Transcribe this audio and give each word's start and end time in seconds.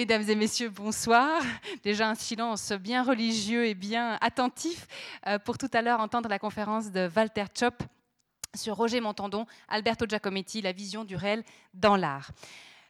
Mesdames 0.00 0.30
et 0.30 0.34
messieurs, 0.34 0.70
bonsoir. 0.70 1.42
Déjà 1.82 2.08
un 2.08 2.14
silence 2.14 2.72
bien 2.72 3.02
religieux 3.02 3.66
et 3.66 3.74
bien 3.74 4.16
attentif 4.22 4.86
euh, 5.26 5.38
pour 5.38 5.58
tout 5.58 5.68
à 5.74 5.82
l'heure 5.82 6.00
entendre 6.00 6.26
la 6.30 6.38
conférence 6.38 6.90
de 6.90 7.10
Walter 7.14 7.44
Chop 7.54 7.82
sur 8.54 8.76
Roger 8.76 9.02
Montandon, 9.02 9.44
Alberto 9.68 10.06
Giacometti, 10.08 10.62
la 10.62 10.72
vision 10.72 11.04
du 11.04 11.16
réel 11.16 11.44
dans 11.74 11.96
l'art. 11.96 12.30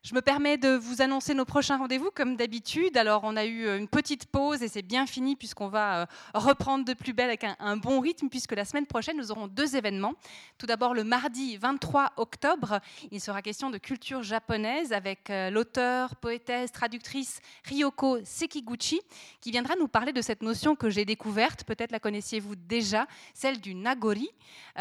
Je 0.02 0.14
me 0.14 0.22
permets 0.22 0.56
de 0.56 0.70
vous 0.76 1.02
annoncer 1.02 1.34
nos 1.34 1.44
prochains 1.44 1.76
rendez-vous 1.76 2.10
comme 2.10 2.34
d'habitude. 2.34 2.96
Alors 2.96 3.20
on 3.22 3.36
a 3.36 3.44
eu 3.44 3.66
euh, 3.66 3.76
une 3.76 3.86
petite 3.86 4.24
pause 4.24 4.62
et 4.62 4.68
c'est 4.68 4.80
bien 4.80 5.06
fini 5.06 5.36
puisqu'on 5.36 5.68
va 5.68 6.00
euh, 6.00 6.06
reprendre 6.32 6.86
de 6.86 6.94
plus 6.94 7.12
belle 7.12 7.28
avec 7.28 7.44
un, 7.44 7.76
bon 7.76 8.00
rythme 8.00 8.30
puisque 8.30 8.52
la 8.52 8.64
semaine 8.64 8.86
prochaine 8.86 9.18
nous 9.18 9.30
aurons 9.30 9.46
deux 9.46 9.76
événements. 9.76 10.14
Tout 10.56 10.64
d'abord 10.64 10.94
le 10.94 11.04
mardi 11.04 11.58
23 11.58 12.14
octobre, 12.16 12.80
il 13.10 13.20
sera 13.20 13.42
question 13.42 13.68
de 13.68 13.76
culture 13.76 14.22
japonaise 14.22 14.94
avec 14.94 15.28
euh, 15.28 15.50
l'auteur, 15.50 16.16
poétesse, 16.16 16.72
traductrice 16.72 17.42
Ryoko 17.64 18.20
Sekiguchi 18.24 19.02
qui 19.42 19.50
viendra 19.50 19.76
nous 19.76 19.86
parler 19.86 20.14
de 20.14 20.22
cette 20.22 20.42
notion 20.42 20.76
que 20.76 20.88
j'ai 20.88 21.04
découverte, 21.04 21.64
peut-être 21.64 21.92
la 21.92 22.00
connaissiez-vous 22.00 22.56
déjà, 22.56 23.06
celle 23.34 23.60
du 23.60 23.74
nagori 23.74 24.30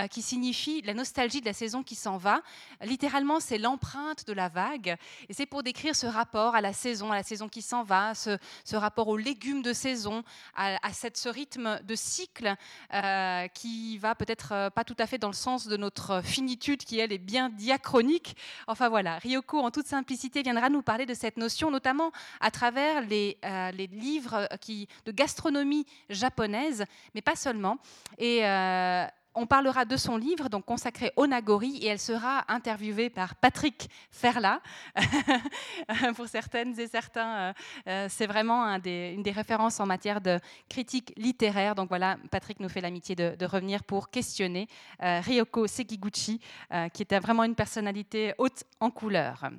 qui 0.09 0.21
signifie 0.21 0.81
la 0.83 0.93
nostalgie 0.93 1.41
de 1.41 1.45
la 1.45 1.53
saison 1.53 1.83
qui 1.83 1.95
s'en 1.95 2.17
va. 2.17 2.41
Littéralement 2.81 3.39
c'est 3.39 3.57
l'empreinte 3.57 4.25
de 4.25 4.33
la 4.33 4.47
vague 4.47 4.97
et 5.27 5.33
c'est 5.33 5.45
pour 5.45 5.63
décrire 5.63 5.95
ce 5.95 6.07
rapport 6.07 6.55
à 6.55 6.61
la 6.61 6.73
saison, 6.73 7.11
à 7.11 7.15
la 7.15 7.23
saison 7.23 7.47
qui 7.47 7.61
s'en 7.61 7.83
va, 7.83 8.13
ce, 8.15 8.37
rapport 8.75 9.07
aux 9.07 9.17
légumes 9.17 9.61
de 9.61 9.73
saison, 9.73 10.23
à, 10.55 10.77
ce 11.13 11.29
rythme 11.29 11.79
de 11.83 11.95
cycle 11.95 12.55
euh, 12.93 13.47
qui 13.49 13.97
va 13.97 14.15
peut-être 14.15 14.51
euh, 14.53 14.69
pas 14.69 14.83
tout 14.83 14.95
à 14.99 15.07
fait 15.07 15.17
dans 15.17 15.27
le 15.27 15.33
sens 15.33 15.67
de 15.67 15.77
notre 15.77 16.21
finitude 16.23 16.83
qui, 16.83 16.99
elle, 16.99 17.11
est 17.11 17.17
bien 17.17 17.49
diachronique. 17.49 18.35
Enfin 18.67 18.89
voilà, 18.89 19.17
Ryoko, 19.19 19.59
en 19.59 19.71
toute 19.71 19.87
simplicité, 19.87 20.41
viendra 20.41 20.69
nous 20.69 20.81
parler 20.81 21.05
de 21.05 21.13
cette 21.13 21.37
notion, 21.37 21.71
notamment 21.71 22.11
à 22.39 22.51
travers 22.51 23.01
les, 23.01 23.37
euh, 23.45 23.71
livres 23.71 24.47
qui, 24.61 24.87
de 25.05 25.11
gastronomie 25.11 25.85
japonaise, 26.09 26.85
mais 27.13 27.21
pas 27.21 27.35
seulement. 27.35 27.77
On 29.39 29.47
parlera 29.47 29.85
de 29.85 29.95
son 29.95 30.17
livre 30.17 30.49
donc 30.49 30.65
consacré 30.65 31.13
au 31.15 31.25
Nagori 31.25 31.77
et 31.77 31.87
elle 31.87 31.99
sera 31.99 32.43
interviewée 32.49 33.09
par 33.09 33.35
Patrick 33.35 33.89
Ferla. 34.11 34.61
Pour 36.17 36.27
certaines 36.27 36.77
et 36.77 36.87
certains, 36.87 37.37
euh, 37.37 37.53
euh, 37.87 38.07
c'est 38.09 38.27
vraiment 38.27 38.65
une 38.65 39.23
des 39.23 39.31
références 39.31 39.79
en 39.79 39.85
matière 39.85 40.19
de 40.19 40.39
critique 40.67 41.13
littéraire. 41.15 41.73
Donc 41.73 41.87
voilà, 41.87 42.17
Patrick 42.31 42.59
nous 42.59 42.67
fait 42.67 42.81
l'amitié 42.81 43.15
de, 43.15 43.45
revenir 43.45 43.83
pour 43.85 44.09
questionner 44.09 44.67
euh, 45.01 45.21
Ryoko 45.21 45.67
Sekiguchi, 45.67 46.41
qui 46.93 47.01
était 47.01 47.19
vraiment 47.19 47.45
une 47.45 47.55
personnalité 47.55 48.33
haute 48.37 48.63
en 48.79 48.91
couleur. 48.91 49.49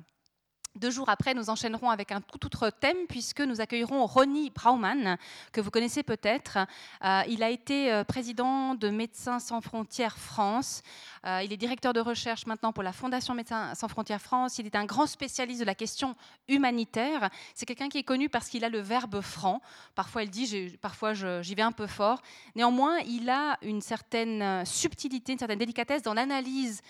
Deux 0.75 0.89
jours 0.89 1.09
après, 1.09 1.33
nous 1.33 1.49
enchaînerons 1.49 1.89
avec 1.89 2.13
un 2.13 2.21
tout 2.21 2.45
autre 2.45 2.69
thème 2.69 2.95
puisque 3.09 3.41
nous 3.41 3.59
accueillerons 3.59 4.05
Ronnie 4.05 4.51
Brauman, 4.51 5.17
que 5.51 5.59
vous 5.59 5.69
connaissez 5.69 6.01
peut-être. 6.01 6.59
Euh, 7.03 7.23
il 7.27 7.43
a 7.43 7.49
été 7.49 7.91
euh, 7.91 8.05
président 8.05 8.73
de 8.75 8.89
Médecins 8.89 9.39
sans 9.39 9.59
frontières 9.59 10.17
France. 10.17 10.81
Euh, 11.25 11.41
il 11.43 11.51
est 11.51 11.57
directeur 11.57 11.91
de 11.91 11.99
recherche 11.99 12.45
maintenant 12.45 12.71
pour 12.71 12.83
la 12.83 12.93
Fondation 12.93 13.33
Médecins 13.33 13.75
sans 13.75 13.89
frontières 13.89 14.21
France. 14.21 14.59
Il 14.59 14.65
est 14.65 14.77
un 14.77 14.85
grand 14.85 15.07
spécialiste 15.07 15.59
de 15.59 15.65
la 15.65 15.75
question 15.75 16.15
humanitaire. 16.47 17.29
C'est 17.53 17.65
quelqu'un 17.65 17.89
qui 17.89 17.97
est 17.97 18.03
connu 18.03 18.29
parce 18.29 18.47
qu'il 18.47 18.63
a 18.63 18.69
le 18.69 18.79
verbe 18.79 19.19
franc. 19.19 19.61
Parfois, 19.93 20.23
il 20.23 20.29
dit, 20.29 20.77
parfois 20.81 21.13
j'y 21.13 21.53
vais 21.53 21.63
un 21.63 21.73
peu 21.73 21.85
fort. 21.85 22.21
Néanmoins, 22.55 22.97
il 22.99 23.29
a 23.29 23.57
une 23.61 23.81
certaine 23.81 24.65
subtilité, 24.65 25.33
une 25.33 25.39
certaine 25.39 25.59
délicatesse 25.59 26.01
dans 26.01 26.13
l'analyse 26.13 26.81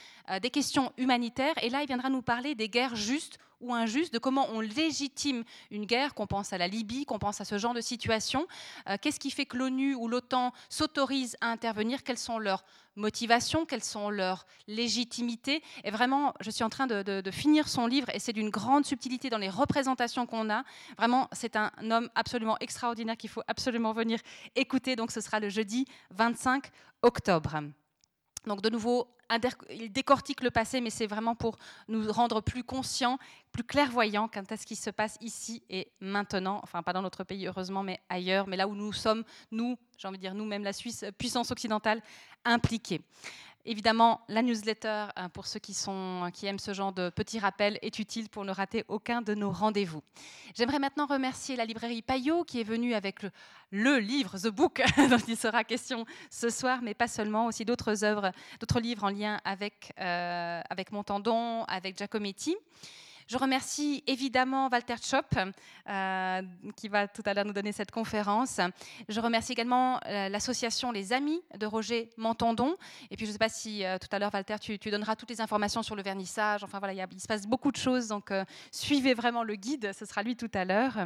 des 0.41 0.49
questions 0.49 0.91
humanitaires. 0.97 1.55
Et 1.61 1.69
là, 1.69 1.81
il 1.81 1.87
viendra 1.87 2.09
nous 2.09 2.21
parler 2.21 2.55
des 2.55 2.69
guerres 2.69 2.95
justes 2.95 3.39
ou 3.61 3.73
injuste, 3.73 4.13
de 4.13 4.19
comment 4.19 4.47
on 4.51 4.59
légitime 4.59 5.43
une 5.69 5.85
guerre, 5.85 6.13
qu'on 6.13 6.27
pense 6.27 6.51
à 6.51 6.57
la 6.57 6.67
Libye, 6.67 7.05
qu'on 7.05 7.19
pense 7.19 7.39
à 7.41 7.45
ce 7.45 7.57
genre 7.57 7.73
de 7.73 7.81
situation. 7.81 8.47
Euh, 8.89 8.97
qu'est-ce 8.99 9.19
qui 9.19 9.31
fait 9.31 9.45
que 9.45 9.57
l'ONU 9.57 9.95
ou 9.95 10.07
l'OTAN 10.07 10.51
s'autorisent 10.69 11.37
à 11.41 11.47
intervenir? 11.47 12.03
Quelles 12.03 12.17
sont 12.17 12.39
leurs 12.39 12.65
motivations? 12.95 13.65
Quelles 13.65 13.83
sont 13.83 14.09
leurs 14.09 14.45
légitimités? 14.67 15.63
Et 15.83 15.91
vraiment, 15.91 16.33
je 16.41 16.49
suis 16.49 16.63
en 16.63 16.69
train 16.69 16.87
de, 16.87 17.21
finir 17.31 17.69
son 17.69 17.87
livre 17.87 18.09
et 18.13 18.19
c'est 18.19 18.33
d'une 18.33 18.49
grande 18.49 18.85
subtilité 18.85 19.29
dans 19.29 19.37
les 19.37 19.49
représentations 19.49 20.25
qu'on 20.25 20.49
a. 20.49 20.63
Vraiment, 20.97 21.29
c'est 21.31 21.55
un 21.55 21.71
homme 21.89 22.09
absolument 22.15 22.57
extraordinaire 22.59 23.15
qu'il 23.15 23.29
faut 23.29 23.43
absolument 23.47 23.93
venir 23.93 24.19
écouter. 24.55 24.95
Donc 24.95 25.11
ce 25.11 25.21
sera 25.21 25.39
le 25.39 25.49
jeudi 25.49 25.85
25 26.11 26.65
octobre. 27.03 27.61
Donc 28.45 28.61
de 28.61 28.69
nouveau, 28.69 29.07
il 29.69 29.91
décortique 29.91 30.41
le 30.41 30.51
passé, 30.51 30.81
mais 30.81 30.89
c'est 30.89 31.07
vraiment 31.07 31.35
pour 31.35 31.57
nous 31.87 32.11
rendre 32.11 32.41
plus 32.41 32.63
conscients, 32.63 33.17
plus 33.51 33.63
clairvoyants 33.63 34.27
quant 34.27 34.43
à 34.49 34.57
ce 34.57 34.65
qui 34.65 34.75
se 34.75 34.89
passe 34.89 35.17
ici 35.21 35.63
et 35.69 35.91
maintenant. 35.99 36.59
Enfin, 36.63 36.81
pas 36.83 36.93
dans 36.93 37.01
notre 37.01 37.23
pays, 37.23 37.47
heureusement, 37.47 37.83
mais 37.83 37.99
ailleurs, 38.09 38.47
mais 38.47 38.57
là 38.57 38.67
où 38.67 38.75
nous 38.75 38.93
sommes, 38.93 39.23
nous, 39.51 39.77
j'ai 39.97 40.07
envie 40.07 40.17
de 40.17 40.21
dire 40.21 40.33
nous-mêmes, 40.33 40.63
la 40.63 40.73
Suisse, 40.73 41.05
puissance 41.17 41.51
occidentale, 41.51 42.01
impliquée. 42.43 43.01
Évidemment, 43.65 44.21
la 44.27 44.41
newsletter, 44.41 45.07
euh, 45.17 45.29
pour 45.29 45.45
ceux 45.45 45.59
qui, 45.59 45.75
aiment 46.45 46.59
ce 46.59 46.73
genre 46.73 46.93
de 46.93 47.09
petits 47.09 47.39
rappels, 47.39 47.77
est 47.81 47.99
utile 47.99 48.29
pour 48.29 48.43
ne 48.43 48.51
rater 48.51 48.83
aucun 48.87 49.21
de 49.21 49.35
nos 49.35 49.51
rendez-vous. 49.51 50.01
J'aimerais 50.55 50.79
maintenant 50.79 51.05
remercier 51.05 51.55
la 51.55 51.65
librairie 51.65 52.01
Payot 52.01 52.43
qui 52.43 52.59
est 52.59 52.63
venue 52.63 52.95
avec 52.95 53.19
le, 53.71 53.99
livre, 53.99 54.37
The 54.37 54.47
Book, 54.47 54.81
dont 55.09 55.23
il 55.27 55.37
sera 55.37 55.63
question 55.63 56.05
ce 56.29 56.49
soir, 56.49 56.79
mais 56.81 56.93
pas 56.95 57.07
seulement, 57.07 57.45
aussi 57.45 57.63
d'autres 57.63 58.03
œuvres, 58.03 58.31
d'autres 58.59 58.79
livres 58.79 59.03
en 59.03 59.09
lien 59.09 59.39
avec, 59.45 59.93
euh, 59.99 60.61
avec 60.69 60.91
Montandon, 60.91 61.63
avec 61.65 61.97
Giacometti. 61.97 62.55
Je 63.31 63.37
remercie 63.37 64.03
évidemment 64.07 64.67
Walter 64.69 64.95
Chop, 65.01 65.25
euh, 65.87 66.41
qui 66.75 66.89
va 66.89 67.07
tout 67.07 67.21
à 67.25 67.33
l'heure 67.33 67.45
nous 67.45 67.53
donner 67.53 67.71
cette 67.71 67.89
conférence. 67.89 68.59
Je 69.07 69.21
remercie 69.21 69.53
également 69.53 70.01
euh, 70.05 70.27
l'association 70.27 70.91
Les 70.91 71.13
Amis 71.13 71.41
de 71.57 71.65
Roger 71.65 72.09
Mentandon. 72.17 72.75
Et 73.09 73.15
puis, 73.15 73.25
je 73.25 73.29
ne 73.29 73.31
sais 73.31 73.39
pas 73.39 73.47
si 73.47 73.85
euh, 73.85 73.97
tout 73.97 74.09
à 74.11 74.19
l'heure, 74.19 74.33
Walter, 74.33 74.57
tu, 74.59 74.77
donneras 74.77 75.15
toutes 75.15 75.29
les 75.29 75.39
informations 75.39 75.81
sur 75.81 75.95
le 75.95 76.03
vernissage. 76.03 76.65
Enfin, 76.65 76.79
voilà, 76.79 77.07
il 77.09 77.21
se 77.21 77.27
passe 77.27 77.47
beaucoup 77.47 77.71
de 77.71 77.77
choses. 77.77 78.09
Donc, 78.09 78.33
suivez 78.69 79.13
vraiment 79.13 79.43
le 79.43 79.55
guide. 79.55 79.93
Ce 79.97 80.03
sera 80.05 80.23
lui 80.23 80.35
tout 80.35 80.51
à 80.53 80.65
l'heure. 80.65 80.97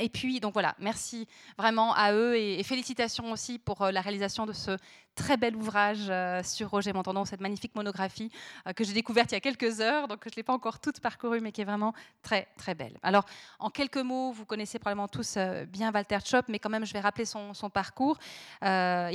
Et 0.00 0.08
puis, 0.08 0.40
donc 0.40 0.52
voilà, 0.52 0.74
merci 0.80 1.28
vraiment 1.56 1.94
à 1.94 2.12
eux 2.12 2.36
et, 2.36 2.62
félicitations 2.64 3.30
aussi 3.30 3.58
pour 3.60 3.86
la 3.86 4.00
réalisation 4.00 4.46
de 4.46 4.52
ce 4.52 4.76
très 5.20 5.36
bel 5.36 5.54
ouvrage 5.54 6.06
euh, 6.08 6.42
sur 6.42 6.70
Roger 6.70 6.94
Montandon, 6.94 7.26
cette 7.26 7.42
magnifique 7.42 7.74
monographie 7.74 8.30
euh, 8.66 8.72
que 8.72 8.84
j'ai 8.84 8.94
découverte 8.94 9.30
il 9.32 9.34
y 9.34 9.36
a 9.36 9.40
quelques 9.40 9.80
heures, 9.80 10.08
donc 10.08 10.20
je 10.24 10.30
ne 10.30 10.36
l'ai 10.36 10.42
pas 10.42 10.54
encore 10.54 10.80
toute 10.80 10.98
parcourue, 10.98 11.40
mais 11.40 11.52
qui 11.52 11.60
est 11.60 11.64
vraiment 11.64 11.92
très, 12.22 12.48
très 12.56 12.74
belle. 12.74 12.96
Alors, 13.02 13.26
en 13.58 13.68
quelques 13.68 13.98
mots, 13.98 14.32
vous 14.32 14.46
connaissez 14.46 14.78
probablement 14.78 15.08
tous 15.08 15.34
euh, 15.36 15.66
bien 15.66 15.92
Walter 15.92 16.18
Chop, 16.24 16.46
mais 16.48 16.58
quand 16.58 16.70
même, 16.70 16.86
je 16.86 16.92
vais 16.94 17.00
rappeler 17.00 17.26
son, 17.26 17.52
parcours. 17.72 18.18
il 18.62 18.66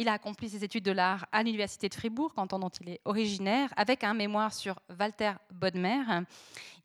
a 0.08 0.14
accompli 0.14 0.48
ses 0.48 0.64
études 0.64 0.86
de 0.86 0.92
l'art 0.92 1.26
à 1.32 1.42
l'Université 1.42 1.90
de 1.90 1.96
Fribourg, 1.96 2.34
canton 2.36 2.60
dont 2.60 2.70
il 2.70 2.90
est 2.90 3.02
originaire, 3.06 3.74
avec 3.76 4.04
un 4.04 4.14
mémoire 4.14 4.54
sur 4.54 4.76
Walter 5.00 5.34
Bodmer. 5.52 6.04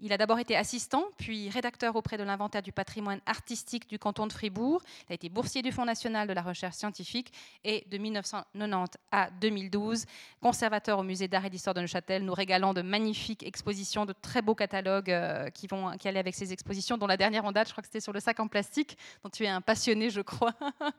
Il 0.03 0.13
a 0.15 0.17
d'abord 0.17 0.39
été 0.39 0.57
assistant, 0.57 1.05
puis 1.19 1.51
rédacteur 1.51 1.95
auprès 1.95 2.17
de 2.17 2.23
l'inventaire 2.23 2.63
du 2.63 2.73
patrimoine 2.73 3.21
artistique 3.27 3.89
du 3.89 3.99
canton 3.99 4.27
de 4.27 4.33
Fribourg. 4.33 4.81
Il 5.09 5.13
a 5.13 5.15
été 5.15 5.29
boursier 5.29 5.61
du 5.61 5.73
Fonds 5.73 5.85
national 5.85 6.27
de 6.27 6.33
la 6.33 6.41
recherche 6.41 6.77
scientifique 6.77 7.33
et 7.65 7.85
de 7.91 7.99
1990 7.99 8.71
à 9.13 9.31
2012, 9.41 10.05
conservateur 10.41 10.99
au 10.99 11.03
musée 11.03 11.29
d'art 11.29 11.45
et 11.45 11.51
d'histoire 11.51 11.75
de 11.75 11.81
Neuchâtel, 11.81 12.25
nous 12.25 12.35
régalant 12.35 12.75
de 12.75 12.83
magnifiques 12.83 13.43
expositions, 13.45 14.07
de 14.07 14.13
très 14.13 14.43
beaux 14.43 14.55
catalogues 14.55 15.11
euh, 15.11 15.51
qui 15.51 15.67
vont 15.67 15.97
qui 15.99 16.09
allaient 16.09 16.21
avec 16.21 16.35
ces 16.35 16.53
expositions, 16.53 16.97
dont 16.97 17.07
la 17.07 17.17
dernière 17.17 17.45
en 17.45 17.53
date, 17.53 17.69
je 17.69 17.73
crois 17.73 17.83
que 17.83 17.89
c'était 17.89 18.01
sur 18.01 18.13
le 18.13 18.21
sac 18.21 18.41
en 18.41 18.49
plastique, 18.49 18.97
dont 19.23 19.31
tu 19.31 19.45
es 19.45 19.49
un 19.49 19.61
passionné, 19.61 20.11
je 20.11 20.21
crois. 20.21 20.55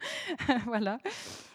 voilà. 0.66 1.00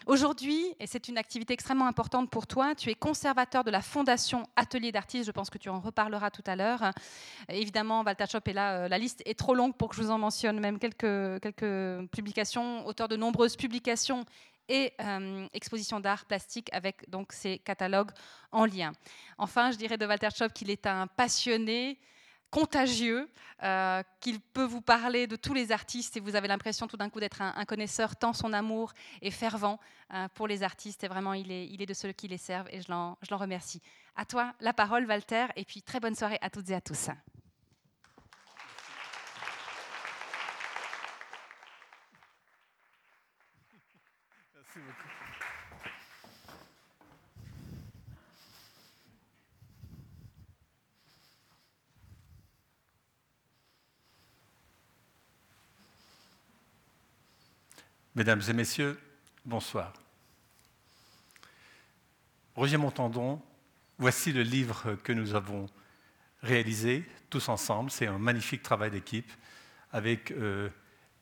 Aujourd'hui, 0.05 0.73
et 0.79 0.87
c'est 0.87 1.09
une 1.09 1.17
activité 1.17 1.53
extrêmement 1.53 1.87
importante 1.87 2.29
pour 2.29 2.47
toi, 2.47 2.75
tu 2.75 2.89
es 2.89 2.95
conservateur 2.95 3.65
de 3.65 3.71
la 3.71 3.81
Fondation 3.81 4.47
Atelier 4.55 4.93
d'artistes, 4.93 5.25
je 5.25 5.31
pense 5.31 5.49
que 5.49 5.57
tu 5.57 5.67
en 5.67 5.81
reparleras 5.81 6.31
tout 6.31 6.43
à 6.45 6.55
l'heure. 6.55 6.91
Évidemment, 7.49 8.03
Walter 8.03 8.23
est 8.45 8.53
là, 8.53 8.73
euh, 8.73 8.87
la 8.87 8.97
liste 8.97 9.21
est 9.25 9.37
trop 9.37 9.53
longue 9.53 9.75
pour 9.75 9.89
que 9.89 9.95
je 9.95 10.01
vous 10.01 10.11
en 10.11 10.17
mentionne 10.17 10.59
même 10.59 10.79
quelques, 10.79 11.41
quelques 11.41 12.07
publications, 12.11 12.87
auteur 12.87 13.09
de 13.09 13.17
nombreuses 13.17 13.57
publications 13.57 14.23
et 14.69 14.93
euh, 15.01 15.47
exposition 15.53 15.99
d'art 15.99 16.25
plastique 16.25 16.69
avec 16.73 17.09
donc 17.09 17.31
ces 17.31 17.59
catalogues 17.59 18.11
en 18.51 18.65
lien. 18.65 18.93
Enfin, 19.37 19.71
je 19.71 19.77
dirais 19.77 19.97
de 19.97 20.05
Walter 20.05 20.29
Schopp 20.35 20.53
qu'il 20.53 20.69
est 20.69 20.85
un 20.87 21.07
passionné 21.07 21.99
contagieux, 22.49 23.29
euh, 23.63 24.01
qu'il 24.21 24.39
peut 24.39 24.63
vous 24.63 24.81
parler 24.81 25.27
de 25.27 25.35
tous 25.35 25.53
les 25.53 25.71
artistes 25.71 26.15
et 26.15 26.19
vous 26.19 26.35
avez 26.35 26.47
l'impression 26.47 26.87
tout 26.87 26.97
d'un 26.97 27.09
coup 27.09 27.19
d'être 27.19 27.41
un, 27.41 27.65
connaisseur 27.65 28.15
tant 28.15 28.33
son 28.33 28.53
amour 28.53 28.93
est 29.21 29.31
fervent 29.31 29.79
euh, 30.13 30.27
pour 30.33 30.47
les 30.47 30.63
artistes 30.63 31.03
et 31.03 31.07
vraiment 31.07 31.33
il 31.33 31.51
est, 31.51 31.67
il 31.67 31.81
est 31.81 31.85
de 31.85 31.93
ceux 31.93 32.11
qui 32.13 32.27
les 32.27 32.37
servent 32.37 32.69
et 32.71 32.81
je 32.81 32.89
l'en 32.89 33.17
remercie. 33.31 33.81
À 34.15 34.25
toi 34.25 34.53
la 34.61 34.73
parole 34.73 35.05
Walter 35.05 35.47
et 35.55 35.65
puis 35.65 35.81
très 35.81 35.99
bonne 35.99 36.15
soirée 36.15 36.37
à 36.41 36.49
toutes 36.49 36.69
et 36.69 36.75
à 36.75 36.81
tous. 36.81 37.09
Mesdames 58.17 58.41
et 58.49 58.53
messieurs, 58.53 58.99
bonsoir. 59.45 59.93
Roger 62.55 62.77
Montandon, 62.77 63.39
voici 63.99 64.33
le 64.33 64.41
livre 64.41 64.95
que 65.03 65.13
nous 65.13 65.35
avons 65.35 65.67
réalisé 66.41 67.07
tous 67.29 67.47
ensemble. 67.47 67.91
C'est 67.91 68.07
un 68.07 68.17
magnifique 68.17 68.63
travail 68.63 68.89
d'équipe 68.89 69.31
avec 69.93 70.31
euh, 70.31 70.67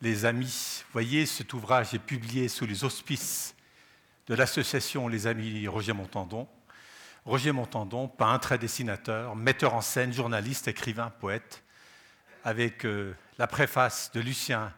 les 0.01 0.23
amis. 0.23 0.85
Voyez, 0.93 1.25
cet 1.25 1.51
ouvrage 1.51 1.93
est 1.93 1.99
publié 1.99 2.47
sous 2.47 2.65
les 2.65 2.85
auspices 2.85 3.57
de 4.27 4.33
l'association 4.33 5.09
Les 5.09 5.27
Amis 5.27 5.67
Roger 5.67 5.91
Montandon. 5.91 6.47
Roger 7.25 7.51
Montandon, 7.51 8.07
peintre 8.07 8.53
et 8.53 8.57
dessinateur, 8.57 9.35
metteur 9.35 9.73
en 9.73 9.81
scène, 9.81 10.13
journaliste, 10.13 10.69
écrivain, 10.69 11.09
poète, 11.19 11.61
avec 12.45 12.85
euh, 12.85 13.13
la 13.37 13.47
préface 13.47 14.13
de 14.13 14.21
Lucien 14.21 14.71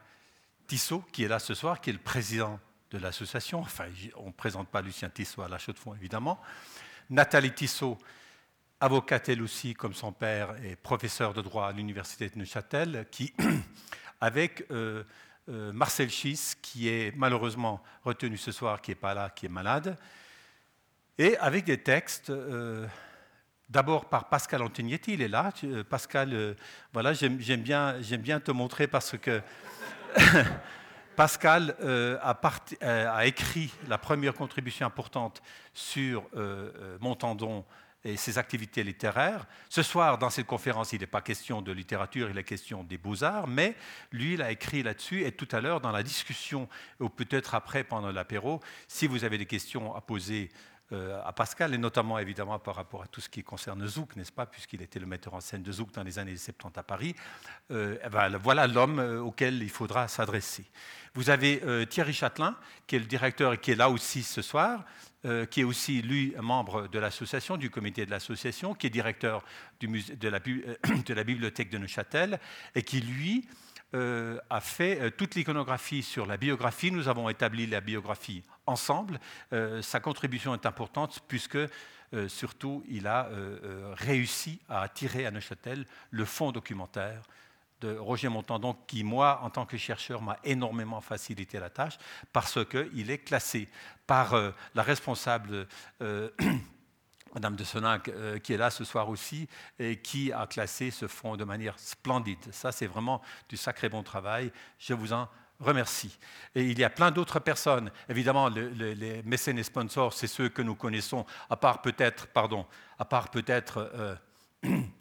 Tissot, 0.68 1.02
qui 1.10 1.24
est 1.24 1.28
là 1.28 1.38
ce 1.38 1.54
soir, 1.54 1.80
qui 1.80 1.90
est 1.90 1.94
le 1.94 1.98
président 1.98 2.60
de 2.90 2.98
l'association. 2.98 3.60
Enfin, 3.60 3.86
on 4.16 4.26
ne 4.26 4.32
présente 4.32 4.68
pas 4.68 4.82
Lucien 4.82 5.08
Tissot 5.08 5.42
à 5.42 5.48
la 5.48 5.58
chaux 5.58 5.72
de 5.72 5.78
fond, 5.78 5.94
évidemment. 5.94 6.38
Nathalie 7.08 7.52
Tissot, 7.52 7.98
avocate 8.78 9.30
elle 9.30 9.42
aussi, 9.42 9.72
comme 9.72 9.94
son 9.94 10.12
père, 10.12 10.54
est 10.62 10.76
professeur 10.76 11.32
de 11.32 11.40
droit 11.40 11.68
à 11.68 11.72
l'université 11.72 12.28
de 12.28 12.38
Neuchâtel, 12.38 13.06
qui, 13.10 13.32
avec 14.20 14.66
euh, 14.70 15.04
euh, 15.48 15.72
Marcel 15.72 16.10
Schiss, 16.10 16.54
qui 16.60 16.88
est 16.88 17.16
malheureusement 17.16 17.82
retenu 18.04 18.36
ce 18.36 18.52
soir, 18.52 18.82
qui 18.82 18.90
n'est 18.90 18.96
pas 18.96 19.14
là, 19.14 19.30
qui 19.30 19.46
est 19.46 19.50
malade, 19.50 19.96
et 21.16 21.36
avec 21.38 21.64
des 21.64 21.78
textes. 21.78 22.28
Euh, 22.28 22.86
d'abord 23.70 24.08
par 24.08 24.28
Pascal 24.28 24.62
Antignetti, 24.62 25.14
il 25.14 25.22
est 25.22 25.28
là. 25.28 25.52
Pascal, 25.90 26.56
voilà, 26.92 27.12
j'aime 27.12 27.36
bien, 27.36 27.96
bien 28.18 28.40
te 28.40 28.50
montrer 28.50 28.86
parce 28.86 29.18
que 29.18 29.42
Pascal 31.16 31.74
euh, 31.80 32.16
euh, 32.82 33.10
a, 33.12 33.26
écrit 33.26 33.72
la 33.88 33.98
première 33.98 34.34
contribution 34.34 34.86
importante 34.86 35.42
sur 35.74 36.24
euh, 36.36 36.96
Montandon 37.00 37.64
et 38.04 38.16
ses 38.16 38.38
activités 38.38 38.84
littéraires. 38.84 39.46
Ce 39.68 39.82
soir, 39.82 40.18
dans 40.18 40.30
cette 40.30 40.46
conférence, 40.46 40.92
il 40.92 41.00
n'est 41.00 41.06
pas 41.06 41.20
question 41.20 41.60
de 41.60 41.72
littérature, 41.72 42.30
il 42.30 42.38
est 42.38 42.44
question 42.44 42.84
des 42.84 42.98
beaux-arts, 42.98 43.48
mais 43.48 43.74
lui, 44.12 44.34
il 44.34 44.42
a 44.42 44.52
écrit 44.52 44.84
là-dessus, 44.84 45.24
et 45.24 45.32
tout 45.32 45.48
à 45.50 45.60
l'heure, 45.60 45.80
dans 45.80 45.90
la 45.90 46.04
discussion, 46.04 46.68
ou 47.00 47.08
peut-être 47.08 47.56
après, 47.56 47.82
pendant 47.82 48.12
l'apéro, 48.12 48.60
si 48.86 49.08
vous 49.08 49.24
avez 49.24 49.38
des 49.38 49.46
questions 49.46 49.96
à 49.96 50.00
poser 50.00 50.50
à 50.92 51.32
Pascal, 51.32 51.74
et 51.74 51.78
notamment 51.78 52.18
évidemment 52.18 52.58
par 52.58 52.74
rapport 52.74 53.02
à 53.02 53.06
tout 53.06 53.20
ce 53.20 53.28
qui 53.28 53.42
concerne 53.42 53.86
Zouk, 53.86 54.16
n'est-ce 54.16 54.32
pas, 54.32 54.46
puisqu'il 54.46 54.80
était 54.80 54.98
le 54.98 55.06
metteur 55.06 55.34
en 55.34 55.40
scène 55.40 55.62
de 55.62 55.70
Zouk 55.70 55.92
dans 55.92 56.02
les 56.02 56.18
années 56.18 56.36
70 56.36 56.78
à 56.78 56.82
Paris. 56.82 57.14
Euh, 57.70 57.98
eh 58.04 58.08
ben, 58.08 58.36
voilà 58.38 58.66
l'homme 58.66 58.98
euh, 58.98 59.20
auquel 59.20 59.62
il 59.62 59.68
faudra 59.68 60.08
s'adresser. 60.08 60.64
Vous 61.14 61.30
avez 61.30 61.62
Thierry 61.88 62.12
Châtelain, 62.12 62.56
qui 62.86 62.96
est 62.96 63.00
le 63.00 63.04
directeur 63.04 63.52
et 63.52 63.58
qui 63.58 63.72
est 63.72 63.76
là 63.76 63.90
aussi 63.90 64.22
ce 64.22 64.40
soir, 64.40 64.84
qui 65.50 65.60
est 65.60 65.64
aussi, 65.64 66.00
lui, 66.00 66.32
membre 66.40 66.86
de 66.86 66.98
l'association, 66.98 67.56
du 67.56 67.70
comité 67.70 68.06
de 68.06 68.10
l'association, 68.10 68.74
qui 68.74 68.86
est 68.86 68.90
directeur 68.90 69.42
de, 69.80 70.28
la, 70.28 70.38
de 71.06 71.14
la 71.14 71.24
bibliothèque 71.24 71.70
de 71.70 71.78
Neuchâtel, 71.78 72.38
et 72.76 72.82
qui, 72.82 73.00
lui, 73.00 73.48
a 73.92 74.60
fait 74.60 75.10
toute 75.12 75.34
l'iconographie 75.34 76.02
sur 76.02 76.26
la 76.26 76.36
biographie. 76.36 76.90
Nous 76.90 77.08
avons 77.08 77.28
établi 77.28 77.66
la 77.66 77.80
biographie 77.80 78.42
ensemble. 78.68 79.18
Euh, 79.52 79.82
sa 79.82 79.98
contribution 79.98 80.54
est 80.54 80.66
importante 80.66 81.20
puisque 81.26 81.56
euh, 81.56 82.28
surtout 82.28 82.84
il 82.88 83.06
a 83.06 83.26
euh, 83.26 83.92
réussi 83.96 84.60
à 84.68 84.82
attirer 84.82 85.26
à 85.26 85.30
Neuchâtel 85.30 85.86
le 86.10 86.24
fonds 86.24 86.52
documentaire 86.52 87.22
de 87.80 87.96
Roger 87.96 88.28
Montandon, 88.28 88.76
qui, 88.88 89.04
moi, 89.04 89.40
en 89.44 89.50
tant 89.50 89.64
que 89.64 89.76
chercheur, 89.76 90.20
m'a 90.20 90.36
énormément 90.42 91.00
facilité 91.00 91.60
la 91.60 91.70
tâche, 91.70 91.96
parce 92.32 92.58
qu'il 92.64 93.08
est 93.08 93.18
classé 93.18 93.68
par 94.04 94.34
la 94.74 94.82
responsable, 94.82 95.68
Madame 97.34 97.56
de 97.56 97.64
Sonac, 97.64 98.10
qui 98.42 98.52
est 98.52 98.56
là 98.56 98.70
ce 98.70 98.84
soir 98.84 99.08
aussi, 99.08 99.48
et 99.78 99.96
qui 99.96 100.32
a 100.32 100.46
classé 100.46 100.90
ce 100.90 101.06
fonds 101.06 101.36
de 101.36 101.44
manière 101.44 101.78
splendide. 101.78 102.38
Ça, 102.52 102.72
c'est 102.72 102.86
vraiment 102.86 103.22
du 103.48 103.56
sacré 103.56 103.88
bon 103.88 104.02
travail. 104.02 104.52
Je 104.78 104.94
vous 104.94 105.12
en 105.12 105.28
remercie. 105.60 106.18
Et 106.54 106.62
il 106.62 106.78
y 106.78 106.84
a 106.84 106.90
plein 106.90 107.10
d'autres 107.10 107.40
personnes. 107.40 107.90
Évidemment, 108.08 108.48
les 108.48 109.22
mécènes 109.24 109.58
et 109.58 109.62
sponsors, 109.62 110.12
c'est 110.12 110.26
ceux 110.26 110.48
que 110.48 110.62
nous 110.62 110.74
connaissons, 110.74 111.26
à 111.50 111.56
part 111.56 111.82
peut-être, 111.82 112.28
pardon, 112.28 112.66
à 112.98 113.04
part 113.04 113.30
peut-être 113.30 113.90
euh, 113.94 114.16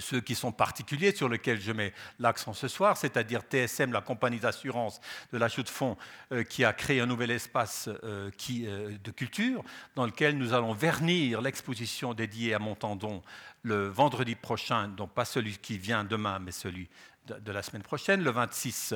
ceux 0.00 0.20
qui 0.20 0.34
sont 0.34 0.52
particuliers 0.52 1.14
sur 1.14 1.28
lesquels 1.28 1.60
je 1.60 1.72
mets 1.72 1.92
l'accent 2.18 2.52
ce 2.52 2.68
soir, 2.68 2.96
c'est-à-dire 2.96 3.42
TSM, 3.42 3.92
la 3.92 4.00
compagnie 4.00 4.40
d'assurance 4.40 5.00
de 5.32 5.38
l'achat 5.38 5.62
de 5.62 5.68
fonds, 5.68 5.96
euh, 6.32 6.44
qui 6.44 6.64
a 6.64 6.72
créé 6.72 7.00
un 7.00 7.06
nouvel 7.06 7.30
espace 7.30 7.88
euh, 8.04 8.30
qui, 8.36 8.66
de 8.66 9.10
culture 9.10 9.62
dans 9.96 10.06
lequel 10.06 10.38
nous 10.38 10.52
allons 10.52 10.72
vernir 10.72 11.40
l'exposition 11.40 12.14
dédiée 12.14 12.54
à 12.54 12.58
Montandon 12.58 13.22
le 13.62 13.88
vendredi 13.88 14.34
prochain, 14.34 14.88
donc 14.88 15.12
pas 15.12 15.24
celui 15.24 15.56
qui 15.56 15.78
vient 15.78 16.04
demain, 16.04 16.38
mais 16.38 16.52
celui 16.52 16.88
de 17.26 17.52
la 17.52 17.62
semaine 17.62 17.82
prochaine, 17.82 18.22
le 18.22 18.30
26 18.30 18.94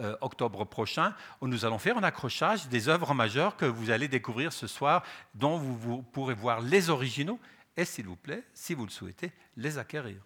euh, 0.00 0.16
octobre 0.20 0.64
prochain, 0.64 1.14
où 1.40 1.48
nous 1.48 1.64
allons 1.64 1.78
faire 1.78 1.96
un 1.96 2.02
accrochage 2.02 2.68
des 2.68 2.88
œuvres 2.88 3.14
majeures 3.14 3.56
que 3.56 3.64
vous 3.64 3.90
allez 3.90 4.08
découvrir 4.08 4.52
ce 4.52 4.66
soir, 4.66 5.02
dont 5.34 5.56
vous, 5.56 6.02
pourrez 6.02 6.34
voir 6.34 6.60
les 6.60 6.90
originaux 6.90 7.40
et, 7.76 7.84
s'il 7.84 8.06
vous 8.06 8.16
plaît, 8.16 8.44
si 8.52 8.74
vous 8.74 8.84
le 8.84 8.90
souhaitez, 8.90 9.32
les 9.56 9.78
acquérir. 9.78 10.20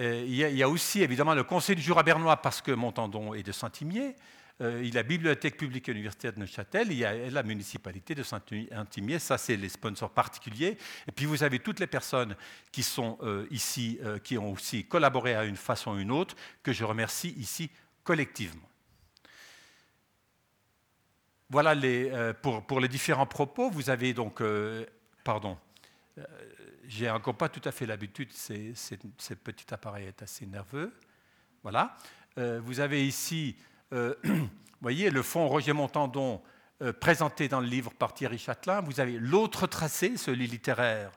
Il, 0.00 0.34
y 0.34 0.62
a, 0.62 0.68
aussi 0.68 1.02
évidemment 1.02 1.34
le 1.34 1.44
Conseil 1.44 1.76
du 1.76 1.82
Jura 1.82 2.02
bernois, 2.02 2.36
parce 2.38 2.62
que 2.62 2.72
Montandon 2.72 3.34
est 3.34 3.42
de 3.42 3.52
Saint-Imier, 3.52 4.14
euh, 4.62 4.80
il 4.82 4.88
y 4.88 4.92
a 4.92 4.96
la 4.96 5.02
Bibliothèque 5.02 5.56
publique 5.56 5.88
universitaire 5.88 6.34
de 6.34 6.40
Neuchâtel, 6.40 6.88
il 6.90 6.98
y 6.98 7.04
a 7.04 7.30
la 7.30 7.42
municipalité 7.42 8.14
de 8.14 8.22
Saint-Intimier, 8.22 9.18
ça 9.18 9.38
c'est 9.38 9.56
les 9.56 9.70
sponsors 9.70 10.10
particuliers. 10.10 10.76
Et 11.08 11.12
puis 11.12 11.24
vous 11.24 11.42
avez 11.42 11.60
toutes 11.60 11.80
les 11.80 11.86
personnes 11.86 12.36
qui 12.70 12.82
sont 12.82 13.16
euh, 13.22 13.46
ici, 13.50 13.98
euh, 14.04 14.18
qui 14.18 14.36
ont 14.36 14.52
aussi 14.52 14.84
collaboré 14.84 15.34
à 15.34 15.44
une 15.44 15.56
façon 15.56 15.92
ou 15.92 15.98
une 15.98 16.10
autre, 16.10 16.36
que 16.62 16.72
je 16.72 16.84
remercie 16.84 17.34
ici 17.38 17.70
collectivement. 18.04 18.68
Voilà 21.48 21.74
pour, 22.42 22.64
pour, 22.64 22.78
les 22.78 22.86
différents 22.86 23.26
propos. 23.26 23.70
Vous 23.70 23.90
avez 23.90 24.14
donc, 24.14 24.40
pardon, 25.24 25.58
j'ai 26.90 27.08
encore 27.08 27.36
pas 27.36 27.48
tout 27.48 27.62
à 27.64 27.72
fait 27.72 27.86
l'habitude, 27.86 28.32
ce 28.32 29.34
petit 29.34 29.72
appareil 29.72 30.06
est 30.08 30.22
assez 30.22 30.44
nerveux. 30.44 30.92
Voilà. 31.62 31.96
vous 32.36 32.80
avez 32.80 33.06
ici 33.06 33.56
euh, 33.92 34.14
voyez, 34.80 35.10
le 35.10 35.22
fonds 35.22 35.48
Roger 35.48 35.72
Montandon 35.72 36.40
euh, 36.82 36.92
présenté 36.92 37.48
dans 37.48 37.60
le 37.60 37.66
livre 37.66 37.92
par 37.92 38.14
Thierry 38.14 38.38
Châtelain. 38.38 38.80
Vous 38.80 39.00
avez 39.00 39.18
l'autre 39.18 39.66
tracé, 39.66 40.16
celui 40.16 40.46
littéraire, 40.46 41.10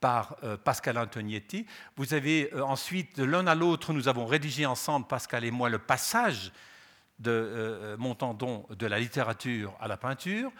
par 0.00 0.36
euh, 0.44 0.56
Pascal 0.56 0.96
Antonietti. 0.98 1.66
Vous 1.96 2.14
avez 2.14 2.52
ensuite, 2.54 3.16
de 3.16 3.24
l'un 3.24 3.46
à 3.46 3.54
l'autre, 3.54 3.92
nous 3.92 4.08
avons 4.08 4.26
rédigé 4.26 4.64
ensemble, 4.64 5.06
Pascal 5.06 5.44
et 5.44 5.50
moi, 5.50 5.68
le 5.68 5.78
passage 5.78 6.52
de 7.18 7.96
Montandon 7.98 8.66
de 8.70 8.86
la 8.86 8.98
littérature 8.98 9.76
à 9.78 9.88
la 9.88 9.98
peinture. 9.98 10.50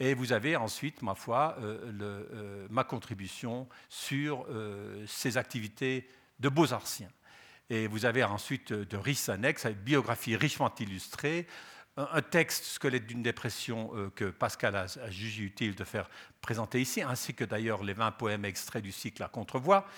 Et 0.00 0.14
vous 0.14 0.32
avez 0.32 0.56
ensuite, 0.56 1.02
ma 1.02 1.14
foi, 1.14 1.56
ma 2.70 2.84
contribution 2.84 3.68
sur 3.88 4.46
ces 5.06 5.36
activités 5.36 6.08
de 6.38 6.48
beaux-artiens. 6.48 7.10
Et 7.68 7.88
vous 7.88 8.04
avez 8.04 8.22
ensuite 8.22 8.72
de 8.72 8.96
riches 8.96 9.28
annexes, 9.28 9.64
une 9.64 9.72
biographie 9.72 10.36
richement 10.36 10.72
illustrée, 10.78 11.46
un 12.12 12.22
texte 12.22 12.64
squelette 12.64 13.06
d'une 13.06 13.22
dépression 13.22 13.90
euh, 13.94 14.10
que 14.10 14.26
Pascal 14.26 14.76
a, 14.76 14.86
jugé 15.10 15.42
utile 15.42 15.74
de 15.74 15.84
faire 15.84 16.08
présenter 16.40 16.80
ici, 16.80 17.02
ainsi 17.02 17.34
que 17.34 17.44
d'ailleurs 17.44 17.82
les 17.82 17.92
20 17.92 18.12
poèmes 18.12 18.44
extraits 18.44 18.82
du 18.82 18.92
cycle 18.92 19.22
à 19.22 19.28
contrevoix, 19.28 19.78
euh, 19.78 19.90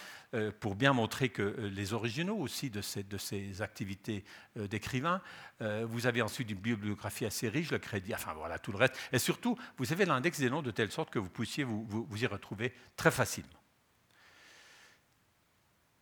pour 0.60 0.74
bien 0.74 0.92
montrer 0.92 1.28
que 1.28 1.42
euh, 1.42 1.68
les 1.70 1.92
originaux 1.92 2.36
aussi 2.36 2.70
de 2.70 2.80
ces, 2.80 3.62
activités 3.62 4.24
d'écrivain. 4.56 5.20
Vous 5.60 6.06
avez 6.06 6.22
ensuite 6.22 6.50
une 6.50 6.58
bibliographie 6.58 7.26
assez 7.26 7.48
riche, 7.48 7.70
le 7.70 7.78
crédit, 7.78 8.14
enfin 8.14 8.32
voilà 8.34 8.58
tout 8.58 8.72
le 8.72 8.78
reste. 8.78 8.94
Et 9.12 9.18
surtout, 9.18 9.58
vous 9.76 9.92
avez 9.92 10.06
l'index 10.06 10.38
des 10.38 10.48
noms 10.48 10.62
de 10.62 10.70
telle 10.70 10.90
sorte 10.90 11.10
que 11.10 11.18
vous 11.18 11.28
puissiez 11.28 11.64
vous, 11.64 11.86
vous 11.86 12.22
y 12.22 12.26
retrouver 12.26 12.72
très 12.96 13.10
facilement. 13.10 13.60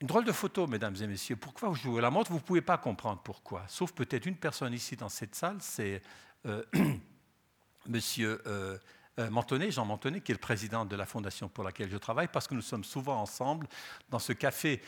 Une 0.01 0.07
drôle 0.07 0.25
de 0.25 0.33
photo, 0.33 0.69
mesdames 0.69 0.95
et 1.01 1.07
messieurs. 1.09 1.35
Pourquoi 1.35 1.71
vous 1.71 1.75
jouez 1.75 2.01
la 2.01 2.11
montre? 2.11 2.31
Vous 2.31 2.39
ne 2.39 2.43
pouvez 2.43 2.61
pas 2.61 2.79
comprendre 2.79 3.21
pourquoi. 3.21 3.65
Sauf 3.67 3.93
peut-être 3.93 4.27
une 4.27 4.37
personne 4.37 4.73
ici 4.73 4.95
dans 4.95 5.09
cette 5.09 5.35
salle, 5.35 5.57
c'est 5.61 6.03
euh, 6.47 6.63
Monsieur 7.89 8.41
euh, 8.47 8.79
euh, 9.19 9.71
Jean 9.71 9.85
Mantonnet, 9.85 10.21
qui 10.21 10.33
est 10.33 10.35
le 10.35 10.41
président 10.41 10.85
de 10.85 10.97
la 10.97 11.07
fondation 11.07 11.49
pour 11.49 11.65
laquelle 11.65 11.91
je 11.91 11.97
travaille, 11.97 12.29
parce 12.29 12.47
que 12.47 12.55
nous 12.55 12.63
sommes 12.63 12.85
souvent 12.85 13.21
ensemble 13.21 13.67
dans 14.11 14.19
ce 14.19 14.33
café 14.33 14.81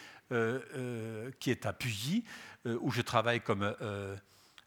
qui 1.41 1.51
est 1.51 1.67
à 1.67 1.73
Pugy, 1.73 2.25
où 2.65 2.93
je 2.93 3.03
travaille 3.03 3.41
comme 3.41 3.75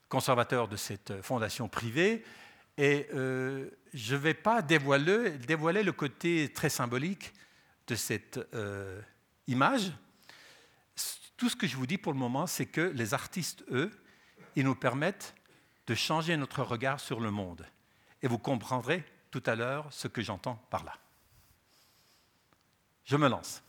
conservateur 0.10 0.68
de 0.68 0.76
cette 0.76 1.22
fondation 1.22 1.70
privée. 1.70 2.26
Et 2.78 3.08
je 3.14 3.70
ne 3.94 4.18
vais 4.18 4.34
pas 4.34 4.62
dévoiler, 4.62 5.38
dévoiler, 5.38 5.84
le 5.84 5.94
côté 5.94 6.52
très 6.52 6.68
symbolique 6.68 7.34
de 7.88 7.96
cette 7.96 8.42
image, 9.48 9.94
tout 11.38 11.50
ce 11.50 11.56
que 11.56 11.68
je 11.68 11.78
vous 11.78 11.88
dis 11.88 11.98
pour 11.98 12.14
le 12.14 12.20
moment, 12.20 12.46
c'est 12.46 12.66
que 12.66 12.82
les 12.82 13.14
artistes, 13.14 13.64
eux, 13.72 13.92
ils 14.56 14.64
nous 14.64 14.76
permettent 14.76 15.34
de 15.88 15.96
changer 15.96 16.38
notre 16.38 16.64
regard 16.64 17.00
sur 17.00 17.20
le 17.20 17.32
monde. 17.32 17.66
Et 18.22 18.28
vous 18.28 18.38
comprendrez 18.38 19.04
tout 19.34 19.42
à 19.48 19.56
l'heure 19.56 19.88
ce 19.90 20.08
que 20.08 20.22
j'entends 20.22 20.58
par 20.70 20.84
là. 20.84 20.94
Je 23.04 23.18
me 23.18 23.28
lance. 23.28 23.64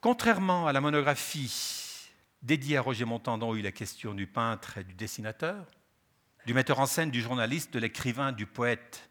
Contrairement 0.00 0.66
à 0.66 0.72
la 0.72 0.80
monographie 0.80 2.08
dédiée 2.40 2.78
à 2.78 2.80
Roger 2.80 3.04
Montandon 3.04 3.52
où 3.52 3.56
il 3.56 3.66
est 3.66 3.72
question 3.72 4.14
du 4.14 4.26
peintre 4.26 4.78
et 4.78 4.84
du 4.84 4.94
dessinateur, 4.94 5.66
du 6.46 6.54
metteur 6.54 6.80
en 6.80 6.86
scène, 6.86 7.10
du 7.10 7.20
journaliste, 7.20 7.70
de 7.74 7.78
l'écrivain, 7.78 8.32
du 8.32 8.46
poète, 8.46 9.10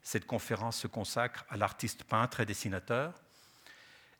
cette 0.00 0.24
conférence 0.24 0.76
se 0.76 0.86
consacre 0.86 1.44
à 1.48 1.56
l'artiste 1.56 2.04
peintre 2.04 2.38
et 2.38 2.46
dessinateur 2.46 3.12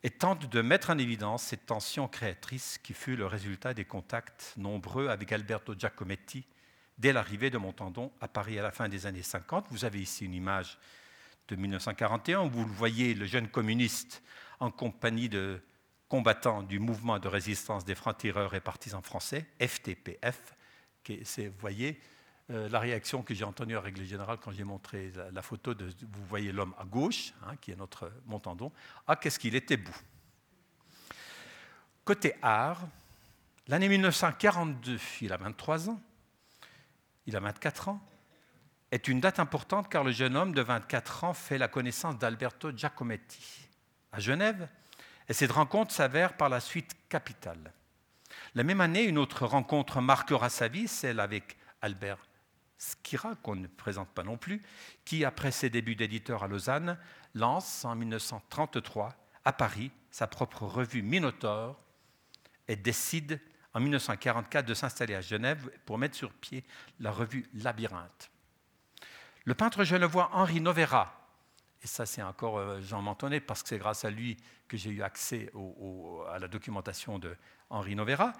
et 0.02 0.10
tente 0.10 0.48
de 0.48 0.62
mettre 0.62 0.90
en 0.90 0.98
évidence 0.98 1.44
cette 1.44 1.66
tension 1.66 2.08
créatrice 2.08 2.78
qui 2.78 2.92
fut 2.92 3.14
le 3.14 3.26
résultat 3.26 3.72
des 3.72 3.84
contacts 3.84 4.52
nombreux 4.56 5.10
avec 5.10 5.30
Alberto 5.30 5.74
Giacometti 5.78 6.44
dès 6.98 7.12
l'arrivée 7.12 7.50
de 7.50 7.58
Montandon 7.58 8.12
à 8.20 8.28
Paris 8.28 8.58
à 8.58 8.62
la 8.62 8.70
fin 8.70 8.88
des 8.88 9.06
années 9.06 9.22
50. 9.22 9.66
Vous 9.70 9.84
avez 9.84 10.00
ici 10.00 10.24
une 10.24 10.34
image 10.34 10.78
de 11.48 11.56
1941 11.56 12.40
où 12.40 12.50
vous 12.50 12.64
le 12.64 12.72
voyez, 12.72 13.14
le 13.14 13.26
jeune 13.26 13.48
communiste 13.48 14.22
en 14.60 14.70
compagnie 14.70 15.28
de 15.28 15.60
combattants 16.08 16.62
du 16.62 16.78
mouvement 16.78 17.18
de 17.18 17.28
résistance 17.28 17.84
des 17.84 17.94
francs-tireurs 17.94 18.54
et 18.54 18.60
partisans 18.60 19.02
français, 19.02 19.46
FTPF. 19.60 20.54
Vous 21.08 21.52
voyez 21.58 22.00
euh, 22.50 22.68
la 22.68 22.78
réaction 22.78 23.22
que 23.22 23.34
j'ai 23.34 23.44
entendue 23.44 23.76
à 23.76 23.80
règle 23.80 24.04
générale 24.04 24.38
quand 24.40 24.52
j'ai 24.52 24.64
montré 24.64 25.12
la, 25.32 25.42
photo 25.42 25.74
vous 25.74 26.26
voyez 26.26 26.52
l'homme 26.52 26.74
à 26.78 26.84
gauche, 26.84 27.32
hein, 27.46 27.56
qui 27.60 27.72
est 27.72 27.76
notre 27.76 28.12
Montandon, 28.26 28.70
ah 29.06 29.16
qu'est-ce 29.16 29.38
qu'il 29.38 29.54
était 29.54 29.76
beau. 29.76 29.92
Côté 32.04 32.34
art, 32.42 32.86
l'année 33.66 33.88
1942, 33.88 34.98
il 35.22 35.32
a 35.32 35.38
23 35.38 35.88
ans, 35.88 36.00
il 37.26 37.36
a 37.36 37.40
24 37.40 37.88
ans, 37.88 38.00
est 38.90 39.08
une 39.08 39.20
date 39.20 39.40
importante 39.40 39.88
car 39.88 40.04
le 40.04 40.12
jeune 40.12 40.36
homme 40.36 40.54
de 40.54 40.62
24 40.62 41.24
ans 41.24 41.34
fait 41.34 41.58
la 41.58 41.68
connaissance 41.68 42.18
d'Alberto 42.18 42.70
Giacometti 42.70 43.68
à 44.12 44.20
Genève 44.20 44.68
et 45.28 45.32
cette 45.32 45.52
rencontre 45.52 45.92
s'avère 45.92 46.36
par 46.36 46.48
la 46.48 46.60
suite 46.60 46.94
capitale. 47.08 47.72
La 48.54 48.62
même 48.62 48.80
année, 48.80 49.04
une 49.04 49.18
autre 49.18 49.46
rencontre 49.46 50.00
marquera 50.00 50.48
sa 50.48 50.68
vie, 50.68 50.86
celle 50.86 51.18
avec 51.18 51.56
Albert 51.82 52.24
Skira, 52.78 53.34
qu'on 53.36 53.56
ne 53.56 53.66
présente 53.66 54.10
pas 54.10 54.22
non 54.22 54.36
plus, 54.36 54.62
qui, 55.04 55.24
après 55.24 55.50
ses 55.50 55.70
débuts 55.70 55.96
d'éditeur 55.96 56.44
à 56.44 56.48
Lausanne, 56.48 56.98
lance 57.34 57.84
en 57.84 57.94
1933 57.96 59.14
à 59.44 59.52
Paris 59.52 59.90
sa 60.10 60.26
propre 60.26 60.62
revue 60.62 61.02
Minotaure 61.02 61.80
et 62.68 62.76
décide 62.76 63.40
en 63.74 63.80
1944 63.80 64.64
de 64.64 64.74
s'installer 64.74 65.14
à 65.14 65.20
Genève 65.20 65.70
pour 65.84 65.98
mettre 65.98 66.16
sur 66.16 66.32
pied 66.32 66.64
la 67.00 67.10
revue 67.10 67.46
Labyrinthe. 67.54 68.30
Le 69.44 69.54
peintre 69.54 69.84
genevois 69.84 70.30
Henri 70.32 70.60
Novera, 70.60 71.28
et 71.82 71.86
ça 71.86 72.06
c'est 72.06 72.22
encore 72.22 72.58
euh, 72.58 72.80
Jean 72.80 73.02
Mentonnet 73.02 73.40
parce 73.40 73.62
que 73.62 73.68
c'est 73.68 73.78
grâce 73.78 74.04
à 74.04 74.10
lui 74.10 74.38
que 74.68 74.76
j'ai 74.76 74.90
eu 74.90 75.02
accès 75.02 75.50
à 76.30 76.38
la 76.38 76.48
documentation 76.48 77.18
de 77.18 77.36
Henri 77.68 77.94
Novera, 77.94 78.32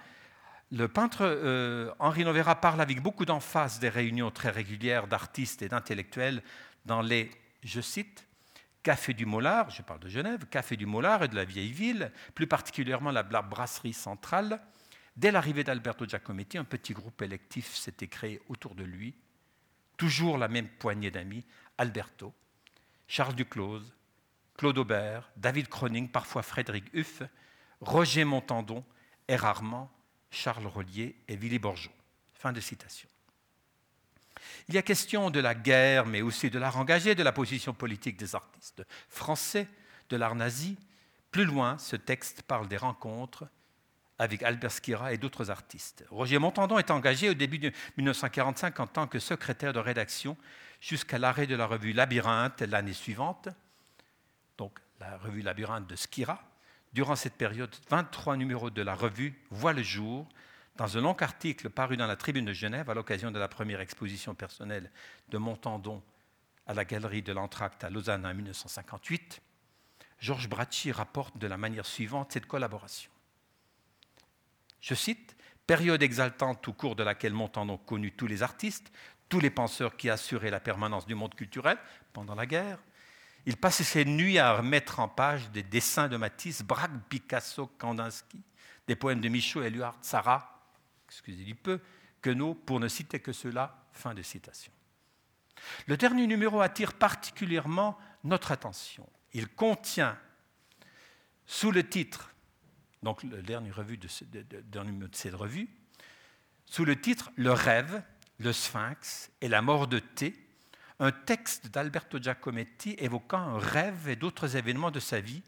le 0.72 0.88
peintre 0.88 1.20
euh, 1.22 1.92
Henri 1.98 2.24
Novera 2.24 2.54
parle 2.54 2.80
avec 2.80 3.02
beaucoup 3.02 3.24
d'emphase 3.24 3.80
des 3.80 3.90
réunions 3.90 4.30
très 4.30 4.50
régulières 4.50 5.06
d'artistes 5.06 5.62
et 5.62 5.68
d'intellectuels 5.68 6.42
dans 6.86 7.02
les, 7.02 7.30
je 7.62 7.80
cite, 7.80 8.26
Café 8.82 9.14
du 9.14 9.24
Mollard, 9.24 9.70
je 9.70 9.82
parle 9.82 10.00
de 10.00 10.08
Genève, 10.08 10.46
Café 10.46 10.76
du 10.76 10.84
Mollard 10.84 11.22
et 11.22 11.28
de 11.28 11.34
la 11.34 11.44
vieille 11.44 11.72
ville, 11.72 12.12
plus 12.34 12.46
particulièrement 12.46 13.10
la 13.10 13.22
brasserie 13.22 13.94
centrale. 13.94 14.60
Dès 15.16 15.30
l'arrivée 15.30 15.64
d'Alberto 15.64 16.06
Giacometti, 16.06 16.59
un 16.59 16.64
petit 16.64 16.92
groupe 16.92 17.23
électif 17.23 17.75
s'était 17.75 18.09
créé 18.09 18.40
autour 18.49 18.75
de 18.75 18.83
lui, 18.83 19.14
toujours 19.97 20.38
la 20.38 20.49
même 20.49 20.68
poignée 20.68 21.11
d'amis, 21.11 21.44
Alberto, 21.78 22.35
Charles 23.06 23.35
Duclose, 23.35 23.94
Claude 24.56 24.78
Aubert, 24.78 25.30
David 25.37 25.68
Croning, 25.68 26.09
parfois 26.09 26.42
Frédéric 26.42 26.85
Huff, 26.94 27.23
Roger 27.80 28.25
Montandon 28.25 28.85
et 29.28 29.37
rarement 29.37 29.90
Charles 30.30 30.66
Rollier 30.66 31.16
et 31.28 31.37
Willy 31.37 31.59
Borgeot. 31.59 31.92
Fin 32.33 32.52
de 32.52 32.61
citation. 32.61 33.09
Il 34.68 34.75
y 34.75 34.78
a 34.78 34.83
question 34.83 35.30
de 35.30 35.40
la 35.40 35.54
guerre, 35.54 36.06
mais 36.06 36.23
aussi 36.23 36.50
de 36.50 36.59
l'art 36.59 36.76
engagé, 36.76 37.14
de 37.14 37.23
la 37.23 37.33
position 37.33 37.73
politique 37.73 38.16
des 38.16 38.35
artistes 38.35 38.83
français, 39.09 39.68
de 40.09 40.16
l'art 40.16 40.35
nazi. 40.35 40.76
Plus 41.30 41.44
loin, 41.44 41.78
ce 41.78 41.97
texte 41.97 42.42
parle 42.42 42.68
des 42.68 42.76
rencontres 42.76 43.44
avec 44.18 44.42
Albert 44.42 44.73
Skira 44.73 45.12
et 45.12 45.18
d'autres 45.18 45.50
artistes. 45.50 46.04
Roger 46.11 46.38
Montandon 46.38 46.78
est 46.78 46.90
engagé 46.90 47.30
au 47.30 47.35
début 47.35 47.59
de 47.59 47.73
1945 47.97 48.80
en 48.80 48.87
tant 48.87 49.06
que 49.06 49.18
secrétaire 49.18 49.73
de 49.73 49.78
rédaction 49.78 50.37
jusqu'à 50.80 51.18
l'arrêt 51.18 51.47
de 51.47 51.56
la 51.56 51.66
revue 51.66 51.92
Labyrinthe 51.92 52.61
l'année 52.62 52.92
suivante, 52.92 53.49
donc 54.56 54.78
la 55.00 55.16
revue 55.18 55.42
Labyrinthe 55.42 55.87
de 55.87 55.97
Skira. 55.97 56.42
Durant 56.92 57.16
cette 57.16 57.35
période, 57.35 57.75
23 57.90 58.37
numéros 58.37 58.71
de 58.71 58.83
la 58.83 58.94
revue 58.94 59.35
voient 59.50 59.73
le 59.73 59.83
jour 59.83 60.28
dans 60.76 60.97
un 60.97 61.00
long 61.00 61.14
article 61.14 61.71
paru 61.71 61.97
dans 61.97 62.06
la 62.06 62.16
Tribune 62.16 62.44
de 62.44 62.52
Genève 62.52 62.90
à 62.90 62.94
l'occasion 62.94 63.30
de 63.30 63.38
la 63.38 63.49
première 63.49 63.80
exposition 63.80 64.35
personnelle 64.35 64.90
de 65.30 65.38
Montandon 65.38 66.02
à 66.66 66.75
la 66.75 66.85
galerie 66.85 67.23
de 67.23 67.33
l'Entracte 67.33 67.83
à 67.85 67.90
Lausanne 67.90 68.25
en 68.26 68.35
1958. 68.35 69.40
Georges 70.18 70.49
Bracci 70.49 70.92
rapporte 70.92 71.37
de 71.37 71.47
la 71.47 71.56
manière 71.56 71.87
suivante 71.87 72.33
cette 72.33 72.47
collaboration. 72.47 73.11
Je 74.84 74.94
cite 74.94 75.34
Période 75.66 76.02
exaltante 76.02 76.68
au 76.68 76.74
cours 76.74 76.94
de 76.94 77.02
laquelle 77.02 77.32
Montandon 77.32 77.78
connut 77.78 78.12
tous 78.12 78.26
les 78.26 78.42
artistes, 78.42 78.92
tous 79.30 79.40
les 79.40 79.48
penseurs 79.48 79.96
qui 79.96 80.10
assuraient 80.10 80.50
la 80.50 80.60
permanence 80.60 81.06
du 81.06 81.14
monde 81.14 81.34
culturel 81.34 81.78
pendant 82.12 82.34
la 82.34 82.44
guerre. 82.44 82.78
Il 83.46 83.56
passait 83.56 83.82
ses 83.82 84.04
nuits 84.04 84.38
à 84.38 84.58
remettre 84.58 85.00
en 85.00 85.08
page 85.08 85.50
des 85.52 85.62
dessins 85.62 86.08
de 86.08 86.18
Matisse, 86.18 86.62
Braque, 86.62 86.90
Picasso, 87.08 87.66
Kandinsky, 87.78 88.42
des 88.86 88.94
poèmes 88.94 89.22
de 89.22 89.30
Michaud, 89.30 89.62
Éluard, 89.62 89.96
Sarah, 90.02 90.68
excusez 91.08 91.44
du 91.44 91.54
peu, 91.54 91.80
Queneau, 92.20 92.52
pour 92.52 92.78
ne 92.78 92.88
citer 92.88 93.20
que 93.20 93.32
cela. 93.32 93.86
Fin 93.94 94.12
de 94.12 94.22
citation. 94.22 94.72
Le 95.86 95.96
dernier 95.96 96.26
numéro 96.26 96.60
attire 96.60 96.92
particulièrement 96.92 97.96
notre 98.22 98.52
attention. 98.52 99.08
Il 99.32 99.48
contient, 99.48 100.18
sous 101.46 101.70
le 101.70 101.88
titre, 101.88 102.33
donc 103.04 103.23
le 103.23 103.42
dernier, 103.42 103.70
revue 103.70 103.99
de, 103.99 104.08
numéro 104.80 105.08
de 105.08 105.14
cette 105.14 105.34
revue, 105.34 105.68
sous 106.66 106.84
le 106.84 107.00
titre 107.00 107.30
Le 107.37 107.52
rêve, 107.52 108.02
le 108.38 108.52
Sphinx 108.52 109.30
et 109.40 109.49
la 109.49 109.62
mort 109.62 109.87
de 109.87 110.00
Thé, 110.00 110.34
un 110.99 111.12
texte 111.12 111.68
d'Alberto 111.68 112.18
Giacometti 112.18 112.96
évoquant 112.99 113.38
un 113.38 113.58
rêve 113.58 114.08
et 114.08 114.16
d'autres 114.16 114.56
événements 114.56 114.90
de 114.90 115.00
sa 115.00 115.20
vie 115.20 115.42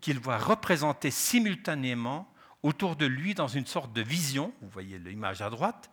qu'il 0.00 0.18
voit 0.18 0.38
représenter 0.38 1.10
simultanément 1.10 2.32
autour 2.62 2.96
de 2.96 3.06
lui 3.06 3.34
dans 3.34 3.48
une 3.48 3.66
sorte 3.66 3.92
de 3.92 4.02
vision, 4.02 4.52
vous 4.62 4.68
voyez 4.68 4.98
l'image 4.98 5.42
à 5.42 5.50
droite, 5.50 5.90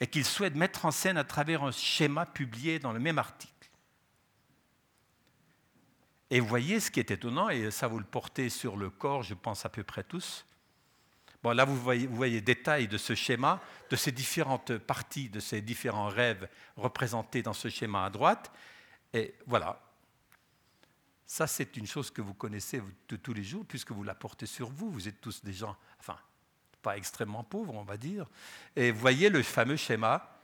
et 0.00 0.06
qu'il 0.06 0.24
souhaite 0.24 0.56
mettre 0.56 0.84
en 0.84 0.90
scène 0.90 1.16
à 1.16 1.24
travers 1.24 1.62
un 1.62 1.72
schéma 1.72 2.26
publié 2.26 2.78
dans 2.78 2.92
le 2.92 2.98
même 2.98 3.18
article. 3.18 3.70
Et 6.30 6.40
vous 6.40 6.46
voyez 6.46 6.80
ce 6.80 6.90
qui 6.90 7.00
est 7.00 7.10
étonnant, 7.10 7.50
et 7.50 7.70
ça 7.70 7.86
vous 7.86 7.98
le 7.98 8.04
portez 8.04 8.48
sur 8.48 8.76
le 8.76 8.90
corps, 8.90 9.22
je 9.22 9.34
pense 9.34 9.64
à 9.64 9.68
peu 9.68 9.84
près 9.84 10.02
tous, 10.02 10.45
là, 11.44 11.64
vous 11.64 11.76
voyez, 11.76 12.06
vous 12.06 12.40
détail 12.40 12.88
de 12.88 12.98
ce 12.98 13.14
schéma, 13.14 13.60
de 13.90 13.96
ces 13.96 14.12
différentes 14.12 14.78
parties, 14.78 15.28
de 15.28 15.40
ces 15.40 15.60
différents 15.60 16.08
rêves 16.08 16.48
représentés 16.76 17.42
dans 17.42 17.52
ce 17.52 17.68
schéma 17.68 18.04
à 18.04 18.10
droite. 18.10 18.50
Et 19.12 19.34
voilà. 19.46 19.80
Ça, 21.26 21.46
c'est 21.46 21.76
une 21.76 21.86
chose 21.86 22.10
que 22.10 22.22
vous 22.22 22.34
connaissez 22.34 22.80
de 23.08 23.16
tous 23.16 23.34
les 23.34 23.42
jours, 23.42 23.64
puisque 23.66 23.90
vous 23.90 24.04
la 24.04 24.14
portez 24.14 24.46
sur 24.46 24.70
vous. 24.70 24.90
Vous 24.90 25.08
êtes 25.08 25.20
tous 25.20 25.42
des 25.42 25.52
gens, 25.52 25.76
enfin, 25.98 26.16
pas 26.82 26.96
extrêmement 26.96 27.42
pauvres, 27.42 27.74
on 27.74 27.82
va 27.82 27.96
dire. 27.96 28.26
Et 28.76 28.92
vous 28.92 29.00
voyez 29.00 29.28
le 29.28 29.42
fameux 29.42 29.76
schéma 29.76 30.40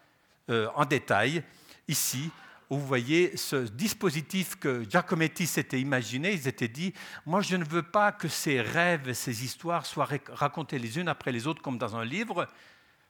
euh, 0.51 0.69
en 0.75 0.85
détail, 0.85 1.45
ici, 1.87 2.31
vous 2.79 2.87
voyez 2.87 3.37
ce 3.37 3.57
dispositif 3.57 4.57
que 4.57 4.85
Giacometti 4.89 5.47
s'était 5.47 5.81
imaginé. 5.81 6.33
Ils 6.33 6.43
s'étaient 6.43 6.69
dit, 6.69 6.95
moi 7.27 7.41
je 7.41 7.57
ne 7.57 7.65
veux 7.65 7.83
pas 7.83 8.13
que 8.13 8.29
ces 8.29 8.61
rêves, 8.61 9.13
ces 9.13 9.45
histoires 9.45 9.85
soient 9.85 10.09
racontées 10.31 10.79
les 10.79 10.99
unes 10.99 11.09
après 11.09 11.33
les 11.33 11.47
autres 11.47 11.61
comme 11.61 11.79
dans 11.79 11.97
un 11.97 12.05
livre. 12.05 12.49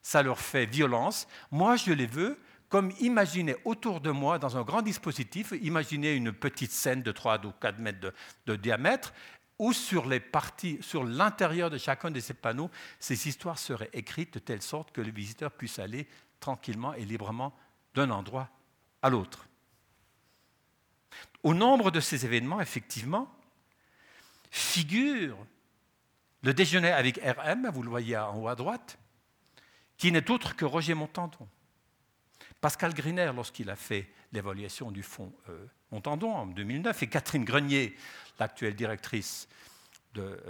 Ça 0.02 0.23
leur 0.23 0.40
fait 0.40 0.66
violence. 0.66 1.28
Moi 1.50 1.76
je 1.76 1.92
les 1.92 2.07
veux 2.07 2.38
comme 2.69 2.92
imaginés 3.00 3.54
autour 3.64 4.00
de 4.00 4.11
moi 4.11 4.38
dans 4.38 4.57
un 4.57 4.62
grand 4.62 4.83
dispositif. 4.83 5.52
Imaginez 5.62 6.14
une 6.14 6.33
petite 6.33 6.73
scène 6.73 7.02
de 7.02 7.12
3 7.12 7.47
ou 7.47 7.52
4 7.52 7.78
mètres 7.78 8.00
de, 8.00 8.12
de 8.47 8.57
diamètre 8.57 9.12
où 9.59 9.73
sur 9.73 10.09
les 10.09 10.19
parties, 10.19 10.78
sur 10.81 11.04
l'intérieur 11.04 11.71
de 11.71 11.78
chacun 11.78 12.11
de 12.11 12.19
ces 12.19 12.35
panneaux, 12.35 12.71
ces 12.99 13.28
histoires 13.28 13.61
seraient 13.61 13.90
écrites 13.92 14.35
de 14.35 14.38
telle 14.40 14.62
sorte 14.62 14.90
que 14.90 15.00
le 15.00 15.12
visiteur 15.12 15.52
puisse 15.52 15.78
aller 15.78 16.09
tranquillement 16.40 16.95
et 16.95 17.04
librement 17.04 17.54
d'un 17.95 18.11
endroit 18.11 18.49
à 19.02 19.09
l'autre. 19.09 19.47
Au 21.42 21.54
nombre 21.54 21.90
de 21.90 22.00
ces 22.00 22.25
événements, 22.25 22.61
effectivement, 22.61 23.33
figure 24.50 25.37
le 26.42 26.54
déjeuner 26.54 26.90
avec 26.90 27.19
RM, 27.19 27.71
vous 27.73 27.83
le 27.83 27.88
voyez 27.88 28.16
en 28.16 28.37
haut 28.37 28.49
à 28.49 28.54
droite, 28.54 28.99
qui 29.97 30.11
n'est 30.12 30.31
autre 30.31 30.57
que 30.57 30.64
Roger 30.64 30.95
Montandon. 30.95 31.49
Pascal 32.61 32.95
Griner, 32.95 33.33
lorsqu'il 33.35 33.71
a 33.71 33.76
fait 33.76 34.09
l'évaluation 34.33 34.90
du 34.90 35.02
fonds 35.02 35.33
euh, 35.49 35.66
Montandon 35.90 36.33
en 36.33 36.47
2009, 36.47 37.02
et 37.02 37.09
Catherine 37.09 37.45
Grenier, 37.45 37.97
l'actuelle 38.38 38.75
directrice 38.75 39.49
de, 40.14 40.40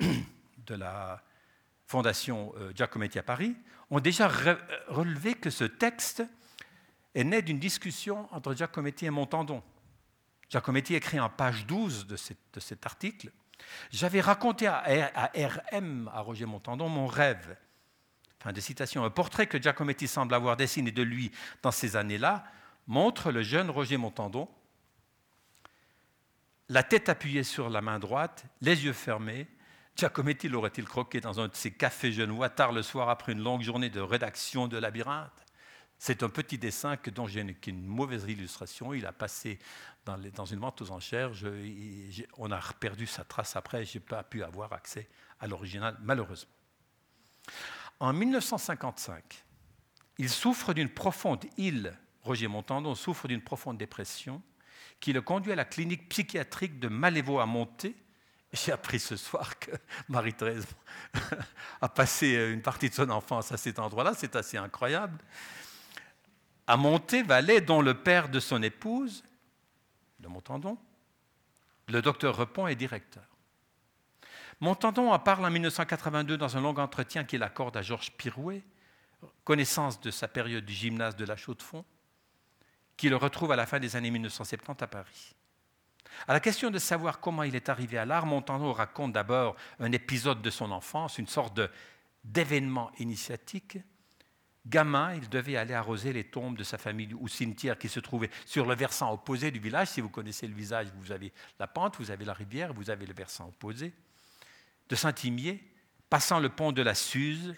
euh, 0.00 0.16
la 0.68 1.22
Fondation 1.86 2.52
euh, 2.56 2.72
Giacometti 2.74 3.18
à 3.18 3.22
Paris, 3.22 3.56
ont 3.90 4.00
déjà 4.00 4.28
relevé 4.88 5.34
que 5.34 5.50
ce 5.50 5.64
texte 5.64 6.22
est 7.14 7.24
né 7.24 7.42
d'une 7.42 7.58
discussion 7.58 8.28
entre 8.32 8.54
Giacometti 8.54 9.06
et 9.06 9.10
Montandon. 9.10 9.62
Giacometti 10.48 10.94
écrit 10.94 11.20
en 11.20 11.28
page 11.28 11.66
12 11.66 12.06
de, 12.06 12.16
cet 12.16 12.86
article 12.86 13.30
J'avais 13.90 14.20
raconté 14.20 14.66
à, 14.66 14.82
à 15.14 15.30
RM, 15.72 16.10
à 16.12 16.20
Roger 16.20 16.46
Montandon, 16.46 16.88
mon 16.88 17.06
rêve. 17.06 17.56
Fin 18.40 18.52
de 18.52 18.60
citation. 18.60 19.04
Un 19.04 19.10
portrait 19.10 19.46
que 19.46 19.60
Giacometti 19.60 20.08
semble 20.08 20.34
avoir 20.34 20.56
dessiné 20.56 20.90
de 20.90 21.02
lui 21.02 21.30
dans 21.62 21.70
ces 21.70 21.96
années-là 21.96 22.44
montre 22.86 23.30
le 23.30 23.42
jeune 23.42 23.70
Roger 23.70 23.98
Montandon, 23.98 24.48
la 26.70 26.82
tête 26.82 27.08
appuyée 27.08 27.42
sur 27.42 27.68
la 27.68 27.80
main 27.80 27.98
droite, 27.98 28.44
les 28.60 28.84
yeux 28.84 28.92
fermés. 28.92 29.48
Giacometti 29.96 30.48
l'aurait-il 30.48 30.84
croqué 30.84 31.20
dans 31.20 31.40
un 31.40 31.48
de 31.48 31.54
ses 31.54 31.72
cafés 31.72 32.12
genevois 32.12 32.48
tard 32.48 32.72
le 32.72 32.82
soir 32.82 33.08
après 33.08 33.32
une 33.32 33.42
longue 33.42 33.62
journée 33.62 33.90
de 33.90 34.00
rédaction 34.00 34.68
de 34.68 34.78
Labyrinthe? 34.78 35.44
C'est 36.02 36.22
un 36.22 36.30
petit 36.30 36.56
dessin 36.56 36.96
que, 36.96 37.10
dont 37.10 37.26
j'ai 37.26 37.42
une, 37.66 37.86
mauvaise 37.86 38.24
illustration. 38.26 38.94
Il 38.94 39.04
a 39.04 39.12
passé 39.12 39.58
dans, 40.06 40.46
une 40.46 40.58
vente 40.58 40.80
aux 40.80 40.90
enchères. 40.92 41.30
on 42.38 42.50
a 42.50 42.58
perdu 42.80 43.06
sa 43.06 43.22
trace 43.22 43.54
après. 43.54 43.84
Je 43.84 43.98
n'ai 43.98 44.04
pas 44.04 44.22
pu 44.22 44.42
avoir 44.42 44.72
accès 44.72 45.10
à 45.40 45.46
l'original, 45.46 45.98
malheureusement. 46.00 46.54
En 48.00 48.14
1955, 48.14 49.44
il 50.16 50.30
souffre 50.30 50.72
d'une 50.72 50.88
profonde, 50.88 51.44
il, 51.58 51.92
Roger 52.22 52.48
Montandon, 52.48 52.94
souffre 52.94 53.28
d'une 53.28 53.42
profonde 53.42 53.76
dépression 53.76 54.42
qui 55.00 55.12
le 55.12 55.20
conduit 55.20 55.52
à 55.52 55.56
la 55.56 55.66
clinique 55.66 56.08
psychiatrique 56.08 56.80
de 56.80 56.88
Malévo 56.88 57.40
à 57.40 57.46
Monté. 57.46 57.94
J'ai 58.54 58.72
appris 58.72 59.00
ce 59.00 59.16
soir 59.16 59.58
que 59.58 59.70
Marie-Thérèse 60.08 60.66
a 61.82 61.90
passé 61.90 62.52
une 62.54 62.62
partie 62.62 62.88
de 62.88 62.94
son 62.94 63.10
enfance 63.10 63.52
à 63.52 63.58
cet 63.58 63.78
endroit-là, 63.78 64.14
c'est 64.16 64.34
assez 64.34 64.56
incroyable. 64.56 65.18
À 66.70 66.76
Monté, 66.76 67.24
Valais, 67.24 67.60
dont 67.60 67.82
le 67.82 67.94
père 67.94 68.28
de 68.28 68.38
son 68.38 68.62
épouse, 68.62 69.24
de 70.20 70.28
Montandon, 70.28 70.78
le 71.88 72.00
docteur 72.00 72.36
Repon 72.36 72.68
est 72.68 72.76
directeur. 72.76 73.24
Montandon 74.60 75.10
en 75.10 75.18
parle 75.18 75.44
en 75.44 75.50
1982 75.50 76.36
dans 76.36 76.56
un 76.56 76.60
long 76.60 76.76
entretien 76.78 77.24
qu'il 77.24 77.42
accorde 77.42 77.76
à 77.76 77.82
Georges 77.82 78.12
Pirouet, 78.12 78.62
connaissance 79.42 80.00
de 80.00 80.12
sa 80.12 80.28
période 80.28 80.64
du 80.64 80.72
gymnase 80.72 81.16
de 81.16 81.24
la 81.24 81.34
Chaux-de-Fonds 81.34 81.84
qui 82.96 83.08
le 83.08 83.16
retrouve 83.16 83.50
à 83.50 83.56
la 83.56 83.66
fin 83.66 83.80
des 83.80 83.96
années 83.96 84.12
1970 84.12 84.84
à 84.84 84.86
Paris. 84.86 85.34
À 86.28 86.34
la 86.34 86.38
question 86.38 86.70
de 86.70 86.78
savoir 86.78 87.18
comment 87.18 87.42
il 87.42 87.56
est 87.56 87.68
arrivé 87.68 87.98
à 87.98 88.04
l'art, 88.04 88.26
Montandon 88.26 88.72
raconte 88.72 89.12
d'abord 89.12 89.56
un 89.80 89.90
épisode 89.90 90.40
de 90.40 90.50
son 90.50 90.70
enfance, 90.70 91.18
une 91.18 91.26
sorte 91.26 91.60
d'événement 92.22 92.92
initiatique. 93.00 93.78
Gamin, 94.66 95.14
il 95.14 95.28
devait 95.28 95.56
aller 95.56 95.74
arroser 95.74 96.12
les 96.12 96.24
tombes 96.24 96.56
de 96.56 96.64
sa 96.64 96.76
famille 96.76 97.14
au 97.14 97.28
cimetière 97.28 97.78
qui 97.78 97.88
se 97.88 97.98
trouvait 97.98 98.30
sur 98.44 98.66
le 98.66 98.74
versant 98.74 99.12
opposé 99.12 99.50
du 99.50 99.58
village. 99.58 99.88
Si 99.88 100.00
vous 100.00 100.10
connaissez 100.10 100.46
le 100.46 100.54
visage, 100.54 100.88
vous 100.96 101.12
avez 101.12 101.32
la 101.58 101.66
pente, 101.66 101.96
vous 101.98 102.10
avez 102.10 102.24
la 102.24 102.34
rivière, 102.34 102.74
vous 102.74 102.90
avez 102.90 103.06
le 103.06 103.14
versant 103.14 103.48
opposé. 103.48 103.92
De 104.88 104.96
Saint-Imier, 104.96 105.64
passant 106.10 106.40
le 106.40 106.50
pont 106.50 106.72
de 106.72 106.82
la 106.82 106.94
Suze, 106.94 107.54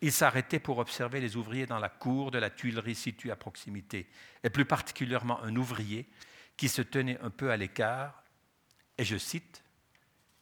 il 0.00 0.12
s'arrêtait 0.12 0.58
pour 0.58 0.78
observer 0.78 1.20
les 1.20 1.36
ouvriers 1.36 1.66
dans 1.66 1.78
la 1.78 1.88
cour 1.88 2.30
de 2.30 2.38
la 2.38 2.50
Tuilerie 2.50 2.94
située 2.94 3.30
à 3.30 3.36
proximité, 3.36 4.08
et 4.42 4.50
plus 4.50 4.64
particulièrement 4.64 5.42
un 5.42 5.56
ouvrier 5.56 6.08
qui 6.56 6.68
se 6.68 6.82
tenait 6.82 7.20
un 7.20 7.30
peu 7.30 7.50
à 7.50 7.56
l'écart, 7.56 8.22
et 8.98 9.04
je 9.04 9.16
cite, 9.16 9.62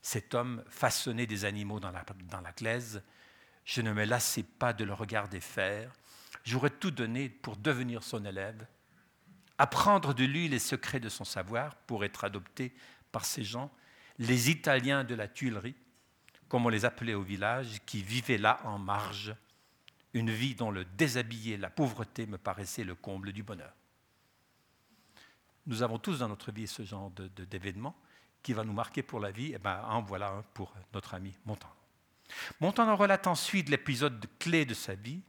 Cet 0.02 0.34
homme 0.34 0.62
façonnait 0.68 1.26
des 1.26 1.44
animaux 1.44 1.80
dans 1.80 1.90
la, 1.90 2.04
dans 2.30 2.40
la 2.40 2.52
glaise, 2.52 3.02
je 3.64 3.80
ne 3.80 3.92
me 3.92 4.04
lassais 4.04 4.42
pas 4.42 4.72
de 4.72 4.84
le 4.84 4.92
regarder 4.92 5.40
faire, 5.40 5.90
j'aurais 6.44 6.70
tout 6.70 6.90
donné 6.90 7.28
pour 7.28 7.56
devenir 7.56 8.02
son 8.02 8.24
élève, 8.24 8.66
apprendre 9.58 10.14
de 10.14 10.24
lui 10.24 10.48
les 10.48 10.58
secrets 10.58 11.00
de 11.00 11.08
son 11.08 11.24
savoir 11.24 11.74
pour 11.74 12.04
être 12.04 12.24
adopté 12.24 12.72
par 13.10 13.24
ces 13.24 13.42
gens, 13.42 13.70
les 14.18 14.50
Italiens 14.50 15.04
de 15.04 15.14
la 15.14 15.26
Tuilerie, 15.28 15.76
comme 16.48 16.66
on 16.66 16.70
les 16.70 16.84
appelait 16.84 17.14
au 17.14 17.22
village, 17.22 17.80
qui 17.86 18.02
vivaient 18.02 18.38
là 18.38 18.60
en 18.64 18.78
marge, 18.78 19.34
une 20.12 20.30
vie 20.30 20.54
dont 20.54 20.70
le 20.70 20.84
déshabillé, 20.84 21.56
la 21.56 21.70
pauvreté 21.70 22.26
me 22.26 22.38
paraissait 22.38 22.84
le 22.84 22.94
comble 22.94 23.32
du 23.32 23.42
bonheur. 23.42 23.72
Nous 25.66 25.82
avons 25.82 25.98
tous 25.98 26.18
dans 26.18 26.28
notre 26.28 26.52
vie 26.52 26.66
ce 26.66 26.84
genre 26.84 27.10
d'événement 27.10 27.96
qui 28.42 28.52
va 28.52 28.64
nous 28.64 28.72
marquer 28.72 29.02
pour 29.02 29.18
la 29.18 29.30
vie. 29.30 29.52
Et 29.52 29.54
eh 29.54 29.58
ben, 29.58 29.82
en 29.88 30.02
voilà 30.02 30.28
un 30.28 30.42
pour 30.54 30.72
notre 30.92 31.14
ami 31.14 31.32
Montandon. 31.46 31.74
Montandon 32.60 32.96
relate 32.96 33.26
ensuite 33.26 33.68
l'épisode 33.68 34.24
clé 34.38 34.64
de 34.64 34.74
sa 34.74 34.94
vie, 34.94 35.20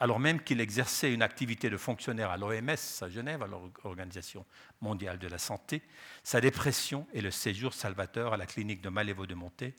alors 0.00 0.18
même 0.18 0.42
qu'il 0.42 0.60
exerçait 0.60 1.12
une 1.12 1.22
activité 1.22 1.68
de 1.68 1.76
fonctionnaire 1.76 2.30
à 2.30 2.38
l'OMS 2.38 3.02
à 3.02 3.08
Genève, 3.10 3.42
à 3.42 3.46
l'Organisation 3.46 4.46
mondiale 4.80 5.18
de 5.18 5.28
la 5.28 5.36
santé, 5.36 5.82
sa 6.24 6.40
dépression 6.40 7.06
et 7.12 7.20
le 7.20 7.30
séjour 7.30 7.74
salvateur 7.74 8.32
à 8.32 8.38
la 8.38 8.46
clinique 8.46 8.80
de 8.80 8.88
Malévo 8.88 9.26
de 9.26 9.34
Monté. 9.34 9.74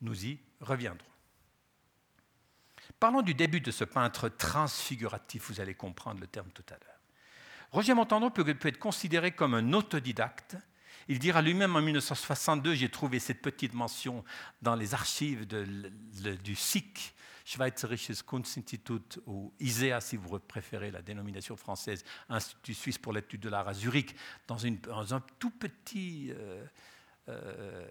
Nous 0.00 0.26
y 0.26 0.40
reviendrons. 0.60 1.06
Parlons 2.98 3.22
du 3.22 3.34
début 3.34 3.60
de 3.60 3.70
ce 3.70 3.84
peintre 3.84 4.28
transfiguratif, 4.28 5.48
vous 5.48 5.60
allez 5.60 5.74
comprendre 5.74 6.20
le 6.20 6.26
terme 6.26 6.50
tout 6.52 6.64
à 6.68 6.72
l'heure. 6.72 7.00
Roger 7.70 7.94
Montandon 7.94 8.30
peut, 8.30 8.44
être 8.48 8.78
considéré 8.78 9.32
comme 9.32 9.54
un 9.54 9.72
autodidacte. 9.72 10.56
Il 11.08 11.18
dira 11.18 11.42
lui-même 11.42 11.76
en 11.76 11.82
1962, 11.82 12.74
j'ai 12.74 12.88
trouvé 12.88 13.18
cette 13.18 13.42
petite 13.42 13.74
mention 13.74 14.24
dans 14.62 14.74
les 14.74 14.94
archives 14.94 15.46
du 15.46 16.56
SIC, 16.56 17.13
Schweizerisches 17.44 18.22
Kunstinstitut, 18.22 19.20
ou 19.26 19.52
ISEA 19.60 20.00
si 20.00 20.16
vous 20.16 20.38
préférez 20.38 20.90
la 20.90 21.02
dénomination 21.02 21.56
française, 21.56 22.02
Institut 22.28 22.74
suisse 22.74 22.98
pour 22.98 23.12
l'étude 23.12 23.40
de 23.40 23.48
l'art 23.50 23.68
à 23.68 23.74
Zurich, 23.74 24.16
dans, 24.46 24.64
un 25.14 25.20
tout 25.38 25.50
petit 25.50 26.32
euh, 26.32 26.64
euh, 27.28 27.86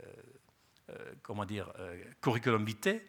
euh, 0.89 1.13
comment 1.22 1.46
dire, 1.46 1.72
curriculum 2.22 2.66
vitae 2.66 3.00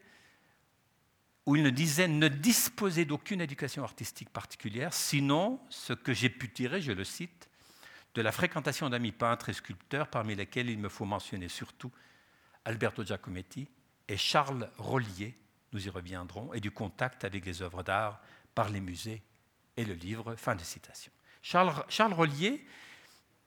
où 1.46 1.56
il 1.56 1.62
ne 1.62 1.70
disait 1.70 2.08
ne 2.08 2.28
disposer 2.28 3.04
d'aucune 3.04 3.40
éducation 3.40 3.84
artistique 3.84 4.30
particulière, 4.30 4.94
sinon 4.94 5.60
ce 5.68 5.92
que 5.92 6.12
j'ai 6.12 6.30
pu 6.30 6.50
tirer, 6.50 6.80
je 6.80 6.92
le 6.92 7.04
cite, 7.04 7.50
de 8.14 8.22
la 8.22 8.32
fréquentation 8.32 8.88
d'amis 8.88 9.12
peintres 9.12 9.48
et 9.48 9.52
sculpteurs, 9.52 10.08
parmi 10.08 10.34
lesquels 10.34 10.70
il 10.70 10.78
me 10.78 10.88
faut 10.88 11.04
mentionner 11.04 11.48
surtout 11.48 11.92
Alberto 12.64 13.04
Giacometti 13.04 13.68
et 14.08 14.16
Charles 14.16 14.70
Rollier, 14.78 15.34
nous 15.74 15.86
y 15.86 15.90
reviendrons, 15.90 16.54
et 16.54 16.60
du 16.60 16.70
contact 16.70 17.24
avec 17.24 17.44
les 17.44 17.60
œuvres 17.60 17.82
d'art 17.82 18.20
par 18.54 18.70
les 18.70 18.80
musées 18.80 19.22
et 19.76 19.84
le 19.84 19.94
livre. 19.94 20.36
Fin 20.36 20.54
de 20.54 20.62
citation. 20.62 21.12
Charles, 21.42 21.84
Charles 21.88 22.14
Rollier, 22.14 22.64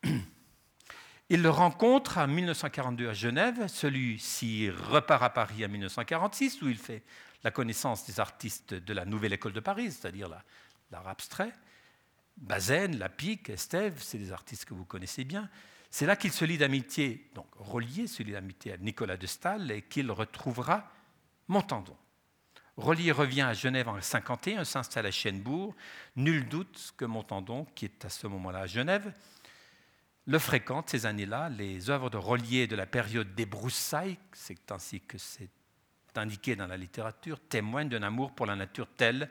il 1.29 1.41
le 1.41 1.49
rencontre 1.49 2.17
en 2.17 2.27
1942 2.27 3.09
à 3.09 3.13
Genève, 3.13 3.67
celui-ci 3.67 4.69
repart 4.69 5.23
à 5.23 5.29
Paris 5.29 5.65
en 5.65 5.69
1946, 5.69 6.61
où 6.61 6.69
il 6.69 6.77
fait 6.77 7.03
la 7.43 7.51
connaissance 7.51 8.05
des 8.05 8.19
artistes 8.19 8.73
de 8.73 8.93
la 8.93 9.05
nouvelle 9.05 9.33
école 9.33 9.53
de 9.53 9.59
Paris, 9.61 9.91
c'est-à-dire 9.91 10.29
l'art 10.91 11.07
abstrait. 11.07 11.53
Bazaine, 12.35 12.99
Lapic, 12.99 13.49
Estève, 13.49 13.99
c'est 13.99 14.19
des 14.19 14.31
artistes 14.31 14.65
que 14.65 14.73
vous 14.73 14.85
connaissez 14.85 15.23
bien. 15.23 15.49
C'est 15.89 16.05
là 16.05 16.15
qu'il 16.15 16.33
se 16.33 16.43
lie 16.43 16.57
d'amitié, 16.57 17.31
donc 17.33 17.47
relié, 17.55 18.05
se 18.05 18.21
lie 18.21 18.33
d'amitié 18.33 18.73
à 18.73 18.77
Nicolas 18.77 19.17
de 19.17 19.25
Stahl 19.25 19.71
et 19.71 19.83
qu'il 19.83 20.11
retrouvera 20.11 20.91
Montandon. 21.47 21.95
Rollier 22.77 23.11
revient 23.11 23.41
à 23.41 23.53
Genève 23.53 23.89
en 23.89 23.99
51, 23.99 24.63
s'installe 24.63 25.07
à 25.07 25.11
Chênebourg. 25.11 25.75
Nul 26.15 26.47
doute 26.47 26.93
que 26.95 27.05
Montandon, 27.05 27.65
qui 27.73 27.85
est 27.85 28.05
à 28.05 28.09
ce 28.09 28.27
moment-là 28.27 28.59
à 28.59 28.67
Genève, 28.67 29.11
le 30.27 30.37
fréquente 30.37 30.89
ces 30.89 31.07
années-là. 31.07 31.49
Les 31.49 31.89
œuvres 31.89 32.11
de 32.11 32.17
Rollier 32.17 32.67
de 32.67 32.75
la 32.75 32.85
période 32.85 33.33
des 33.33 33.47
broussailles, 33.47 34.19
c'est 34.31 34.71
ainsi 34.71 35.01
que 35.01 35.17
c'est 35.17 35.49
indiqué 36.15 36.55
dans 36.55 36.67
la 36.67 36.77
littérature, 36.77 37.39
témoigne 37.39 37.89
d'un 37.89 38.03
amour 38.03 38.33
pour 38.33 38.45
la 38.45 38.55
nature 38.55 38.87
tel 38.95 39.29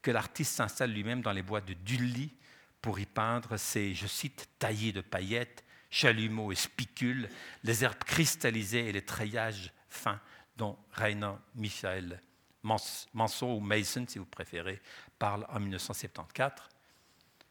que 0.00 0.10
l'artiste 0.10 0.54
s'installe 0.54 0.92
lui-même 0.92 1.22
dans 1.22 1.32
les 1.32 1.42
bois 1.42 1.60
de 1.60 1.74
Dully 1.74 2.34
pour 2.80 2.98
y 2.98 3.06
peindre 3.06 3.56
ces, 3.56 3.94
je 3.94 4.06
cite, 4.06 4.48
taillés 4.58 4.92
de 4.92 5.00
paillettes, 5.00 5.64
chalumeaux 5.90 6.52
et 6.52 6.54
spicules, 6.54 7.28
les 7.64 7.82
herbes 7.82 8.04
cristallisées 8.04 8.88
et 8.88 8.92
les 8.92 9.04
treillages 9.04 9.72
fins 9.88 10.20
dont 10.56 10.78
Rainer 10.92 11.32
Michael 11.54 12.20
Manson 12.62 13.52
ou 13.52 13.60
Mason, 13.60 14.04
si 14.08 14.18
vous 14.18 14.26
préférez, 14.26 14.80
parle 15.18 15.46
en 15.48 15.60
1974. 15.60 16.68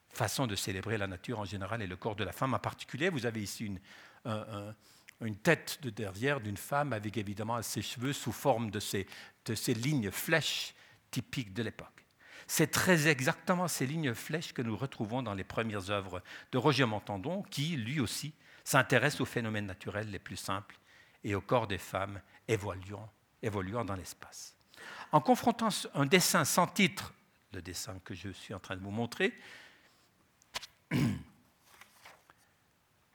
Façon 0.09 0.47
de 0.47 0.55
célébrer 0.55 0.97
la 0.97 1.07
nature 1.07 1.39
en 1.39 1.45
général 1.45 1.81
et 1.81 1.87
le 1.87 1.95
corps 1.95 2.15
de 2.15 2.23
la 2.23 2.31
femme 2.31 2.53
en 2.53 2.59
particulier. 2.59 3.09
Vous 3.09 3.25
avez 3.25 3.41
ici 3.41 3.65
une, 3.65 3.79
un, 4.25 4.73
une 5.21 5.37
tête 5.37 5.79
de 5.81 5.89
derrière 5.89 6.41
d'une 6.41 6.57
femme 6.57 6.93
avec 6.93 7.17
évidemment 7.17 7.61
ses 7.61 7.81
cheveux 7.81 8.13
sous 8.13 8.31
forme 8.31 8.71
de 8.71 8.79
ces, 8.79 9.07
de 9.45 9.55
ces 9.55 9.73
lignes 9.73 10.11
flèches 10.11 10.73
typiques 11.11 11.53
de 11.53 11.63
l'époque. 11.63 12.05
C'est 12.45 12.71
très 12.71 13.07
exactement 13.07 13.67
ces 13.67 13.85
lignes 13.85 14.13
flèches 14.13 14.53
que 14.53 14.61
nous 14.61 14.77
retrouvons 14.77 15.21
dans 15.21 15.33
les 15.33 15.43
premières 15.43 15.89
œuvres 15.89 16.21
de 16.51 16.57
Roger 16.57 16.85
Montandon, 16.85 17.43
qui, 17.43 17.75
lui 17.75 17.99
aussi, 17.99 18.33
s'intéresse 18.63 19.19
aux 19.19 19.25
phénomènes 19.25 19.65
naturels 19.65 20.09
les 20.09 20.19
plus 20.19 20.37
simples 20.37 20.79
et 21.23 21.35
au 21.35 21.41
corps 21.41 21.67
des 21.67 21.77
femmes 21.77 22.21
évoluant, 22.47 23.09
évoluant 23.41 23.83
dans 23.83 23.95
l'espace. 23.95 24.56
En 25.11 25.21
confrontant 25.21 25.69
un 25.93 26.05
dessin 26.05 26.45
sans 26.45 26.67
titre, 26.67 27.13
le 27.53 27.61
dessin 27.61 27.99
que 28.03 28.13
je 28.13 28.29
suis 28.29 28.53
en 28.53 28.59
train 28.59 28.75
de 28.75 28.81
vous 28.81 28.91
montrer, 28.91 29.33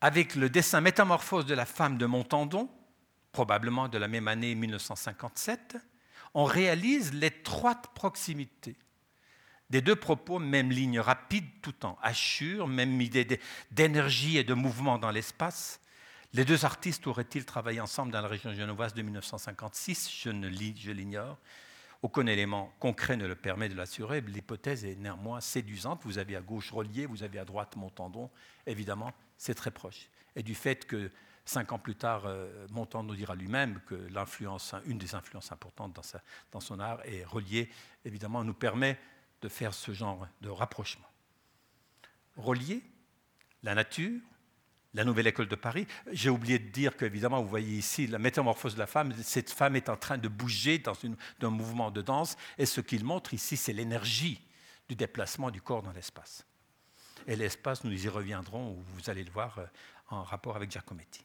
avec 0.01 0.35
le 0.35 0.51
dessin 0.51 0.81
Métamorphose 0.81 1.47
de 1.47 1.55
la 1.55 1.67
femme 1.67 1.99
de 1.99 2.07
Montandon, 2.07 2.71
probablement 3.31 3.89
de 3.89 3.99
la 3.99 4.09
même 4.09 4.29
année 4.29 4.55
1957, 4.55 5.77
on 6.35 6.45
réalise 6.45 7.13
l'étroite 7.13 7.89
proximité 7.95 8.77
des 9.73 9.81
deux 9.81 9.97
propos, 9.97 10.39
même 10.39 10.71
ligne 10.71 11.01
rapide 11.01 11.47
tout 11.63 11.87
en 11.87 11.97
hachure, 12.03 12.69
même 12.69 13.01
idée 13.01 13.41
d'énergie 13.71 14.37
et 14.37 14.45
de 14.45 14.53
mouvement 14.53 14.99
dans 14.99 15.11
l'espace. 15.11 15.81
Les 16.35 16.45
deux 16.45 16.67
artistes 16.67 17.07
auraient-ils 17.07 17.47
travaillé 17.47 17.81
ensemble 17.81 18.13
dans 18.13 18.21
la 18.21 18.29
région 18.29 18.53
genevoise 18.53 18.93
de 18.93 19.01
1956 19.01 20.13
Je 20.15 20.91
l'ignore. 20.91 21.39
Aucun 22.03 22.27
élément 22.27 22.73
concret 22.81 23.17
ne 23.17 23.27
le 23.27 23.37
permet 23.37 23.69
de 23.69 23.77
l'assurer. 23.77 24.21
L'hypothèse 24.23 24.85
est 24.85 24.97
néanmoins 24.97 25.41
séduisante. 25.41 26.03
Vous 26.03 26.19
avez 26.19 26.35
à 26.35 26.41
gauche 26.41 26.73
Relier, 26.73 27.07
vous 27.07 27.23
avez 27.23 27.39
à 27.39 27.45
droite 27.45 27.77
Montandon. 27.77 28.29
Évidemment, 28.67 29.13
c'est 29.37 29.55
très 29.55 29.71
proche. 29.71 30.09
Et 30.35 30.43
du 30.43 30.57
fait 30.57 30.85
que 30.85 31.13
cinq 31.45 31.71
ans 31.71 31.79
plus 31.79 31.95
tard, 31.95 32.25
euh, 32.27 32.67
Montandon 32.71 33.15
dira 33.15 33.37
lui-même 33.37 33.81
que 33.87 33.95
l'influence, 33.95 34.75
une 34.87 34.99
des 34.99 35.15
influences 35.15 35.53
importantes 35.53 35.95
dans, 35.95 36.19
dans 36.51 36.61
son 36.61 36.81
art 36.81 37.01
est 37.05 37.25
Relier, 37.25 37.71
évidemment, 38.05 38.43
nous 38.43 38.55
permet 38.55 38.99
de 39.41 39.49
faire 39.49 39.73
ce 39.73 39.93
genre 39.93 40.27
de 40.41 40.49
rapprochement. 40.49 41.09
Relier, 42.37 42.83
la 43.63 43.77
nature, 43.77 44.21
la 44.95 45.05
nouvelle 45.05 45.27
école 45.27 45.49
de 45.49 45.57
Paris. 45.57 45.87
J'ai 46.11 46.31
oublié 46.31 46.59
de 46.59 46.69
dire 46.69 46.97
qu'évidemment, 46.97 47.43
vous 47.43 47.49
voyez 47.49 47.77
ici 47.79 48.07
la 48.07 48.19
métamorphose 48.19 48.75
de 48.75 48.79
la 48.79 48.87
femme. 48.87 49.15
Cette 49.23 49.51
femme 49.51 49.77
est 49.77 49.89
en 49.89 49.97
train 49.97 50.19
de 50.19 50.29
bouger 50.29 50.79
dans 50.79 50.95
un 51.43 51.51
mouvement 51.51 51.91
de 51.91 52.03
danse. 52.03 52.37
Et 52.59 52.67
ce 52.67 52.81
qu'il 52.81 53.05
montre 53.05 53.35
ici, 53.35 53.57
c'est 53.57 53.73
l'énergie 53.73 54.41
du 54.89 54.95
déplacement 54.95 55.51
du 55.51 55.63
corps 55.63 55.83
dans 55.83 55.93
l'espace. 55.93 56.47
Et 57.27 57.37
l'espace, 57.37 57.85
nous 57.85 58.05
y 58.05 58.09
reviendrons, 58.09 58.85
vous 58.95 59.11
allez 59.11 59.25
le 59.25 59.31
voir 59.31 59.59
euh, 59.59 59.67
en 60.11 60.23
rapport 60.25 60.57
avec 60.57 60.71
Giacometti. 60.71 61.25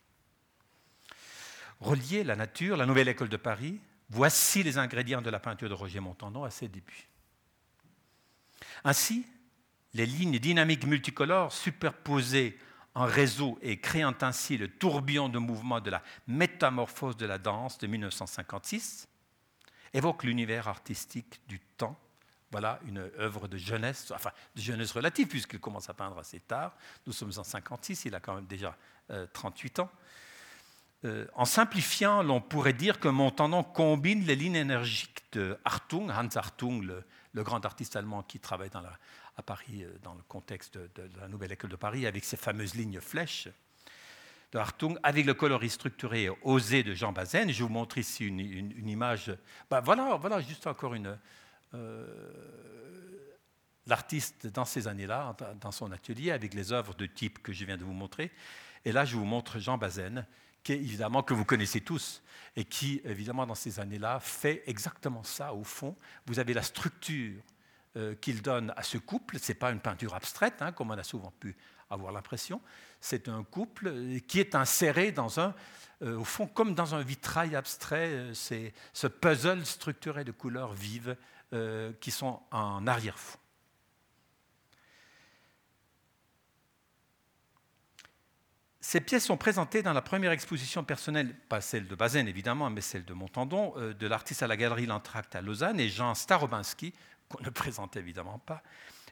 Relier 1.79 2.23
la 2.23 2.35
nature, 2.35 2.77
la 2.77 2.85
nouvelle 2.85 3.07
école 3.07 3.29
de 3.29 3.37
Paris, 3.37 3.79
voici 4.09 4.63
les 4.63 4.77
ingrédients 4.77 5.21
de 5.21 5.29
la 5.29 5.39
peinture 5.39 5.69
de 5.69 5.73
Roger 5.73 5.99
Montandon 5.99 6.43
à 6.43 6.51
ses 6.51 6.67
débuts. 6.67 7.07
Ainsi, 8.83 9.25
les 9.93 10.05
lignes 10.05 10.39
dynamiques 10.39 10.85
multicolores 10.85 11.51
superposées 11.51 12.57
en 12.97 13.05
réseau 13.05 13.59
et 13.61 13.79
créant 13.79 14.15
ainsi 14.21 14.57
le 14.57 14.67
tourbillon 14.67 15.29
de 15.29 15.37
mouvement 15.37 15.79
de 15.79 15.91
la 15.91 16.01
métamorphose 16.25 17.15
de 17.15 17.27
la 17.27 17.37
danse 17.37 17.77
de 17.77 17.85
1956 17.85 19.07
évoquent 19.93 20.23
l'univers 20.23 20.67
artistique 20.67 21.39
du 21.47 21.59
temps. 21.59 21.95
Voilà 22.49 22.79
une 22.87 22.97
œuvre 23.19 23.47
de 23.47 23.55
jeunesse, 23.55 24.11
enfin 24.15 24.31
de 24.55 24.61
jeunesse 24.61 24.93
relative, 24.93 25.27
puisqu'il 25.27 25.59
commence 25.59 25.91
à 25.91 25.93
peindre 25.93 26.17
assez 26.17 26.39
tard. 26.39 26.75
Nous 27.05 27.13
sommes 27.13 27.33
en 27.37 27.43
56, 27.43 28.05
il 28.05 28.15
a 28.15 28.19
quand 28.19 28.33
même 28.33 28.47
déjà 28.47 28.75
38 29.31 29.77
euh, 29.77 29.83
ans. 29.83 29.91
Euh, 31.05 31.27
en 31.35 31.45
simplifiant, 31.45 32.23
l'on 32.23 32.41
pourrait 32.41 32.73
dire 32.73 32.99
que 32.99 33.09
Montandon 33.09 33.63
combine 33.63 34.25
les 34.25 34.35
lignes 34.35 34.55
énergiques 34.55 35.23
de 35.33 35.55
Hartung, 35.65 36.09
Hans 36.09 36.35
Hartung, 36.35 36.81
le, 36.81 37.03
grand 37.43 37.63
artiste 37.63 37.95
allemand 37.95 38.23
qui 38.23 38.39
travaille 38.39 38.71
à 39.37 39.43
Paris 39.43 39.83
euh, 39.83 39.91
dans 40.03 40.13
le 40.13 40.23
contexte 40.27 40.77
de, 40.77 41.09
la 41.19 41.27
nouvelle 41.27 41.51
école 41.51 41.69
de 41.69 41.75
Paris, 41.75 42.05
avec 42.05 42.25
ses 42.25 42.37
fameuses 42.37 42.75
lignes 42.75 42.99
flèches 42.99 43.47
de 44.51 44.57
Hartung, 44.57 44.97
avec 45.03 45.25
le 45.25 45.33
coloris 45.33 45.69
structuré 45.69 46.29
osé 46.41 46.83
de 46.83 46.93
Jean 46.93 47.11
Bazaine. 47.11 47.51
Je 47.51 47.63
vous 47.63 47.69
montre 47.69 47.97
ici 47.97 48.25
une, 48.25 48.89
image. 48.89 49.35
Ben 49.69 49.81
voilà, 49.81 50.15
voilà, 50.15 50.41
juste 50.41 50.67
encore 50.67 50.93
une. 50.93 51.17
Euh, 51.73 52.05
l'artiste 53.85 54.47
dans 54.47 54.65
ces 54.65 54.87
années-là, 54.87 55.35
dans 55.61 55.71
son 55.71 55.91
atelier, 55.91 56.31
avec 56.31 56.53
les 56.53 56.71
œuvres 56.73 56.93
de 56.93 57.05
type 57.05 57.41
que 57.41 57.53
je 57.53 57.65
viens 57.65 57.77
de 57.77 57.83
vous 57.83 57.93
montrer. 57.93 58.31
Et 58.85 58.91
là, 58.91 59.05
je 59.05 59.15
vous 59.15 59.25
montre 59.25 59.59
Jean 59.59 59.77
Bazaine, 59.77 60.25
qui 60.63 60.73
évidemment 60.73 61.23
que 61.23 61.33
vous 61.33 61.45
connaissez 61.45 61.81
tous 61.81 62.21
et 62.55 62.65
qui 62.65 63.01
évidemment 63.05 63.45
dans 63.45 63.55
ces 63.55 63.79
années-là 63.79 64.19
fait 64.19 64.63
exactement 64.65 65.23
ça 65.23 65.53
au 65.53 65.63
fond. 65.63 65.95
Vous 66.25 66.39
avez 66.39 66.53
la 66.53 66.63
structure 66.63 67.41
euh, 67.97 68.13
qu'il 68.13 68.43
donne 68.43 68.71
à 68.77 68.83
ce 68.83 68.99
couple. 68.99 69.39
C'est 69.39 69.55
pas 69.55 69.71
une 69.71 69.79
peinture 69.79 70.13
abstraite 70.13 70.61
hein, 70.61 70.71
comme 70.71 70.91
on 70.91 70.97
a 70.97 71.03
souvent 71.03 71.33
pu 71.39 71.55
avoir 71.89 72.11
l'impression. 72.11 72.61
C'est 73.01 73.27
un 73.27 73.43
couple 73.43 73.91
qui 74.27 74.39
est 74.39 74.53
inséré 74.53 75.11
dans 75.11 75.39
un, 75.39 75.55
euh, 76.03 76.19
au 76.19 76.23
fond, 76.23 76.45
comme 76.45 76.75
dans 76.75 76.93
un 76.93 77.01
vitrail 77.01 77.55
abstrait. 77.55 78.09
Euh, 78.09 78.33
c'est 78.35 78.73
ce 78.93 79.07
puzzle 79.07 79.65
structuré 79.65 80.23
de 80.23 80.31
couleurs 80.31 80.73
vives 80.73 81.15
qui 82.01 82.11
sont 82.11 82.41
en 82.51 82.85
arrière-fond. 82.87 83.39
Ces 88.81 88.99
pièces 88.99 89.25
sont 89.25 89.37
présentées 89.37 89.81
dans 89.81 89.93
la 89.93 90.01
première 90.01 90.33
exposition 90.33 90.83
personnelle, 90.83 91.33
pas 91.47 91.61
celle 91.61 91.87
de 91.87 91.95
Bazaine 91.95 92.27
évidemment, 92.27 92.69
mais 92.69 92.81
celle 92.81 93.05
de 93.05 93.13
Montandon, 93.13 93.73
de 93.77 94.07
l'artiste 94.07 94.43
à 94.43 94.47
la 94.47 94.57
galerie 94.57 94.87
L'Entracte 94.87 95.37
à 95.37 95.41
Lausanne, 95.41 95.79
et 95.79 95.87
Jean 95.87 96.15
Starobinski, 96.15 96.93
qu'on 97.29 97.43
ne 97.43 97.49
présente 97.49 97.95
évidemment 97.97 98.39
pas, 98.39 98.63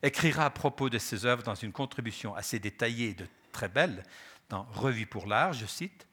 écrira 0.02 0.46
à 0.46 0.50
propos 0.50 0.90
de 0.90 0.98
ses 0.98 1.26
œuvres 1.26 1.44
dans 1.44 1.56
une 1.56 1.72
contribution 1.72 2.36
assez 2.36 2.60
détaillée 2.60 3.10
et 3.10 3.16
très 3.52 3.70
belle 3.70 4.04
dans 4.50 4.64
Revue 4.64 5.06
pour 5.06 5.28
l'art, 5.28 5.54
je 5.54 5.66
cite. 5.66 6.08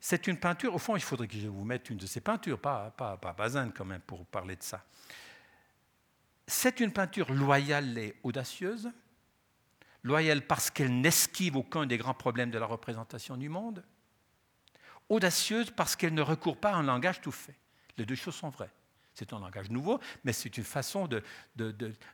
C'est 0.00 0.26
une 0.26 0.38
peinture, 0.38 0.74
au 0.74 0.78
fond, 0.78 0.96
il 0.96 1.02
faudrait 1.02 1.28
que 1.28 1.38
je 1.38 1.48
vous 1.48 1.64
mette 1.64 1.88
une 1.88 1.96
de 1.96 2.06
ces 2.06 2.20
peintures, 2.20 2.58
pas, 2.58 2.90
pas, 2.90 3.16
pas 3.16 3.32
Bazin 3.32 3.70
quand 3.70 3.84
même, 3.84 4.02
pour 4.02 4.26
parler 4.26 4.56
de 4.56 4.62
ça. 4.62 4.84
C'est 6.46 6.80
une 6.80 6.92
peinture 6.92 7.32
loyale 7.32 7.96
et 7.96 8.14
audacieuse, 8.22 8.90
loyale 10.02 10.46
parce 10.46 10.70
qu'elle 10.70 11.00
n'esquive 11.00 11.56
aucun 11.56 11.86
des 11.86 11.96
grands 11.96 12.14
problèmes 12.14 12.50
de 12.50 12.58
la 12.58 12.66
représentation 12.66 13.36
du 13.38 13.48
monde, 13.48 13.82
audacieuse 15.08 15.70
parce 15.70 15.96
qu'elle 15.96 16.12
ne 16.12 16.22
recourt 16.22 16.58
pas 16.58 16.72
à 16.72 16.76
un 16.76 16.82
langage 16.82 17.20
tout 17.22 17.32
fait. 17.32 17.56
Les 17.96 18.04
deux 18.04 18.14
choses 18.14 18.34
sont 18.34 18.50
vraies. 18.50 18.72
C'est 19.14 19.32
un 19.32 19.38
langage 19.38 19.70
nouveau, 19.70 20.00
mais 20.24 20.32
c'est 20.32 20.56
une 20.56 20.64
façon 20.64 21.08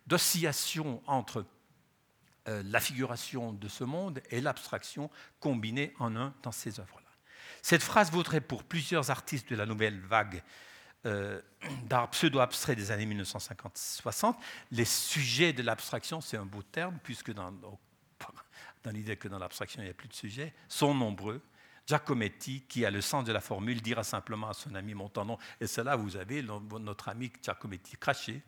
d'oscillation 0.06 1.02
entre 1.06 1.46
euh, 2.48 2.62
la 2.66 2.80
figuration 2.80 3.52
de 3.52 3.68
ce 3.68 3.84
monde 3.84 4.22
et 4.30 4.40
l'abstraction 4.40 5.10
combinée 5.40 5.94
en 5.98 6.14
un 6.16 6.34
dans 6.42 6.52
ces 6.52 6.78
œuvres-là. 6.78 7.08
Cette 7.62 7.82
phrase 7.82 8.10
vaudrait 8.10 8.40
pour 8.40 8.64
plusieurs 8.64 9.10
artistes 9.10 9.50
de 9.50 9.56
la 9.56 9.66
nouvelle 9.66 10.00
vague 10.00 10.42
euh, 11.06 11.40
d'art 11.84 12.10
pseudo-abstrait 12.10 12.76
des 12.76 12.90
années 12.90 13.06
1950-60. 13.06 14.34
Les 14.70 14.84
sujets 14.84 15.52
de 15.52 15.62
l'abstraction, 15.62 16.20
c'est 16.20 16.36
un 16.36 16.44
beau 16.44 16.62
terme, 16.62 16.98
puisque 17.02 17.32
dans, 17.32 17.52
dans 17.52 17.78
l'idée 18.90 19.16
que 19.16 19.28
dans 19.28 19.38
l'abstraction, 19.38 19.80
il 19.82 19.86
n'y 19.86 19.90
a 19.90 19.94
plus 19.94 20.08
de 20.08 20.14
sujets, 20.14 20.52
sont 20.68 20.94
nombreux. 20.94 21.42
Giacometti, 21.90 22.62
qui 22.68 22.84
a 22.84 22.90
le 22.90 23.00
sens 23.00 23.24
de 23.24 23.32
la 23.32 23.40
formule, 23.40 23.82
dira 23.82 24.04
simplement 24.04 24.48
à 24.48 24.54
son 24.54 24.76
ami 24.76 24.94
Montandon, 24.94 25.38
et 25.60 25.66
cela, 25.66 25.96
vous 25.96 26.16
avez 26.16 26.40
notre 26.42 27.08
ami 27.08 27.32
Giacometti 27.42 27.96
craché. 27.96 28.42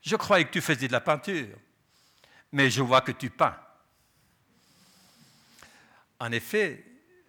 Je 0.00 0.16
croyais 0.16 0.46
que 0.46 0.52
tu 0.52 0.62
faisais 0.62 0.86
de 0.88 0.92
la 0.92 1.02
peinture, 1.02 1.54
mais 2.50 2.70
je 2.70 2.80
vois 2.80 3.02
que 3.02 3.12
tu 3.12 3.28
peins. 3.28 3.56
En 6.18 6.32
effet, 6.32 6.82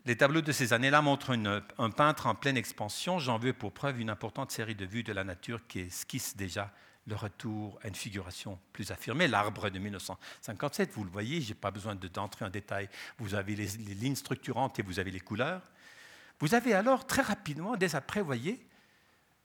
les 0.05 0.15
tableaux 0.15 0.41
de 0.41 0.53
ces 0.53 0.71
années-là 0.71 1.01
montrent 1.01 1.37
un 1.77 1.89
peintre 1.89 2.27
en 2.27 2.35
pleine 2.35 2.55
expansion. 2.55 3.19
J'en 3.19 3.37
veux 3.37 3.51
pour 3.51 3.73
preuve 3.73 3.99
une 3.99 4.09
importante 4.09 4.51
série 4.51 4.75
de 4.75 4.85
vues 4.85 5.03
de 5.03 5.11
la 5.11 5.25
nature 5.25 5.67
qui 5.67 5.81
esquisse 5.81 6.37
déjà 6.37 6.71
le 7.07 7.15
retour 7.15 7.79
à 7.83 7.87
une 7.87 7.95
figuration 7.95 8.59
plus 8.71 8.91
affirmée. 8.91 9.27
L'arbre 9.27 9.69
de 9.69 9.79
1957, 9.79 10.91
vous 10.93 11.03
le 11.03 11.09
voyez, 11.09 11.41
je 11.41 11.49
n'ai 11.49 11.55
pas 11.55 11.71
besoin 11.71 11.95
d'entrer 11.95 12.45
en 12.45 12.49
détail. 12.49 12.89
Vous 13.17 13.35
avez 13.35 13.55
les, 13.55 13.67
lignes 13.67 14.15
structurantes 14.15 14.79
et 14.79 14.83
vous 14.83 14.99
avez 14.99 15.11
les 15.11 15.19
couleurs. 15.19 15.61
Vous 16.39 16.55
avez 16.55 16.73
alors 16.73 17.05
très 17.05 17.21
rapidement, 17.21 17.75
dès 17.75 17.95
après, 17.95 18.21
vous 18.21 18.25
voyez, 18.25 18.65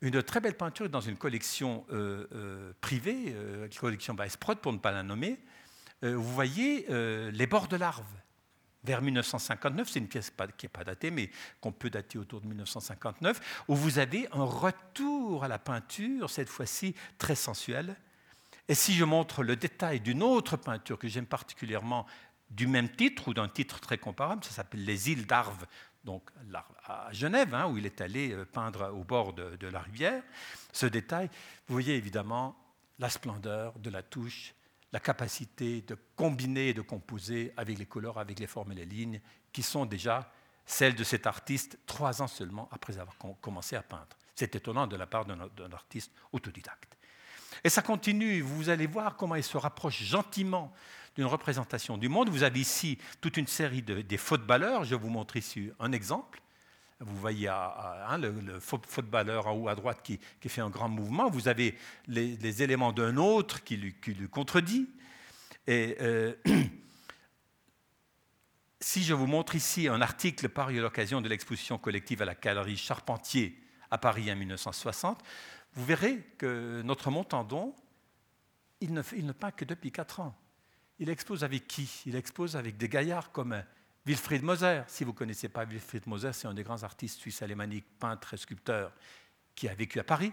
une 0.00 0.22
très 0.22 0.40
belle 0.40 0.56
peinture 0.56 0.88
dans 0.88 1.00
une 1.00 1.16
collection 1.16 1.84
euh, 1.90 2.26
euh, 2.32 2.72
privée, 2.80 3.34
euh, 3.36 3.68
collection 3.80 4.14
Weisprod 4.14 4.58
pour 4.58 4.72
ne 4.72 4.78
pas 4.78 4.92
la 4.92 5.02
nommer. 5.02 5.38
vous 6.02 6.22
voyez 6.22 6.86
les 6.88 7.46
bords 7.48 7.66
de 7.66 7.76
l'arbre 7.76 8.06
vers 8.88 9.02
1959, 9.02 9.86
c'est 9.86 9.98
une 9.98 10.08
pièce 10.08 10.32
qui 10.56 10.64
n'est 10.64 10.70
pas 10.70 10.82
datée, 10.82 11.10
mais 11.10 11.30
qu'on 11.60 11.72
peut 11.72 11.90
dater 11.90 12.16
autour 12.16 12.40
de 12.40 12.46
1959, 12.46 13.64
où 13.68 13.76
vous 13.76 13.98
avez 13.98 14.26
un 14.32 14.44
retour 14.44 15.44
à 15.44 15.48
la 15.48 15.58
peinture, 15.58 16.30
cette 16.30 16.48
fois-ci 16.48 16.94
très 17.18 17.34
sensuelle. 17.34 17.96
Et 18.66 18.74
si 18.74 18.94
je 18.94 19.04
montre 19.04 19.42
le 19.42 19.56
détail 19.56 20.00
d'une 20.00 20.22
autre 20.22 20.56
peinture 20.56 20.98
que 20.98 21.06
j'aime 21.06 21.26
particulièrement, 21.26 22.06
du 22.48 22.66
même 22.66 22.88
titre 22.88 23.28
ou 23.28 23.34
d'un 23.34 23.48
titre 23.48 23.78
très 23.78 23.98
comparable, 23.98 24.42
ça 24.42 24.52
s'appelle 24.52 24.82
Les 24.86 25.10
îles 25.10 25.26
d'Arves, 25.26 25.66
donc 26.04 26.30
à 26.86 27.12
Genève, 27.12 27.54
hein, 27.54 27.66
où 27.68 27.76
il 27.76 27.84
est 27.84 28.00
allé 28.00 28.32
euh, 28.32 28.46
peindre 28.46 28.90
au 28.94 29.04
bord 29.04 29.34
de, 29.34 29.56
de 29.56 29.66
la 29.66 29.80
rivière, 29.80 30.22
ce 30.72 30.86
détail, 30.86 31.28
vous 31.66 31.74
voyez 31.74 31.94
évidemment 31.94 32.56
la 32.98 33.10
splendeur 33.10 33.78
de 33.78 33.90
la 33.90 34.02
touche, 34.02 34.54
la 34.92 35.00
capacité 35.00 35.82
de 35.82 35.96
combiner 36.16 36.68
et 36.68 36.74
de 36.74 36.80
composer 36.80 37.52
avec 37.56 37.78
les 37.78 37.86
couleurs, 37.86 38.18
avec 38.18 38.38
les 38.38 38.46
formes 38.46 38.72
et 38.72 38.76
les 38.76 38.86
lignes, 38.86 39.20
qui 39.52 39.62
sont 39.62 39.86
déjà 39.86 40.32
celles 40.64 40.94
de 40.94 41.04
cet 41.04 41.26
artiste 41.26 41.78
trois 41.86 42.22
ans 42.22 42.26
seulement 42.26 42.68
après 42.72 42.98
avoir 42.98 43.16
commencé 43.40 43.76
à 43.76 43.82
peindre. 43.82 44.16
C'est 44.34 44.54
étonnant 44.54 44.86
de 44.86 44.96
la 44.96 45.06
part 45.06 45.24
d'un 45.24 45.72
artiste 45.72 46.12
autodidacte. 46.32 46.96
Et 47.64 47.70
ça 47.70 47.82
continue, 47.82 48.40
vous 48.40 48.68
allez 48.68 48.86
voir 48.86 49.16
comment 49.16 49.34
il 49.34 49.42
se 49.42 49.56
rapproche 49.56 50.02
gentiment 50.02 50.72
d'une 51.16 51.26
représentation 51.26 51.98
du 51.98 52.08
monde. 52.08 52.28
Vous 52.28 52.44
avez 52.44 52.60
ici 52.60 52.98
toute 53.20 53.36
une 53.36 53.48
série 53.48 53.82
de, 53.82 54.02
des 54.02 54.16
footballeurs, 54.16 54.84
je 54.84 54.94
vous 54.94 55.08
montre 55.08 55.36
ici 55.36 55.70
un 55.80 55.90
exemple. 55.92 56.40
Vous 57.00 57.16
voyez 57.16 57.48
hein, 57.48 58.18
le, 58.18 58.58
footballeur 58.60 59.46
en 59.46 59.52
haut 59.52 59.68
à 59.68 59.76
droite 59.76 60.02
qui, 60.02 60.18
fait 60.48 60.60
un 60.60 60.70
grand 60.70 60.88
mouvement. 60.88 61.30
Vous 61.30 61.46
avez 61.46 61.78
les, 62.08 62.62
éléments 62.62 62.92
d'un 62.92 63.16
autre 63.16 63.62
qui 63.62 63.76
lui, 63.76 63.94
contredit. 64.28 64.88
Et 65.68 65.96
euh, 66.00 66.34
si 68.80 69.04
je 69.04 69.14
vous 69.14 69.26
montre 69.26 69.54
ici 69.54 69.86
un 69.86 70.00
article 70.00 70.48
paru 70.48 70.78
à 70.78 70.82
l'occasion 70.82 71.20
de 71.20 71.28
l'exposition 71.28 71.78
collective 71.78 72.22
à 72.22 72.24
la 72.24 72.34
Galerie 72.34 72.76
Charpentier 72.76 73.62
à 73.92 73.98
Paris 73.98 74.32
en 74.32 74.36
1960, 74.36 75.22
vous 75.74 75.84
verrez 75.84 76.18
que 76.36 76.82
notre 76.82 77.12
Montandon, 77.12 77.76
il 78.80 78.92
ne, 78.92 79.02
il 79.16 79.24
ne 79.24 79.32
peint 79.32 79.52
que 79.52 79.64
depuis 79.64 79.92
quatre 79.92 80.18
ans. 80.18 80.36
Il 80.98 81.10
expose 81.10 81.44
avec 81.44 81.68
qui? 81.68 82.02
Il 82.06 82.16
expose 82.16 82.56
avec 82.56 82.76
des 82.76 82.88
gaillards 82.88 83.30
comme 83.30 83.62
Wilfried 84.08 84.42
Moser, 84.42 84.84
si 84.86 85.04
vous 85.04 85.12
ne 85.12 85.16
connaissez 85.16 85.50
pas 85.50 85.66
Wilfried 85.66 86.06
Moser, 86.06 86.32
c'est 86.32 86.48
un 86.48 86.54
des 86.54 86.62
grands 86.62 86.82
artistes 86.82 87.20
suisses 87.20 87.42
alémaniques, 87.42 87.84
peintre 87.98 88.32
et 88.32 88.38
sculpteur, 88.38 88.90
qui 89.54 89.68
a 89.68 89.74
vécu 89.74 90.00
à 90.00 90.02
Paris. 90.02 90.32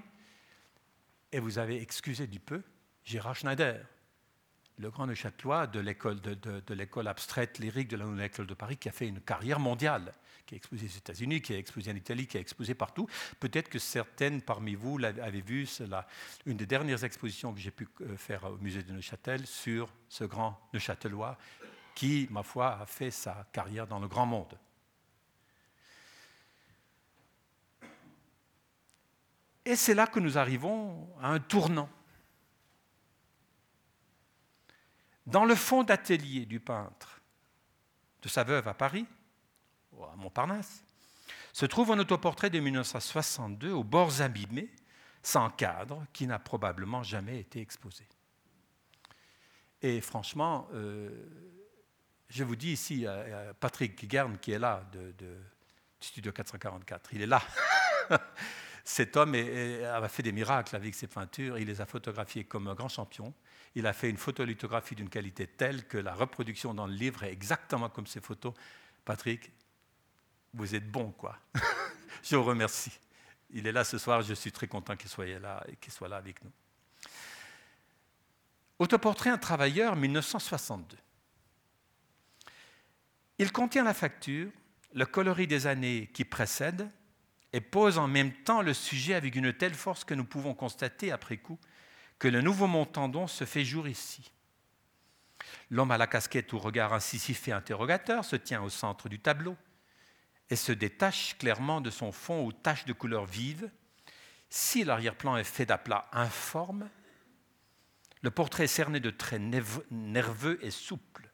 Et 1.30 1.40
vous 1.40 1.58
avez, 1.58 1.82
excusé 1.82 2.26
du 2.26 2.40
peu, 2.40 2.64
Gérard 3.04 3.36
Schneider, 3.36 3.86
le 4.78 4.90
grand 4.90 5.08
Neuchâtelois 5.08 5.68
de 5.68 5.82
l'école, 5.82 7.08
abstraite 7.10 7.60
lyrique 7.60 7.90
de 7.90 7.98
la 7.98 8.06
Nouvelle 8.06 8.28
École 8.28 8.48
de 8.48 8.54
Paris, 8.54 8.78
qui 8.78 8.88
a 8.88 8.94
fait 8.94 9.10
une 9.10 9.20
carrière 9.20 9.60
mondiale, 9.60 10.14
qui 10.46 10.56
a 10.56 10.58
exposé 10.58 10.86
aux 10.86 10.98
États-Unis, 10.98 11.42
qui 11.42 11.54
a 11.54 11.58
exposé 11.58 11.92
en 11.92 11.96
Italie, 11.98 12.28
qui 12.28 12.38
a 12.38 12.40
exposé 12.40 12.76
partout. 12.76 13.10
Peut-être 13.42 13.68
que 13.68 13.80
certaines 13.80 14.42
parmi 14.42 14.76
vous 14.76 14.98
l'avaient 14.98 15.42
vu, 15.42 15.66
c'est 15.66 15.90
une 16.46 16.56
des 16.56 16.66
dernières 16.66 17.04
expositions 17.04 17.54
que 17.54 17.60
j'ai 17.60 17.72
pu 17.72 17.90
euh, 18.00 18.16
faire 18.16 18.46
au 18.46 18.56
musée 18.56 18.84
de 18.84 18.94
Neuchâtel 18.94 19.46
sur 19.46 19.92
ce 20.08 20.24
grand 20.24 20.66
Neuchâtelois 20.74 21.38
qui, 21.96 22.28
ma 22.30 22.44
foi, 22.44 22.82
a 22.82 22.86
fait 22.86 23.10
sa 23.10 23.48
carrière 23.52 23.88
dans 23.88 24.00
le 24.00 24.08
grand 24.08 24.26
monde. 24.26 24.60
Et 29.64 29.76
c'est 29.76 29.96
là 29.96 30.06
que 30.06 30.20
nous 30.20 30.38
arrivons 30.38 31.10
à 31.20 31.30
un 31.30 31.40
tournant. 31.40 31.90
Dans 35.26 35.46
le 35.46 35.56
fond 35.56 35.82
d'atelier 35.82 36.46
du 36.46 36.60
peintre, 36.60 37.20
de 38.22 38.28
sa 38.28 38.44
veuve 38.44 38.68
à 38.68 38.76
Paris, 38.76 39.08
à 39.94 40.16
Montparnasse, 40.18 40.84
se 41.52 41.66
trouve 41.66 41.92
un 41.92 42.00
autoportrait 42.00 42.50
de 42.50 42.60
1962 42.60 43.72
aux 43.72 43.84
bords 43.84 44.22
abîmés, 44.22 44.70
sans 45.24 45.50
cadre, 45.50 46.06
qui 46.14 46.28
n'a 46.28 46.38
probablement 46.38 47.02
jamais 47.02 47.40
été 47.40 47.60
exposé. 47.62 48.06
Et 49.82 50.02
franchement, 50.02 50.68
euh, 50.74 51.55
je 52.30 52.44
vous 52.44 52.56
dis 52.56 52.72
ici, 52.72 53.06
Patrick 53.60 54.08
Guerne, 54.08 54.38
qui 54.38 54.52
est 54.52 54.60
là, 54.60 54.84
de, 54.92 55.38
Studio 56.00 56.32
444, 56.32 57.14
il 57.14 57.22
est 57.22 57.28
là. 57.28 57.42
Cet 58.84 59.18
homme 59.18 59.34
a 59.34 60.08
fait 60.08 60.22
des 60.22 60.32
miracles 60.32 60.76
avec 60.76 60.94
ses 60.94 61.08
peintures. 61.08 61.58
Il 61.58 61.68
les 61.68 61.82
a 61.82 61.88
photographiées 61.88 62.44
comme 62.44 62.68
un 62.68 62.76
grand 62.76 62.88
champion. 62.88 63.34
Il 63.74 63.88
a 63.88 63.94
fait 63.94 64.10
une 64.10 64.18
photolithographie 64.18 64.94
d'une 64.94 65.10
qualité 65.10 65.48
telle 65.48 65.88
que 65.88 65.98
la 65.98 66.14
reproduction 66.14 66.74
dans 66.74 66.86
le 66.86 66.94
livre 66.94 67.24
est 67.24 67.32
exactement 67.32 67.90
comme 67.90 68.06
ces 68.06 68.22
photos. 68.22 68.54
Patrick, 69.04 69.52
vous 70.54 70.76
êtes 70.76 70.90
bon, 70.90 71.12
quoi. 71.12 71.38
je 72.24 72.36
vous 72.36 72.44
remercie. 72.44 72.92
Il 73.50 73.66
est 73.66 73.72
là 73.72 73.84
ce 73.84 73.98
soir. 73.98 74.22
Je 74.22 74.36
suis 74.36 74.52
très 74.52 74.68
content 74.68 74.96
qu'il 74.96 75.10
soit 75.10 75.40
là 75.40 75.64
et 75.68 75.76
qu'il 75.78 75.92
soit 75.92 76.08
là 76.08 76.18
avec 76.18 76.44
nous. 76.44 76.52
Autoportrait 78.78 79.32
un 79.32 79.38
travailleur, 79.38 79.96
1962. 79.96 80.98
Il 83.38 83.52
contient 83.52 83.84
la 83.84 83.94
facture, 83.94 84.50
le 84.94 85.06
coloris 85.06 85.48
des 85.48 85.68
années 85.68 86.10
qui 86.14 86.24
précèdent 86.24 86.90
et 87.52 87.62
pose 87.62 87.98
en 87.98 88.08
même 88.08 88.32
temps 88.32 88.62
le 88.62 88.74
sujet 88.74 89.14
avec 89.14 89.36
une 89.36 89.54
telle 89.54 89.74
force 89.74 90.04
que 90.04 90.14
nous 90.14 90.26
pouvons 90.26 90.54
constater 90.54 91.12
après 91.12 91.38
coup 91.38 91.60
que 92.18 92.28
le 92.28 92.42
nouveau 92.42 92.68
Montandon 92.68 93.28
se 93.28 93.44
fait 93.44 93.66
jour 93.66 93.88
ici. 93.88 94.32
L'homme 95.70 95.92
à 95.92 95.98
la 95.98 96.08
casquette 96.08 96.54
au 96.54 96.60
regard 96.60 96.94
incisif 96.94 97.48
et 97.48 97.52
interrogateur 97.52 98.24
se 98.24 98.36
tient 98.36 98.62
au 98.62 98.70
centre 98.70 99.10
du 99.10 99.20
tableau 99.20 99.58
et 100.50 100.56
se 100.56 100.72
détache 100.72 101.38
clairement 101.38 101.82
de 101.82 101.90
son 101.90 102.12
fond 102.12 102.46
aux 102.46 102.52
taches 102.52 102.86
de 102.86 102.94
couleur 102.94 103.26
vive. 103.26 103.70
Si 104.50 104.84
l'arrière-plan 104.84 105.38
est 105.38 105.44
fait 105.44 105.66
d'aplats 105.66 106.08
informes, 106.14 106.90
le 108.22 108.32
portrait 108.32 108.66
est 108.66 108.68
cerné 108.68 109.00
de 109.00 109.10
traits 109.10 109.42
nerveux 109.92 110.60
et 110.64 110.72
souples. 110.72 111.30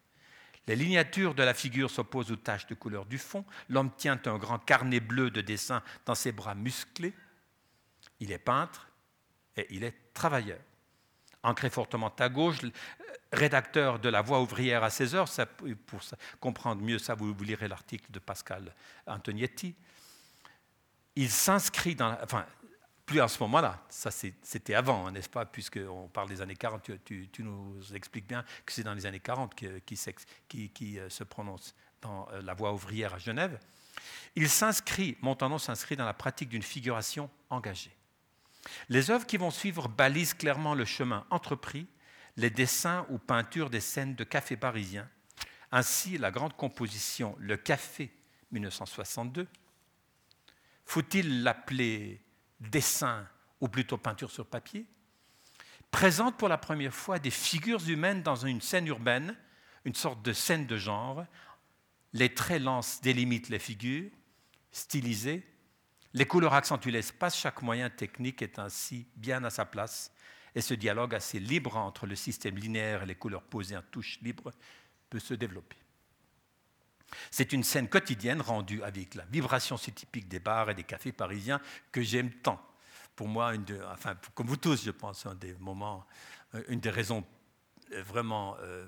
Les 0.72 0.78
lignatures 0.78 1.36
de 1.36 1.44
la 1.44 1.54
figure 1.54 1.92
s'opposent 1.92 2.32
aux 2.32 2.38
taches 2.38 2.66
de 2.68 2.76
couleur 2.76 3.06
du 3.06 3.18
fond. 3.18 3.44
L'homme 3.68 3.92
tient 3.98 4.18
un 4.24 4.38
grand 4.38 4.58
carnet 4.58 5.02
bleu 5.02 5.30
de 5.30 5.42
dessin 5.42 5.84
dans 6.06 6.16
ses 6.16 6.32
bras 6.32 6.56
musclés. 6.56 7.14
Il 8.22 8.32
est 8.32 8.38
peintre 8.38 8.88
et 9.58 9.68
il 9.72 9.84
est 9.84 10.14
travailleur. 10.14 10.60
Ancré 11.44 11.70
fortement 11.70 12.16
à 12.18 12.30
gauche, 12.30 12.60
rédacteur 13.34 14.00
de 14.00 14.08
La 14.08 14.22
Voix 14.22 14.42
ouvrière 14.42 14.82
à 14.86 14.90
16 14.90 15.16
heures, 15.16 15.30
pour 15.88 16.00
comprendre 16.40 16.82
mieux 16.82 17.00
ça, 17.00 17.16
vous, 17.16 17.34
lirez 17.34 17.68
l'article 17.68 18.10
de 18.10 18.20
Pascal 18.20 18.74
Antonietti. 19.08 19.76
Il 21.18 21.30
s'inscrit 21.30 21.96
dans, 21.96 22.18
enfin, 22.24 22.46
plus 23.12 23.22
en 23.22 23.28
ce 23.28 23.40
moment-là. 23.44 23.84
Ça, 23.90 24.10
c'était 24.10 24.74
avant, 24.74 25.06
hein, 25.06 25.12
n'est-ce 25.12 25.28
pas 25.28 25.46
Puisqu'on 25.46 26.08
parle 26.08 26.30
des 26.30 26.42
années 26.42 26.56
40, 26.56 26.92
tu, 27.04 27.30
nous 27.40 27.94
expliques 27.94 28.26
bien 28.26 28.46
que 28.66 28.72
c'est 28.72 28.84
dans 28.84 28.94
les 28.94 29.06
années 29.06 29.20
40 29.20 29.54
qui, 29.54 30.70
qui, 30.74 30.98
euh, 30.98 31.10
se 31.10 31.26
prononce 31.26 31.76
dans 32.02 32.30
euh, 32.32 32.42
la 32.42 32.54
voie 32.54 32.72
ouvrière 32.72 33.14
à 33.14 33.18
Genève. 33.18 33.60
Il 34.38 34.50
s'inscrit, 34.50 35.18
Montandon 35.22 35.58
s'inscrit 35.58 35.98
dans 35.98 36.06
la 36.06 36.14
pratique 36.14 36.48
d'une 36.48 36.64
figuration 36.64 37.30
engagée. 37.50 37.94
Les 38.88 39.12
œuvres 39.12 39.26
qui 39.26 39.36
vont 39.36 39.52
suivre 39.52 39.90
balisent 39.90 40.34
clairement 40.34 40.74
le 40.74 40.86
chemin 40.86 41.26
entrepris, 41.32 41.88
les 42.38 42.50
dessins 42.50 43.06
ou 43.10 43.18
peintures 43.18 43.70
des 43.70 43.82
scènes 43.82 44.16
de 44.16 44.24
café 44.24 44.56
parisien. 44.56 45.10
Ainsi, 45.74 46.18
la 46.18 46.32
grande 46.32 46.56
composition 46.56 47.36
Le 47.40 47.58
Café 47.58 48.10
1962, 48.52 49.50
faut-il 50.86 51.44
l'appeler 51.44 52.22
dessin 52.62 53.28
ou 53.60 53.68
plutôt 53.68 53.98
peinture 53.98 54.32
sur 54.32 54.46
papier, 54.46 54.86
présente 55.92 56.38
pour 56.38 56.48
la 56.48 56.58
première 56.58 56.94
fois 56.94 57.20
des 57.20 57.32
figures 57.32 57.88
humaines 57.90 58.24
dans 58.24 58.36
une 58.36 58.62
scène 58.62 58.88
urbaine, 58.88 59.36
une 59.86 59.96
sorte 59.96 60.22
de 60.22 60.34
scène 60.34 60.66
de 60.66 60.78
genre. 60.78 61.26
Les 62.14 62.34
traits 62.34 62.62
lancent 62.62 63.02
délimitent 63.02 63.50
les 63.50 63.60
figures, 63.60 64.10
stylisées. 64.72 65.46
Les 66.14 66.26
couleurs 66.26 66.54
accentuent 66.54 66.92
l'espace. 66.92 67.38
Chaque 67.38 67.62
moyen 67.62 67.90
technique 67.90 68.42
est 68.42 68.60
ainsi 68.60 69.08
bien 69.16 69.44
à 69.44 69.50
sa 69.50 69.66
place. 69.66 70.14
Et 70.54 70.62
ce 70.62 70.74
dialogue 70.74 71.16
assez 71.16 71.40
libre 71.40 71.78
entre 71.78 72.06
le 72.06 72.16
système 72.16 72.58
linéaire 72.58 73.04
et 73.04 73.06
les 73.06 73.16
couleurs 73.16 73.44
posées 73.44 73.78
en 73.78 73.82
touche 73.82 74.20
libre 74.22 74.52
peut 75.10 75.20
se 75.20 75.34
développer. 75.34 75.81
C'est 77.30 77.54
une 77.54 77.64
scène 77.64 77.88
quotidienne 77.88 78.42
rendue 78.42 78.84
avec 78.84 79.16
la 79.16 79.26
vibration 79.26 79.78
si 79.78 79.92
typique 79.92 80.28
des 80.28 80.40
bars 80.40 80.70
et 80.70 80.76
des 80.76 80.84
cafés 80.84 81.12
parisiens 81.12 81.60
que 81.92 82.02
j'aime 82.02 82.32
tant. 82.32 82.62
Pour 83.16 83.28
moi, 83.28 83.54
enfin, 83.92 84.16
comme 84.34 84.48
vous 84.48 84.58
tous, 84.58 84.84
je 84.84 84.92
pense, 84.92 85.26
un 85.26 85.36
des 85.36 85.54
moments, 85.56 86.06
euh, 86.56 86.64
une 86.70 86.80
des 86.80 86.90
raisons 86.90 87.24
euh, 87.92 88.02
vraiment 88.04 88.56
euh, 88.62 88.88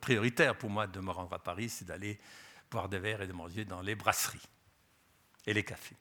prioritaires 0.00 0.58
pour 0.58 0.70
moi 0.70 0.86
de 0.86 1.00
me 1.00 1.10
rendre 1.10 1.32
à 1.32 1.38
Paris, 1.38 1.68
c'est 1.68 1.84
d'aller 1.84 2.18
boire 2.70 2.88
des 2.88 2.98
verres 2.98 3.22
et 3.22 3.26
de 3.26 3.32
manger 3.32 3.64
dans 3.64 3.80
les 3.80 3.94
brasseries 3.94 4.48
et 5.46 5.54
les 5.54 5.64
cafés. 5.64 5.96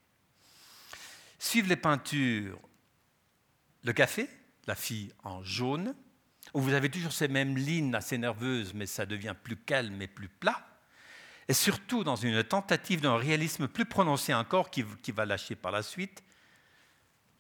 Suivent 1.37 1.67
les 1.67 1.77
peintures 1.77 2.59
le 3.83 3.93
café, 3.93 4.29
la 4.65 4.75
fille 4.75 5.11
en 5.23 5.43
jaune, 5.43 5.93
où 6.53 6.61
vous 6.61 6.73
avez 6.73 6.89
toujours 6.89 7.11
ces 7.11 7.27
mêmes 7.27 7.57
lignes 7.57 7.93
assez 7.95 8.17
nerveuses, 8.17 8.73
mais 8.73 8.85
ça 8.85 9.05
devient 9.05 9.35
plus 9.41 9.57
calme 9.57 10.01
et 10.01 10.07
plus 10.07 10.29
plat 10.29 10.65
et 11.47 11.53
surtout 11.53 12.03
dans 12.03 12.15
une 12.15 12.43
tentative 12.43 13.01
d'un 13.01 13.17
réalisme 13.17 13.67
plus 13.67 13.86
prononcé 13.86 14.34
encore 14.34 14.69
qui, 14.69 14.84
va 15.12 15.25
lâcher 15.25 15.56
par 15.56 15.71
la 15.71 15.84
suite, 15.84 16.23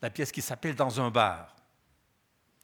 la 0.01 0.09
pièce 0.09 0.31
qui 0.31 0.41
s'appelle 0.41 0.75
Dans 0.75 0.99
un 0.99 1.09
bar. 1.09 1.55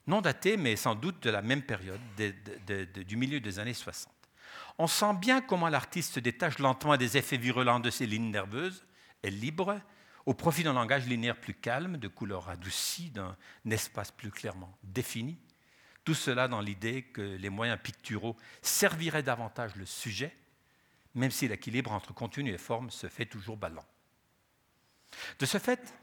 Non 0.06 0.20
datée, 0.20 0.56
mais 0.56 0.76
sans 0.76 0.94
doute 0.94 1.22
de 1.22 1.30
la 1.30 1.42
même 1.42 1.62
période, 1.62 2.00
du 2.16 3.16
milieu 3.16 3.40
des 3.40 3.58
années 3.58 3.74
60. 3.74 4.12
On 4.78 4.86
sent 4.86 5.14
bien 5.20 5.40
comment 5.40 5.68
l'artiste 5.68 6.14
se 6.14 6.20
détache 6.20 6.58
lentement 6.58 6.96
des 6.96 7.16
effets 7.16 7.36
virulents 7.36 7.80
de 7.80 7.90
ses 7.90 8.06
lignes 8.06 8.30
nerveuses 8.30 8.84
et 9.22 9.30
libres, 9.30 9.80
au 10.26 10.34
profit 10.34 10.62
d'un 10.62 10.72
langage 10.72 11.06
linéaire 11.06 11.38
plus 11.38 11.54
calme, 11.54 11.96
de 11.96 12.08
couleurs 12.08 12.48
adoucies, 12.48 13.10
d'un 13.10 13.36
espace 13.70 14.10
plus 14.10 14.30
clairement 14.30 14.76
défini. 14.82 15.38
Tout 16.04 16.14
cela 16.14 16.48
dans 16.48 16.60
l'idée 16.60 17.02
que 17.02 17.20
les 17.20 17.50
moyens 17.50 17.78
picturaux 17.82 18.36
serviraient 18.62 19.22
davantage 19.22 19.76
le 19.76 19.86
sujet, 19.86 20.34
même 21.14 21.30
si 21.30 21.48
l'équilibre 21.48 21.92
entre 21.92 22.14
contenu 22.14 22.52
et 22.52 22.58
forme 22.58 22.90
se 22.90 23.08
fait 23.08 23.26
toujours 23.26 23.56
ballant. 23.56 23.84
De 25.38 25.46
ce 25.46 25.58
fait, 25.58 25.94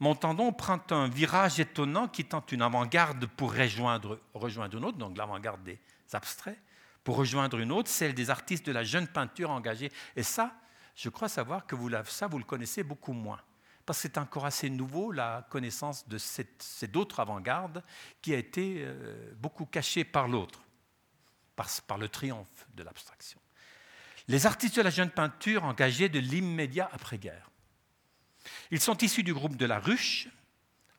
Montandon 0.00 0.52
prend 0.52 0.80
un 0.90 1.08
virage 1.08 1.60
étonnant 1.60 2.08
qui 2.08 2.24
tente 2.24 2.50
une 2.52 2.62
avant-garde 2.62 3.26
pour 3.26 3.52
rejoindre, 3.52 4.18
une 4.34 4.84
autre, 4.84 4.98
donc 4.98 5.16
l'avant-garde 5.16 5.62
des 5.62 5.78
abstraits, 6.12 6.58
pour 7.04 7.16
rejoindre 7.16 7.58
une 7.58 7.70
autre, 7.70 7.88
celle 7.88 8.14
des 8.14 8.30
artistes 8.30 8.66
de 8.66 8.72
la 8.72 8.82
jeune 8.82 9.06
peinture 9.06 9.50
engagée. 9.50 9.92
Et 10.16 10.22
ça, 10.22 10.54
je 10.94 11.08
crois 11.08 11.28
savoir 11.28 11.66
que 11.66 11.74
vous, 11.74 11.90
ça, 12.06 12.26
vous 12.26 12.38
le 12.38 12.44
connaissez 12.44 12.82
beaucoup 12.82 13.12
moins. 13.12 13.40
Parce 13.86 13.98
que 13.98 14.02
c'est 14.02 14.18
encore 14.18 14.46
assez 14.46 14.70
nouveau, 14.70 15.12
la 15.12 15.46
connaissance 15.50 16.06
de 16.08 16.18
cette, 16.18 16.96
autre 16.96 17.20
avant-garde 17.20 17.82
qui 18.22 18.34
a 18.34 18.38
été 18.38 18.84
euh, 18.84 19.32
beaucoup 19.36 19.66
cachée 19.66 20.04
par 20.04 20.28
l'autre, 20.28 20.62
par 21.86 21.98
le 21.98 22.08
triomphe 22.08 22.66
de 22.74 22.82
l'abstraction. 22.82 23.39
Les 24.30 24.46
artistes 24.46 24.76
de 24.76 24.82
la 24.82 24.90
jeune 24.90 25.10
peinture 25.10 25.64
engagés 25.64 26.08
de 26.08 26.20
l'immédiat 26.20 26.88
après-guerre. 26.92 27.50
Ils 28.70 28.80
sont 28.80 28.96
issus 28.98 29.24
du 29.24 29.34
groupe 29.34 29.56
de 29.56 29.66
la 29.66 29.80
Ruche, 29.80 30.28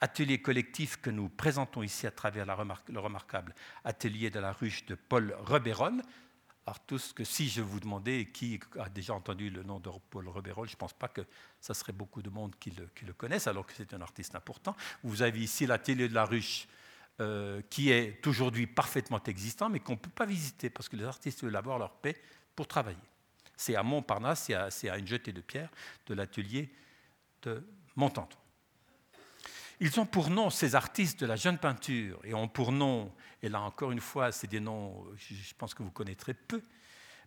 atelier 0.01 0.41
collectif 0.41 0.97
que 0.97 1.09
nous 1.09 1.29
présentons 1.29 1.81
ici 1.81 2.05
à 2.05 2.11
travers 2.11 2.45
le 2.45 2.99
remarquable 2.99 3.55
atelier 3.85 4.29
de 4.31 4.41
la 4.41 4.51
ruche 4.51 4.85
de 4.85 4.95
Paul 4.95 5.33
Rebérol. 5.45 6.01
Alors 6.65 6.81
tous 6.81 7.13
que 7.13 7.23
si 7.23 7.47
je 7.47 7.61
vous 7.61 7.79
demandais 7.79 8.25
qui 8.33 8.59
a 8.77 8.89
déjà 8.89 9.13
entendu 9.13 9.49
le 9.49 9.63
nom 9.63 9.79
de 9.79 9.89
Paul 10.09 10.27
Rebérol, 10.27 10.67
je 10.67 10.73
ne 10.73 10.79
pense 10.79 10.91
pas 10.91 11.07
que 11.07 11.21
ça 11.61 11.73
serait 11.73 11.93
beaucoup 11.93 12.21
de 12.21 12.29
monde 12.29 12.53
qui 12.59 12.71
le, 12.71 12.89
qui 12.93 13.05
le 13.05 13.13
connaissent, 13.13 13.47
alors 13.47 13.65
que 13.65 13.71
c'est 13.73 13.93
un 13.93 14.01
artiste 14.01 14.35
important. 14.35 14.75
Vous 15.03 15.21
avez 15.21 15.39
ici 15.39 15.65
l'atelier 15.65 16.09
de 16.09 16.13
la 16.13 16.25
ruche 16.25 16.67
euh, 17.21 17.61
qui 17.69 17.91
est 17.91 18.27
aujourd'hui 18.27 18.67
parfaitement 18.67 19.23
existant, 19.23 19.69
mais 19.69 19.79
qu'on 19.79 19.93
ne 19.93 19.99
peut 19.99 20.09
pas 20.09 20.25
visiter 20.25 20.69
parce 20.69 20.89
que 20.89 20.97
les 20.97 21.05
artistes 21.05 21.45
veulent 21.45 21.55
avoir 21.55 21.79
leur 21.79 21.93
paix 21.93 22.21
pour 22.57 22.67
travailler. 22.67 22.97
C'est 23.61 23.75
à 23.75 23.83
Montparnasse, 23.83 24.49
c'est 24.71 24.89
à, 24.89 24.97
une 24.97 25.07
jetée 25.07 25.31
de 25.31 25.39
pierre 25.39 25.69
de 26.07 26.15
l'atelier 26.15 26.73
de 27.43 27.63
Montandon. 27.95 28.35
Ils 29.79 29.99
ont 29.99 30.07
pour 30.07 30.31
nom 30.31 30.49
ces 30.49 30.73
artistes 30.73 31.19
de 31.19 31.27
la 31.27 31.35
jeune 31.35 31.59
peinture 31.59 32.19
et 32.23 32.33
ont 32.33 32.47
pour 32.47 32.71
nom, 32.71 33.13
et 33.43 33.49
là 33.49 33.61
encore 33.61 33.91
une 33.91 33.99
fois, 33.99 34.31
c'est 34.31 34.47
des 34.47 34.59
noms, 34.59 35.05
je 35.15 35.53
pense 35.59 35.75
que 35.75 35.83
vous 35.83 35.91
connaîtrez 35.91 36.33
peu, 36.33 36.63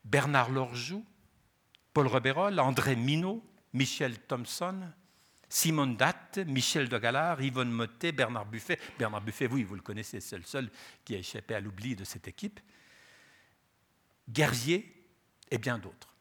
Bernard 0.04 0.50
Lorjou, 0.50 1.04
Paul 1.92 2.08
Rebérol, 2.08 2.58
André 2.58 2.96
Minot, 2.96 3.40
Michel 3.72 4.18
Thompson, 4.18 4.90
Simone 5.48 5.96
Datte, 5.96 6.38
Michel 6.38 6.88
de 6.88 6.98
Galard, 6.98 7.40
Yvonne 7.40 7.70
Motet, 7.70 8.10
Bernard 8.10 8.46
Buffet. 8.46 8.80
Bernard 8.98 9.20
Buffet, 9.20 9.46
oui, 9.46 9.62
vous 9.62 9.76
le 9.76 9.82
connaissez, 9.82 10.18
c'est 10.18 10.36
le 10.36 10.42
seul 10.42 10.68
qui 11.04 11.14
a 11.14 11.18
échappé 11.18 11.54
à 11.54 11.60
l'oubli 11.60 11.94
de 11.94 12.02
cette 12.02 12.26
équipe. 12.26 12.58
Guerrier 14.28 15.06
et 15.48 15.58
bien 15.58 15.78
d'autres. 15.78 16.13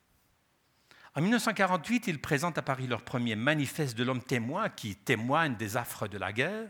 En 1.16 1.22
1948, 1.22 2.08
ils 2.08 2.20
présentent 2.20 2.58
à 2.58 2.64
Paris 2.64 2.88
leur 2.88 3.04
premier 3.04 3.36
manifeste 3.36 3.96
de 3.96 4.04
l'homme 4.04 4.24
témoin 4.24 4.70
qui 4.70 4.96
témoigne 4.96 5.56
des 5.56 5.78
affres 5.78 6.08
de 6.08 6.18
la 6.18 6.34
guerre 6.34 6.70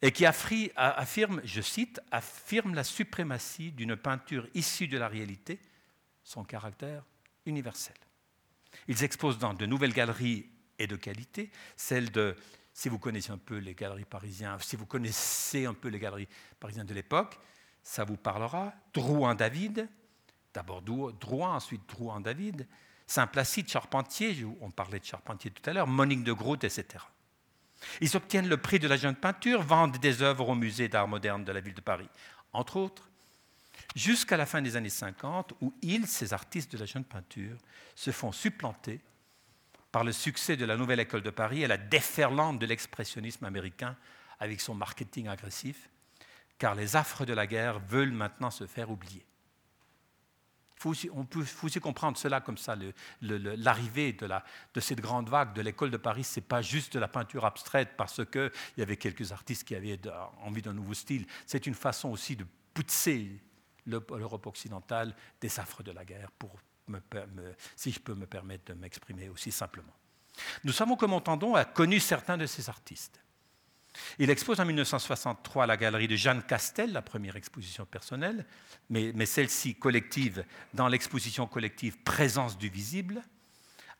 et 0.00 0.12
qui 0.12 0.24
affirme, 0.24 1.40
je 1.42 1.60
cite, 1.60 2.00
affirme 2.12 2.74
la 2.74 2.84
suprématie 2.84 3.72
d'une 3.72 3.96
peinture 3.96 4.46
issue 4.54 4.86
de 4.86 4.96
la 4.96 5.08
réalité, 5.08 5.58
son 6.22 6.44
caractère 6.44 7.02
universel. 7.46 7.96
Ils 8.86 9.02
exposent 9.02 9.38
dans 9.38 9.54
de 9.54 9.66
nouvelles 9.66 9.92
galeries 9.92 10.46
et 10.78 10.86
de 10.86 10.94
qualité, 10.94 11.50
celles 11.76 12.12
de, 12.12 12.36
si 12.72 12.88
vous 12.88 12.98
connaissez 12.98 13.32
un 13.32 13.38
peu 13.38 13.56
les 13.56 13.74
galeries 13.74 14.04
parisiennes, 14.04 14.58
si 14.60 14.76
vous 14.76 14.86
connaissez 14.86 15.66
un 15.66 15.74
peu 15.74 15.88
les 15.88 15.98
galeries 15.98 16.28
parisiennes 16.60 16.86
de 16.86 16.94
l'époque, 16.94 17.40
ça 17.82 18.04
vous 18.04 18.16
parlera. 18.16 18.72
Drouin 18.92 19.34
David, 19.34 19.88
d'abord 20.54 20.82
Drouin, 20.82 21.54
ensuite 21.54 21.88
Drouin 21.88 22.20
David, 22.20 22.68
Saint-Placide, 23.06 23.68
Charpentier, 23.68 24.44
on 24.60 24.70
parlait 24.70 24.98
de 24.98 25.04
Charpentier 25.04 25.50
tout 25.50 25.68
à 25.68 25.72
l'heure, 25.72 25.86
Monique 25.86 26.24
de 26.24 26.32
Groot, 26.32 26.64
etc. 26.64 27.04
Ils 28.00 28.16
obtiennent 28.16 28.48
le 28.48 28.56
prix 28.56 28.78
de 28.78 28.88
la 28.88 28.96
jeune 28.96 29.14
peinture, 29.14 29.62
vendent 29.62 29.98
des 29.98 30.22
œuvres 30.22 30.48
au 30.48 30.54
musée 30.54 30.88
d'art 30.88 31.06
moderne 31.06 31.44
de 31.44 31.52
la 31.52 31.60
ville 31.60 31.74
de 31.74 31.80
Paris, 31.80 32.08
entre 32.52 32.76
autres, 32.76 33.08
jusqu'à 33.94 34.36
la 34.36 34.46
fin 34.46 34.62
des 34.62 34.76
années 34.76 34.88
50, 34.88 35.54
où 35.60 35.72
ils, 35.82 36.06
ces 36.06 36.32
artistes 36.32 36.72
de 36.72 36.78
la 36.78 36.86
jeune 36.86 37.04
peinture, 37.04 37.56
se 37.94 38.10
font 38.10 38.32
supplanter 38.32 39.00
par 39.92 40.04
le 40.04 40.12
succès 40.12 40.56
de 40.56 40.64
la 40.64 40.76
nouvelle 40.76 41.00
école 41.00 41.22
de 41.22 41.30
Paris 41.30 41.62
et 41.62 41.66
la 41.66 41.78
déferlante 41.78 42.58
de 42.58 42.66
l'expressionnisme 42.66 43.44
américain 43.44 43.96
avec 44.40 44.60
son 44.60 44.74
marketing 44.74 45.28
agressif, 45.28 45.88
car 46.58 46.74
les 46.74 46.96
affres 46.96 47.24
de 47.24 47.32
la 47.32 47.46
guerre 47.46 47.78
veulent 47.78 48.12
maintenant 48.12 48.50
se 48.50 48.66
faire 48.66 48.90
oublier 48.90 49.24
faut 50.76 50.90
aussi, 50.90 51.08
on 51.12 51.24
peut 51.24 51.42
faut 51.42 51.66
aussi 51.66 51.80
comprendre 51.80 52.18
cela 52.18 52.40
comme 52.40 52.58
ça, 52.58 52.76
l'arrivée 53.22 54.12
de, 54.12 54.80
cette 54.80 55.00
grande 55.00 55.28
vague 55.28 55.54
de 55.54 55.62
l'école 55.62 55.90
de 55.90 55.96
Paris, 55.96 56.24
ce 56.24 56.38
n'est 56.38 56.46
pas 56.46 56.62
juste 56.62 56.94
de 56.94 56.98
la 56.98 57.08
peinture 57.08 57.44
abstraite 57.44 57.90
parce 57.96 58.24
qu'il 58.26 58.50
y 58.76 58.82
avait 58.82 58.96
quelques 58.96 59.32
artistes 59.32 59.64
qui 59.64 59.74
avaient 59.74 59.98
envie 60.42 60.62
d'un 60.62 60.74
nouveau 60.74 60.94
style, 60.94 61.26
c'est 61.46 61.66
une 61.66 61.74
façon 61.74 62.10
aussi 62.10 62.36
de 62.36 62.46
pousser 62.74 63.40
l'Europe 63.86 64.46
occidentale 64.46 65.14
des 65.40 65.60
affres 65.60 65.82
de 65.82 65.92
la 65.92 66.04
guerre, 66.04 66.30
pour 66.32 66.50
si 67.74 67.90
je 67.90 68.00
peux 68.00 68.14
me 68.14 68.26
permettre 68.26 68.72
de 68.72 68.74
m'exprimer 68.74 69.28
aussi 69.28 69.50
simplement. 69.50 69.92
Nous 70.64 70.72
savons 70.72 70.96
que 70.96 71.06
Montandon 71.06 71.54
a 71.54 71.64
connu 71.64 71.98
certains 71.98 72.36
de 72.36 72.46
ces 72.46 72.68
artistes. 72.68 73.18
Il 74.18 74.30
expose 74.30 74.60
en 74.60 74.64
1963 74.64 75.64
à 75.64 75.66
la 75.66 75.76
galerie 75.76 76.08
de 76.08 76.16
Jeanne 76.16 76.42
Castel, 76.42 76.92
la 76.92 77.02
première 77.02 77.36
exposition 77.36 77.84
personnelle, 77.86 78.46
mais, 78.90 79.26
celle-ci 79.26 79.74
collective, 79.74 80.44
dans 80.74 80.88
l'exposition 80.88 81.46
collective 81.46 81.98
Présence 81.98 82.58
du 82.58 82.68
visible, 82.68 83.22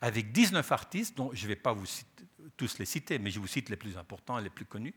avec 0.00 0.32
19 0.32 0.70
artistes, 0.72 1.16
dont 1.16 1.30
je 1.32 1.42
ne 1.42 1.48
vais 1.48 1.56
pas 1.56 1.72
vous 1.72 1.87
tous 2.56 2.78
les 2.78 2.85
citer, 2.85 3.18
mais 3.18 3.30
je 3.30 3.40
vous 3.40 3.46
cite 3.46 3.68
les 3.68 3.76
plus 3.76 3.96
importants 3.96 4.38
et 4.38 4.42
les 4.42 4.50
plus 4.50 4.64
connus. 4.64 4.94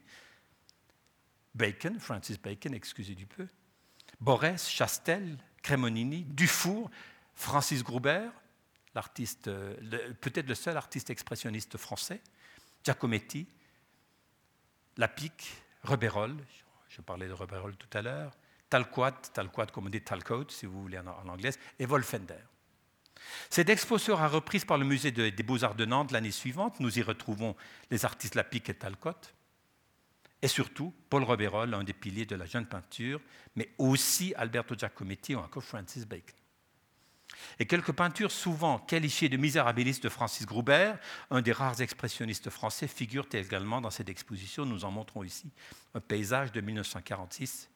Bacon, 1.55 1.99
Francis 1.99 2.39
Bacon, 2.39 2.73
excusez 2.73 3.15
du 3.15 3.25
peu, 3.25 3.47
Borès, 4.19 4.69
Chastel, 4.69 5.37
Cremonini, 5.61 6.23
Dufour, 6.23 6.89
Francis 7.35 7.83
Gruber, 7.83 8.29
l'artiste, 8.93 9.49
peut-être 10.21 10.47
le 10.47 10.55
seul 10.55 10.77
artiste 10.77 11.09
expressionniste 11.09 11.77
français, 11.77 12.21
Giacometti, 12.83 13.47
Lapic, 14.99 15.63
Rebérol, 15.83 16.35
je 16.89 16.99
parlais 16.99 17.29
de 17.29 17.31
Rebérol 17.31 17.73
tout 17.77 17.97
à 17.97 18.01
l'heure, 18.01 18.37
Talquat, 18.69 19.13
Talquat 19.33 19.67
comme 19.67 19.85
on 19.85 19.89
dit 19.89 20.01
Talcott 20.01 20.51
si 20.51 20.65
vous 20.65 20.81
voulez 20.81 20.99
en, 20.99 21.29
anglais, 21.29 21.51
et 21.79 21.85
Wolfender. 21.85 22.43
Cette 23.49 23.69
expo 23.69 23.97
sera 23.97 24.27
reprise 24.27 24.65
par 24.65 24.77
le 24.77 24.83
musée 24.83 25.11
des 25.11 25.31
Beaux-Arts 25.43 25.75
de 25.75 25.85
Nantes 25.85 26.11
l'année 26.11 26.31
suivante. 26.31 26.81
Nous 26.81 26.99
y 26.99 27.01
retrouvons 27.01 27.55
les 27.89 28.03
artistes 28.03 28.35
Lapic 28.35 28.69
et 28.69 28.73
Talcott, 28.73 29.33
et 30.41 30.49
surtout 30.49 30.93
Paul 31.09 31.23
Rebérol, 31.23 31.73
un 31.73 31.85
des 31.85 31.93
piliers 31.93 32.25
de 32.25 32.35
la 32.35 32.45
jeune 32.45 32.65
peinture, 32.65 33.21
mais 33.55 33.69
aussi 33.77 34.33
Alberto 34.35 34.75
Giacometti 34.75 35.33
ou 35.33 35.39
encore 35.39 35.63
Francis 35.63 36.05
Bacon. 36.05 36.35
Et 37.59 37.65
quelques 37.65 37.91
peintures 37.91 38.31
souvent 38.31 38.79
qualifiées 38.79 39.29
de 39.29 39.37
misérabilistes 39.37 40.03
de 40.03 40.09
Francis 40.09 40.45
Gruber, 40.45 40.93
un 41.29 41.41
des 41.41 41.51
rares 41.51 41.81
expressionnistes 41.81 42.49
français, 42.49 42.87
figurent 42.87 43.27
également 43.31 43.81
dans 43.81 43.91
cette 43.91 44.09
exposition. 44.09 44.65
Nous 44.65 44.85
en 44.85 44.91
montrons 44.91 45.23
ici 45.23 45.51
un 45.93 45.99
paysage 45.99 46.51
de 46.51 46.61
1946. 46.61 47.69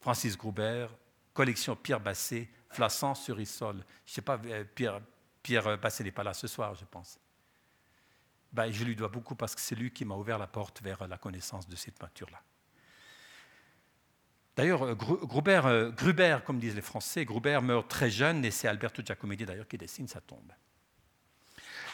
Francis 0.00 0.36
Gruber, 0.36 0.88
collection 1.34 1.76
Pierre 1.76 2.00
Basset, 2.00 2.48
Flassan 2.70 3.14
sur 3.14 3.40
Issol. 3.40 3.76
Je 4.06 4.10
ne 4.10 4.14
sais 4.14 4.22
pas, 4.22 4.38
euh, 4.46 4.64
Pierre, 4.74 5.00
Pierre 5.42 5.78
Basset 5.78 6.04
n'est 6.04 6.12
pas 6.12 6.24
là 6.24 6.34
ce 6.34 6.46
soir, 6.46 6.74
je 6.74 6.84
pense. 6.84 7.18
Ben, 8.52 8.70
je 8.72 8.84
lui 8.84 8.96
dois 8.96 9.08
beaucoup 9.08 9.34
parce 9.34 9.54
que 9.54 9.60
c'est 9.60 9.76
lui 9.76 9.92
qui 9.92 10.04
m'a 10.04 10.14
ouvert 10.14 10.38
la 10.38 10.46
porte 10.46 10.82
vers 10.82 11.06
la 11.06 11.18
connaissance 11.18 11.68
de 11.68 11.76
cette 11.76 11.98
peinture-là. 11.98 12.42
D'ailleurs, 14.60 14.82
euh, 14.82 14.94
Gruber, 14.94 15.62
euh, 15.64 15.90
Gruber, 15.90 16.36
comme 16.44 16.58
disent 16.58 16.74
les 16.74 16.82
Français, 16.82 17.24
Gruber 17.24 17.58
meurt 17.62 17.88
très 17.88 18.10
jeune 18.10 18.44
et 18.44 18.50
c'est 18.50 18.68
Alberto 18.68 19.02
Giacometti 19.02 19.46
d'ailleurs 19.46 19.66
qui 19.66 19.78
dessine 19.78 20.06
sa 20.06 20.20
tombe. 20.20 20.52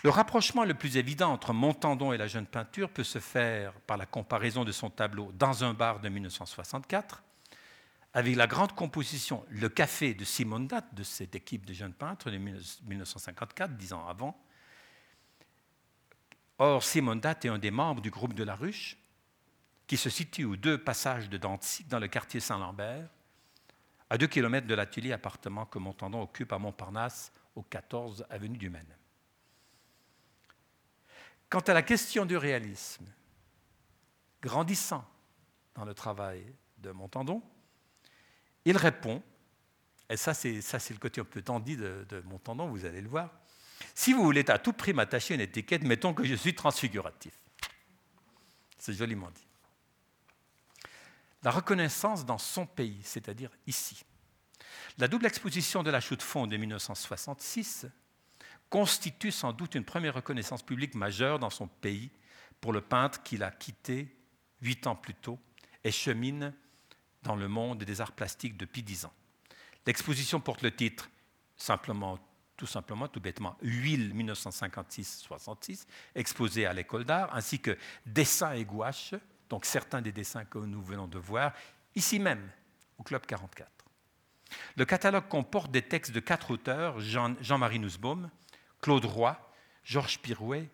Le 0.02 0.10
rapprochement 0.10 0.64
le 0.64 0.74
plus 0.74 0.96
évident 0.96 1.32
entre 1.32 1.52
Montandon 1.52 2.12
et 2.12 2.16
la 2.16 2.26
jeune 2.26 2.46
peinture 2.46 2.90
peut 2.90 3.04
se 3.04 3.20
faire 3.20 3.72
par 3.86 3.96
la 3.96 4.04
comparaison 4.04 4.64
de 4.64 4.72
son 4.72 4.90
tableau 4.90 5.30
Dans 5.34 5.62
un 5.62 5.74
bar 5.74 6.00
de 6.00 6.08
1964 6.08 7.22
avec 8.14 8.34
la 8.34 8.48
grande 8.48 8.72
composition 8.72 9.44
Le 9.48 9.68
Café 9.68 10.14
de 10.14 10.24
Simone 10.24 10.66
Datt, 10.66 10.92
de 10.92 11.04
cette 11.04 11.36
équipe 11.36 11.66
de 11.66 11.72
jeunes 11.72 11.94
peintres 11.94 12.32
de 12.32 12.36
1954, 12.38 13.76
dix 13.76 13.92
ans 13.92 14.08
avant. 14.08 14.36
Or, 16.58 16.82
Simone 16.82 17.20
Datt 17.20 17.44
est 17.44 17.48
un 17.48 17.58
des 17.58 17.70
membres 17.70 18.02
du 18.02 18.10
groupe 18.10 18.34
de 18.34 18.42
la 18.42 18.56
Ruche, 18.56 18.96
qui 19.86 19.96
se 19.96 20.10
situe 20.10 20.44
aux 20.44 20.56
deux 20.56 20.78
passages 20.78 21.28
de 21.28 21.36
Dantzig, 21.36 21.86
dans 21.88 21.98
le 21.98 22.08
quartier 22.08 22.40
Saint-Lambert, 22.40 23.08
à 24.10 24.18
deux 24.18 24.26
kilomètres 24.26 24.66
de 24.66 24.74
l'atelier 24.74 25.12
appartement 25.12 25.66
que 25.66 25.78
Montandon 25.78 26.22
occupe 26.22 26.52
à 26.52 26.58
Montparnasse, 26.58 27.32
au 27.54 27.62
14 27.62 28.26
avenue 28.28 28.58
du 28.58 28.68
Maine. 28.68 28.94
Quant 31.48 31.60
à 31.60 31.72
la 31.72 31.82
question 31.82 32.26
du 32.26 32.36
réalisme, 32.36 33.06
grandissant, 34.42 35.04
dans 35.76 35.84
le 35.84 35.94
travail 35.94 36.44
de 36.78 36.90
Montandon. 36.90 37.42
Il 38.64 38.76
répond, 38.76 39.22
et 40.08 40.16
ça 40.16 40.34
c'est, 40.34 40.60
ça 40.60 40.78
c'est 40.78 40.94
le 40.94 41.00
côté 41.00 41.20
un 41.20 41.24
peu 41.24 41.42
tendu 41.42 41.76
de 41.76 42.20
Montandon, 42.24 42.68
vous 42.68 42.84
allez 42.84 43.00
le 43.00 43.08
voir. 43.08 43.30
Si 43.94 44.12
vous 44.12 44.22
voulez 44.22 44.48
à 44.50 44.58
tout 44.58 44.72
prix 44.72 44.92
m'attacher 44.92 45.34
une 45.34 45.40
étiquette, 45.40 45.82
mettons 45.82 46.14
que 46.14 46.24
je 46.24 46.34
suis 46.34 46.54
transfiguratif. 46.54 47.34
C'est 48.78 48.94
joliment 48.94 49.30
dit. 49.30 49.45
La 51.46 51.52
reconnaissance 51.52 52.26
dans 52.26 52.38
son 52.38 52.66
pays, 52.66 52.98
c'est-à-dire 53.04 53.52
ici. 53.68 54.02
La 54.98 55.06
double 55.06 55.26
exposition 55.26 55.84
de 55.84 55.90
la 55.90 56.00
chaux 56.00 56.16
de 56.16 56.22
fond 56.22 56.48
de 56.48 56.56
1966 56.56 57.86
constitue 58.68 59.30
sans 59.30 59.52
doute 59.52 59.76
une 59.76 59.84
première 59.84 60.14
reconnaissance 60.14 60.64
publique 60.64 60.96
majeure 60.96 61.38
dans 61.38 61.50
son 61.50 61.68
pays 61.68 62.10
pour 62.60 62.72
le 62.72 62.80
peintre 62.80 63.22
qu'il 63.22 63.44
a 63.44 63.52
quitté 63.52 64.12
huit 64.60 64.88
ans 64.88 64.96
plus 64.96 65.14
tôt 65.14 65.38
et 65.84 65.92
chemine 65.92 66.52
dans 67.22 67.36
le 67.36 67.46
monde 67.46 67.84
des 67.84 68.00
arts 68.00 68.16
plastiques 68.16 68.56
depuis 68.56 68.82
dix 68.82 69.04
ans. 69.04 69.14
L'exposition 69.86 70.40
porte 70.40 70.62
le 70.62 70.74
titre 70.74 71.08
tout 71.56 72.66
simplement, 72.66 73.06
tout 73.06 73.20
bêtement, 73.20 73.56
Huile 73.62 74.12
1956-66, 74.16 75.86
exposé 76.16 76.66
à 76.66 76.72
l'école 76.72 77.04
d'art, 77.04 77.32
ainsi 77.36 77.60
que 77.60 77.78
Dessins 78.04 78.54
et 78.54 78.64
gouaches, 78.64 79.14
donc 79.48 79.64
certains 79.64 80.02
des 80.02 80.12
dessins 80.12 80.44
que 80.44 80.58
nous 80.58 80.82
venons 80.82 81.06
de 81.06 81.18
voir, 81.18 81.52
ici 81.94 82.18
même, 82.18 82.50
au 82.98 83.02
Club 83.02 83.24
44. 83.26 83.70
Le 84.76 84.84
catalogue 84.84 85.28
comporte 85.28 85.70
des 85.70 85.82
textes 85.82 86.12
de 86.12 86.20
quatre 86.20 86.50
auteurs, 86.50 87.00
Jean-Marie 87.00 87.78
Nussbaum, 87.78 88.30
Claude 88.80 89.04
Roy, 89.04 89.38
Georges 89.84 90.18
Pirouet 90.18 90.68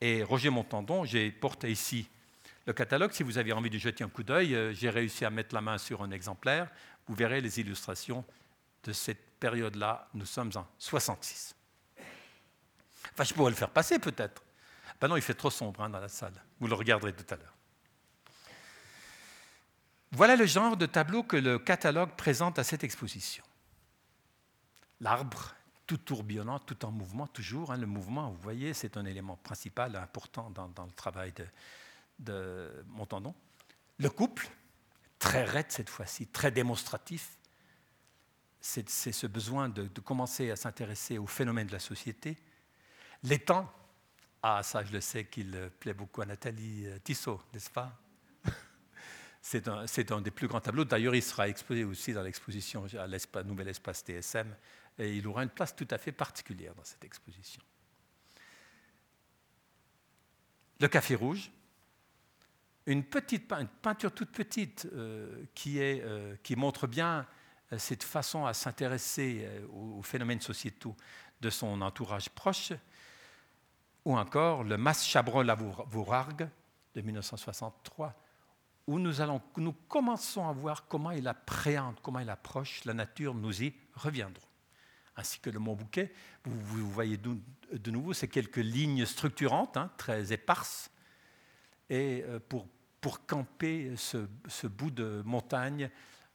et 0.00 0.22
Roger 0.22 0.50
Montandon. 0.50 1.04
J'ai 1.04 1.30
porté 1.30 1.70
ici 1.70 2.08
le 2.66 2.72
catalogue. 2.72 3.12
Si 3.12 3.22
vous 3.22 3.38
avez 3.38 3.52
envie 3.52 3.70
de 3.70 3.78
jeter 3.78 4.04
un 4.04 4.08
coup 4.08 4.22
d'œil, 4.22 4.54
euh, 4.54 4.72
j'ai 4.72 4.90
réussi 4.90 5.24
à 5.24 5.30
mettre 5.30 5.54
la 5.54 5.60
main 5.60 5.78
sur 5.78 6.02
un 6.02 6.10
exemplaire. 6.10 6.68
Vous 7.06 7.14
verrez 7.14 7.40
les 7.40 7.60
illustrations 7.60 8.24
de 8.84 8.92
cette 8.92 9.38
période-là. 9.38 10.08
Nous 10.14 10.26
sommes 10.26 10.50
en 10.54 10.66
66. 10.78 11.54
Enfin, 13.12 13.24
je 13.24 13.34
pourrais 13.34 13.50
le 13.50 13.56
faire 13.56 13.70
passer 13.70 13.98
peut-être. 13.98 14.42
Ben 15.00 15.08
non, 15.08 15.16
il 15.16 15.22
fait 15.22 15.34
trop 15.34 15.50
sombre 15.50 15.82
hein, 15.82 15.90
dans 15.90 16.00
la 16.00 16.08
salle. 16.08 16.34
Vous 16.58 16.66
le 16.66 16.74
regarderez 16.74 17.12
tout 17.12 17.34
à 17.34 17.36
l'heure. 17.36 17.55
Voilà 20.12 20.36
le 20.36 20.46
genre 20.46 20.76
de 20.76 20.86
tableau 20.86 21.22
que 21.22 21.36
le 21.36 21.58
catalogue 21.58 22.10
présente 22.16 22.58
à 22.58 22.64
cette 22.64 22.84
exposition. 22.84 23.44
L'arbre, 25.00 25.54
tout 25.86 25.98
tourbillonnant, 25.98 26.58
tout 26.58 26.84
en 26.84 26.90
mouvement, 26.90 27.26
toujours. 27.26 27.72
Hein, 27.72 27.76
le 27.76 27.86
mouvement, 27.86 28.30
vous 28.30 28.40
voyez, 28.40 28.74
c'est 28.74 28.96
un 28.96 29.04
élément 29.04 29.36
principal, 29.36 29.94
important 29.96 30.50
dans, 30.50 30.84
le 30.84 30.92
travail 30.92 31.32
de, 32.18 32.84
Montandon. 32.88 33.34
Le 33.98 34.10
couple, 34.10 34.48
très 35.18 35.44
raide 35.44 35.66
cette 35.70 35.88
fois-ci, 35.88 36.26
très 36.26 36.50
démonstratif. 36.50 37.38
C'est 38.60 38.88
ce 38.88 39.26
besoin 39.26 39.68
de, 39.68 39.86
commencer 40.00 40.50
à 40.50 40.56
s'intéresser 40.56 41.18
aux 41.18 41.26
phénomènes 41.26 41.68
de 41.68 41.72
la 41.72 41.78
société. 41.78 42.36
Les 43.22 43.38
temps, 43.38 43.72
ah 44.42 44.62
ça 44.62 44.84
je 44.84 44.92
le 44.92 45.00
sais 45.00 45.24
qu'il 45.26 45.70
plaît 45.80 45.94
beaucoup 45.94 46.20
à 46.22 46.26
Nathalie 46.26 46.86
euh, 46.86 46.98
Tissot, 46.98 47.40
n'est-ce 47.52 47.70
pas? 47.70 47.98
C'est 49.46 50.10
un, 50.10 50.20
des 50.20 50.32
plus 50.32 50.48
grands 50.48 50.60
tableaux. 50.60 50.84
D'ailleurs, 50.84 51.14
il 51.14 51.22
sera 51.22 51.48
exposé 51.48 51.84
aussi 51.84 52.12
dans 52.12 52.22
l'exposition 52.22 52.84
à 52.98 53.42
Nouvel 53.44 53.68
Espace 53.68 54.02
TSM, 54.02 54.52
et 54.98 55.16
il 55.16 55.26
aura 55.28 55.44
une 55.44 55.50
place 55.50 55.76
tout 55.76 55.86
à 55.92 55.98
fait 55.98 56.10
particulière 56.10 56.74
dans 56.74 56.82
cette 56.82 57.04
exposition. 57.04 57.62
Le 60.80 60.88
Café 60.88 61.14
Rouge, 61.14 61.52
une, 62.86 63.04
petite, 63.04 63.48
peinture 63.82 64.12
toute 64.12 64.32
petite 64.32 64.88
euh, 64.92 65.44
euh, 65.68 66.36
qui, 66.42 66.56
montre 66.56 66.88
bien 66.88 67.24
euh, 67.72 67.78
cette 67.78 68.02
façon 68.02 68.46
à 68.46 68.52
s'intéresser 68.52 69.48
aux, 69.72 70.02
phénomènes 70.02 70.40
sociétaux 70.40 70.96
de 71.40 71.50
son 71.50 71.82
entourage 71.82 72.30
proche, 72.30 72.72
ou 74.04 74.16
encore 74.18 74.64
le 74.64 74.76
Mas 74.76 75.06
Chabrol-Lavourargue 75.06 76.48
de 76.96 77.00
1963 77.00 78.25
où 78.86 78.98
nous, 78.98 79.72
commençons 79.88 80.48
à 80.48 80.52
voir 80.52 80.86
comment 80.86 81.10
il 81.10 81.26
appréhende, 81.26 81.96
comment 82.02 82.20
il 82.20 82.30
approche 82.30 82.84
la 82.84 82.94
nature, 82.94 83.34
nous 83.34 83.62
y 83.62 83.74
reviendrons. 83.94 84.46
Ainsi 85.16 85.40
que 85.40 85.50
le 85.50 85.58
Mont 85.58 85.74
Bouquet, 85.74 86.12
vous, 86.44 86.88
voyez 86.90 87.16
de, 87.16 87.90
nouveau 87.90 88.12
ces 88.12 88.28
quelques 88.28 88.56
lignes 88.56 89.04
structurantes, 89.06 89.76
hein, 89.76 89.90
très 89.96 90.32
éparses, 90.32 90.90
et 91.88 92.22
euh, 92.26 92.38
pour, 92.48 92.66
camper 93.26 93.92
ce, 93.96 94.26
ce, 94.48 94.66
bout 94.66 94.90
de 94.90 95.22
montagne 95.24 95.90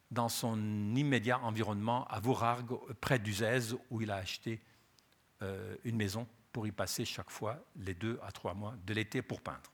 dans 0.09 0.29
son 0.29 0.57
immédiat 0.95 1.39
environnement 1.39 2.07
à 2.07 2.21
Vaurargues, 2.21 2.77
près 3.01 3.19
d'Uzès, 3.19 3.75
où 3.89 4.01
il 4.01 4.09
a 4.09 4.15
acheté 4.15 4.61
euh, 5.41 5.75
une 5.83 5.95
maison 5.95 6.27
pour 6.51 6.67
y 6.67 6.71
passer 6.71 7.05
chaque 7.05 7.29
fois 7.29 7.57
les 7.75 7.93
deux 7.93 8.19
à 8.23 8.31
trois 8.31 8.53
mois 8.53 8.75
de 8.85 8.93
l'été 8.93 9.21
pour 9.21 9.41
peindre. 9.41 9.71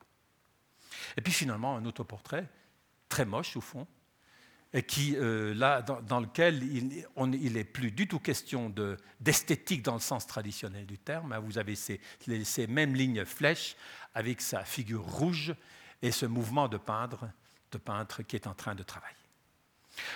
Et 1.17 1.21
puis 1.21 1.34
finalement, 1.34 1.75
un 1.75 1.86
autoportrait 1.86 2.47
très 3.10 3.26
moche 3.26 3.55
au 3.55 3.62
fond, 3.62 3.88
et 4.74 4.84
qui, 4.84 5.16
euh, 5.16 5.53
là, 5.53 5.82
dans, 5.82 6.20
lequel 6.20 6.62
il 6.64 7.53
n'est 7.53 7.64
plus 7.64 7.91
du 7.91 8.08
tout 8.08 8.20
question 8.20 8.74
d'esthétique 9.20 9.82
dans 9.82 9.93
le 9.93 9.99
sens 9.99 10.28
traditionnel 10.28 10.86
du 10.86 10.97
terme. 10.97 11.32
Hein. 11.32 11.39
Vous 11.39 11.58
avez 11.58 11.76
ces, 11.76 12.01
ces, 12.43 12.68
mêmes 12.68 12.93
lignes 12.93 13.24
flèches 13.24 13.76
avec 14.14 14.41
sa 14.41 14.64
figure 14.64 15.03
rouge 15.03 15.55
et 16.01 16.12
ce 16.12 16.26
mouvement 16.26 16.68
de 16.68 16.78
peindre, 16.78 17.30
de 17.72 17.78
peintre 17.78 18.24
qui 18.24 18.36
est 18.36 18.47
en 18.47 18.53
train 18.53 18.76
de 18.76 18.84
travailler. 18.84 19.16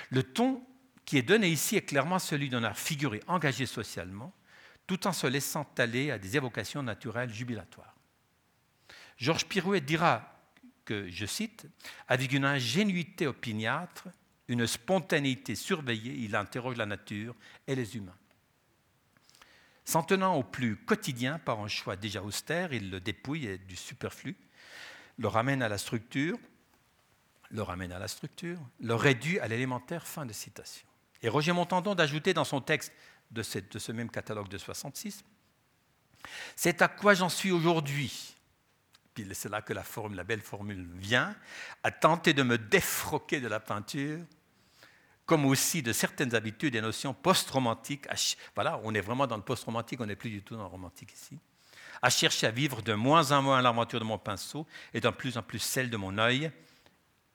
Le 0.09 0.23
ton 0.23 0.63
qui 1.05 1.17
est 1.17 1.23
donné 1.23 1.47
ici 1.47 1.75
est 1.75 1.81
clairement 1.81 2.19
celui 2.19 2.49
d'un 2.49 2.63
art 2.63 2.77
figuré, 2.77 3.21
engagé 3.27 3.65
socialement, 3.65 4.33
tout 4.85 5.07
en 5.07 5.13
se 5.13 5.27
laissant 5.27 5.65
aller 5.77 6.11
à 6.11 6.19
des 6.19 6.35
évocations 6.35 6.83
naturelles 6.83 7.33
jubilatoires. 7.33 7.95
Georges 9.17 9.45
Pirouet 9.45 9.81
dira 9.81 10.40
que, 10.85 11.09
je 11.09 11.25
cite, 11.25 11.67
avec 12.07 12.31
une 12.31 12.45
ingénuité 12.45 13.27
opiniâtre, 13.27 14.07
une 14.47 14.67
spontanéité 14.67 15.55
surveillée, 15.55 16.13
il 16.13 16.35
interroge 16.35 16.77
la 16.77 16.85
nature 16.85 17.35
et 17.67 17.75
les 17.75 17.95
humains. 17.95 18.17
S'en 19.85 20.03
tenant 20.03 20.35
au 20.35 20.43
plus 20.43 20.75
quotidien 20.75 21.39
par 21.39 21.59
un 21.59 21.67
choix 21.67 21.95
déjà 21.95 22.21
austère, 22.21 22.73
il 22.73 22.91
le 22.91 22.99
dépouille 22.99 23.59
du 23.67 23.75
superflu, 23.75 24.35
le 25.17 25.27
ramène 25.27 25.61
à 25.61 25.69
la 25.69 25.77
structure, 25.77 26.37
le 27.49 27.61
ramène 27.61 27.91
à 27.91 27.99
la 27.99 28.07
structure, 28.07 28.59
le 28.79 28.95
réduit 28.95 29.39
à 29.39 29.47
l'élémentaire. 29.47 30.07
Fin 30.07 30.25
de 30.25 30.33
citation. 30.33 30.87
Et 31.21 31.29
Roger 31.29 31.51
Montandon 31.51 31.95
d'ajouter 31.95 32.33
dans 32.33 32.43
son 32.43 32.61
texte 32.61 32.91
de, 33.31 33.43
ce 33.43 33.91
même 33.91 34.09
catalogue 34.09 34.49
de 34.49 34.57
66, 34.57 35.23
c'est 36.55 36.81
à 36.81 36.87
quoi 36.87 37.13
j'en 37.13 37.29
suis 37.29 37.51
aujourd'hui, 37.51 38.35
puis 39.13 39.27
c'est 39.33 39.49
là 39.49 39.61
que 39.61 39.73
la, 39.73 39.83
forme, 39.83 40.15
la 40.15 40.23
belle 40.23 40.41
formule 40.41 40.87
vient, 40.95 41.35
à 41.83 41.91
tenter 41.91 42.33
de 42.33 42.43
me 42.43 42.57
défroquer 42.57 43.41
de 43.41 43.47
la 43.47 43.59
peinture, 43.59 44.19
comme 45.25 45.45
aussi 45.45 45.81
de 45.81 45.93
certaines 45.93 46.35
habitudes 46.35 46.75
et 46.75 46.81
notions 46.81 47.13
post-romantiques. 47.13 48.07
Voilà, 48.55 48.79
on 48.83 48.93
est 48.93 49.01
vraiment 49.01 49.27
dans 49.27 49.37
le 49.37 49.43
post-romantique, 49.43 49.99
on 50.01 50.05
n'est 50.05 50.15
plus 50.15 50.29
du 50.29 50.41
tout 50.41 50.55
dans 50.55 50.63
le 50.63 50.67
romantique 50.67 51.13
ici. 51.13 51.37
À 52.01 52.09
chercher 52.09 52.47
à 52.47 52.51
vivre 52.51 52.81
de 52.81 52.93
moins 52.93 53.31
en 53.31 53.41
moins 53.41 53.61
l'aventure 53.61 53.99
de 53.99 54.05
mon 54.05 54.17
pinceau 54.17 54.65
et 54.93 54.99
de 54.99 55.09
plus 55.09 55.37
en 55.37 55.43
plus 55.43 55.59
celle 55.59 55.89
de 55.89 55.97
mon 55.97 56.17
œil. 56.17 56.51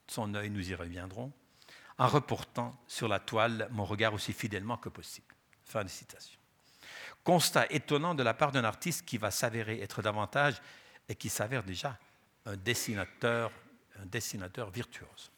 Son 0.09 0.35
œil, 0.35 0.51
nous 0.51 0.71
y 0.71 0.75
reviendrons, 0.75 1.33
en 1.99 2.09
reportant 2.09 2.77
sur 2.87 3.09
la 3.09 3.19
toile 3.19 3.69
mon 3.71 3.85
regard 3.85 4.15
aussi 4.15 4.33
fidèlement 4.33 4.77
que 4.77 4.89
possible. 4.89 5.35
Fin 5.65 5.85
de 5.85 5.89
citation. 5.89 6.39
Constat 7.23 7.67
étonnant 7.71 8.15
de 8.15 8.23
la 8.23 8.35
part 8.35 8.53
d'un 8.53 8.65
artiste 8.65 9.05
qui 9.05 9.19
va 9.19 9.31
s'avérer 9.31 9.81
être 9.81 10.03
davantage 10.03 10.61
et 11.09 11.15
qui 11.15 11.29
s'avère 11.29 11.63
déjà 11.63 11.99
un 12.45 12.57
dessinateur, 12.57 13.53
un 14.01 14.07
dessinateur 14.07 14.71
virtuose. 14.71 15.31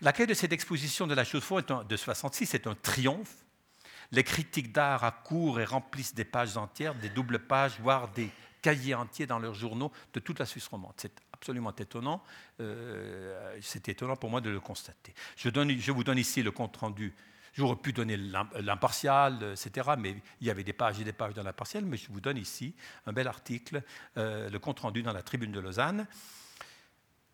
L'accueil 0.00 0.26
de 0.26 0.34
cette 0.34 0.52
exposition 0.52 1.06
de 1.06 1.14
la 1.14 1.24
Chaux-de-Fonds 1.24 1.84
de 1.88 1.96
66 1.96 2.54
est 2.54 2.66
un 2.66 2.74
triomphe. 2.74 3.36
Les 4.10 4.24
critiques 4.24 4.72
d'art 4.72 5.04
accourent 5.04 5.60
et 5.60 5.64
remplissent 5.64 6.14
des 6.14 6.24
pages 6.24 6.56
entières, 6.56 6.94
des 6.94 7.08
doubles 7.08 7.38
pages, 7.38 7.80
voire 7.80 8.08
des 8.08 8.30
cahiers 8.60 8.94
entiers 8.94 9.26
dans 9.26 9.38
leurs 9.38 9.54
journaux 9.54 9.90
de 10.12 10.20
toute 10.20 10.38
la 10.38 10.46
Suisse 10.46 10.68
romande. 10.68 10.92
C'est 10.96 11.12
absolument 11.32 11.74
étonnant. 11.74 12.22
Euh, 12.60 13.58
c'est 13.60 13.88
étonnant 13.88 14.16
pour 14.16 14.30
moi 14.30 14.40
de 14.40 14.50
le 14.50 14.60
constater. 14.60 15.14
Je 15.36 15.90
vous 15.90 16.04
donne 16.04 16.18
ici 16.18 16.42
le 16.42 16.50
compte-rendu 16.50 17.14
J'aurais 17.52 17.76
pu 17.76 17.92
donner 17.92 18.16
l'impartial, 18.16 19.52
etc., 19.52 19.90
mais 19.98 20.16
il 20.40 20.46
y 20.46 20.50
avait 20.50 20.64
des 20.64 20.72
pages 20.72 20.98
et 21.00 21.04
des 21.04 21.12
pages 21.12 21.34
dans 21.34 21.42
l'impartial, 21.42 21.84
mais 21.84 21.98
je 21.98 22.10
vous 22.10 22.20
donne 22.20 22.38
ici 22.38 22.74
un 23.04 23.12
bel 23.12 23.28
article, 23.28 23.82
euh, 24.16 24.48
le 24.48 24.58
compte-rendu 24.58 25.02
dans 25.02 25.12
la 25.12 25.22
tribune 25.22 25.52
de 25.52 25.60
Lausanne. 25.60 26.06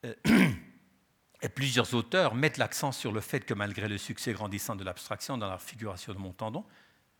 Euh, 0.04 0.14
et 1.42 1.48
plusieurs 1.48 1.94
auteurs 1.94 2.34
mettent 2.34 2.58
l'accent 2.58 2.90
sur 2.90 3.12
le 3.12 3.20
fait 3.20 3.40
que 3.40 3.54
malgré 3.54 3.88
le 3.88 3.96
succès 3.96 4.32
grandissant 4.32 4.74
de 4.74 4.82
l'abstraction 4.82 5.38
dans 5.38 5.48
la 5.48 5.58
figuration 5.58 6.12
de 6.12 6.18
Montandon, 6.18 6.64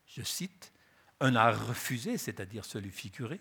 je 0.07 0.22
cite, 0.22 0.72
un 1.20 1.36
art 1.36 1.68
refusé, 1.68 2.18
c'est-à-dire 2.18 2.64
celui 2.64 2.90
figuré, 2.90 3.40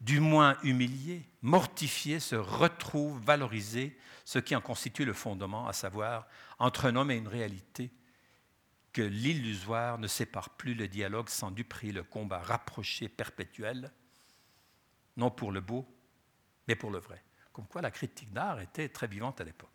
du 0.00 0.20
moins 0.20 0.58
humilié, 0.62 1.26
mortifié, 1.40 2.20
se 2.20 2.36
retrouve 2.36 3.22
valorisé 3.24 3.96
ce 4.26 4.38
qui 4.38 4.54
en 4.54 4.60
constitue 4.60 5.06
le 5.06 5.14
fondement, 5.14 5.66
à 5.68 5.72
savoir 5.72 6.26
entre 6.58 6.86
un 6.86 6.96
homme 6.96 7.10
et 7.10 7.16
une 7.16 7.28
réalité, 7.28 7.90
que 8.94 9.02
l'illusoire 9.02 9.98
ne 9.98 10.06
sépare 10.06 10.50
plus 10.50 10.74
le 10.74 10.88
dialogue 10.88 11.28
sans 11.28 11.50
du 11.50 11.64
prix, 11.64 11.92
le 11.92 12.04
combat 12.04 12.38
rapproché, 12.38 13.08
perpétuel, 13.08 13.92
non 15.16 15.30
pour 15.30 15.52
le 15.52 15.60
beau, 15.60 15.84
mais 16.68 16.76
pour 16.76 16.90
le 16.90 16.98
vrai. 16.98 17.22
Comme 17.52 17.66
quoi 17.66 17.82
la 17.82 17.90
critique 17.90 18.32
d'art 18.32 18.60
était 18.60 18.88
très 18.88 19.08
vivante 19.08 19.40
à 19.40 19.44
l'époque. 19.44 19.68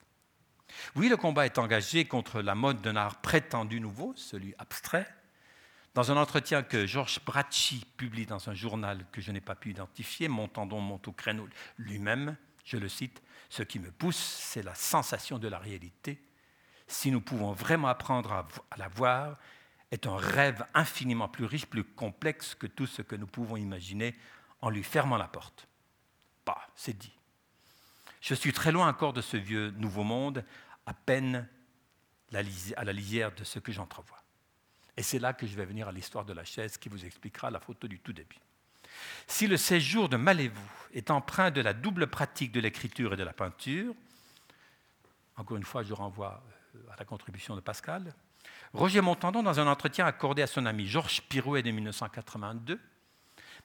Oui, 0.95 1.09
le 1.09 1.17
combat 1.17 1.45
est 1.45 1.57
engagé 1.57 2.05
contre 2.05 2.41
la 2.41 2.55
mode 2.55 2.81
d'un 2.81 2.95
art 2.95 3.21
prétendu 3.21 3.81
nouveau, 3.81 4.13
celui 4.15 4.55
abstrait. 4.57 5.07
Dans 5.95 6.11
un 6.11 6.17
entretien 6.17 6.63
que 6.63 6.85
Georges 6.85 7.19
Bracci 7.25 7.85
publie 7.97 8.25
dans 8.25 8.49
un 8.49 8.53
journal 8.53 9.05
que 9.11 9.19
je 9.19 9.31
n'ai 9.31 9.41
pas 9.41 9.55
pu 9.55 9.71
identifier, 9.71 10.29
Montandon 10.29 10.79
monte 10.79 11.07
au 11.07 11.15
lui-même, 11.77 12.37
je 12.63 12.77
le 12.77 12.87
cite, 12.87 13.21
Ce 13.49 13.63
qui 13.63 13.79
me 13.79 13.91
pousse, 13.91 14.15
c'est 14.15 14.63
la 14.63 14.75
sensation 14.75 15.39
de 15.39 15.47
la 15.47 15.57
réalité. 15.57 16.21
Si 16.89 17.11
nous 17.11 17.21
pouvons 17.21 17.53
vraiment 17.53 17.87
apprendre 17.87 18.33
à, 18.33 18.77
la 18.77 18.87
voir, 18.87 19.37
est 19.91 20.07
un 20.07 20.17
rêve 20.17 20.65
infiniment 20.73 21.29
plus 21.29 21.45
riche, 21.45 21.67
plus 21.67 21.83
complexe 21.83 22.55
que 22.55 22.67
tout 22.67 22.87
ce 22.87 23.03
que 23.03 23.15
nous 23.15 23.27
pouvons 23.27 23.57
imaginer 23.57 24.15
en 24.61 24.69
lui 24.69 24.83
fermant 24.83 25.17
la 25.17 25.27
porte. 25.27 25.67
Bah, 26.45 26.59
c'est 26.75 26.97
dit. 26.97 27.13
Je 28.21 28.33
suis 28.33 28.53
très 28.53 28.71
loin 28.71 28.89
encore 28.89 29.13
de 29.13 29.21
ce 29.21 29.37
vieux 29.37 29.69
nouveau 29.77 30.03
monde, 30.03 30.43
à 30.87 30.93
peine 30.93 31.47
à 32.33 32.83
la 32.83 32.93
lisière 32.93 33.33
de 33.33 33.43
ce 33.43 33.59
que 33.59 33.71
j'entrevois. 33.71 34.21
Et 34.97 35.03
c'est 35.03 35.19
là 35.19 35.33
que 35.33 35.47
je 35.47 35.55
vais 35.55 35.65
venir 35.65 35.87
à 35.87 35.91
l'histoire 35.91 36.25
de 36.25 36.33
la 36.33 36.43
chaise 36.43 36.77
qui 36.77 36.89
vous 36.89 37.05
expliquera 37.05 37.51
la 37.51 37.59
photo 37.59 37.87
du 37.87 37.99
tout 37.99 38.13
début. 38.13 38.39
Si 39.27 39.47
le 39.47 39.57
séjour 39.57 40.09
de 40.09 40.17
Malévou 40.17 40.59
est 40.93 41.11
empreint 41.11 41.51
de 41.51 41.61
la 41.61 41.73
double 41.73 42.07
pratique 42.07 42.51
de 42.51 42.59
l'écriture 42.59 43.13
et 43.13 43.17
de 43.17 43.23
la 43.23 43.33
peinture, 43.33 43.93
encore 45.37 45.55
une 45.55 45.63
fois, 45.63 45.83
je 45.83 45.93
renvoie 45.93 46.43
euh, 46.45 46.58
à 46.91 46.95
la 46.97 47.05
contribution 47.05 47.55
de 47.55 47.61
Pascal, 47.61 48.13
Roger 48.73 49.01
Montandon, 49.01 49.43
dans 49.43 49.59
un 49.59 49.67
entretien 49.67 50.05
accordé 50.05 50.41
à 50.41 50.47
son 50.47 50.65
ami 50.65 50.87
Georges 50.87 51.21
Pirouet 51.23 51.63
de 51.63 51.71
1982, 51.71 52.79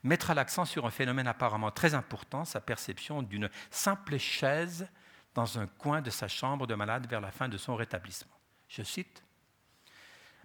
mettra 0.02 0.34
l'accent 0.34 0.64
sur 0.64 0.86
un 0.86 0.90
phénomène 0.90 1.26
apparemment 1.26 1.70
très 1.70 1.94
important, 1.94 2.44
sa 2.44 2.60
perception 2.60 3.22
d'une 3.22 3.50
simple 3.70 4.18
chaise 4.18 4.88
dans 5.34 5.58
un 5.58 5.66
coin 5.66 6.00
de 6.00 6.10
sa 6.10 6.28
chambre 6.28 6.66
de 6.66 6.74
malade 6.74 7.06
vers 7.08 7.20
la 7.20 7.30
fin 7.30 7.48
de 7.48 7.56
son 7.56 7.74
rétablissement. 7.74 8.36
Je 8.68 8.82
cite 8.82 9.22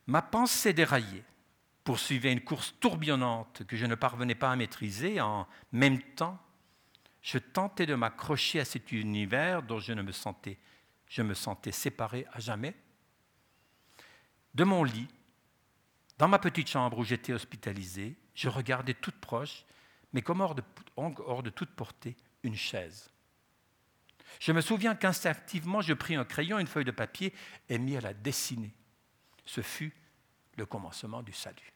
Ma 0.08 0.22
pensée 0.22 0.74
déraillée 0.74 1.24
poursuivait 1.84 2.32
une 2.32 2.44
course 2.44 2.74
tourbillonnante 2.80 3.64
que 3.66 3.78
je 3.78 3.86
ne 3.86 3.96
parvenais 3.96 4.36
pas 4.36 4.52
à 4.52 4.56
maîtriser. 4.56 5.22
En 5.22 5.48
même 5.72 6.02
temps, 6.02 6.40
je 7.22 7.38
tentais 7.38 7.86
de 7.86 7.96
m'accrocher 7.96 8.60
à 8.60 8.66
cet 8.66 8.92
univers 8.92 9.62
dont 9.62 9.80
je, 9.80 9.94
ne 9.94 10.02
me 10.02 10.12
sentais, 10.12 10.58
je 11.10 11.22
me 11.22 11.34
sentais 11.34 11.72
séparé 11.72 12.26
à 12.32 12.40
jamais. 12.40 12.76
De 14.54 14.64
mon 14.64 14.84
lit, 14.84 15.08
dans 16.18 16.28
ma 16.28 16.40
petite 16.40 16.70
chambre 16.70 17.00
où 17.00 17.04
j'étais 17.04 17.34
hospitalisé, 17.34 18.16
je 18.34 18.48
regardais 18.48 18.94
toute 18.94 19.20
proche, 19.20 19.66
mais 20.14 20.22
comme 20.22 20.42
hors 20.42 20.56
de, 20.56 20.64
hors 20.96 21.44
toute 21.56 21.72
portée, 21.72 22.16
une 22.44 22.56
chaise. 22.56 23.12
Je 24.40 24.52
me 24.52 24.62
souviens 24.62 24.96
qu'instinctivement, 24.96 25.82
je 25.82 25.94
pris 25.94 26.16
un 26.16 26.26
crayon, 26.26 26.60
une 26.60 26.68
feuille 26.68 26.86
de 26.86 26.92
papier 26.92 27.34
et 27.68 27.80
mis 27.80 27.98
à 27.98 28.02
la 28.02 28.14
dessiner. 28.14 28.74
Ce 29.46 29.62
fut 29.62 29.94
le 30.58 30.66
commencement 30.66 31.24
du 31.24 31.34
salut. 31.34 31.74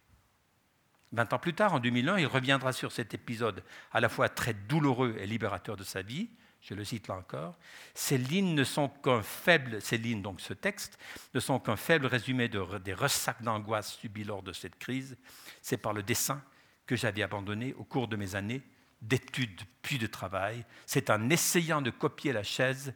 Vingt 1.12 1.32
ans 1.32 1.40
plus 1.40 1.54
tard, 1.54 1.74
en 1.74 1.80
2001, 1.80 2.20
il 2.20 2.28
reviendra 2.28 2.74
sur 2.74 2.92
cet 2.92 3.14
épisode 3.14 3.64
à 3.92 4.00
la 4.00 4.10
fois 4.10 4.30
très 4.30 4.54
douloureux 4.54 5.16
et 5.20 5.26
libérateur 5.26 5.76
de 5.76 5.84
sa 5.84 6.02
vie, 6.02 6.30
je 6.64 6.74
le 6.74 6.86
cite 6.86 7.10
là 7.10 7.16
encore, 7.16 7.58
ces 7.94 8.18
lignes 8.18 8.56
ne 8.56 8.64
sont 8.64 8.88
qu'un 8.88 9.22
faible, 9.22 9.82
ces 9.82 9.98
lignes, 9.98 10.22
donc 10.22 10.40
ce 10.40 10.54
texte, 10.54 10.98
ne 11.34 11.40
sont 11.42 11.60
qu'un 11.60 11.76
faible 11.76 12.06
résumé 12.06 12.48
des 12.48 12.94
ressacs 12.94 13.42
d'angoisse 13.42 13.94
subis 13.96 14.24
lors 14.24 14.42
de 14.42 14.54
cette 14.54 14.80
crise. 14.80 15.18
C'est 15.62 15.78
par 15.78 15.92
le 15.92 16.04
dessin 16.04 16.42
que 16.86 16.96
j'avais 16.96 17.22
abandonné 17.22 17.74
au 17.74 17.84
cours 17.84 18.08
de 18.08 18.16
mes 18.16 18.36
années 18.36 18.62
d'études 19.02 19.62
puis 19.82 19.98
de 19.98 20.08
travail. 20.08 20.66
C'est 20.86 21.10
en 21.10 21.30
essayant 21.30 21.82
de 21.82 21.90
copier 21.90 22.32
la 22.32 22.44
chaise 22.44 22.94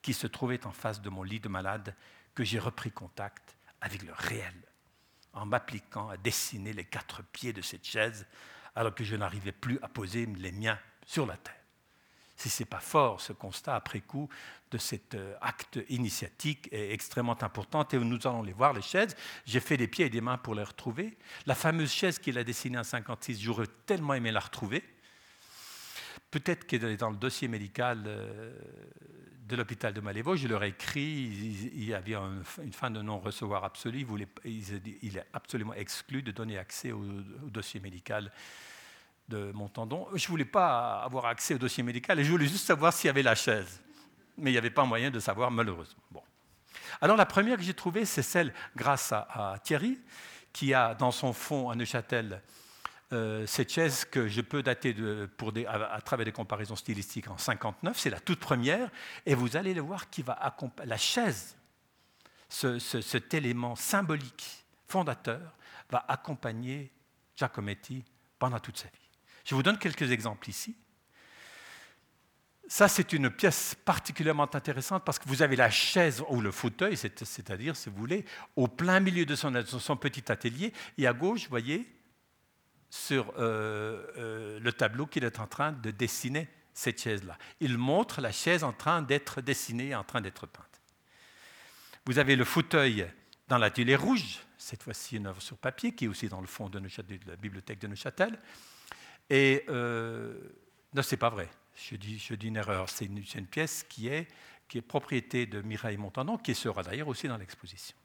qui 0.00 0.14
se 0.14 0.28
trouvait 0.28 0.64
en 0.64 0.72
face 0.72 1.02
de 1.02 1.10
mon 1.10 1.24
lit 1.24 1.40
de 1.40 1.48
malade 1.48 1.96
que 2.36 2.44
j'ai 2.44 2.60
repris 2.60 2.92
contact 2.92 3.56
avec 3.80 4.04
le 4.04 4.12
réel, 4.12 4.54
en 5.32 5.44
m'appliquant 5.44 6.08
à 6.08 6.16
dessiner 6.16 6.72
les 6.72 6.84
quatre 6.84 7.24
pieds 7.24 7.52
de 7.52 7.62
cette 7.62 7.84
chaise 7.84 8.26
alors 8.76 8.94
que 8.94 9.02
je 9.02 9.16
n'arrivais 9.16 9.50
plus 9.50 9.80
à 9.82 9.88
poser 9.88 10.26
les 10.26 10.52
miens 10.52 10.78
sur 11.04 11.26
la 11.26 11.36
terre 11.36 11.57
si 12.38 12.48
ce 12.48 12.62
n'est 12.62 12.68
pas 12.68 12.78
fort, 12.78 13.20
ce 13.20 13.32
constat 13.32 13.74
après 13.74 14.00
coup 14.00 14.28
de 14.70 14.78
cet 14.78 15.16
euh, 15.16 15.34
acte 15.40 15.80
initiatique 15.88 16.68
est 16.70 16.92
extrêmement 16.92 17.42
important. 17.42 17.86
Et 17.92 17.98
nous 17.98 18.18
allons 18.24 18.44
les 18.44 18.52
voir, 18.52 18.72
les 18.72 18.82
chaises. 18.82 19.16
J'ai 19.44 19.58
fait 19.58 19.76
des 19.76 19.88
pieds 19.88 20.06
et 20.06 20.10
des 20.10 20.20
mains 20.20 20.38
pour 20.38 20.54
les 20.54 20.62
retrouver. 20.62 21.18
La 21.46 21.56
fameuse 21.56 21.90
chaise 21.90 22.20
qu'il 22.20 22.38
a 22.38 22.44
dessinée 22.44 22.78
en 22.78 22.84
56, 22.84 23.40
j'aurais 23.40 23.66
tellement 23.86 24.14
aimé 24.14 24.30
la 24.30 24.38
retrouver. 24.38 24.84
Peut-être 26.30 26.64
qu'elle 26.64 26.84
est 26.84 26.96
dans 26.96 27.10
le 27.10 27.16
dossier 27.16 27.48
médical 27.48 28.04
euh, 28.06 28.56
de 29.48 29.56
l'hôpital 29.56 29.92
de 29.92 30.00
Malévo, 30.00 30.36
je 30.36 30.46
leur 30.46 30.62
ai 30.62 30.68
écrit, 30.68 31.02
il 31.02 31.84
y 31.84 31.94
avait 31.94 32.14
une 32.14 32.72
fin 32.72 32.90
de 32.90 33.00
non-recevoir 33.00 33.64
absolu, 33.64 34.06
il 34.44 35.16
est 35.16 35.26
absolument 35.32 35.72
exclu 35.72 36.22
de 36.22 36.30
donner 36.30 36.58
accès 36.58 36.92
au 36.92 37.02
dossier 37.46 37.80
médical 37.80 38.30
de 39.28 39.52
mon 39.52 39.68
tendon. 39.68 40.06
Je 40.14 40.24
ne 40.24 40.28
voulais 40.28 40.44
pas 40.44 41.02
avoir 41.02 41.26
accès 41.26 41.54
au 41.54 41.58
dossier 41.58 41.82
médical 41.82 42.18
et 42.18 42.24
je 42.24 42.30
voulais 42.30 42.46
juste 42.46 42.66
savoir 42.66 42.92
s'il 42.92 43.08
y 43.08 43.10
avait 43.10 43.22
la 43.22 43.34
chaise. 43.34 43.80
Mais 44.36 44.50
il 44.50 44.54
n'y 44.54 44.58
avait 44.58 44.70
pas 44.70 44.84
moyen 44.84 45.10
de 45.10 45.20
savoir, 45.20 45.50
malheureusement. 45.50 46.02
Alors 47.00 47.16
la 47.16 47.26
première 47.26 47.56
que 47.56 47.62
j'ai 47.62 47.74
trouvée, 47.74 48.04
c'est 48.04 48.22
celle 48.22 48.52
grâce 48.76 49.12
à, 49.12 49.56
Thierry, 49.62 49.98
qui 50.52 50.74
a 50.74 50.94
dans 50.94 51.10
son 51.10 51.32
fond 51.32 51.70
à 51.70 51.74
Neuchâtel 51.74 52.42
euh, 53.12 53.46
cette 53.46 53.72
chaise 53.72 54.04
que 54.04 54.28
je 54.28 54.42
peux 54.42 54.62
dater 54.62 54.94
à, 55.66 56.00
travers 56.02 56.26
des 56.26 56.32
comparaisons 56.32 56.76
stylistiques 56.76 57.28
en 57.28 57.38
59. 57.38 57.98
C'est 57.98 58.10
la 58.10 58.20
toute 58.20 58.40
première. 58.40 58.90
Et 59.24 59.34
vous 59.34 59.56
allez 59.56 59.74
le 59.74 59.80
voir 59.80 60.10
qui 60.10 60.22
va 60.22 60.34
accompagner 60.34 60.90
la 60.90 60.96
chaise, 60.98 61.56
cet 62.48 63.34
élément 63.34 63.76
symbolique 63.76 64.64
fondateur, 64.86 65.54
va 65.90 66.04
accompagner 66.08 66.90
Giacometti 67.36 68.04
pendant 68.38 68.58
toute 68.58 68.78
sa 68.78 68.88
vie. 68.88 69.07
Je 69.48 69.54
vous 69.54 69.62
donne 69.62 69.78
quelques 69.78 70.10
exemples 70.10 70.50
ici. 70.50 70.76
Ça, 72.68 72.86
c'est 72.86 73.14
une 73.14 73.30
pièce 73.30 73.74
particulièrement 73.82 74.54
intéressante 74.54 75.06
parce 75.06 75.18
que 75.18 75.26
vous 75.26 75.40
avez 75.40 75.56
la 75.56 75.70
chaise 75.70 76.22
ou 76.28 76.42
le 76.42 76.50
fauteuil, 76.50 76.98
c'est-à-dire, 76.98 77.74
si 77.74 77.88
vous 77.88 77.96
voulez, 77.96 78.26
au 78.56 78.68
plein 78.68 79.00
milieu 79.00 79.24
de 79.24 79.34
son, 79.34 79.96
petit 79.96 80.30
atelier. 80.30 80.74
Et 80.98 81.06
à 81.06 81.14
gauche, 81.14 81.44
vous 81.44 81.48
voyez, 81.48 81.90
sur 82.90 83.32
euh, 83.38 84.06
euh, 84.18 84.60
le 84.60 84.70
tableau 84.70 85.06
qu'il 85.06 85.24
est 85.24 85.40
en 85.40 85.46
train 85.46 85.72
de 85.72 85.92
dessiner 85.92 86.46
cette 86.74 87.00
chaise-là. 87.00 87.38
Il 87.60 87.78
montre 87.78 88.20
la 88.20 88.32
chaise 88.32 88.62
en 88.64 88.74
train 88.74 89.00
d'être 89.00 89.40
dessinée, 89.40 89.94
en 89.94 90.04
train 90.04 90.20
d'être 90.20 90.46
peinte. 90.46 90.82
Vous 92.04 92.18
avez 92.18 92.36
le 92.36 92.44
fauteuil 92.44 93.10
dans 93.48 93.56
l'atelier 93.56 93.96
rouge, 93.96 94.40
cette 94.58 94.82
fois-ci 94.82 95.16
une 95.16 95.26
œuvre 95.26 95.40
sur 95.40 95.56
papier, 95.56 95.94
qui 95.94 96.04
est 96.04 96.08
aussi 96.08 96.28
dans 96.28 96.42
le 96.42 96.46
fond 96.46 96.68
de, 96.68 96.80
de 96.80 97.18
la 97.26 97.36
bibliothèque 97.36 97.78
de 97.78 97.86
Neuchâtel. 97.86 98.38
Et 99.30 99.64
euh, 99.68 100.34
non, 100.94 101.02
ce 101.02 101.14
n'est 101.14 101.18
pas 101.18 101.30
vrai. 101.30 101.48
Je 101.74 101.96
dis, 101.96 102.16
une 102.42 102.56
erreur. 102.56 102.88
C'est 102.88 103.04
une, 103.04 103.46
pièce 103.46 103.84
qui 103.88 104.08
est, 104.08 104.26
qui 104.66 104.78
est 104.78 104.82
propriété 104.82 105.46
de 105.46 105.62
Mireille 105.62 105.96
Montandon, 105.96 106.36
qui 106.36 106.54
sera 106.54 106.82
d'ailleurs 106.82 107.08
aussi 107.08 107.28
dans 107.28 107.36
l'exposition. 107.36 107.96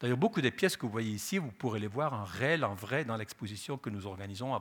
D'ailleurs, 0.00 0.18
beaucoup 0.18 0.40
des 0.40 0.50
pièces 0.50 0.76
que 0.76 0.82
vous 0.84 0.92
voyez 0.92 1.12
ici, 1.12 1.38
vous 1.38 1.52
pourrez 1.52 1.78
les 1.78 1.86
voir 1.86 2.12
en 2.12 2.24
réel, 2.24 2.64
en 2.64 2.74
vrai, 2.74 3.04
dans 3.04 3.16
l'exposition 3.16 3.78
que 3.78 3.90
nous 3.90 4.06
organisons 4.06 4.54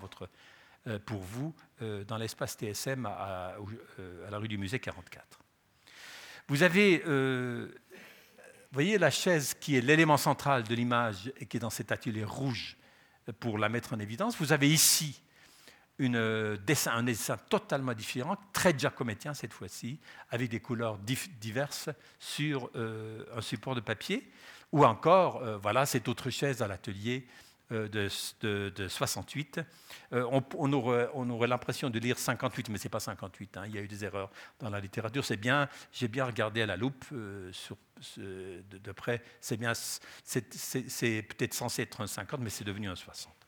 euh, 0.87 0.99
pour 0.99 1.21
vous 1.21 1.53
euh, 1.81 2.05
dans 2.05 2.17
l'espace 2.17 2.55
TSM 2.55 3.05
à, 3.05 3.55
à, 3.55 4.29
la 4.29 4.37
rue 4.37 4.47
du 4.47 4.57
Musée 4.57 4.79
44. 4.79 5.39
Vous 6.49 6.61
avez, 6.61 6.99
vous 6.99 7.69
voyez 8.73 8.97
la 8.97 9.09
chaise 9.09 9.53
qui 9.53 9.77
est 9.77 9.81
l'élément 9.81 10.17
central 10.17 10.63
de 10.63 10.75
l'image 10.75 11.31
et 11.39 11.45
qui 11.45 11.57
est 11.57 11.59
dans 11.59 11.69
cet 11.69 11.91
atelier 11.91 12.25
rouge 12.25 12.77
pour 13.39 13.57
la 13.57 13.69
mettre 13.69 13.93
en 13.93 13.99
évidence. 13.99 14.37
Vous 14.37 14.51
avez 14.51 14.69
ici 14.69 15.22
euh, 16.01 16.57
un 16.87 17.03
dessin 17.03 17.37
totalement 17.49 17.93
différent, 17.93 18.35
très 18.51 18.77
giacomettien 18.77 19.33
cette 19.33 19.53
fois-ci, 19.53 19.99
avec 20.31 20.49
des 20.49 20.59
couleurs 20.59 20.97
diverses 20.97 21.89
sur 22.17 22.69
euh, 22.75 23.23
un 23.35 23.41
support 23.41 23.75
de 23.75 23.79
papier, 23.79 24.27
ou 24.71 24.85
encore, 24.85 25.37
euh, 25.37 25.57
voilà, 25.57 25.85
cette 25.85 26.07
autre 26.07 26.31
chaise 26.31 26.61
à 26.61 26.67
l'atelier 26.67 27.27
de, 27.69 28.07
68. 28.87 29.61
On, 30.11 30.73
aurait, 30.73 31.47
l'impression 31.47 31.89
de 31.89 31.97
lire 31.97 32.19
58, 32.19 32.69
mais 32.69 32.77
ce 32.77 32.83
n'est 32.83 32.89
pas 32.89 32.99
58, 32.99 33.57
hein, 33.57 33.63
il 33.65 33.73
y 33.73 33.79
a 33.79 33.81
eu 33.81 33.87
des 33.87 34.05
erreurs 34.05 34.29
dans 34.59 34.69
la 34.69 34.79
littérature. 34.79 35.25
C'est 35.25 35.37
bien, 35.37 35.67
j'ai 35.91 36.07
bien 36.07 36.25
regardé 36.25 36.61
à 36.61 36.67
la 36.67 36.77
loupe 36.77 37.05
sur, 37.51 37.77
de, 38.17 38.91
près, 38.91 39.23
c'est 39.41 39.57
bien, 39.57 39.73
c'est 39.73 40.41
peut-être 41.23 41.53
censé 41.55 41.81
être 41.81 42.01
un 42.01 42.07
50, 42.07 42.41
mais 42.41 42.51
c'est 42.51 42.65
devenu 42.65 42.89
un 42.89 42.95
60. 42.95 43.42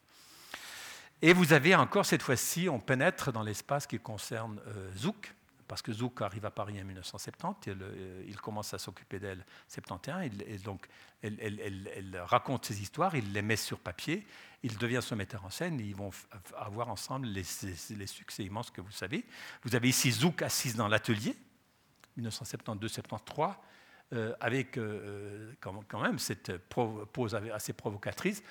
Et 1.27 1.33
vous 1.33 1.53
avez 1.53 1.73
encore 1.73 2.05
cette 2.05 2.21
fois-ci, 2.21 2.69
on 2.69 2.79
pénètre 2.79 3.31
dans 3.31 3.41
l'espace 3.41 3.87
qui 3.87 3.97
concerne 3.97 4.61
Zouk, 4.95 5.33
parce 5.67 5.81
que 5.81 5.91
Zouk 5.91 6.21
arrive 6.21 6.45
à 6.45 6.51
Paris 6.51 6.79
en 6.79 6.85
1970, 6.85 7.69
euh, 7.69 8.23
il 8.27 8.39
commence 8.39 8.75
à 8.75 8.77
s'occuper 8.77 9.17
d'elle 9.17 9.39
en 9.39 9.97
71, 9.97 10.29
et 10.45 10.57
donc 10.59 10.87
elle, 11.23 12.21
raconte 12.27 12.67
ses 12.67 12.79
histoires, 12.79 13.15
il 13.15 13.33
les 13.33 13.41
met 13.41 13.55
sur 13.55 13.79
papier, 13.79 14.27
il 14.61 14.77
devient 14.77 14.99
son 15.01 15.15
metteur 15.15 15.43
en 15.43 15.49
scène, 15.49 15.79
et 15.79 15.85
ils 15.85 15.95
vont 15.95 16.11
avoir 16.55 16.89
ensemble 16.89 17.25
les, 17.25 17.43
succès 17.43 18.43
immenses 18.43 18.69
que 18.69 18.81
vous 18.81 18.91
savez. 18.91 19.25
Vous 19.63 19.75
avez 19.75 19.89
ici 19.89 20.11
Zouk 20.11 20.43
assise 20.43 20.75
dans 20.75 20.87
l'atelier, 20.87 21.35
1972-73, 22.19 23.55
euh, 24.13 24.35
avec 24.39 24.77
euh, 24.77 25.53
quand, 25.59 25.99
même 25.99 26.19
cette 26.19 26.55
pose 26.59 27.33
assez 27.33 27.73
provocatrice, 27.73 28.43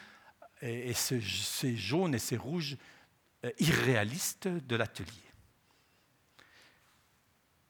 et, 0.65 0.95
ces 0.95 1.77
jaunes 1.77 2.15
et 2.15 2.19
ces 2.19 2.37
rouges 2.37 2.77
irréalistes 3.59 4.49
de 4.49 4.77
l'atelier. 4.77 5.13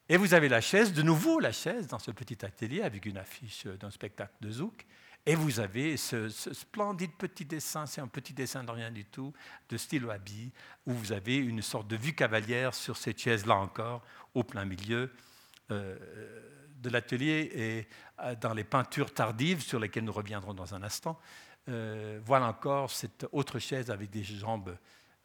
Et 0.07 0.17
vous 0.17 0.33
avez 0.35 0.49
la 0.49 0.61
chaise, 0.61 0.93
de 0.93 1.01
nouveau 1.01 1.39
la 1.39 1.51
chaise 1.51 1.87
dans 1.87 1.99
ce 1.99 2.11
petit 2.11 2.45
atelier 2.45 2.83
avec 2.83 3.05
une 3.05 3.17
affiche 3.17 3.65
d'un 3.65 3.89
spectacle 3.89 4.35
de 4.39 4.51
Zouk. 4.51 4.85
Et 5.25 5.33
vous 5.33 5.59
avez 5.59 5.97
ce, 5.97 6.29
splendide 6.29 7.11
petit 7.17 7.45
dessin, 7.45 7.87
c'est 7.87 8.01
un 8.01 8.07
petit 8.07 8.33
dessin 8.33 8.63
de 8.63 8.69
rien 8.69 8.91
du 8.91 9.05
tout, 9.05 9.33
de 9.69 9.77
style 9.77 10.05
Wabi, 10.05 10.51
où 10.85 10.93
vous 10.93 11.11
avez 11.11 11.37
une 11.37 11.63
sorte 11.63 11.87
de 11.87 11.95
vue 11.95 12.13
cavalière 12.13 12.75
sur 12.75 12.95
cette 12.95 13.17
chaise-là 13.17 13.55
encore, 13.55 14.03
au 14.35 14.43
plein 14.43 14.65
milieu 14.65 15.11
euh, 15.71 15.97
de 16.83 16.89
l'atelier 16.91 17.49
et 17.55 17.87
euh, 18.19 18.35
dans 18.35 18.53
les 18.53 18.63
peintures 18.63 19.11
tardives 19.11 19.63
sur 19.63 19.79
lesquelles 19.79 20.03
nous 20.03 20.13
reviendrons 20.13 20.53
dans 20.53 20.75
un 20.75 20.83
instant. 20.83 21.19
Euh, 21.67 22.19
voilà 22.23 22.47
encore 22.47 22.91
cette 22.91 23.25
autre 23.31 23.59
chaise 23.59 23.89
avec 23.89 24.09
des 24.09 24.23
jambes, 24.23 24.77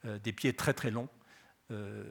des 0.03 0.33
pieds 0.33 0.53
très 0.53 0.73
très 0.73 0.89
longs, 0.89 1.09
euh, 1.71 2.03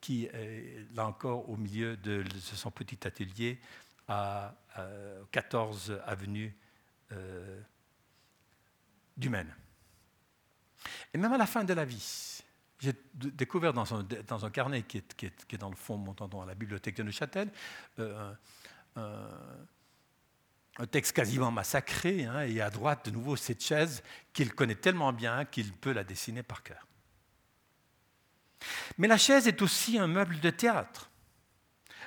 qui 0.00 0.24
est 0.24 0.84
là 0.94 1.06
encore 1.06 1.48
au 1.48 1.56
milieu 1.56 1.96
de, 1.96 2.24
son 2.40 2.72
petit 2.72 3.06
atelier 3.06 3.60
à, 4.08 4.54
14 5.30 6.00
avenue 6.04 6.56
euh, 7.12 7.60
du 9.16 9.28
Maine. 9.28 9.54
Et 11.14 11.18
même 11.18 11.32
à 11.32 11.38
la 11.38 11.46
fin 11.46 11.62
de 11.62 11.72
la 11.72 11.84
vie, 11.84 12.42
j'ai 12.80 12.94
découvert 13.14 13.72
dans 13.72 13.94
un, 13.94 14.50
carnet 14.50 14.82
qui 14.82 14.98
est, 14.98 15.56
dans 15.56 15.70
le 15.70 15.76
fond, 15.76 15.96
montant 15.96 16.42
à 16.42 16.46
la 16.46 16.54
bibliothèque 16.54 16.96
de 16.96 17.04
Neuchâtel, 17.04 17.50
euh, 18.00 18.34
texte 20.84 21.16
quasiment 21.16 21.50
massacré, 21.50 22.26
hein, 22.26 22.42
et 22.42 22.60
à 22.60 22.68
droite, 22.68 23.06
de 23.06 23.10
nouveau, 23.10 23.36
cette 23.36 23.64
chaise 23.64 24.02
qu'il 24.34 24.52
connaît 24.54 24.74
tellement 24.74 25.12
bien 25.12 25.46
qu'il 25.46 25.72
peut 25.72 25.92
la 25.92 26.04
dessiner 26.04 26.42
par 26.42 26.62
cœur. 26.62 26.86
Mais 28.98 29.08
la 29.08 29.16
chaise 29.16 29.48
est 29.48 29.62
aussi 29.62 29.98
un 29.98 30.06
meuble 30.06 30.38
de 30.40 30.50
théâtre, 30.50 31.10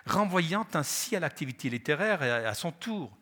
renvoyant 0.05 0.67
ainsi 0.73 1.15
à 1.15 1.19
l'activité 1.19 1.69
littéraire 1.69 2.21
et 2.21 2.45
à 2.45 2.53
son 2.53 2.71
tour, 2.71 3.17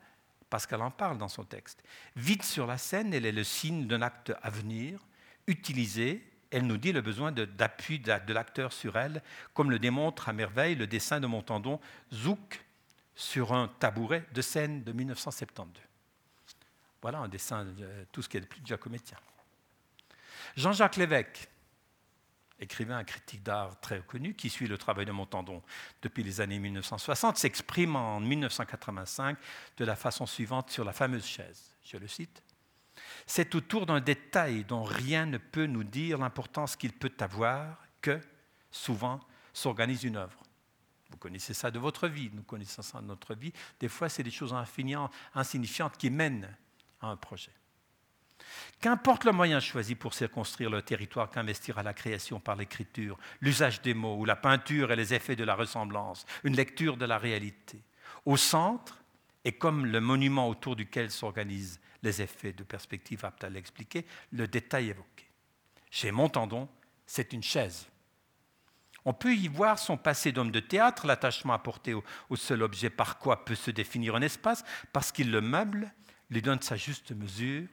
parce 0.49 0.65
qu'elle 0.65 0.81
en 0.81 0.91
parle 0.91 1.17
dans 1.17 1.27
son 1.27 1.43
texte. 1.43 1.81
Vite 2.15 2.43
sur 2.43 2.67
la 2.67 2.77
scène, 2.77 3.13
elle 3.13 3.25
est 3.25 3.31
le 3.31 3.43
signe 3.43 3.87
d'un 3.87 4.01
acte 4.01 4.33
à 4.41 4.49
venir, 4.49 4.99
utilisé, 5.47 6.29
elle 6.51 6.65
nous 6.65 6.77
dit 6.77 6.93
le 6.93 7.01
besoin 7.01 7.31
d'appui 7.31 7.99
de 7.99 8.33
l'acteur 8.33 8.71
sur 8.71 8.97
elle, 8.97 9.21
comme 9.53 9.71
le 9.71 9.79
démontre 9.79 10.29
à 10.29 10.33
merveille 10.33 10.75
le 10.75 10.87
dessin 10.87 11.19
de 11.19 11.27
Montandon, 11.27 11.79
Zouk, 12.13 12.63
sur 13.17 13.51
un 13.51 13.67
tabouret 13.67 14.25
de 14.31 14.41
scène 14.43 14.83
de 14.83 14.91
1972. 14.93 15.83
Voilà 17.01 17.17
un 17.17 17.27
dessin 17.27 17.65
de 17.65 18.05
tout 18.11 18.21
ce 18.21 18.29
qui 18.29 18.37
est 18.37 18.41
de 18.41 18.45
plus 18.45 18.61
giacométien. 18.63 19.17
Jean-Jacques 20.55 20.97
Lévesque, 20.97 21.49
écrivain, 22.59 23.03
critique 23.03 23.41
d'art 23.41 23.79
très 23.81 24.01
connu, 24.01 24.35
qui 24.35 24.51
suit 24.51 24.67
le 24.67 24.77
travail 24.77 25.05
de 25.05 25.11
Montandon 25.11 25.63
depuis 26.03 26.23
les 26.23 26.41
années 26.41 26.59
1960, 26.59 27.37
s'exprime 27.37 27.95
en 27.95 28.19
1985 28.19 29.37
de 29.77 29.85
la 29.85 29.95
façon 29.95 30.27
suivante 30.27 30.69
sur 30.69 30.83
la 30.83 30.93
fameuse 30.93 31.25
chaise. 31.25 31.75
Je 31.83 31.97
le 31.97 32.07
cite. 32.07 32.43
C'est 33.25 33.55
autour 33.55 33.87
d'un 33.87 33.99
détail 33.99 34.63
dont 34.63 34.83
rien 34.83 35.25
ne 35.25 35.39
peut 35.39 35.65
nous 35.65 35.83
dire 35.83 36.19
l'importance 36.19 36.75
qu'il 36.75 36.93
peut 36.93 37.13
avoir 37.19 37.79
que, 38.01 38.21
souvent, 38.69 39.19
s'organise 39.53 40.03
une 40.03 40.17
œuvre. 40.17 40.46
Vous 41.09 41.17
connaissez 41.17 41.53
ça 41.53 41.71
de 41.71 41.79
votre 41.79 42.07
vie, 42.07 42.29
nous 42.33 42.43
connaissons 42.43 42.81
ça 42.81 43.01
de 43.01 43.05
notre 43.05 43.33
vie. 43.33 43.53
Des 43.79 43.87
fois, 43.87 44.09
c'est 44.09 44.23
des 44.23 44.31
choses 44.31 44.55
insignifiantes 45.33 45.97
qui 45.97 46.09
mènent 46.09 46.55
à 47.01 47.07
un 47.07 47.17
projet. 47.17 47.51
Qu'importe 48.81 49.23
le 49.23 49.31
moyen 49.31 49.59
choisi 49.59 49.95
pour 49.95 50.13
circonscrire 50.13 50.69
le 50.69 50.81
territoire 50.81 51.29
qu'investir 51.29 51.77
à 51.77 51.83
la 51.83 51.93
création 51.93 52.39
par 52.39 52.55
l'écriture, 52.55 53.17
l'usage 53.41 53.81
des 53.81 53.93
mots 53.93 54.17
ou 54.17 54.25
la 54.25 54.35
peinture 54.35 54.91
et 54.91 54.95
les 54.95 55.13
effets 55.13 55.35
de 55.35 55.43
la 55.43 55.55
ressemblance, 55.55 56.25
une 56.43 56.55
lecture 56.55 56.97
de 56.97 57.05
la 57.05 57.17
réalité. 57.17 57.81
Au 58.25 58.37
centre, 58.37 59.01
et 59.43 59.53
comme 59.53 59.85
le 59.85 60.01
monument 60.01 60.49
autour 60.49 60.75
duquel 60.75 61.09
s'organisent 61.09 61.79
les 62.03 62.21
effets 62.21 62.53
de 62.53 62.63
perspective 62.63 63.25
aptes 63.25 63.43
à 63.43 63.49
l'expliquer, 63.49 64.05
le 64.31 64.47
détail 64.47 64.89
évoqué. 64.89 65.25
Chez 65.89 66.11
Montandon, 66.11 66.69
c'est 67.05 67.33
une 67.33 67.43
chaise. 67.43 67.87
On 69.07 69.13
peut 69.13 69.33
y 69.33 69.47
voir 69.47 69.79
son 69.79 69.95
passé 69.95 70.33
d'homme 70.33 70.51
de 70.51 70.59
théâtre, 70.59 71.07
l'attachement 71.07 71.53
apporté 71.53 71.93
au, 71.93 72.35
seul 72.35 72.61
objet 72.61 72.89
par 72.89 73.19
quoi 73.19 73.45
peut 73.45 73.55
se 73.55 73.71
définir 73.71 74.15
un 74.15 74.21
espace, 74.21 74.65
parce 74.91 75.13
qu'il 75.13 75.31
le 75.31 75.39
meuble, 75.39 75.93
lui 76.29 76.41
donne 76.41 76.61
sa 76.61 76.75
juste 76.75 77.13
mesure, 77.13 77.69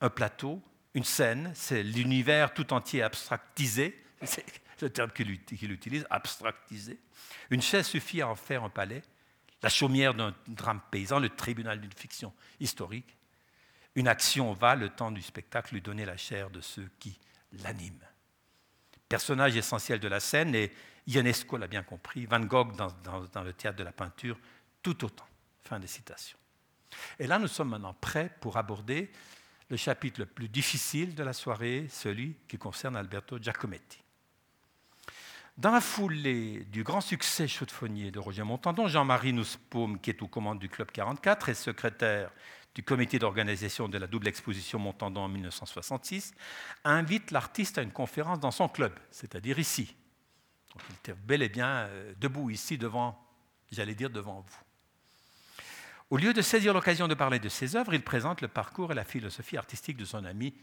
un 0.00 0.10
plateau, 0.10 0.62
une 0.94 1.02
scène, 1.02 1.50
c'est 1.56 1.82
l'univers 1.82 2.54
tout 2.54 2.72
entier 2.72 3.02
abstractisé, 3.02 4.00
c'est 4.22 4.44
le 4.80 4.90
terme 4.90 5.10
qu'il 5.10 5.72
utilise, 5.72 6.06
abstractisé. 6.08 7.00
Une 7.50 7.60
chaise 7.60 7.88
suffit 7.88 8.20
à 8.20 8.28
en 8.28 8.36
faire 8.36 8.62
un 8.62 8.70
palais, 8.70 9.02
la 9.60 9.70
chaumière 9.70 10.14
d'un 10.14 10.32
drame 10.46 10.82
paysan, 10.92 11.18
le 11.18 11.30
tribunal 11.30 11.80
d'une 11.80 11.90
fiction 11.90 12.32
historique. 12.60 13.16
Une 13.96 14.06
action 14.06 14.52
va, 14.52 14.76
le 14.76 14.88
temps 14.88 15.10
du 15.10 15.20
spectacle, 15.20 15.74
lui 15.74 15.82
donner 15.82 16.04
la 16.04 16.16
chair 16.16 16.48
de 16.48 16.60
ceux 16.60 16.88
qui 17.00 17.18
l'animent. 17.64 18.11
Personnage 19.12 19.58
essentiel 19.58 20.00
de 20.00 20.08
la 20.08 20.20
scène, 20.20 20.54
et 20.54 20.72
Ionesco 21.06 21.58
l'a 21.58 21.66
bien 21.66 21.82
compris, 21.82 22.24
Van 22.24 22.40
Gogh 22.40 22.74
dans, 22.74 23.42
le 23.42 23.52
théâtre 23.52 23.76
de 23.76 23.84
la 23.84 23.92
peinture, 23.92 24.38
tout 24.82 25.04
autant. 25.04 25.26
Fin 25.64 25.78
des 25.78 25.86
citations. 25.86 26.38
Et 27.18 27.26
là, 27.26 27.38
nous 27.38 27.46
sommes 27.46 27.68
maintenant 27.68 27.92
prêts 27.92 28.34
pour 28.40 28.56
aborder 28.56 29.10
le 29.68 29.76
chapitre 29.76 30.20
le 30.20 30.24
plus 30.24 30.48
difficile 30.48 31.14
de 31.14 31.22
la 31.22 31.34
soirée, 31.34 31.88
celui 31.90 32.36
qui 32.48 32.56
concerne 32.56 32.96
Alberto 32.96 33.36
Giacometti. 33.38 33.98
Dans 35.58 35.72
la 35.72 35.82
foulée 35.82 36.64
du 36.72 36.82
grand 36.82 37.02
succès 37.02 37.46
chaudefonnier 37.46 38.10
de 38.10 38.18
Roger 38.18 38.44
Montandon, 38.44 38.88
Jean-Marie 38.88 39.34
Nussbaum, 39.34 40.00
qui 40.00 40.08
est 40.08 40.22
aux 40.22 40.26
commandes 40.26 40.58
du 40.58 40.70
Club 40.70 40.90
44 40.90 41.50
et 41.50 41.54
secrétaire 41.54 42.30
du 42.74 42.82
comité 42.82 43.18
d'organisation 43.18 43.88
de 43.88 43.98
la 43.98 44.06
double 44.06 44.28
exposition 44.28 44.78
Montandon 44.78 45.22
en 45.22 45.28
1966, 45.28 46.34
invite 46.84 47.30
l'artiste 47.30 47.78
à 47.78 47.82
une 47.82 47.92
conférence 47.92 48.40
dans 48.40 48.50
son 48.50 48.68
club, 48.68 48.98
c'est-à-dire 49.10 49.58
ici. 49.58 49.94
il 50.74 50.94
était 50.96 51.14
bel 51.14 51.42
et 51.42 51.48
bien 51.48 51.68
euh, 51.68 52.14
debout 52.18 52.50
ici 52.50 52.78
devant, 52.78 53.22
j'allais 53.70 53.94
dire 53.94 54.10
devant 54.10 54.40
vous. 54.40 54.60
Au 56.08 56.16
lieu 56.16 56.32
de 56.32 56.42
saisir 56.42 56.74
l'occasion 56.74 57.08
de 57.08 57.14
parler 57.14 57.38
de 57.38 57.48
ses 57.48 57.76
œuvres, 57.76 57.94
il 57.94 58.02
présente 58.02 58.40
le 58.40 58.48
parcours 58.48 58.92
et 58.92 58.94
la 58.94 59.04
philosophie 59.04 59.56
artistique 59.56 59.96
de 59.96 60.04
son 60.04 60.24
ami 60.24 60.54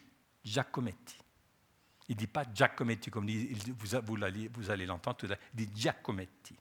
Giacometti. 0.44 1.18
Il 2.08 2.16
ne 2.16 2.20
dit 2.20 2.28
pas 2.28 2.44
Giacometti 2.54 3.12
comme 3.12 3.28
vous, 3.28 4.70
allez 4.72 4.86
l'entendre 4.86 5.18
tout 5.18 5.26
à 5.28 5.30
l'heure, 5.30 5.40
il 5.58 5.66
dit 5.68 5.82
Giacometti. 5.82 6.56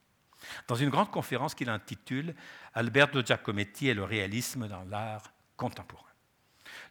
Dans 0.66 0.74
une 0.74 0.90
grande 0.90 1.10
conférence 1.10 1.54
qu'il 1.54 1.68
intitule 1.68 2.34
Alberto 2.74 3.22
Giacometti 3.22 3.88
et 3.88 3.94
le 3.94 4.04
réalisme 4.04 4.68
dans 4.68 4.84
l'art 4.84 5.32
contemporain. 5.58 6.08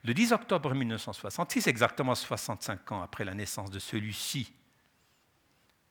Le 0.04 0.14
10 0.14 0.34
octobre 0.34 0.76
1966, 0.76 1.66
exactement 1.66 2.14
65 2.14 2.92
ans 2.92 3.02
après 3.02 3.26
la 3.26 3.34
naissance 3.34 3.72
de 3.72 3.80
celui-ci, 3.80 4.54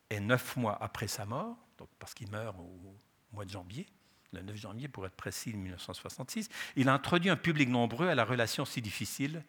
et 0.09 0.21
neuf 0.21 0.55
mois 0.55 0.77
après 0.81 1.07
sa 1.07 1.25
mort, 1.25 1.57
parce 1.99 2.13
qu'il 2.13 2.31
meurt 2.31 2.55
au 2.57 2.95
mois 3.33 3.43
de 3.43 3.49
janvier, 3.49 3.85
le 4.31 4.41
9 4.41 4.55
janvier 4.55 4.87
pour 4.87 5.05
être 5.05 5.15
précis, 5.15 5.53
1966, 5.53 6.49
il 6.75 6.87
a 6.87 6.93
introduit 6.93 7.29
un 7.29 7.35
public 7.35 7.67
nombreux 7.67 8.07
à 8.07 8.15
la 8.15 8.23
relation 8.23 8.63
si 8.63 8.81
difficile 8.81 9.43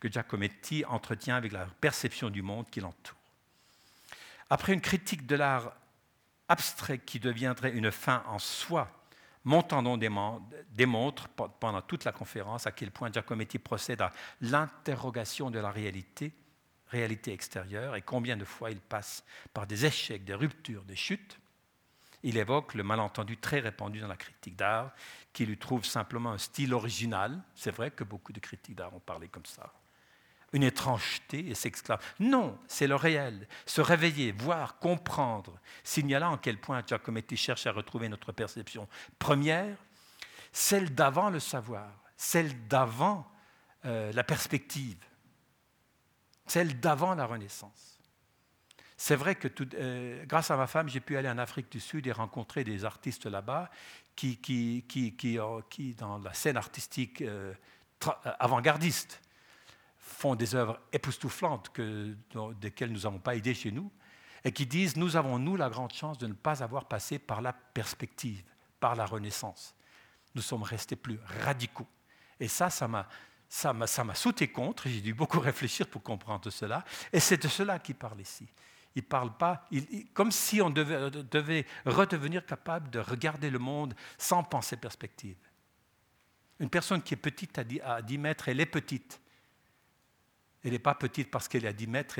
que 0.00 0.10
Giacometti 0.10 0.84
entretient 0.86 1.36
avec 1.36 1.52
la 1.52 1.66
perception 1.80 2.30
du 2.30 2.42
monde 2.42 2.68
qui 2.70 2.80
l'entoure. 2.80 3.16
Après 4.48 4.72
une 4.72 4.80
critique 4.80 5.26
de 5.26 5.36
l'art 5.36 5.72
abstrait 6.48 6.98
qui 6.98 7.20
deviendrait 7.20 7.70
une 7.70 7.92
fin 7.92 8.24
en 8.26 8.38
soi, 8.38 8.90
Montandon 9.44 9.98
démontre 10.70 11.28
pendant 11.28 11.82
toute 11.82 12.04
la 12.04 12.12
conférence 12.12 12.66
à 12.66 12.72
quel 12.72 12.90
point 12.90 13.10
Giacometti 13.10 13.58
procède 13.58 14.02
à 14.02 14.12
l'interrogation 14.40 15.50
de 15.50 15.58
la 15.58 15.70
réalité, 15.70 16.32
réalité 16.88 17.32
extérieure, 17.32 17.96
et 17.96 18.02
combien 18.02 18.36
de 18.36 18.44
fois 18.44 18.70
il 18.70 18.80
passe 18.80 19.24
par 19.54 19.66
des 19.66 19.86
échecs, 19.86 20.24
des 20.24 20.34
ruptures, 20.34 20.84
des 20.84 20.96
chutes, 20.96 21.40
il 22.22 22.36
évoque 22.36 22.74
le 22.74 22.82
malentendu 22.82 23.38
très 23.38 23.60
répandu 23.60 24.00
dans 24.00 24.08
la 24.08 24.16
critique 24.16 24.56
d'art, 24.56 24.92
qui 25.32 25.46
lui 25.46 25.56
trouve 25.56 25.84
simplement 25.84 26.32
un 26.32 26.38
style 26.38 26.74
original. 26.74 27.40
C'est 27.54 27.70
vrai 27.70 27.90
que 27.90 28.04
beaucoup 28.04 28.32
de 28.32 28.40
critiques 28.40 28.74
d'art 28.74 28.94
ont 28.94 29.00
parlé 29.00 29.28
comme 29.28 29.46
ça. 29.46 29.72
Une 30.52 30.62
étrangeté 30.62 31.48
et 31.48 31.54
s'exclame. 31.54 31.98
Non, 32.18 32.58
c'est 32.66 32.86
le 32.86 32.96
réel. 32.96 33.46
Se 33.66 33.80
réveiller, 33.80 34.32
voir, 34.32 34.78
comprendre, 34.78 35.58
signalant 35.84 36.34
à 36.34 36.38
quel 36.38 36.58
point 36.58 36.82
Giacometti 36.86 37.36
cherche 37.36 37.66
à 37.66 37.72
retrouver 37.72 38.08
notre 38.08 38.32
perception 38.32 38.88
première, 39.18 39.76
celle 40.52 40.94
d'avant 40.94 41.30
le 41.30 41.40
savoir, 41.40 41.90
celle 42.16 42.66
d'avant 42.66 43.30
euh, 43.84 44.12
la 44.12 44.24
perspective, 44.24 44.98
celle 46.46 46.80
d'avant 46.80 47.14
la 47.14 47.26
Renaissance. 47.26 47.98
C'est 48.96 49.16
vrai 49.16 49.34
que 49.34 49.48
euh, 49.76 50.26
grâce 50.26 50.50
à 50.50 50.56
ma 50.56 50.66
femme, 50.66 50.88
j'ai 50.88 51.00
pu 51.00 51.16
aller 51.16 51.30
en 51.30 51.38
Afrique 51.38 51.72
du 51.72 51.80
Sud 51.80 52.06
et 52.06 52.12
rencontrer 52.12 52.64
des 52.64 52.84
artistes 52.84 53.24
là-bas 53.24 53.70
qui, 54.14 54.36
qui, 54.36 55.94
dans 55.96 56.18
la 56.18 56.34
scène 56.34 56.58
artistique 56.58 57.22
euh, 57.22 57.54
avant-gardiste, 58.38 59.22
font 60.10 60.34
des 60.34 60.54
œuvres 60.54 60.80
époustouflantes 60.92 61.70
que, 61.70 62.14
desquelles 62.60 62.92
nous 62.92 63.00
n'avons 63.00 63.18
pas 63.18 63.36
idée 63.36 63.54
chez 63.54 63.70
nous, 63.70 63.90
et 64.44 64.52
qui 64.52 64.66
disent, 64.66 64.96
nous 64.96 65.16
avons, 65.16 65.38
nous, 65.38 65.56
la 65.56 65.68
grande 65.68 65.92
chance 65.92 66.18
de 66.18 66.26
ne 66.26 66.32
pas 66.32 66.62
avoir 66.62 66.86
passé 66.86 67.18
par 67.18 67.42
la 67.42 67.52
perspective, 67.52 68.42
par 68.80 68.96
la 68.96 69.06
Renaissance. 69.06 69.74
Nous 70.34 70.42
sommes 70.42 70.62
restés 70.62 70.96
plus 70.96 71.18
radicaux. 71.44 71.86
Et 72.38 72.48
ça, 72.48 72.70
ça 72.70 72.88
m'a, 72.88 73.06
ça 73.48 73.72
m'a, 73.72 74.14
sauté 74.14 74.48
contre, 74.48 74.88
j'ai 74.88 75.00
dû 75.00 75.14
beaucoup 75.14 75.40
réfléchir 75.50 75.86
pour 75.88 76.02
comprendre 76.02 76.50
cela, 76.50 76.84
et 77.12 77.20
c'est 77.20 77.42
de 77.42 77.48
cela 77.48 77.78
qu'il 77.78 77.96
parle 77.96 78.20
ici. 78.20 78.48
Il 78.96 79.04
parle 79.04 79.36
pas, 79.36 79.68
comme 80.14 80.32
si 80.32 80.60
on 80.60 80.70
devait, 80.70 81.10
devait 81.10 81.64
redevenir 81.86 82.44
capable 82.44 82.90
de 82.90 82.98
regarder 82.98 83.48
le 83.48 83.60
monde 83.60 83.94
sans 84.18 84.42
penser 84.42 84.76
perspective. 84.76 85.36
Une 86.58 86.68
personne 86.68 87.00
qui 87.00 87.14
est 87.14 87.16
petite 87.16 87.60
à 87.84 88.02
10 88.02 88.18
mètres, 88.18 88.48
elle 88.48 88.60
est 88.60 88.66
petite. 88.66 89.20
Elle 90.64 90.72
n'est 90.72 90.78
pas 90.78 90.94
petite 90.94 91.30
parce 91.30 91.48
qu'elle 91.48 91.64
est 91.64 91.68
à 91.68 91.72
10 91.72 91.86
mètres. 91.86 92.16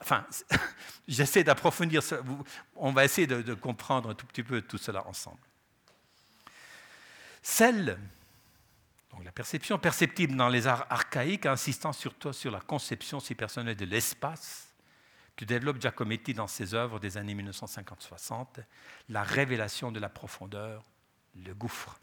Enfin, 0.00 0.26
j'essaie 1.08 1.44
d'approfondir. 1.44 2.02
On 2.76 2.92
va 2.92 3.04
essayer 3.04 3.26
de, 3.26 3.54
comprendre 3.54 4.10
un 4.10 4.14
tout 4.14 4.26
petit 4.26 4.42
peu 4.42 4.60
tout 4.60 4.78
cela 4.78 5.06
ensemble. 5.06 5.40
Celle, 7.42 7.98
donc 9.10 9.24
la 9.24 9.32
perception 9.32 9.78
perceptible 9.78 10.36
dans 10.36 10.50
les 10.50 10.66
arts 10.66 10.86
archaïques, 10.90 11.46
insistant 11.46 11.94
surtout 11.94 12.34
sur 12.34 12.50
la 12.50 12.60
conception 12.60 13.18
si 13.18 13.34
personnelle 13.34 13.76
de 13.76 13.86
l'espace, 13.86 14.68
que 15.36 15.46
développe 15.46 15.80
Giacometti 15.80 16.34
dans 16.34 16.46
ses 16.46 16.74
œuvres 16.74 17.00
des 17.00 17.16
années 17.16 17.34
1950-60, 17.34 18.62
la 19.08 19.22
révélation 19.22 19.90
de 19.90 19.98
la 19.98 20.10
profondeur, 20.10 20.84
le 21.34 21.54
gouffre. 21.54 21.98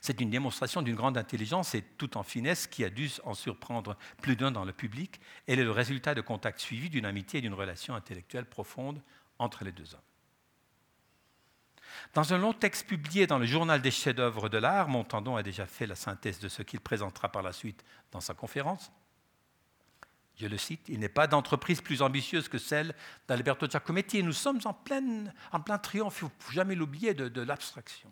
C'est 0.00 0.20
une 0.20 0.30
démonstration 0.30 0.82
d'une 0.82 0.94
grande 0.94 1.18
intelligence 1.18 1.74
et 1.74 1.82
tout 1.82 2.16
en 2.16 2.22
finesse 2.22 2.66
qui 2.66 2.84
a 2.84 2.90
dû 2.90 3.10
en 3.24 3.34
surprendre 3.34 3.96
plus 4.20 4.36
d'un 4.36 4.50
dans 4.50 4.64
le 4.64 4.72
public. 4.72 5.20
Elle 5.46 5.58
est 5.58 5.64
le 5.64 5.70
résultat 5.70 6.14
de 6.14 6.20
contacts 6.20 6.60
suivis 6.60 6.90
d'une 6.90 7.06
amitié 7.06 7.38
et 7.38 7.42
d'une 7.42 7.54
relation 7.54 7.94
intellectuelle 7.94 8.46
profonde 8.46 9.02
entre 9.38 9.64
les 9.64 9.72
deux 9.72 9.94
hommes. 9.94 10.00
Dans 12.14 12.32
un 12.32 12.38
long 12.38 12.52
texte 12.52 12.86
publié 12.86 13.26
dans 13.26 13.38
le 13.38 13.46
journal 13.46 13.82
des 13.82 13.90
chefs-d'œuvre 13.90 14.48
de 14.48 14.58
l'art, 14.58 14.88
Montandon 14.88 15.36
a 15.36 15.42
déjà 15.42 15.66
fait 15.66 15.86
la 15.86 15.94
synthèse 15.94 16.38
de 16.38 16.48
ce 16.48 16.62
qu'il 16.62 16.80
présentera 16.80 17.30
par 17.30 17.42
la 17.42 17.52
suite 17.52 17.84
dans 18.10 18.20
sa 18.20 18.34
conférence. 18.34 18.90
Je 20.36 20.46
le 20.46 20.56
cite, 20.56 20.88
il 20.88 20.98
n'est 20.98 21.10
pas 21.10 21.26
d'entreprise 21.26 21.82
plus 21.82 22.00
ambitieuse 22.00 22.48
que 22.48 22.56
celle 22.56 22.94
d'Alberto 23.28 23.68
Giacometti 23.68 24.18
et 24.18 24.22
nous 24.22 24.32
sommes 24.32 24.60
en, 24.64 24.70
en 25.52 25.60
plein 25.60 25.78
triomphe, 25.78 26.22
il 26.22 26.24
ne 26.24 26.30
faut 26.38 26.52
jamais 26.52 26.74
l'oublier, 26.74 27.12
de 27.12 27.42
l'abstraction 27.42 28.10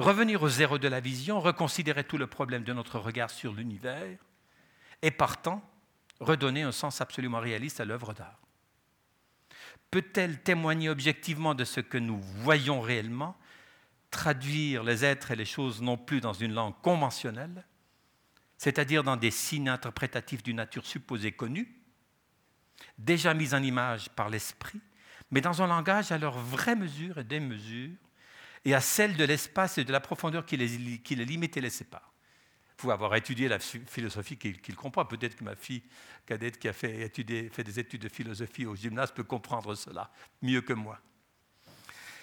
revenir 0.00 0.42
au 0.42 0.48
zéro 0.48 0.78
de 0.78 0.88
la 0.88 1.00
vision, 1.00 1.40
reconsidérer 1.40 2.04
tout 2.04 2.18
le 2.18 2.26
problème 2.26 2.64
de 2.64 2.72
notre 2.72 2.98
regard 2.98 3.30
sur 3.30 3.52
l'univers 3.52 4.18
et 5.02 5.10
partant, 5.10 5.62
redonner 6.20 6.62
un 6.62 6.72
sens 6.72 7.00
absolument 7.00 7.40
réaliste 7.40 7.80
à 7.80 7.84
l'œuvre 7.84 8.12
d'art. 8.12 8.40
Peut-elle 9.90 10.42
témoigner 10.42 10.88
objectivement 10.88 11.54
de 11.54 11.64
ce 11.64 11.80
que 11.80 11.98
nous 11.98 12.20
voyons 12.20 12.80
réellement, 12.80 13.36
traduire 14.10 14.82
les 14.82 15.04
êtres 15.04 15.30
et 15.30 15.36
les 15.36 15.44
choses 15.44 15.80
non 15.80 15.96
plus 15.96 16.20
dans 16.20 16.32
une 16.32 16.52
langue 16.52 16.74
conventionnelle, 16.82 17.64
c'est-à-dire 18.58 19.02
dans 19.02 19.16
des 19.16 19.30
signes 19.30 19.68
interprétatifs 19.68 20.42
d'une 20.42 20.56
nature 20.56 20.86
supposée 20.86 21.32
connue, 21.32 21.80
déjà 22.98 23.34
mise 23.34 23.54
en 23.54 23.62
image 23.62 24.10
par 24.10 24.28
l'esprit, 24.28 24.80
mais 25.30 25.40
dans 25.40 25.62
un 25.62 25.66
langage 25.66 26.12
à 26.12 26.18
leur 26.18 26.38
vraie 26.38 26.76
mesure 26.76 27.18
et 27.18 27.24
démesure, 27.24 27.96
et 28.64 28.74
à 28.74 28.80
celle 28.80 29.16
de 29.16 29.24
l'espace 29.24 29.78
et 29.78 29.84
de 29.84 29.92
la 29.92 30.00
profondeur 30.00 30.44
qui 30.44 30.56
les, 30.56 30.98
qui 30.98 31.14
limite 31.16 31.56
et 31.56 31.60
les 31.60 31.70
sépare. 31.70 32.12
Pour 32.76 32.92
avoir 32.92 33.14
étudié 33.14 33.48
la 33.48 33.58
philosophie 33.58 34.38
qu'il 34.38 34.76
comprend, 34.76 35.04
peut-être 35.04 35.36
que 35.36 35.44
ma 35.44 35.54
fille 35.54 35.82
cadette 36.24 36.58
qui 36.58 36.66
a 36.66 36.72
fait, 36.72 37.12
fait 37.52 37.64
des 37.64 37.78
études 37.78 38.02
de 38.02 38.08
philosophie 38.08 38.64
au 38.64 38.74
gymnase 38.74 39.12
peut 39.12 39.24
comprendre 39.24 39.74
cela 39.74 40.10
mieux 40.40 40.62
que 40.62 40.72
moi. 40.72 40.98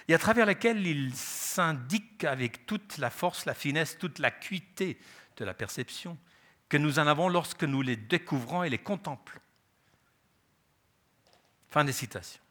Et 0.07 0.13
à 0.13 0.17
travers 0.17 0.45
laquelle 0.45 0.85
il 0.88 1.13
s'indique 1.13 2.23
avec 2.23 2.65
toute 2.65 2.97
la 2.97 3.09
force, 3.09 3.45
la 3.45 3.53
finesse, 3.53 3.97
toute 3.99 4.19
l'acuité 4.19 4.97
de 5.35 5.45
la 5.45 5.53
perception 5.53 6.17
que 6.69 6.77
nous 6.77 6.99
en 6.99 7.07
avons 7.07 7.29
lorsque 7.29 7.63
nous 7.63 7.81
les 7.81 7.95
découvrons 7.95 8.63
et 8.63 8.69
les 8.69 8.77
contemplons. 8.77 9.41
Fin 11.69 11.83
des 11.83 11.91
citations. 11.91 12.41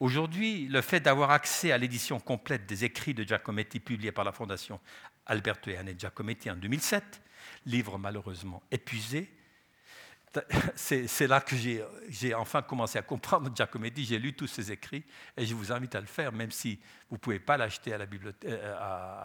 Aujourd'hui, 0.00 0.68
le 0.68 0.80
fait 0.80 1.00
d'avoir 1.00 1.30
accès 1.30 1.72
à 1.72 1.78
l'édition 1.78 2.20
complète 2.20 2.66
des 2.66 2.84
écrits 2.84 3.14
de 3.14 3.24
Giacometti 3.24 3.80
publiés 3.80 4.12
par 4.12 4.24
la 4.24 4.32
Fondation 4.32 4.80
Alberto 5.26 5.70
e 5.70 5.76
Anne 5.76 5.94
Giacometti 5.98 6.50
en 6.50 6.56
2007, 6.56 7.22
livre 7.66 7.98
malheureusement 7.98 8.62
épuisé, 8.70 9.30
c'est 10.74 11.26
là 11.26 11.40
que 11.40 11.56
j'ai 11.56 12.34
enfin 12.34 12.62
commencé 12.62 12.98
à 12.98 13.02
comprendre 13.02 13.50
Giacometti. 13.54 14.04
J'ai 14.04 14.18
lu 14.18 14.34
tous 14.34 14.46
ses 14.46 14.72
écrits 14.72 15.04
et 15.36 15.46
je 15.46 15.54
vous 15.54 15.72
invite 15.72 15.94
à 15.94 16.00
le 16.00 16.06
faire, 16.06 16.32
même 16.32 16.50
si 16.50 16.78
vous 17.08 17.16
ne 17.16 17.20
pouvez 17.20 17.38
pas 17.38 17.56
l'acheter 17.56 17.92
à, 17.94 17.98
euh, 17.98 18.76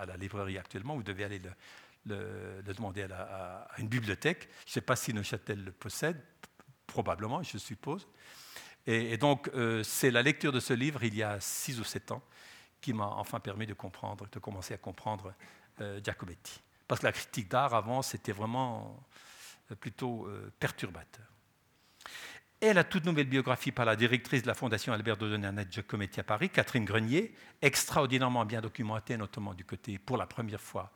à, 0.02 0.06
la 0.06 0.18
librairie 0.18 0.58
actuellement. 0.58 0.96
Vous 0.96 1.04
devez 1.04 1.24
aller 1.24 1.42
le, 2.06 2.62
demander 2.64 3.04
à, 3.04 3.68
une 3.78 3.88
bibliothèque. 3.88 4.50
Je 4.66 4.70
ne 4.70 4.74
sais 4.74 4.82
pas 4.82 4.96
si 4.96 5.14
Neuchâtel 5.14 5.64
le 5.64 5.72
possède, 5.72 6.22
probablement, 6.88 7.44
je 7.44 7.58
suppose. 7.58 8.08
Et, 8.88 9.17
donc, 9.17 9.49
euh, 9.53 9.84
c'est 9.84 10.09
la 10.09 10.23
lecture 10.23 10.51
de 10.51 10.59
ce 10.59 10.73
livre, 10.73 11.03
il 11.03 11.15
y 11.15 11.21
a 11.21 11.39
six 11.39 11.79
ou 11.79 11.84
sept 11.84 12.11
ans, 12.11 12.23
qui 12.79 12.93
m'a 12.93 13.05
enfin 13.05 13.39
permis 13.39 13.67
de 13.67 13.73
comprendre, 13.73 14.27
de 14.32 14.39
commencer 14.39 14.73
à 14.73 14.77
comprendre 14.77 15.34
euh, 15.82 15.99
Giacometti. 16.03 16.59
Parce 16.88 17.01
que 17.01 17.05
la 17.05 17.11
critique 17.11 17.47
d'art, 17.47 17.75
avant, 17.75 18.01
c'était 18.01 18.32
vraiment 18.32 19.05
euh, 19.69 19.75
plutôt 19.75 20.27
perturbateur. 20.59 21.25
Et 22.59 22.73
la 22.73 22.84
toute 22.84 23.05
nouvelle 23.05 23.27
biographie 23.27 23.71
par 23.71 23.86
la 23.86 23.95
directrice 23.95 24.43
de 24.43 24.47
la 24.47 24.53
Fondation 24.53 24.93
Albert 24.93 25.17
de 25.17 25.39
Giacometti 25.69 26.19
à 26.19 26.23
Paris, 26.23 26.49
Catherine 26.49 26.86
Grenier, 26.86 27.34
extraordinairement 27.61 28.45
bien 28.45 28.61
documentée, 28.61 29.17
notamment 29.17 29.53
du 29.53 29.65
côté, 29.65 29.97
pour 29.97 30.17
la 30.17 30.27
première 30.27 30.61
fois, 30.61 30.91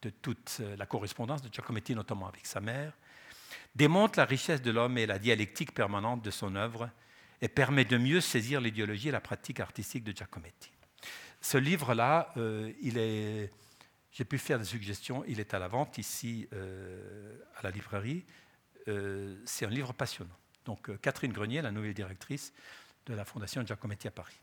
de 0.00 0.08
toute 0.08 0.62
la 0.78 0.86
correspondance 0.86 1.42
de 1.42 1.52
Giacometti, 1.52 1.94
notamment 1.94 2.26
avec 2.26 2.46
sa 2.46 2.60
mère, 2.60 2.94
démontre 3.74 4.18
la 4.18 4.24
richesse 4.24 4.62
de 4.62 4.70
l'homme 4.70 4.96
et 4.96 5.04
la 5.04 5.18
dialectique 5.18 5.74
permanente 5.74 6.22
de 6.22 6.30
son 6.30 6.54
œuvre, 6.56 6.88
et 7.42 7.48
permet 7.48 7.84
de 7.84 7.96
mieux 7.96 8.20
saisir 8.20 8.60
l'idéologie 8.60 9.08
et 9.08 9.12
la 9.12 9.20
pratique 9.20 9.60
artistique 9.60 10.04
de 10.04 10.12
Giacometti. 10.12 10.70
Ce 11.40 11.56
livre-là, 11.56 12.32
euh, 12.36 12.72
j'ai 14.12 14.24
pu 14.24 14.38
faire 14.38 14.58
des 14.58 14.64
suggestions, 14.64 15.24
il 15.26 15.40
est 15.40 15.54
à 15.54 15.58
la 15.58 15.68
vente 15.68 15.96
ici 15.98 16.48
euh, 16.52 17.38
à 17.56 17.62
la 17.62 17.70
librairie. 17.70 18.26
Euh, 18.88 19.40
c'est 19.46 19.64
un 19.64 19.70
livre 19.70 19.94
passionnant. 19.94 20.36
Donc 20.66 20.94
Catherine 21.00 21.32
Grenier, 21.32 21.62
la 21.62 21.70
nouvelle 21.70 21.94
directrice 21.94 22.52
de 23.06 23.14
la 23.14 23.24
Fondation 23.24 23.64
Giacometti 23.64 24.08
à 24.08 24.10
Paris. 24.10 24.38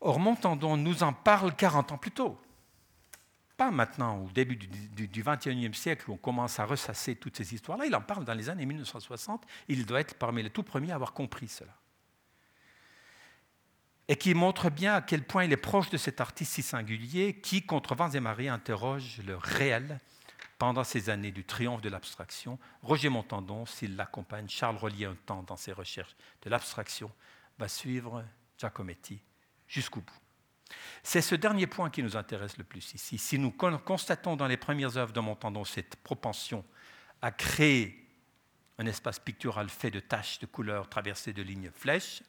Or, 0.00 0.18
Montandon 0.18 0.76
nous 0.76 1.02
en 1.02 1.12
parle 1.12 1.54
40 1.54 1.92
ans 1.92 1.98
plus 1.98 2.10
tôt 2.10 2.40
pas 3.56 3.70
maintenant, 3.70 4.18
au 4.18 4.30
début 4.30 4.56
du 4.56 5.22
XXIe 5.22 5.74
siècle, 5.74 6.10
où 6.10 6.14
on 6.14 6.16
commence 6.16 6.58
à 6.58 6.64
ressasser 6.64 7.14
toutes 7.16 7.36
ces 7.36 7.54
histoires-là. 7.54 7.86
Il 7.86 7.94
en 7.94 8.00
parle 8.00 8.24
dans 8.24 8.34
les 8.34 8.48
années 8.50 8.66
1960. 8.66 9.44
Il 9.68 9.86
doit 9.86 10.00
être 10.00 10.14
parmi 10.14 10.42
les 10.42 10.50
tout 10.50 10.62
premiers 10.62 10.90
à 10.90 10.96
avoir 10.96 11.12
compris 11.12 11.48
cela. 11.48 11.72
Et 14.08 14.16
qui 14.16 14.34
montre 14.34 14.70
bien 14.70 14.96
à 14.96 15.00
quel 15.00 15.24
point 15.24 15.44
il 15.44 15.52
est 15.52 15.56
proche 15.56 15.88
de 15.88 15.96
cet 15.96 16.20
artiste 16.20 16.52
si 16.54 16.62
singulier 16.62 17.40
qui, 17.40 17.64
contre 17.64 17.94
vents 17.94 18.10
et 18.10 18.20
marées, 18.20 18.48
interroge 18.48 19.20
le 19.24 19.36
réel 19.36 20.00
pendant 20.58 20.84
ces 20.84 21.08
années 21.08 21.32
du 21.32 21.44
triomphe 21.44 21.80
de 21.80 21.88
l'abstraction. 21.88 22.58
Roger 22.82 23.08
Montandon, 23.08 23.66
s'il 23.66 23.96
l'accompagne, 23.96 24.48
Charles 24.48 24.76
Rollier 24.76 25.06
un 25.06 25.14
temps 25.14 25.42
dans 25.42 25.56
ses 25.56 25.72
recherches 25.72 26.16
de 26.42 26.50
l'abstraction, 26.50 27.10
va 27.58 27.68
suivre 27.68 28.24
Giacometti 28.58 29.22
jusqu'au 29.68 30.00
bout. 30.00 30.23
C'est 31.02 31.20
ce 31.20 31.34
dernier 31.34 31.66
point 31.66 31.90
qui 31.90 32.02
nous 32.02 32.16
intéresse 32.16 32.56
le 32.56 32.64
plus 32.64 32.94
ici. 32.94 33.18
Si 33.18 33.38
nous 33.38 33.50
constatons 33.50 34.36
dans 34.36 34.46
les 34.46 34.56
premières 34.56 34.96
œuvres 34.96 35.12
de 35.12 35.20
Montandon 35.20 35.64
cette 35.64 35.96
propension 35.96 36.64
à 37.20 37.30
créer 37.30 38.08
un 38.78 38.86
espace 38.86 39.18
pictural 39.18 39.68
fait 39.68 39.90
de 39.90 40.00
taches 40.00 40.38
de 40.40 40.46
couleurs 40.46 40.88
traversées 40.88 41.32
de 41.32 41.42
lignes 41.42 41.70
flèches, 41.74 42.22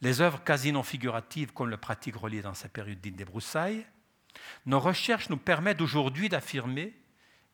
les 0.00 0.20
œuvres 0.20 0.42
quasi 0.42 0.72
non 0.72 0.82
figuratives 0.82 1.52
comme 1.52 1.68
le 1.68 1.76
pratique 1.76 2.16
relié 2.16 2.42
dans 2.42 2.54
sa 2.54 2.68
période 2.68 3.00
dite 3.00 3.16
des 3.16 3.24
broussailles, 3.24 3.86
nos 4.66 4.80
recherches 4.80 5.28
nous 5.28 5.36
permettent 5.36 5.80
aujourd'hui 5.80 6.28
d'affirmer 6.28 6.94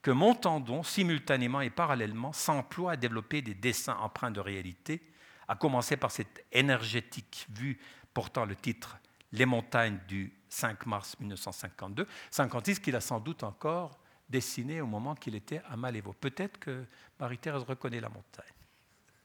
que 0.03 0.11
Montandon, 0.11 0.82
simultanément 0.82 1.61
et 1.61 1.70
parallèlement, 1.70 2.32
s'emploie 2.32 2.92
à 2.92 2.96
développer 2.96 3.42
des 3.42 3.55
dessins 3.55 3.96
empreints 3.96 4.30
de 4.30 4.40
réalité, 4.40 5.03
à 5.49 5.57
commencer 5.57 5.96
par 5.96 6.11
cette 6.11 6.44
énergétique 6.53 7.46
vue 7.51 7.78
portant 8.14 8.44
le 8.44 8.55
titre 8.55 8.96
Les 9.33 9.47
montagnes 9.47 9.99
du 10.09 10.33
5 10.49 10.87
mars 10.87 11.16
1952, 11.20 12.07
56 12.31 12.79
qu'il 12.81 12.97
a 12.97 13.01
sans 13.01 13.20
doute 13.20 13.43
encore 13.43 13.99
dessiné 14.29 14.81
au 14.81 14.87
moment 14.87 15.14
qu'il 15.14 15.35
était 15.35 15.62
à 15.68 15.76
Malévo. 15.76 16.12
Peut-être 16.12 16.59
que 16.59 16.85
Marie-Thérèse 17.18 17.62
reconnaît 17.62 18.01
la 18.01 18.09
montagne. 18.09 18.47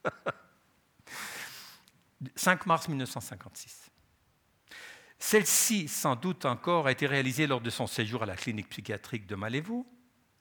5 2.36 2.66
mars 2.66 2.88
1956. 2.88 3.90
Celle-ci, 5.20 5.88
sans 5.88 6.16
doute 6.16 6.46
encore, 6.46 6.88
a 6.88 6.92
été 6.92 7.08
réalisée 7.08 7.48
lors 7.48 7.62
de 7.62 7.70
son 7.70 7.88
séjour 7.88 8.24
à 8.24 8.26
la 8.26 8.36
clinique 8.36 8.70
psychiatrique 8.70 9.26
de 9.26 9.36
Malévo, 9.36 9.86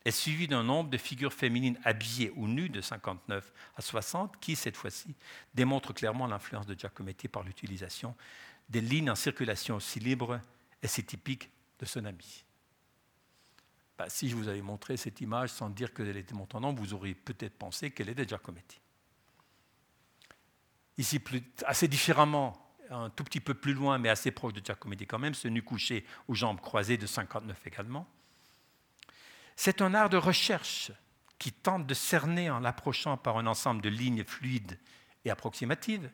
est 0.05 0.11
suivie 0.11 0.49
d'un 0.49 0.65
nombre 0.65 0.91
de 0.91 0.97
figures 0.97 1.33
féminines 1.33 1.79
habillées 1.85 2.33
ou 2.35 2.49
nues 2.49 2.69
de 2.69 2.81
59 2.81 3.53
à 3.77 3.83
60, 3.83 4.41
qui, 4.41 4.57
cette 4.57 4.77
fois-ci, 4.77 5.15
démontrent 5.55 5.93
clairement 5.93 6.27
l'influence 6.27 6.67
de 6.67 6.75
Giacometti 6.75 7.29
par 7.29 7.45
l'utilisation 7.45 8.17
des 8.69 8.81
lignes 8.81 9.11
en 9.11 9.15
circulation 9.15 9.77
aussi 9.77 10.01
libres 10.01 10.41
et 10.83 10.89
si 10.89 11.05
typiques 11.05 11.51
de 11.79 11.85
son 11.85 12.05
ami. 12.05 12.45
Bah, 13.99 14.09
si 14.09 14.29
je 14.29 14.37
vous 14.37 14.49
avais 14.49 14.63
montré 14.63 14.97
cette 14.97 15.21
image 15.21 15.51
sans 15.51 15.69
dire 15.69 15.93
qu'elle 15.93 16.17
était 16.17 16.35
Montandon, 16.35 16.73
vous 16.73 16.95
auriez 16.95 17.15
peut-être 17.15 17.57
pensé 17.57 17.91
qu'elle 17.91 18.09
était 18.09 18.27
Giacometti. 18.27 18.81
Ici, 20.99 21.21
assez 21.67 21.89
différemment, 21.89 22.75
un 22.91 23.11
tout 23.11 23.25
petit 23.25 23.41
peu 23.41 23.55
plus 23.55 23.75
loin, 23.75 23.99
mais 23.99 24.09
assez 24.09 24.31
proche 24.31 24.53
de 24.53 24.65
Giacometti 24.65 25.07
quand 25.07 25.19
même, 25.19 25.35
ce 25.35 25.49
nu 25.49 25.63
couché 25.63 26.05
aux 26.29 26.35
jambes 26.35 26.61
croisées 26.61 26.97
de 26.97 27.07
59 27.07 27.67
également. 27.67 28.09
C'est 29.57 29.83
un 29.83 29.95
art 29.95 30.09
de 30.09 30.17
recherche 30.17 30.93
qui 31.39 31.53
tente 31.53 31.87
de 31.87 31.95
cerner 31.95 32.51
en 32.51 32.61
l'approchant 32.61 33.17
par 33.17 33.39
un 33.39 33.47
ensemble 33.47 33.83
de 33.83 33.89
lignes 33.89 34.25
fluides 34.25 34.79
et 35.25 35.31
approximatives 35.31 36.11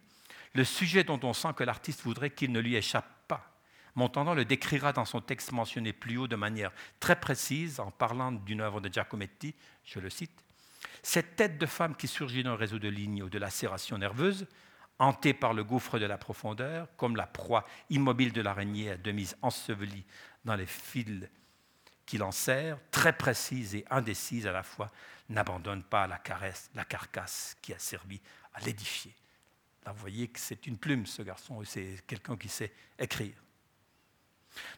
le 0.55 0.65
sujet 0.65 1.05
dont 1.05 1.21
on 1.23 1.33
sent 1.33 1.55
que 1.57 1.65
l'artiste 1.65 2.03
voudrait 2.03 2.31
qu'il 2.31 2.53
ne 2.53 2.61
lui 2.61 2.77
échappe 2.77 3.27
pas. 3.29 3.59
Montandon 3.95 4.35
le 4.35 4.45
décrira 4.45 4.93
dans 4.93 5.05
son 5.05 5.21
texte 5.21 5.53
mentionné 5.53 5.93
plus 5.93 6.19
haut 6.19 6.29
de 6.29 6.37
manière 6.37 6.73
très 7.01 7.19
précise 7.19 7.81
en 7.81 7.91
parlant 7.91 8.33
d'une 8.33 8.61
œuvre 8.61 8.81
de 8.81 8.93
Giacometti, 8.93 9.55
je 9.85 10.01
le 10.01 10.11
cite. 10.11 10.45
Cette 11.03 11.37
tête 11.37 11.59
de 11.59 11.67
femme 11.67 11.97
qui 11.97 12.09
surgit 12.09 12.43
d'un 12.43 12.57
réseau 12.57 12.79
de 12.79 12.89
lignes 12.89 13.23
ou 13.23 13.29
de 13.29 13.39
lacérations 13.39 13.99
nerveuses, 13.99 14.47
hantée 14.99 15.35
par 15.35 15.55
le 15.55 15.65
gouffre 15.65 15.99
de 15.99 16.07
la 16.07 16.19
profondeur, 16.19 16.89
comme 16.97 17.17
la 17.17 17.27
proie 17.27 17.65
immobile 17.91 18.33
de 18.33 18.41
l'araignée 18.41 18.91
à 18.91 18.97
demi 18.97 19.31
ensevelie 19.43 20.05
dans 20.45 20.57
les 20.57 20.67
fils 20.67 21.29
qui 22.05 22.19
l'enserrent, 22.19 22.79
très 22.91 23.13
précise 23.13 23.75
et 23.75 23.85
indécise 23.91 24.47
à 24.47 24.53
la 24.53 24.63
fois, 24.63 24.91
n'abandonne 25.29 25.83
pas 25.83 26.07
la 26.07 26.19
caresse, 26.19 26.71
la 26.75 26.85
carcasse 26.85 27.57
qui 27.61 27.75
a 27.75 27.79
servi 27.79 28.21
à 28.55 28.61
l'édifier. 28.61 29.15
Vous 29.93 30.01
voyez 30.01 30.29
que 30.29 30.39
c'est 30.39 30.67
une 30.67 30.77
plume, 30.77 31.07
ce 31.07 31.23
garçon, 31.23 31.63
c'est 31.65 32.03
quelqu'un 32.07 32.37
qui 32.37 32.49
sait 32.49 32.73
écrire. 32.99 33.35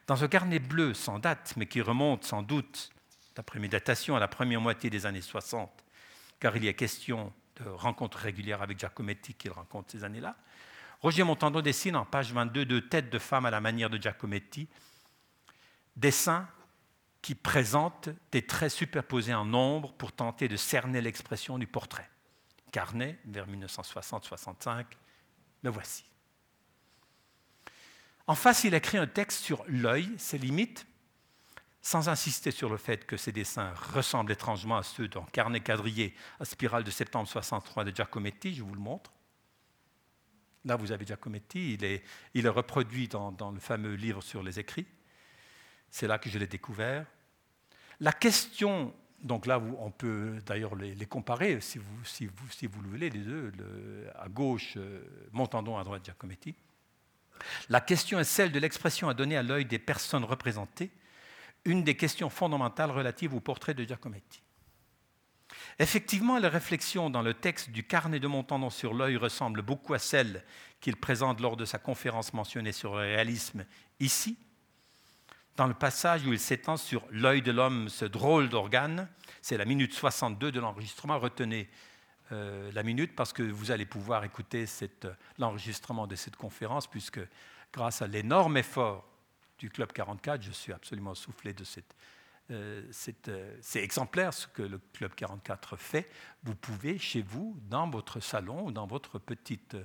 Dans 0.07 0.23
un 0.23 0.29
carnet 0.29 0.59
bleu 0.59 0.95
sans 0.95 1.19
date, 1.19 1.55
mais 1.57 1.67
qui 1.67 1.81
remonte 1.81 2.25
sans 2.25 2.43
doute, 2.43 2.91
d'après 3.35 3.59
mes 3.59 3.69
datations, 3.69 4.17
à 4.17 4.21
la 4.21 4.29
première 4.29 4.61
moitié 4.61 4.91
des 4.91 5.07
années 5.07 5.21
60, 5.21 5.71
car 6.39 6.57
il 6.57 6.65
y 6.65 6.69
a 6.69 6.73
question 6.73 7.33
de 7.57 7.69
rencontres 7.69 8.19
régulières 8.19 8.63
avec 8.63 8.79
Giacometti 8.79 9.35
qu'il 9.35 9.53
rencontre 9.53 9.93
ces 9.93 10.05
années-là, 10.05 10.37
Roger 11.03 11.25
Montandon 11.25 11.63
dessine 11.63 11.97
en 11.97 12.05
page 12.05 12.33
22 12.33 12.67
deux 12.67 12.89
têtes 12.89 13.11
de 13.11 13.19
femmes 13.19 13.47
à 13.47 13.51
la 13.51 13.61
manière 13.61 13.89
de 13.89 13.97
Giacometti, 13.97 14.69
dessins 15.97 16.47
qui 17.23 17.35
présentent 17.35 18.11
des 18.33 18.47
traits 18.47 18.73
superposés 18.73 19.35
en 19.35 19.45
nombre 19.45 19.93
pour 19.95 20.13
tenter 20.13 20.49
de 20.49 20.57
cerner 20.57 21.01
l'expression 21.01 21.59
du 21.59 21.67
portrait. 21.67 22.09
Carnet, 22.73 23.19
vers 23.25 23.47
1960-65, 23.49 24.85
le 25.63 25.71
voici. 25.71 26.05
En 28.27 28.35
face, 28.35 28.65
il 28.65 28.75
écrit 28.75 28.99
un 28.99 29.07
texte 29.07 29.43
sur 29.43 29.65
l'œil, 29.67 30.09
ses 30.17 30.39
limites, 30.39 30.87
sans 31.83 32.09
insister 32.09 32.51
sur 32.51 32.69
le 32.69 32.77
fait 32.77 33.07
que 33.07 33.17
ses 33.17 33.33
dessins 33.33 33.73
ressemblent 33.75 34.33
étrangement 34.33 34.77
à 34.77 34.83
ceux 34.83 35.09
d'un 35.09 35.25
carnet 35.33 35.61
quadrillé 35.61 36.15
à 36.39 36.45
spirale 36.45 36.85
de 36.85 36.91
septembre 36.91 37.29
63 37.29 37.85
de 37.85 37.91
Giacometti, 37.95 38.55
je 38.55 38.63
vous 38.63 38.75
le 38.75 38.81
montre. 38.81 39.11
Là, 40.67 40.77
vous 40.77 40.93
avez 40.93 41.07
Giacometti, 41.07 41.75
il 41.75 41.85
est, 41.85 42.49
reproduit 42.49 43.09
dans, 43.09 43.33
dans, 43.33 43.51
le 43.51 43.61
fameux 43.61 43.95
livre 43.95 44.23
sur 44.23 44.43
les 44.43 44.59
écrits. 44.59 44.87
C'est 45.91 46.07
là 46.07 46.19
que 46.19 46.29
je 46.29 46.39
l'ai 46.39 46.47
découvert. 46.47 47.07
La 47.99 48.13
question, 48.13 48.95
donc 49.23 49.47
là, 49.47 49.61
on 49.79 49.91
peut 49.91 50.39
d'ailleurs 50.47 50.75
les, 50.75 51.07
comparer, 51.07 51.61
si 51.61 51.79
vous, 51.79 52.05
si, 52.05 52.27
vous, 52.27 52.51
si 52.51 52.67
vous, 52.67 52.81
le 52.83 52.89
voulez, 52.89 53.11
les 53.11 53.21
deux, 53.21 53.53
à 54.19 54.29
gauche, 54.29 54.75
euh, 54.77 55.03
Montandon, 55.33 55.77
à 55.77 55.85
droite, 55.85 56.05
Giacometti. 56.05 56.55
La 57.69 57.81
question 57.81 58.19
est 58.19 58.25
celle 58.25 58.53
de 58.53 58.59
l'expression 58.59 59.09
à 59.09 59.15
donner 59.15 59.37
à 59.37 59.43
l'œil 59.43 59.65
des 59.65 59.79
personnes 59.79 60.25
représentées 60.25 60.91
une 61.65 61.85
des 61.85 61.97
questions 61.97 62.31
fondamentales 62.31 62.91
relatives 62.91 63.35
au 63.35 63.41
portrait 63.41 63.75
de 63.75 63.85
Giacometti. 63.85 64.43
Effectivement, 65.79 66.39
la 66.39 66.49
réflexion 66.49 67.11
dans 67.11 67.23
le 67.23 67.35
texte 67.35 67.71
du 67.71 67.85
carnet 67.85 68.21
de 68.21 68.27
Montandon 68.27 68.71
sur 68.71 68.95
l'œil 68.95 69.17
ressemble 69.17 69.63
beaucoup 69.63 69.95
à 69.95 69.99
celle 69.99 70.45
qu'il 70.81 70.97
présente 70.97 71.41
lors 71.41 71.57
de 71.57 71.65
sa 71.65 71.79
conférence 71.79 72.33
mentionnée 72.33 72.73
sur 72.73 72.95
le 72.95 73.01
réalisme 73.01 73.67
ici, 73.99 74.39
dans 75.57 75.67
le 75.67 75.75
passage 75.75 76.27
où 76.27 76.33
il 76.33 76.41
s'étend 76.41 76.77
sur 76.77 77.03
l'œil 77.11 77.43
de 77.43 77.53
l'homme, 77.53 77.89
ce 77.89 78.05
drôle 78.05 78.49
d'organe. 78.49 79.09
C'est 79.43 79.57
la 79.57 79.65
minute 79.65 79.93
62 79.93 80.53
de 80.53 80.61
l'enregistrement. 80.61 81.19
Retenez 81.19 81.69
euh, 82.33 82.71
la 82.73 82.83
minute 82.83 83.15
parce 83.15 83.33
que 83.33 83.43
vous 83.43 83.71
allez 83.71 83.87
pouvoir 83.87 84.25
écouter 84.25 84.67
l'enregistrement 85.39 86.07
de 86.07 86.17
cette 86.17 86.37
conférence, 86.37 86.87
puisque 86.87 87.21
grâce 87.73 88.03
à 88.03 88.07
l'énorme 88.07 88.57
effort 88.57 89.07
du 89.59 89.71
Club 89.71 89.93
44. 89.93 90.43
Je 90.43 90.51
suis 90.51 90.73
absolument 90.73 91.15
soufflé 91.15 91.53
de 91.53 91.65
cette, 91.65 91.95
euh, 92.51 92.83
euh, 93.29 93.57
c'est 93.61 93.83
exemplaire 93.83 94.35
ce 94.35 94.47
que 94.47 94.63
le 94.63 94.81
Club 94.93 95.15
44 95.15 95.77
fait. 95.77 96.11
Vous 96.43 96.55
pouvez, 96.55 96.99
chez 96.99 97.23
vous, 97.23 97.57
dans 97.69 97.89
votre 97.89 98.21
salon 98.21 98.67
ou 98.67 98.73
dans 98.73 98.87
votre 98.87 99.19
petite, 99.19 99.77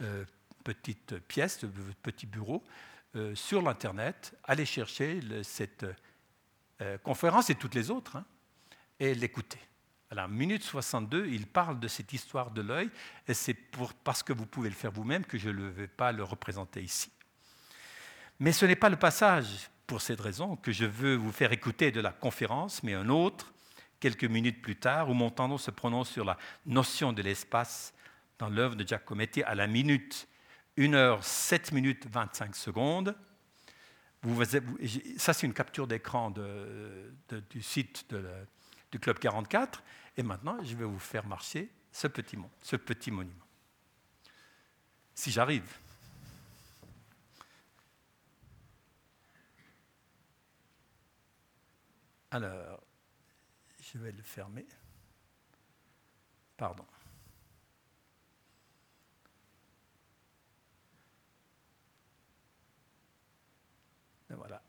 euh, 0.00 0.24
petite 0.64 1.18
pièce, 1.26 1.64
votre 1.64 1.96
petit 1.98 2.26
bureau, 2.26 2.64
sur 3.34 3.62
l'Internet, 3.62 4.34
aller 4.44 4.66
chercher 4.66 5.20
cette 5.42 5.86
conférence 7.02 7.50
et 7.50 7.54
toutes 7.54 7.74
les 7.74 7.90
autres 7.90 8.16
hein, 8.16 8.24
et 9.00 9.14
l'écouter. 9.14 9.58
La 10.10 10.28
minute 10.28 10.62
62, 10.62 11.26
il 11.26 11.46
parle 11.46 11.80
de 11.80 11.88
cette 11.88 12.12
histoire 12.12 12.50
de 12.50 12.62
l'œil 12.62 12.90
et 13.26 13.34
c'est 13.34 13.56
parce 14.04 14.22
que 14.22 14.32
vous 14.32 14.46
pouvez 14.46 14.68
le 14.68 14.74
faire 14.74 14.92
vous-même 14.92 15.24
que 15.24 15.38
je 15.38 15.48
ne 15.48 15.66
vais 15.68 15.88
pas 15.88 16.12
le 16.12 16.22
représenter 16.22 16.82
ici. 16.82 17.10
Mais 18.38 18.52
ce 18.52 18.66
n'est 18.66 18.76
pas 18.76 18.90
le 18.90 18.96
passage, 18.96 19.70
pour 19.86 20.00
cette 20.00 20.20
raison, 20.20 20.56
que 20.56 20.72
je 20.72 20.84
veux 20.84 21.14
vous 21.14 21.32
faire 21.32 21.52
écouter 21.52 21.90
de 21.90 22.00
la 22.00 22.12
conférence, 22.12 22.82
mais 22.82 22.94
un 22.94 23.08
autre, 23.08 23.52
quelques 24.00 24.24
minutes 24.24 24.60
plus 24.60 24.76
tard, 24.76 25.08
où 25.08 25.14
Montandon 25.14 25.58
se 25.58 25.70
prononce 25.70 26.10
sur 26.10 26.24
la 26.24 26.36
notion 26.66 27.12
de 27.12 27.22
l'espace 27.22 27.94
dans 28.38 28.48
l'œuvre 28.48 28.74
de 28.74 28.86
Giacometti 28.86 29.42
à 29.42 29.54
la 29.54 29.66
minute 29.66 30.28
1 30.78 30.92
heure 30.94 31.24
7 31.24 31.72
minutes 31.72 32.06
25 32.06 32.54
secondes. 32.54 33.16
ça, 35.16 35.32
c'est 35.32 35.46
une 35.46 35.54
capture 35.54 35.86
d'écran 35.86 36.30
du 36.30 37.62
site 37.62 38.14
du 38.92 38.98
Club 38.98 39.18
44. 39.18 39.82
Et 40.16 40.22
maintenant, 40.22 40.62
je 40.62 40.74
vais 40.76 40.84
vous 40.84 40.98
faire 40.98 41.26
marcher 41.26 41.70
ce 41.92 42.06
petit, 42.06 42.36
ce 42.62 42.76
petit 42.76 43.10
monument. 43.10 43.44
Si 45.14 45.30
j'arrive. 45.30 45.78
Alors, 52.30 52.82
je 53.80 53.98
vais 53.98 54.12
le 54.12 54.22
fermer. 54.22 54.66
Pardon. 56.56 56.84
Voilà. 64.34 64.62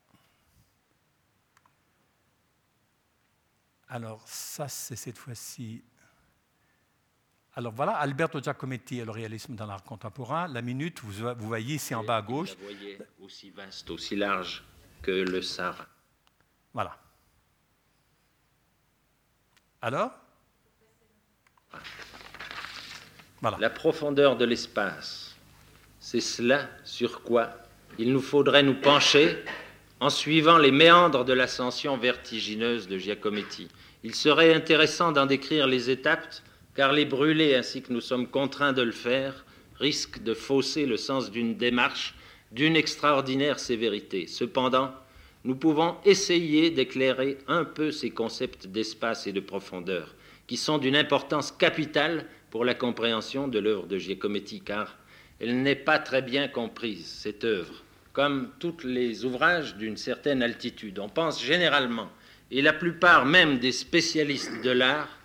Alors, 3.89 4.21
ça, 4.27 4.67
c'est 4.67 4.95
cette 4.95 5.17
fois-ci. 5.17 5.83
Alors 7.55 7.73
voilà, 7.73 7.93
Alberto 7.93 8.39
Giacometti 8.39 8.99
et 8.99 9.05
le 9.05 9.11
réalisme 9.11 9.55
dans 9.55 9.65
l'art 9.65 9.83
contemporain. 9.83 10.47
La 10.47 10.61
minute, 10.61 10.99
vous, 11.01 11.33
vous 11.35 11.47
voyez 11.47 11.75
ici 11.75 11.95
en 11.95 12.03
bas 12.03 12.17
à 12.17 12.21
gauche. 12.21 12.55
Vous 12.57 12.63
voyez 12.63 12.99
aussi 13.19 13.49
vaste, 13.49 13.89
aussi 13.89 14.15
large 14.15 14.63
que 15.01 15.11
le 15.11 15.41
Sahara. 15.41 15.87
Voilà. 16.73 16.97
Alors? 19.81 20.11
La 23.59 23.69
profondeur 23.69 24.35
de 24.35 24.45
l'espace, 24.45 25.35
c'est 25.99 26.21
cela 26.21 26.67
sur 26.83 27.23
quoi 27.23 27.55
il 27.99 28.13
nous 28.13 28.21
faudrait 28.21 28.63
nous 28.63 28.75
pencher 28.75 29.37
en 29.99 30.09
suivant 30.09 30.57
les 30.57 30.71
méandres 30.71 31.25
de 31.25 31.33
l'ascension 31.33 31.97
vertigineuse 31.97 32.87
de 32.87 32.97
Giacometti. 32.97 33.67
Il 34.03 34.13
serait 34.13 34.53
intéressant 34.53 35.11
d'en 35.11 35.25
décrire 35.25 35.65
les 35.65 35.89
étapes, 35.89 36.35
car 36.75 36.93
les 36.93 37.05
brûler 37.05 37.55
ainsi 37.55 37.81
que 37.81 37.91
nous 37.91 38.01
sommes 38.01 38.27
contraints 38.27 38.73
de 38.73 38.83
le 38.83 38.91
faire 38.91 39.45
risquent 39.79 40.21
de 40.21 40.33
fausser 40.35 40.85
le 40.85 40.97
sens 40.97 41.31
d'une 41.31 41.55
démarche 41.55 42.13
d'une 42.51 42.75
extraordinaire 42.75 43.59
sévérité. 43.59 44.27
Cependant, 44.27 44.91
nous 45.43 45.55
pouvons 45.55 45.95
essayer 46.05 46.69
d'éclairer 46.69 47.37
un 47.47 47.65
peu 47.65 47.91
ces 47.91 48.11
concepts 48.11 48.67
d'espace 48.67 49.27
et 49.27 49.33
de 49.33 49.39
profondeur, 49.39 50.15
qui 50.45 50.57
sont 50.57 50.77
d'une 50.77 50.95
importance 50.95 51.51
capitale 51.51 52.25
pour 52.51 52.63
la 52.63 52.73
compréhension 52.73 53.47
de 53.47 53.59
l'œuvre 53.59 53.87
de 53.87 53.97
Giacometti, 53.97 54.61
car 54.61 54.97
elle 55.39 55.61
n'est 55.61 55.75
pas 55.75 55.99
très 55.99 56.21
bien 56.21 56.47
comprise, 56.47 57.05
cette 57.05 57.43
œuvre, 57.43 57.83
comme 58.17 58.49
tous 58.57 58.83
les 58.83 59.25
ouvrages 59.25 59.75
d'une 59.75 59.95
certaine 59.95 60.41
altitude. 60.41 60.97
On 60.97 61.07
pense 61.07 61.39
généralement, 61.39 62.09
et 62.49 62.63
la 62.63 62.73
plupart 62.73 63.27
même 63.27 63.59
des 63.59 63.71
spécialistes 63.71 64.63
de 64.63 64.71
l'art, 64.71 65.19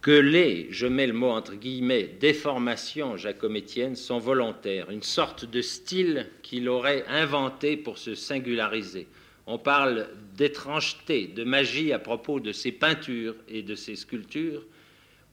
que 0.00 0.10
les, 0.10 0.68
je 0.70 0.86
mets 0.86 1.06
le 1.06 1.12
mot 1.12 1.28
entre 1.28 1.54
guillemets, 1.54 2.04
déformations 2.18 3.18
jacométiennes 3.18 3.94
sont 3.94 4.18
volontaires, 4.18 4.90
une 4.90 5.02
sorte 5.02 5.44
de 5.44 5.60
style 5.60 6.30
qu'il 6.42 6.70
aurait 6.70 7.04
inventé 7.08 7.76
pour 7.76 7.98
se 7.98 8.14
singulariser. 8.14 9.06
On 9.46 9.58
parle 9.58 10.08
d'étrangeté, 10.34 11.26
de 11.26 11.44
magie 11.44 11.92
à 11.92 11.98
propos 11.98 12.40
de 12.40 12.52
ses 12.52 12.72
peintures 12.72 13.36
et 13.48 13.62
de 13.62 13.74
ses 13.74 13.96
sculptures, 13.96 14.64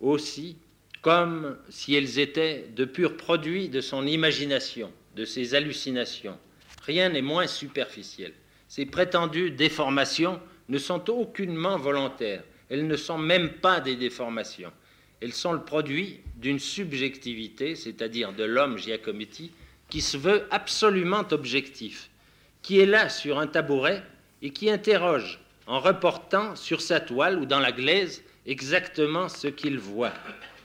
aussi 0.02 0.58
comme 1.02 1.56
si 1.70 1.96
elles 1.96 2.20
étaient 2.20 2.66
de 2.76 2.84
purs 2.84 3.16
produits 3.16 3.70
de 3.70 3.80
son 3.80 4.06
imagination, 4.06 4.92
de 5.16 5.24
ses 5.24 5.56
hallucinations. 5.56 6.38
Rien 6.90 7.10
n'est 7.10 7.22
moins 7.22 7.46
superficiel. 7.46 8.34
Ces 8.68 8.88
prétendues 8.88 9.52
déformations 9.52 10.42
ne 10.70 10.80
sont 10.80 11.08
aucunement 11.12 11.78
volontaires. 11.78 12.42
Elles 12.68 12.88
ne 12.88 12.96
sont 12.96 13.20
même 13.20 13.52
pas 13.52 13.80
des 13.80 13.96
déformations. 13.96 14.72
Elles 15.22 15.34
sont 15.34 15.54
le 15.54 15.62
produit 15.62 16.22
d'une 16.38 16.58
subjectivité, 16.58 17.76
c'est-à-dire 17.76 18.34
de 18.34 18.44
l'homme 18.44 18.80
Giacometti, 18.80 19.52
qui 19.88 20.02
se 20.02 20.18
veut 20.18 20.48
absolument 20.50 21.26
objectif, 21.30 22.10
qui 22.64 22.80
est 22.80 22.88
là 22.88 23.08
sur 23.08 23.38
un 23.38 23.46
tabouret 23.46 24.02
et 24.42 24.50
qui 24.50 24.72
interroge 24.72 25.40
en 25.68 25.80
reportant 25.80 26.56
sur 26.56 26.82
sa 26.82 27.00
toile 27.00 27.38
ou 27.38 27.46
dans 27.46 27.60
la 27.60 27.72
glaise 27.72 28.24
exactement 28.48 29.30
ce 29.30 29.48
qu'il 29.48 29.78
voit. 29.78 30.14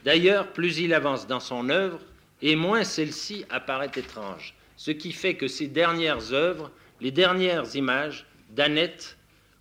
D'ailleurs, 0.03 0.47
plus 0.53 0.79
il 0.79 0.91
avance 0.95 1.27
dans 1.27 1.39
son 1.39 1.69
œuvre, 1.69 1.99
et 2.41 2.55
moins 2.55 2.83
celle-ci 2.83 3.45
apparaît 3.51 3.91
étrange, 3.95 4.54
ce 4.77 4.91
qui 4.91 5.11
fait 5.11 5.35
que 5.35 5.47
ses 5.47 5.67
dernières 5.67 6.33
œuvres, 6.33 6.71
les 7.01 7.11
dernières 7.11 7.75
images 7.75 8.25
d'Annette 8.51 9.17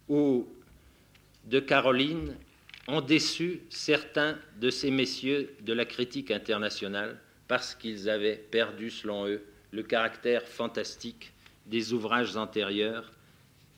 ou 0.08 0.46
de 1.46 1.60
Caroline 1.60 2.36
ont 2.88 3.00
déçu 3.00 3.60
certains 3.70 4.38
de 4.60 4.70
ces 4.70 4.90
messieurs 4.90 5.54
de 5.62 5.72
la 5.72 5.84
critique 5.84 6.30
internationale 6.30 7.18
parce 7.48 7.74
qu'ils 7.74 8.08
avaient 8.08 8.36
perdu, 8.36 8.90
selon 8.90 9.26
eux, 9.26 9.42
le 9.72 9.82
caractère 9.82 10.46
fantastique 10.46 11.32
des 11.66 11.92
ouvrages 11.92 12.36
antérieurs 12.36 13.12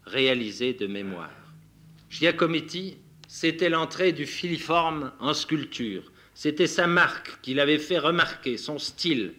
réalisés 0.04 0.74
de 0.74 0.86
mémoire. 0.86 1.30
Giacometti, 2.10 2.98
c'était 3.28 3.68
l'entrée 3.68 4.12
du 4.12 4.26
filiforme 4.26 5.12
en 5.18 5.34
sculpture. 5.34 6.12
C'était 6.34 6.66
sa 6.66 6.86
marque 6.86 7.40
qu'il 7.42 7.60
avait 7.60 7.78
fait 7.78 7.98
remarquer, 7.98 8.56
son 8.56 8.78
style. 8.78 9.34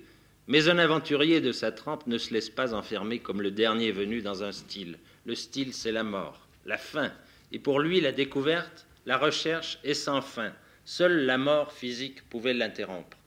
Mais 0.47 0.69
un 0.69 0.77
aventurier 0.77 1.41
de 1.41 1.51
sa 1.51 1.71
trempe 1.71 2.07
ne 2.07 2.17
se 2.17 2.33
laisse 2.33 2.49
pas 2.49 2.73
enfermer 2.73 3.19
comme 3.19 3.41
le 3.41 3.51
dernier 3.51 3.91
venu 3.91 4.21
dans 4.21 4.43
un 4.43 4.53
style. 4.53 4.97
Le 5.25 5.35
style, 5.35 5.73
c'est 5.73 5.91
la 5.91 6.03
mort, 6.03 6.47
la 6.65 6.77
fin, 6.77 7.11
et 7.51 7.59
pour 7.59 7.79
lui, 7.79 7.99
la 7.99 8.11
découverte, 8.11 8.87
la 9.05 9.17
recherche 9.17 9.79
est 9.83 9.93
sans 9.93 10.21
fin. 10.21 10.53
Seule 10.85 11.25
la 11.25 11.37
mort 11.37 11.73
physique 11.73 12.27
pouvait 12.29 12.53
l'interrompre. 12.53 13.17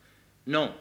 Non, 0.46 0.74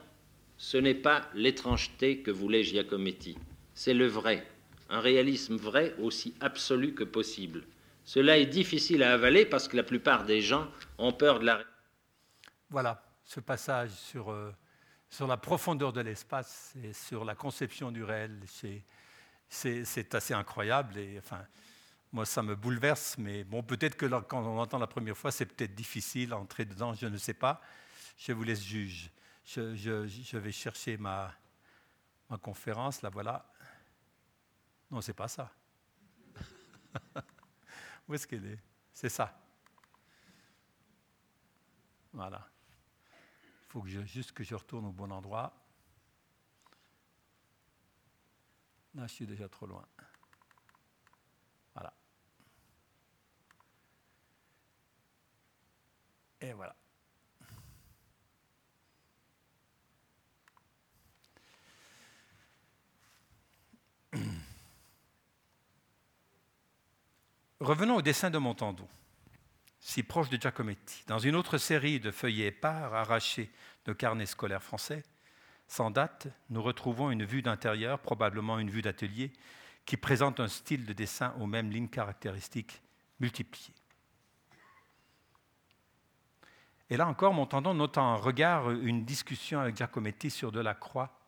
ce 0.58 0.78
n'est 0.78 0.96
pas 0.96 1.30
l'étrangeté 1.36 2.20
que 2.20 2.32
voulait 2.32 2.64
Giacometti, 2.64 3.38
c'est 3.74 3.94
le 3.94 4.08
vrai, 4.08 4.46
un 4.90 5.02
réalisme 5.02 5.58
vrai 5.58 5.94
aussi 6.00 6.34
absolu 6.40 6.94
que 6.94 7.04
possible. 7.04 7.64
Cela 8.06 8.38
est 8.38 8.46
difficile 8.46 9.04
à 9.04 9.14
avaler 9.14 9.46
parce 9.46 9.68
que 9.68 9.78
la 9.78 9.84
plupart 9.84 10.26
des 10.26 10.42
gens 10.42 10.70
ont 10.98 11.14
peur 11.14 11.40
de 11.40 11.46
la... 11.46 11.64
Voilà, 12.70 13.04
ce 13.24 13.40
passage 13.40 13.92
sur, 13.92 14.32
euh, 14.32 14.52
sur 15.10 15.28
la 15.28 15.38
profondeur 15.38 15.92
de 15.92 16.02
l'espace 16.02 16.74
et 16.84 16.94
sur 16.94 17.26
la 17.26 17.36
conception 17.36 17.92
du 17.92 18.04
réel, 18.04 18.40
c'est 19.50 20.16
assez 20.16 20.34
incroyable. 20.34 20.98
Et, 20.98 21.18
enfin, 21.18 21.44
moi, 22.12 22.26
ça 22.26 22.42
me 22.44 22.56
bouleverse, 22.56 23.18
mais 23.18 23.44
bon, 23.44 23.64
peut-être 23.64 23.96
que 23.96 24.06
quand 24.06 24.44
on 24.44 24.60
entend 24.60 24.78
la 24.78 24.88
première 24.88 25.18
fois, 25.18 25.32
c'est 25.32 25.46
peut-être 25.46 25.76
difficile 25.76 26.30
d'entrer 26.30 26.66
dedans, 26.66 26.94
je 26.94 27.08
ne 27.08 27.18
sais 27.18 27.34
pas. 27.34 27.62
Je 28.18 28.34
vous 28.34 28.44
laisse 28.44 28.64
juger. 28.64 29.12
Je, 29.46 30.38
vais 30.38 30.52
chercher 30.52 30.98
ma, 30.98 31.34
ma 32.30 32.38
conférence, 32.38 33.02
la 33.02 33.10
voilà. 33.10 33.52
Non, 34.92 35.02
c'est 35.02 35.14
pas 35.14 35.28
ça. 35.28 35.52
Où 38.08 38.14
est-ce 38.14 38.28
qu'elle 38.28 38.46
est? 38.46 38.60
C'est 38.94 39.10
ça. 39.10 39.40
Voilà. 42.14 42.48
Faut 43.70 43.82
que 43.82 43.90
je, 43.90 44.02
juste 44.02 44.34
que 44.34 44.44
je 44.44 44.56
retourne 44.56 44.86
au 44.86 44.92
bon 44.92 45.12
endroit. 45.12 45.54
Là, 48.96 49.08
je 49.08 49.14
suis 49.14 49.28
déjà 49.28 49.48
trop 49.48 49.66
loin. 49.66 49.86
Et 56.42 56.54
voilà. 56.54 56.76
Revenons 67.60 67.98
au 67.98 68.02
dessin 68.02 68.30
de 68.30 68.38
Montandon, 68.38 68.88
si 69.80 70.04
proche 70.04 70.30
de 70.30 70.38
Giacometti. 70.38 71.04
Dans 71.08 71.20
une 71.20 71.36
autre 71.36 71.58
série 71.58 72.00
de 72.00 72.12
feuillets 72.12 72.48
épars 72.48 72.94
arrachés 72.94 73.50
de 73.86 73.94
carnets 73.94 74.26
scolaires 74.26 74.64
français, 74.64 75.04
sans 75.68 75.92
date, 75.92 76.28
nous 76.50 76.62
retrouvons 76.62 77.12
une 77.12 77.24
vue 77.24 77.42
d'intérieur, 77.42 78.00
probablement 78.00 78.60
une 78.60 78.70
vue 78.70 78.82
d'atelier, 78.82 79.32
qui 79.86 79.98
présente 79.98 80.40
un 80.40 80.48
style 80.48 80.86
de 80.86 80.94
dessin 80.94 81.34
aux 81.40 81.46
mêmes 81.46 81.72
lignes 81.72 81.88
caractéristiques 81.88 82.82
multipliées. 83.20 83.74
Et 86.90 86.98
là 86.98 87.08
encore, 87.08 87.34
Montandon 87.34 87.76
note 87.76 87.98
en 88.00 88.18
regard 88.18 88.72
une 88.72 89.06
discussion 89.06 89.60
avec 89.60 89.78
Giacometti 89.78 90.32
sur 90.32 90.52
Delacroix, 90.52 91.19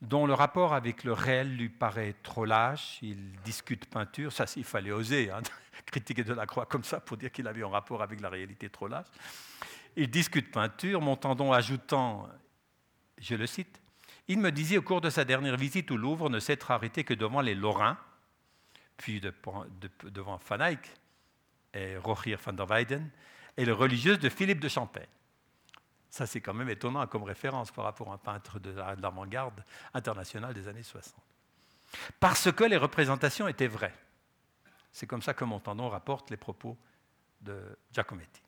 dont 0.00 0.26
le 0.26 0.34
rapport 0.34 0.74
avec 0.74 1.04
le 1.04 1.12
réel 1.12 1.56
lui 1.56 1.68
paraît 1.68 2.14
trop 2.22 2.44
lâche. 2.44 2.98
Il 3.02 3.32
discute 3.44 3.86
peinture, 3.86 4.32
ça 4.32 4.44
il 4.56 4.64
fallait 4.64 4.92
oser 4.92 5.30
hein, 5.30 5.40
critiquer 5.86 6.24
Delacroix 6.24 6.66
comme 6.66 6.84
ça 6.84 7.00
pour 7.00 7.16
dire 7.16 7.32
qu'il 7.32 7.46
avait 7.48 7.62
un 7.62 7.68
rapport 7.68 8.02
avec 8.02 8.20
la 8.20 8.28
réalité 8.28 8.68
trop 8.70 8.88
lâche. 8.88 9.06
Il 9.96 10.10
discute 10.10 10.50
peinture, 10.52 11.00
Montandon 11.00 11.52
ajoutant, 11.52 12.28
je 13.18 13.34
le 13.34 13.46
cite, 13.46 13.80
il 14.28 14.38
me 14.38 14.52
disait 14.52 14.76
au 14.76 14.82
cours 14.82 15.00
de 15.00 15.10
sa 15.10 15.24
dernière 15.24 15.56
visite 15.56 15.90
au 15.90 15.96
Louvre 15.96 16.28
ne 16.28 16.38
s'être 16.38 16.70
arrêté 16.70 17.02
que 17.02 17.14
devant 17.14 17.40
les 17.40 17.54
Lorrains, 17.54 17.98
puis 18.98 19.20
devant 19.20 20.38
Van 20.48 20.60
Eyck 20.60 20.80
et 21.72 21.96
Rogier 21.96 22.36
van 22.36 22.52
der 22.52 22.66
Weyden, 22.66 23.10
et 23.56 23.64
les 23.64 23.72
religieuses 23.72 24.18
de 24.18 24.28
Philippe 24.28 24.60
de 24.60 24.68
Champagne. 24.68 25.06
Ça, 26.10 26.26
c'est 26.26 26.40
quand 26.40 26.54
même 26.54 26.70
étonnant 26.70 27.06
comme 27.06 27.24
référence 27.24 27.70
par 27.70 27.84
rapport 27.84 28.10
à 28.10 28.14
un 28.14 28.18
peintre 28.18 28.58
de 28.58 28.70
l'avant-garde 28.70 29.62
internationale 29.92 30.54
des 30.54 30.68
années 30.68 30.82
60. 30.82 31.14
Parce 32.20 32.50
que 32.52 32.64
les 32.64 32.76
représentations 32.76 33.48
étaient 33.48 33.66
vraies. 33.66 33.94
C'est 34.92 35.06
comme 35.06 35.22
ça 35.22 35.34
que 35.34 35.44
Montandon 35.44 35.88
rapporte 35.88 36.30
les 36.30 36.36
propos 36.36 36.76
de 37.40 37.60
Giacometti. 37.92 38.42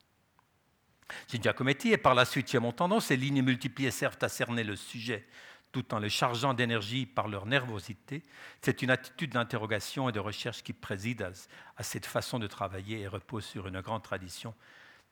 Chez 1.28 1.40
Giacometti 1.40 1.92
et 1.92 1.96
par 1.96 2.14
la 2.14 2.24
suite 2.24 2.50
chez 2.50 2.58
Montandon, 2.58 3.00
ces 3.00 3.16
lignes 3.16 3.42
multipliées 3.42 3.90
servent 3.90 4.18
à 4.20 4.28
cerner 4.28 4.64
le 4.64 4.76
sujet 4.76 5.26
tout 5.72 5.94
en 5.94 6.00
le 6.00 6.08
chargeant 6.08 6.54
d'énergie 6.54 7.06
par 7.06 7.28
leur 7.28 7.46
nervosité. 7.46 8.22
C'est 8.60 8.82
une 8.82 8.90
attitude 8.90 9.32
d'interrogation 9.32 10.08
et 10.08 10.12
de 10.12 10.18
recherche 10.18 10.62
qui 10.62 10.72
préside 10.72 11.30
à, 11.76 11.82
cette 11.82 12.06
façon 12.06 12.38
de 12.38 12.46
travailler 12.46 13.00
et 13.00 13.08
repose 13.08 13.44
sur 13.44 13.68
une 13.68 13.80
grande 13.80 14.02
tradition 14.02 14.54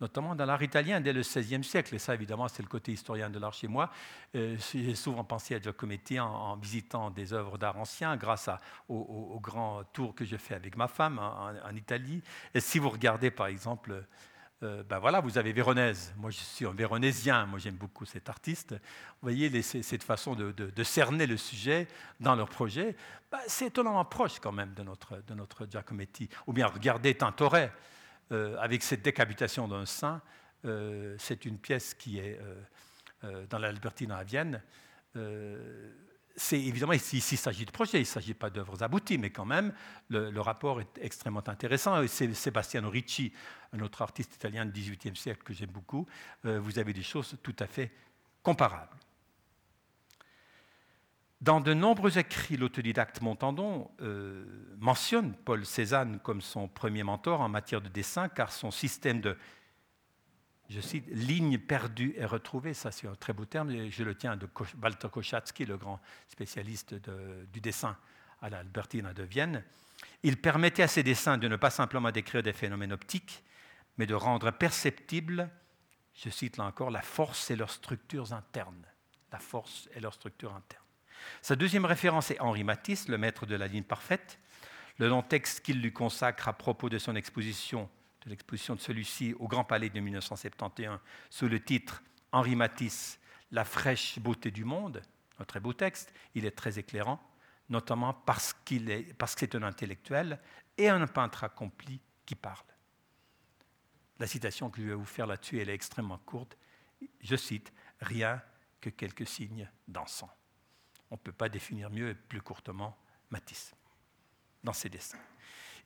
notamment 0.01 0.35
dans 0.35 0.47
l'art 0.47 0.63
italien 0.63 1.01
dès 1.01 1.13
le 1.13 1.21
XVIe 1.21 1.65
siècle. 1.65 1.95
Et 1.95 1.99
ça, 1.99 2.15
évidemment, 2.15 2.49
c'est 2.49 2.63
le 2.63 2.69
côté 2.69 2.93
historien 2.93 3.31
de 3.31 3.39
l'art 3.39 3.53
chez 3.53 3.69
moi. 3.69 3.91
Euh, 4.35 4.57
j'ai 4.73 4.95
souvent 4.95 5.25
pensé 5.25 5.55
à 5.55 5.61
Giacometti 5.61 6.21
en, 6.21 6.57
visitant 6.57 7.11
des 7.11 7.33
œuvres 7.33 7.59
d'art 7.59 7.77
anciens 7.77 8.17
grâce 8.17 8.49
au, 8.89 9.39
grand 9.41 9.85
tour 9.93 10.15
que 10.15 10.25
je 10.25 10.37
fais 10.37 10.55
avec 10.55 10.77
ma 10.77 10.89
femme 10.89 11.19
en, 11.19 11.75
Italie. 11.75 12.23
Et 12.55 12.61
si 12.61 12.79
vous 12.79 12.91
regardez, 12.91 13.31
par 13.31 13.47
exemple, 13.47 14.05
euh, 14.65 14.83
ben 14.83 14.99
voilà, 14.99 15.21
vous 15.21 15.39
avez 15.39 15.53
Véronèse. 15.53 16.13
Moi, 16.17 16.31
je 16.31 16.39
suis 16.39 16.67
un 16.67 16.73
véronésien. 16.73 17.47
Moi, 17.47 17.59
j'aime 17.59 17.77
beaucoup 17.77 18.05
cet 18.05 18.29
artiste. 18.29 18.73
Vous 18.73 19.23
voyez 19.23 19.63
cette 19.63 20.03
façon 20.03 20.35
de, 20.35 20.83
cerner 20.83 21.27
le 21.27 21.37
sujet 21.37 21.87
dans 22.19 22.35
leur 22.35 22.49
projet. 22.49 22.97
Ben, 23.31 23.39
c'est 23.47 23.67
étonnamment 23.67 24.05
proche 24.05 24.41
quand 24.41 24.53
même 24.53 24.75
de 24.75 24.83
notre, 24.83 25.23
de 25.27 25.35
notre 25.35 25.67
Giacometti. 25.67 26.29
Ou 26.47 26.53
bien 26.53 26.67
regardez 26.67 27.15
Tintoret 27.15 27.73
avec 28.31 28.83
cette 28.83 29.03
décapitation 29.03 29.69
d'un 29.69 29.87
saint. 29.87 30.21
Euh, 30.65 31.15
c'est 31.19 31.45
une 31.45 31.59
pièce 31.59 31.95
qui 31.95 32.19
est 32.19 32.39
dans 33.51 33.59
l'Albertine 33.59 34.13
à 34.13 34.23
Vienne 34.23 34.63
c'est 36.39 36.61
évidemment 36.61 36.93
ici, 36.93 37.19
il 37.19 37.37
s'agit 37.37 37.67
de 37.67 37.71
projets, 37.71 37.99
il 37.99 38.03
ne 38.03 38.07
s'agit 38.07 38.35
pas 38.35 38.49
d'œuvres 38.49 38.83
abouties, 38.83 39.19
mais 39.19 39.31
quand 39.31 39.45
même, 39.45 39.73
le, 40.09 40.41
rapport 40.41 40.81
est 40.81 40.99
extrêmement 41.03 41.47
intéressant. 41.47 42.07
C'est 42.07 42.33
Sebastiano 42.33 42.89
Ricci, 42.89 43.33
un 43.73 43.81
autre 43.81 44.03
artiste 44.03 44.37
italien 44.37 44.65
du 44.65 44.73
XVIIIe 44.81 45.17
siècle 45.17 45.43
que 45.43 45.53
j'aime 45.53 45.71
beaucoup. 45.71 46.07
Euh, 46.45 46.61
vous 46.61 46.79
avez 46.79 46.93
des 46.93 47.03
choses 47.03 47.37
tout 47.43 47.57
à 47.59 47.67
fait 47.67 47.91
comparables. 48.43 48.97
Dans 51.41 51.61
de 51.61 51.73
nombreux 51.73 52.19
écrits, 52.19 52.57
l'autodidacte 52.57 53.21
Montandon 53.21 53.91
euh, 54.01 54.45
mentionne 54.79 55.35
Paul 55.45 55.65
Cézanne 55.65 56.19
comme 56.21 56.41
son 56.41 56.67
premier 56.67 57.05
mentor 57.05 57.41
en 57.41 57.49
matière 57.49 57.81
de 57.81 57.89
dessin, 57.89 58.29
car 58.29 58.51
son 58.51 58.71
système 58.71 59.21
de 59.21 59.37
je 60.69 60.81
cite, 60.83 61.07
ligne 61.09 61.57
perdue 61.59 62.15
et 62.19 62.27
retrouvée, 62.27 62.75
ça 62.75 62.93
c'est 62.93 63.07
un 63.07 63.15
très 63.15 63.33
beau 63.33 63.47
terme, 63.47 63.89
je 63.89 64.05
le 64.05 64.15
tiens 64.15 64.37
de 64.37 64.47
Walter 64.83 65.09
Koschatzky, 65.11 65.65
le 65.65 65.79
grand 65.79 65.99
spécialiste 66.29 66.95
du 67.53 67.61
dessin 67.61 67.97
à 68.43 68.51
l'Albertina 68.51 69.15
de 69.15 69.23
Vienne. 69.23 69.65
Il 70.23 70.37
permettait 70.37 70.83
à 70.83 70.89
ses 70.89 71.03
dessins 71.03 71.39
de 71.39 71.49
ne 71.49 71.57
pas 71.57 71.71
simplement 71.71 72.11
décrire 72.11 72.43
des 72.43 72.53
phénomènes 72.53 72.93
optiques, 72.93 73.43
mais 73.97 74.07
de 74.07 74.15
rendre 74.15 74.51
perceptible, 74.51 75.51
je 76.15 76.29
cite 76.31 76.57
là 76.59 76.65
encore, 76.65 76.91
la 76.91 77.03
force 77.03 77.51
et 77.51 77.57
leurs 77.57 77.71
structures 77.71 78.33
internes. 78.33 78.85
La 79.33 79.39
force 79.39 79.89
et 79.95 80.01
leurs 80.01 80.15
structures 80.15 80.55
internes. 80.55 80.88
Sa 81.43 81.57
deuxième 81.57 81.85
référence 81.85 82.31
est 82.31 82.41
Henri 82.41 82.65
Matisse, 82.65 83.09
le 83.09 83.19
maître 83.19 83.47
de 83.47 83.55
la 83.55 83.67
ligne 83.67 83.85
parfaite. 83.85 84.39
Le 84.99 85.09
long 85.09 85.23
texte 85.23 85.61
qu'il 85.61 85.81
lui 85.81 85.93
consacre 85.93 86.49
à 86.49 86.53
propos 86.53 86.89
de 86.89 86.99
son 86.99 87.15
exposition 87.15 87.89
de 88.25 88.31
l'exposition 88.31 88.75
de 88.75 88.81
celui-ci 88.81 89.35
au 89.39 89.47
Grand 89.47 89.65
Palais 89.65 89.91
de 89.91 90.01
1971 90.01 90.99
sous 91.31 91.49
le 91.49 91.61
titre 91.61 92.03
Henri 92.33 92.57
Matisse, 92.57 93.19
La 93.53 93.65
fraîche 93.65 94.19
beauté 94.19 94.51
du 94.51 94.65
monde, 94.65 95.03
un 95.39 95.45
très 95.45 95.61
beau 95.61 95.73
texte, 95.73 96.13
il 96.35 96.45
est 96.45 96.51
très 96.57 96.79
éclairant, 96.79 97.21
notamment 97.69 98.13
parce, 98.13 98.53
qu'il 98.65 98.91
est, 98.91 99.17
que 99.17 99.27
c'est 99.37 99.55
un 99.55 99.63
intellectuel 99.63 100.41
et 100.77 100.89
un 100.89 101.07
peintre 101.07 101.45
accompli 101.45 102.01
qui 102.27 102.35
parle. 102.35 102.65
La 104.19 104.27
citation 104.27 104.69
que 104.69 104.83
je 104.83 104.89
vais 104.89 104.95
vous 104.95 105.05
faire 105.05 105.27
là-dessus, 105.27 105.61
elle 105.61 105.71
est 105.71 105.75
extrêmement 105.75 106.19
courte. 106.19 106.57
Je 107.21 107.37
cite, 107.37 107.73
Rien 108.01 108.41
que 108.81 108.91
quelques 108.91 109.27
signes 109.27 109.69
dansants. 109.89 110.31
On 111.11 111.15
ne 111.15 111.21
peut 111.21 111.33
pas 111.33 111.49
définir 111.49 111.91
mieux 111.91 112.11
et 112.11 112.15
plus 112.15 112.41
courtement 112.41 112.97
Matisse 113.31 113.75
dans 114.65 114.73
ses 114.73 114.89
dessins. 114.89 115.19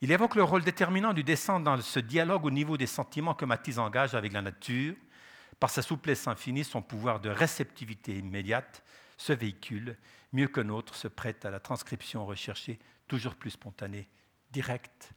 Il 0.01 0.11
évoque 0.11 0.35
le 0.35 0.43
rôle 0.43 0.63
déterminant 0.63 1.13
du 1.13 1.23
dessin 1.23 1.59
dans 1.59 1.79
ce 1.81 1.99
dialogue 1.99 2.45
au 2.45 2.51
niveau 2.51 2.77
des 2.77 2.87
sentiments 2.87 3.33
que 3.35 3.45
Matisse 3.45 3.77
engage 3.77 4.15
avec 4.15 4.33
la 4.33 4.41
nature. 4.41 4.95
Par 5.59 5.69
sa 5.69 5.81
souplesse 5.81 6.27
infinie, 6.27 6.63
son 6.63 6.81
pouvoir 6.81 7.21
de 7.21 7.29
réceptivité 7.29 8.17
immédiate, 8.17 8.83
ce 9.17 9.31
véhicule, 9.31 9.97
mieux 10.33 10.47
que 10.47 10.59
autre, 10.61 10.95
se 10.95 11.07
prête 11.07 11.45
à 11.45 11.51
la 11.51 11.59
transcription 11.59 12.25
recherchée, 12.25 12.79
toujours 13.07 13.35
plus 13.35 13.51
spontanée, 13.51 14.09
directe, 14.51 15.11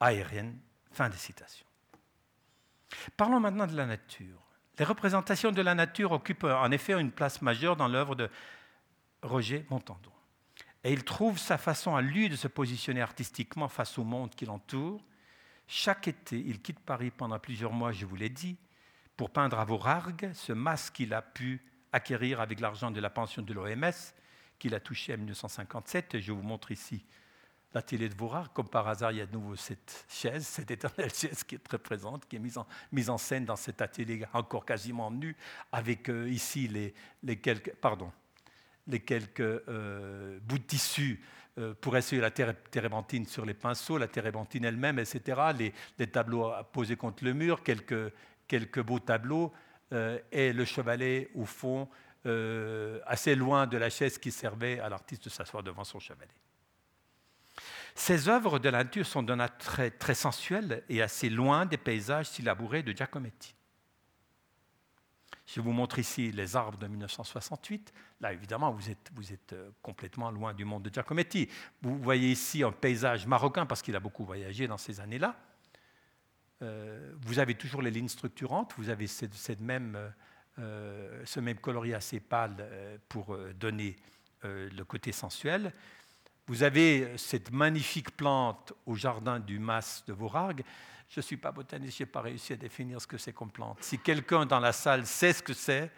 aérienne. 0.00 0.58
Fin 0.90 1.08
des 1.10 1.16
citations. 1.16 1.66
Parlons 3.16 3.38
maintenant 3.38 3.66
de 3.66 3.76
la 3.76 3.86
nature. 3.86 4.42
Les 4.78 4.84
représentations 4.84 5.52
de 5.52 5.62
la 5.62 5.74
nature 5.74 6.12
occupent 6.12 6.44
en 6.44 6.70
effet 6.70 6.98
une 6.98 7.12
place 7.12 7.42
majeure 7.42 7.76
dans 7.76 7.88
l'œuvre 7.88 8.14
de 8.14 8.30
Roger 9.26 9.66
Montandon. 9.70 10.10
Et 10.84 10.92
il 10.92 11.04
trouve 11.04 11.38
sa 11.38 11.58
façon 11.58 11.96
à 11.96 12.02
lui 12.02 12.28
de 12.28 12.36
se 12.36 12.48
positionner 12.48 13.00
artistiquement 13.00 13.68
face 13.68 13.98
au 13.98 14.04
monde 14.04 14.34
qui 14.34 14.46
l'entoure. 14.46 15.02
Chaque 15.66 16.06
été, 16.06 16.38
il 16.38 16.60
quitte 16.60 16.78
Paris 16.78 17.10
pendant 17.10 17.38
plusieurs 17.38 17.72
mois, 17.72 17.90
je 17.90 18.06
vous 18.06 18.14
l'ai 18.14 18.28
dit, 18.28 18.56
pour 19.16 19.30
peindre 19.30 19.58
à 19.58 19.64
Vaurargues 19.64 20.30
ce 20.32 20.52
masque 20.52 20.94
qu'il 20.94 21.12
a 21.12 21.22
pu 21.22 21.60
acquérir 21.92 22.40
avec 22.40 22.60
l'argent 22.60 22.90
de 22.90 23.00
la 23.00 23.10
pension 23.10 23.42
de 23.42 23.52
l'OMS, 23.52 23.90
qu'il 24.58 24.74
a 24.74 24.80
touché 24.80 25.14
en 25.14 25.18
1957. 25.18 26.20
je 26.20 26.32
vous 26.32 26.42
montre 26.42 26.70
ici 26.70 27.04
la 27.74 27.82
de 27.82 28.14
Vaurargues. 28.14 28.52
Comme 28.52 28.68
par 28.68 28.88
hasard, 28.88 29.12
il 29.12 29.18
y 29.18 29.20
a 29.20 29.26
de 29.26 29.32
nouveau 29.32 29.56
cette 29.56 30.06
chaise, 30.08 30.46
cette 30.46 30.70
éternelle 30.70 31.12
chaise 31.14 31.44
qui 31.44 31.56
est 31.56 31.58
très 31.58 31.78
présente, 31.78 32.26
qui 32.26 32.36
est 32.36 32.38
mise 32.92 33.08
en, 33.10 33.18
scène 33.18 33.44
dans 33.44 33.56
cet 33.56 33.82
atelier 33.82 34.24
encore 34.32 34.64
quasiment 34.64 35.10
nu, 35.10 35.36
avec 35.72 36.08
euh, 36.08 36.28
ici 36.28 36.68
les, 36.68 36.94
les 37.22 37.38
quelques... 37.38 37.74
Pardon, 37.74 38.10
les 38.86 39.00
quelques 39.00 39.40
euh, 39.40 40.38
bouts 40.42 40.58
de 40.58 40.64
tissu 40.64 41.20
euh, 41.58 41.74
pour 41.80 41.96
essayer 41.96 42.20
la 42.20 42.30
térébenthine 42.30 43.26
sur 43.26 43.44
les 43.44 43.54
pinceaux, 43.54 43.98
la 43.98 44.08
térébenthine 44.08 44.64
elle-même, 44.64 44.98
etc., 44.98 45.40
les, 45.98 46.06
tableaux 46.06 46.52
posés 46.72 46.96
contre 46.96 47.24
le 47.24 47.32
mur, 47.32 47.62
quelques, 47.62 48.12
quelques 48.46 48.82
beaux 48.82 48.98
tableaux, 48.98 49.52
euh, 49.92 50.18
et 50.32 50.52
le 50.52 50.64
chevalet 50.64 51.30
au 51.34 51.44
fond, 51.44 51.88
assez 53.06 53.36
loin 53.36 53.68
de 53.68 53.76
la 53.76 53.88
chaise 53.88 54.18
qui 54.18 54.32
servait 54.32 54.80
à 54.80 54.88
l'artiste 54.88 55.26
de 55.26 55.30
s'asseoir 55.30 55.62
devant 55.62 55.84
son 55.84 56.00
chevalet. 56.00 56.34
Ces 57.94 58.28
œuvres 58.28 58.58
de 58.58 58.68
la 58.68 58.84
nature 58.84 59.06
sont 59.06 59.22
d'un 59.22 59.40
attrait 59.40 59.92
très 59.92 60.14
sensuel 60.14 60.82
et 60.88 61.00
assez 61.00 61.30
loin 61.30 61.66
des 61.66 61.78
paysages 61.78 62.28
si 62.28 62.42
labourés 62.42 62.82
de 62.82 62.90
Giacometti. 62.90 63.55
Je 65.46 65.60
vous 65.60 65.70
montre 65.70 66.00
ici 66.00 66.32
les 66.32 66.56
arbres 66.56 66.76
de 66.76 66.88
1968. 66.88 67.92
Là, 68.20 68.32
évidemment, 68.32 68.72
vous 68.72 68.90
êtes, 68.90 69.52
euh, 69.52 69.70
complètement 69.80 70.30
loin 70.30 70.52
du 70.52 70.64
monde 70.64 70.82
de 70.82 70.92
Giacometti. 70.92 71.48
Vous 71.82 71.96
voyez 71.98 72.32
ici 72.32 72.64
un 72.64 72.72
paysage 72.72 73.26
marocain 73.26 73.64
parce 73.64 73.80
qu'il 73.80 73.94
a 73.94 74.00
beaucoup 74.00 74.24
voyagé 74.24 74.66
dans 74.66 74.76
ces 74.76 74.98
années-là. 74.98 75.36
Euh, 76.62 77.12
vous 77.20 77.38
avez 77.38 77.54
toujours 77.54 77.80
les 77.80 77.92
lignes 77.92 78.08
structurantes, 78.08 78.72
vous 78.76 78.88
avez 78.88 79.06
cette, 79.06 79.60
même, 79.60 79.96
euh, 80.58 81.22
ce 81.24 81.38
même 81.38 81.58
coloris 81.58 81.94
assez 81.94 82.18
pâle 82.18 82.68
pour 83.08 83.36
donner 83.54 83.94
le 84.42 84.82
côté 84.84 85.12
sensuel. 85.12 85.72
Vous 86.46 86.62
avez 86.62 87.16
cette 87.18 87.52
magnifique 87.52 88.16
plante 88.16 88.72
au 88.86 88.94
jardin 88.94 89.38
du 89.38 89.58
Mas 89.58 90.04
de 90.06 90.12
Vaurargues. 90.12 90.64
Je 91.08 91.20
ne 91.20 91.22
suis 91.22 91.36
pas 91.36 91.52
botaniste, 91.52 91.98
je 91.98 92.02
n'ai 92.02 92.06
pas 92.10 92.20
réussi 92.20 92.52
à 92.52 92.56
définir 92.56 93.00
ce 93.00 93.06
que 93.06 93.18
c'est 93.18 93.32
comme 93.32 93.50
plante. 93.50 93.78
Si 93.80 93.98
quelqu'un 93.98 94.44
dans 94.44 94.60
la 94.60 94.72
salle 94.72 95.06
sait 95.06 95.32
ce 95.32 95.42
que 95.42 95.52
c'est, 95.52 95.90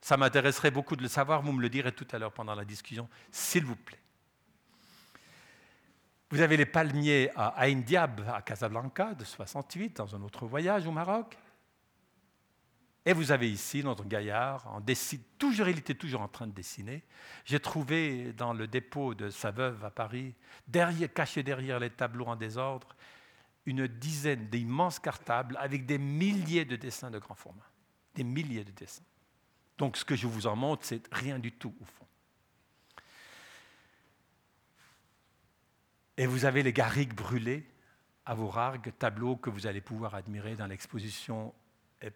ça 0.00 0.16
m'intéresserait 0.16 0.70
beaucoup 0.70 0.96
de 0.96 1.02
le 1.02 1.08
savoir. 1.08 1.42
Vous 1.42 1.52
me 1.52 1.62
le 1.62 1.68
direz 1.68 1.92
tout 1.92 2.06
à 2.12 2.18
l'heure 2.18 2.32
pendant 2.32 2.54
la 2.54 2.64
discussion, 2.64 3.08
s'il 3.30 3.64
vous 3.64 3.76
plaît. 3.76 4.00
Vous 6.30 6.40
avez 6.40 6.56
les 6.56 6.66
palmiers 6.66 7.30
à 7.36 7.64
Ain 7.64 7.76
Diab, 7.76 8.28
à 8.28 8.42
Casablanca, 8.42 9.14
de 9.14 9.24
68, 9.24 9.98
dans 9.98 10.16
un 10.16 10.22
autre 10.22 10.46
voyage 10.46 10.86
au 10.86 10.90
Maroc. 10.90 11.38
Et 13.06 13.12
vous 13.12 13.32
avez 13.32 13.50
ici 13.50 13.84
notre 13.84 14.04
gaillard, 14.04 14.66
en 14.66 14.80
toujours, 15.38 15.68
il 15.68 15.78
était 15.78 15.94
toujours 15.94 16.22
en 16.22 16.28
train 16.28 16.46
de 16.46 16.52
dessiner. 16.52 17.02
J'ai 17.44 17.60
trouvé 17.60 18.32
dans 18.32 18.54
le 18.54 18.66
dépôt 18.66 19.14
de 19.14 19.28
sa 19.28 19.50
veuve 19.50 19.84
à 19.84 19.90
Paris, 19.90 20.34
caché 21.14 21.42
derrière 21.42 21.78
les 21.78 21.90
tableaux 21.90 22.26
en 22.26 22.36
désordre, 22.36 22.96
une 23.66 23.86
dizaine 23.86 24.48
d'immenses 24.48 24.98
cartables 24.98 25.56
avec 25.58 25.86
des 25.86 25.98
milliers 25.98 26.64
de 26.64 26.76
dessins 26.76 27.10
de 27.10 27.18
grand 27.18 27.34
format. 27.34 27.70
Des 28.14 28.24
milliers 28.24 28.64
de 28.64 28.72
dessins. 28.72 29.04
Donc 29.78 29.96
ce 29.96 30.04
que 30.04 30.16
je 30.16 30.26
vous 30.26 30.46
en 30.46 30.56
montre, 30.56 30.84
c'est 30.84 31.02
rien 31.12 31.38
du 31.38 31.52
tout 31.52 31.74
au 31.80 31.84
fond. 31.84 32.06
Et 36.16 36.26
vous 36.26 36.44
avez 36.44 36.62
les 36.62 36.72
garrigues 36.72 37.14
brûlées 37.14 37.68
à 38.26 38.34
vos 38.34 38.48
rares 38.48 38.78
tableaux 38.98 39.36
que 39.36 39.50
vous 39.50 39.66
allez 39.66 39.80
pouvoir 39.80 40.14
admirer 40.14 40.54
dans 40.54 40.66
l'exposition. 40.66 41.52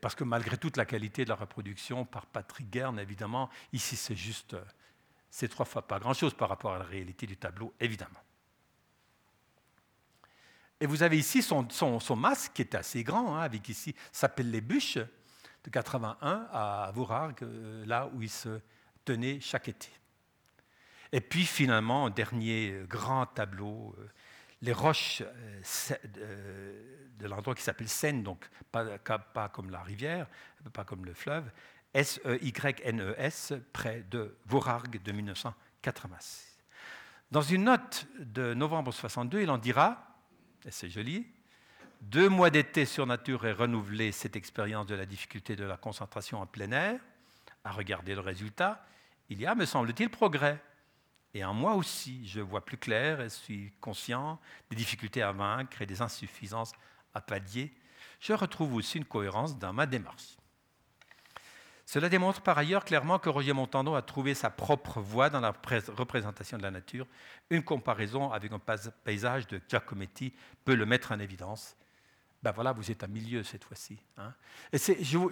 Parce 0.01 0.15
que 0.15 0.25
malgré 0.25 0.57
toute 0.57 0.77
la 0.77 0.85
qualité 0.85 1.25
de 1.25 1.31
la 1.31 1.35
reproduction 1.35 2.05
par 2.05 2.27
Patrick 2.27 2.70
Guerne, 2.70 3.01
évidemment, 3.01 3.49
ici 3.73 3.97
c'est 3.97 4.15
juste, 4.15 4.57
c'est 5.31 5.49
trois 5.49 5.66
fois 5.66 5.87
pas 5.87 5.99
grand-chose 5.99 6.35
par 6.35 6.49
rapport 6.49 6.75
à 6.75 6.79
la 6.79 6.85
réalité 6.85 7.27
du 7.27 7.37
tableau, 7.37 7.75
évidemment. 7.81 8.20
Et 10.81 10.87
vous 10.87 11.03
avez 11.03 11.19
ici 11.19 11.43
son, 11.43 12.17
masque 12.17 12.53
qui 12.55 12.63
est 12.63 12.75
assez 12.75 13.03
grand, 13.03 13.37
hein, 13.37 13.41
avec 13.41 13.69
ici, 13.69 13.95
s'appelle 14.13 14.51
les 14.51 14.61
bûches 14.61 14.99
de 14.99 15.71
81 15.71 16.49
à 16.53 16.93
Vaurargues, 16.95 17.43
euh, 17.43 17.85
là 17.85 18.09
où 18.15 18.23
il 18.23 18.31
se 18.31 18.61
tenait 19.05 19.41
chaque 19.41 19.69
été. 19.69 19.89
Et 21.11 21.21
puis 21.21 21.45
finalement, 21.45 22.11
dernier 22.11 22.71
euh, 22.71 22.87
grand 22.87 23.27
tableau, 23.27 23.95
euh, 23.99 24.09
les 24.63 24.73
roches 24.73 25.23
de 27.19 27.27
l'endroit 27.27 27.55
qui 27.55 27.63
s'appelle 27.63 27.89
Seine, 27.89 28.23
donc 28.23 28.49
pas, 28.71 29.49
comme 29.53 29.71
la 29.71 29.83
rivière, 29.83 30.27
pas 30.73 30.85
comme 30.85 31.05
le 31.05 31.15
fleuve, 31.15 31.51
S-E-Y-N-E-S, 31.95 33.53
e 33.53 33.63
près 33.73 34.05
de 34.11 34.37
Vaurargues 34.47 35.01
de 35.03 35.13
1986. 35.13 36.59
Dans 37.31 37.43
une 37.43 37.65
note 37.65 38.07
de 38.19 38.53
novembre 38.55 38.93
62, 38.93 39.43
il 39.43 39.51
en 39.51 39.59
dira 39.59 40.07
et 40.64 40.70
c'est 40.70 40.90
joli, 40.90 41.26
Deux 42.01 42.28
mois 42.28 42.51
d'été 42.51 42.85
sur 42.85 43.06
nature 43.06 43.44
et 43.47 43.52
renouveler 43.52 44.12
cette 44.12 44.36
expérience 44.36 44.86
de 44.86 44.94
la 44.94 45.06
difficulté 45.06 45.56
de 45.56 45.64
la 45.64 45.76
concentration 45.76 46.40
en 46.40 46.47
plein 46.47 46.70
air, 46.70 47.01
à 47.64 47.72
regarder 47.72 48.14
le 48.14 48.20
résultat, 48.20 48.85
il 49.28 49.40
y 49.40 49.47
a, 49.47 49.55
me 49.55 49.66
semble-t-il, 49.66 50.09
progrès. 50.09 50.62
Et 51.35 51.44
en 51.44 51.52
moi 51.52 51.74
aussi, 51.74 52.26
je 52.26 52.40
vois 52.40 52.64
plus 52.64 52.78
clair 52.78 53.20
et 53.20 53.28
suis 53.28 53.72
conscient 53.80 54.40
des 54.70 54.76
difficultés 54.76 55.22
à 55.22 55.32
vaincre 55.32 55.82
et 55.82 55.86
des 55.86 56.01
insuffisances 56.01 56.72
à 57.14 57.20
pallier. 57.20 57.72
Je 58.20 58.32
retrouve 58.32 58.74
aussi 58.74 58.98
une 58.98 59.05
cohérence 59.05 59.59
dans 59.59 59.72
ma 59.72 59.86
démarche. 59.86 60.36
Cela 61.89 62.10
démontre 62.10 62.43
par 62.43 62.59
ailleurs 62.59 62.85
clairement 62.85 63.19
que 63.19 63.31
Roger 63.31 63.55
Montandon 63.55 63.94
a 63.94 64.02
trouvé 64.02 64.35
sa 64.35 64.51
propre 64.51 65.01
voie 65.01 65.31
dans 65.31 65.40
la 65.40 65.55
représentation 65.97 66.59
de 66.59 66.62
la 66.62 66.70
nature. 66.70 67.06
Une 67.48 67.62
comparaison 67.62 68.31
avec 68.31 68.52
un 68.52 68.60
paysage 69.05 69.47
de 69.47 69.59
Giacometti 69.66 70.35
peut 70.66 70.74
le 70.74 70.85
mettre 70.85 71.12
en 71.12 71.19
évidence. 71.19 71.78
Ben 72.43 72.52
voilà, 72.52 72.73
vous 72.73 72.90
êtes 72.90 73.02
à 73.05 73.06
milieu 73.06 73.43
cette 73.43 73.65
fois-ci. 73.65 73.97
Hein. 74.19 74.35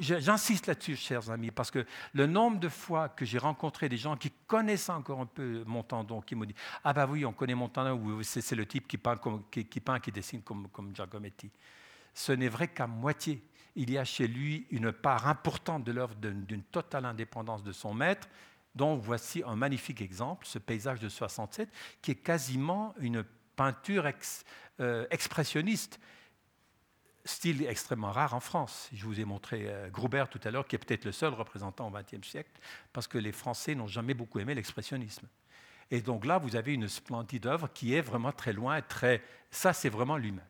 J'insiste 0.01 0.67
là-dessus, 0.67 0.97
chers 0.97 1.31
amis, 1.31 1.51
parce 1.51 1.71
que 1.71 1.85
le 2.15 2.27
nombre 2.27 2.59
de 2.59 2.71
fois 2.71 3.11
que 3.11 3.27
j'ai 3.27 3.37
rencontré 3.37 3.91
des 3.91 3.99
gens 3.99 4.17
qui 4.17 4.33
connaissent 4.47 4.89
encore 4.89 5.21
un 5.21 5.27
peu 5.27 5.63
Montandon, 5.67 6.23
qui 6.23 6.35
m'ont 6.35 6.47
dit 6.47 6.55
Ah 6.85 6.95
ben 6.95 7.07
oui, 7.07 7.27
on 7.27 7.35
connaît 7.35 7.55
Montandon, 7.55 8.23
c'est 8.23 8.57
le 8.57 8.65
type 8.65 8.89
qui 8.89 8.97
peint, 8.97 9.21
qui, 9.51 9.67
qui, 9.67 10.11
dessine 10.11 10.41
comme, 10.41 10.69
comme 10.69 10.97
Giacometti. 10.97 11.51
Ce 12.15 12.33
n'est 12.33 12.49
vrai 12.49 12.69
qu'à 12.69 12.87
moitié 12.87 13.43
il 13.77 13.91
y 13.91 13.99
a 13.99 14.05
chez 14.05 14.27
lui 14.27 14.67
une 14.71 14.91
part 14.91 15.29
importante 15.29 15.85
de 15.85 15.93
l'œuvre 15.93 16.15
d'une 16.17 16.63
totale 16.65 17.05
indépendance 17.05 17.63
de 17.63 17.73
son 17.73 17.95
maître, 17.95 18.29
dont 18.75 18.97
voici 18.97 19.43
un 19.47 19.57
magnifique 19.57 20.01
exemple, 20.01 20.47
ce 20.47 20.59
paysage 20.59 20.99
de 20.99 21.09
67, 21.09 21.69
qui 22.03 22.11
est 22.11 22.17
quasiment 22.17 22.95
une 22.99 23.25
peinture 23.55 24.11
euh, 24.81 25.07
expressionniste, 25.11 26.01
style 27.25 27.67
extrêmement 27.67 28.13
rare 28.13 28.35
en 28.35 28.41
France. 28.41 28.89
Je 28.93 29.05
vous 29.05 29.21
ai 29.21 29.25
montré 29.25 29.67
euh, 29.67 29.89
Groubert 29.89 30.29
tout 30.29 30.41
à 30.45 30.51
l'heure, 30.51 30.67
qui 30.67 30.77
est 30.77 30.79
peut-être 30.79 31.05
le 31.05 31.13
seul 31.13 31.35
représentant 31.35 31.89
au 31.89 31.91
XXe 31.91 32.27
siècle, 32.27 32.51
parce 32.93 33.07
que 33.07 33.19
les 33.19 33.33
Français 33.33 33.75
n'ont 33.75 33.87
jamais 33.87 34.15
beaucoup 34.15 34.39
aimé 34.39 34.55
l'expressionnisme. 34.55 35.27
Et 35.91 36.01
donc 36.01 36.25
là, 36.25 36.39
vous 36.39 36.57
avez 36.57 36.75
une 36.75 36.89
splendide 36.89 37.47
œuvre 37.47 37.69
qui 37.73 37.95
est 37.95 38.01
vraiment 38.01 38.33
très 38.33 38.53
loin, 38.53 38.81
très... 38.83 39.23
Ça, 39.51 39.73
c'est 39.73 39.89
vraiment 39.89 40.17
lui-même. 40.17 40.45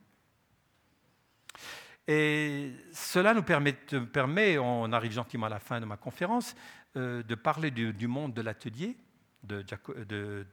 Et 2.09 2.73
cela 2.93 3.35
nous 3.35 3.43
permet, 3.43 4.59
on 4.59 4.93
arrive 4.93 5.13
gentiment 5.13 5.47
à 5.47 5.51
la 5.51 5.59
fin 5.59 5.81
de 5.81 5.87
ma 5.87 5.97
conférence, 5.97 6.55
euh, 6.97 7.23
de 7.23 7.35
parler 7.35 7.71
du, 7.71 8.07
monde 8.07 8.33
de 8.33 8.43
l'atelier, 8.43 8.97
de, 9.43 9.65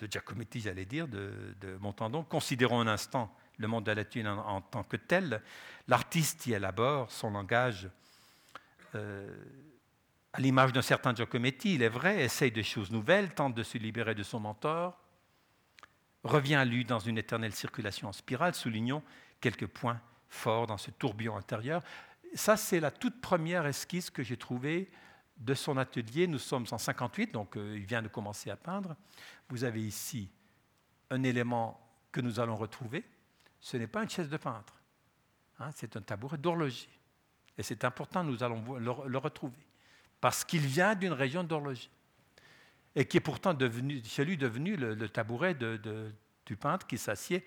Giacometti, 0.09 0.61
j'allais 0.61 0.85
dire, 0.85 1.07
de, 1.07 1.77
Montandon. 1.79 2.23
Considérons 2.23 2.81
un 2.81 2.87
instant 2.87 3.35
le 3.57 3.67
monde 3.67 3.85
de 3.85 3.91
l'atelier 3.91 4.27
en, 4.27 4.61
tant 4.61 4.83
que 4.83 4.97
tel. 4.97 5.41
L'artiste 5.87 6.47
y 6.47 6.53
élabore 6.53 7.11
son 7.11 7.29
langage 7.31 7.87
euh, 8.95 9.27
à 10.33 10.41
l'image 10.41 10.73
d'un 10.73 10.81
certain 10.81 11.13
Giacometti, 11.13 11.75
il 11.75 11.83
est 11.83 11.89
vrai, 11.89 12.23
essaye 12.23 12.51
des 12.51 12.63
choses 12.63 12.89
nouvelles, 12.91 13.35
tente 13.35 13.53
de 13.53 13.61
se 13.61 13.77
libérer 13.77 14.15
de 14.15 14.23
son 14.23 14.39
mentor, 14.39 14.99
revient 16.23 16.55
à 16.55 16.65
lui 16.65 16.85
dans 16.85 16.99
une 16.99 17.19
éternelle 17.19 17.53
circulation 17.53 18.07
en 18.09 18.13
spirale, 18.13 18.55
soulignons 18.55 19.03
quelques 19.39 19.67
points 19.67 20.01
fort 20.33 20.67
dans 20.67 20.77
ce 20.77 20.91
tourbillon 20.91 21.37
intérieur. 21.37 21.81
Ça, 22.33 22.57
c'est 22.57 22.79
la 22.79 22.91
toute 22.91 23.21
première 23.21 23.65
esquisse 23.65 24.09
que 24.09 24.23
j'ai 24.23 24.37
trouvée 24.37 24.91
de 25.37 25.53
son 25.53 25.77
atelier. 25.77 26.27
Nous 26.27 26.39
sommes 26.39 26.65
en 26.71 26.77
58, 26.77 27.31
donc 27.31 27.55
euh, 27.55 27.77
il 27.77 27.85
vient 27.85 28.01
de 28.01 28.07
commencer 28.07 28.49
à 28.49 28.55
peindre. 28.55 28.95
Vous 29.49 29.63
avez 29.63 29.81
ici 29.81 30.29
un 31.09 31.23
élément 31.23 31.79
que 32.11 32.21
nous 32.21 32.39
allons 32.39 32.55
retrouver. 32.55 33.03
Ce 33.59 33.77
n'est 33.77 33.87
pas 33.87 34.03
une 34.03 34.09
chaise 34.09 34.29
de 34.29 34.37
peintre, 34.37 34.81
hein, 35.59 35.69
c'est 35.75 35.95
un 35.95 36.01
tabouret 36.01 36.37
d'horloger. 36.37 36.89
Et 37.57 37.63
c'est 37.63 37.85
important, 37.85 38.23
nous 38.23 38.43
allons 38.43 38.77
le, 38.77 39.17
retrouver, 39.17 39.65
parce 40.19 40.43
qu'il 40.43 40.61
vient 40.61 40.95
d'une 40.95 41.13
région 41.13 41.43
d'horloger, 41.43 41.89
et 42.95 43.05
qui 43.05 43.17
est 43.17 43.21
pourtant 43.21 43.53
devenu, 43.53 44.03
chez 44.03 44.25
lui 44.25 44.37
devenu 44.37 44.75
le, 44.75 45.07
tabouret 45.07 45.55
du 45.55 46.57
peintre 46.57 46.87
qui 46.87 46.97
s'assied 46.97 47.45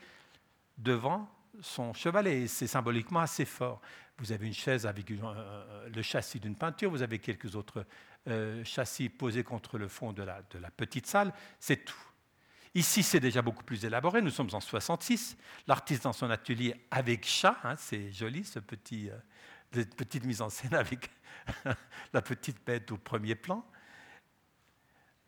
devant 0.79 1.29
son 1.61 1.93
chevalet. 1.93 2.47
C'est 2.47 2.67
symboliquement 2.67 3.21
assez 3.21 3.45
fort. 3.45 3.81
Vous 4.19 4.33
avez 4.33 4.47
une 4.47 4.55
chaise 4.55 4.87
avec 4.87 5.11
le 5.11 6.03
châssis 6.03 6.41
d'une 6.41 6.57
peinture, 6.57 6.91
vous 6.91 7.03
avez 7.03 7.19
quelques 7.19 7.55
autres 7.55 7.85
euh, 8.29 8.65
châssis 8.65 9.09
posés 9.09 9.45
contre 9.45 9.79
le 9.79 9.87
fond 9.87 10.13
de 10.13 10.25
la, 10.25 10.43
petite 10.77 11.07
salle, 11.07 11.33
c'est 11.61 11.85
tout. 11.85 11.95
Ici, 12.75 13.05
c'est 13.05 13.21
déjà 13.21 13.41
beaucoup 13.41 13.63
plus 13.63 13.85
élaboré. 13.85 14.21
Nous 14.21 14.33
sommes 14.33 14.51
en 14.53 14.59
66. 14.59 15.37
L'artiste 15.69 16.03
dans 16.03 16.13
son 16.13 16.29
atelier 16.29 16.75
avec 16.91 17.25
chat, 17.25 17.57
hein, 17.63 17.77
c'est 17.79 18.11
joli, 18.11 18.43
ce 18.43 18.59
petit, 18.59 19.11
euh, 19.11 19.17
cette 19.73 19.95
petite 19.95 20.25
mise 20.25 20.43
en 20.43 20.49
scène 20.49 20.75
avec 20.75 21.09
la 22.13 22.21
petite 22.21 22.59
bête 22.67 22.91
au 22.91 22.97
premier 22.97 23.37
plan. 23.37 23.65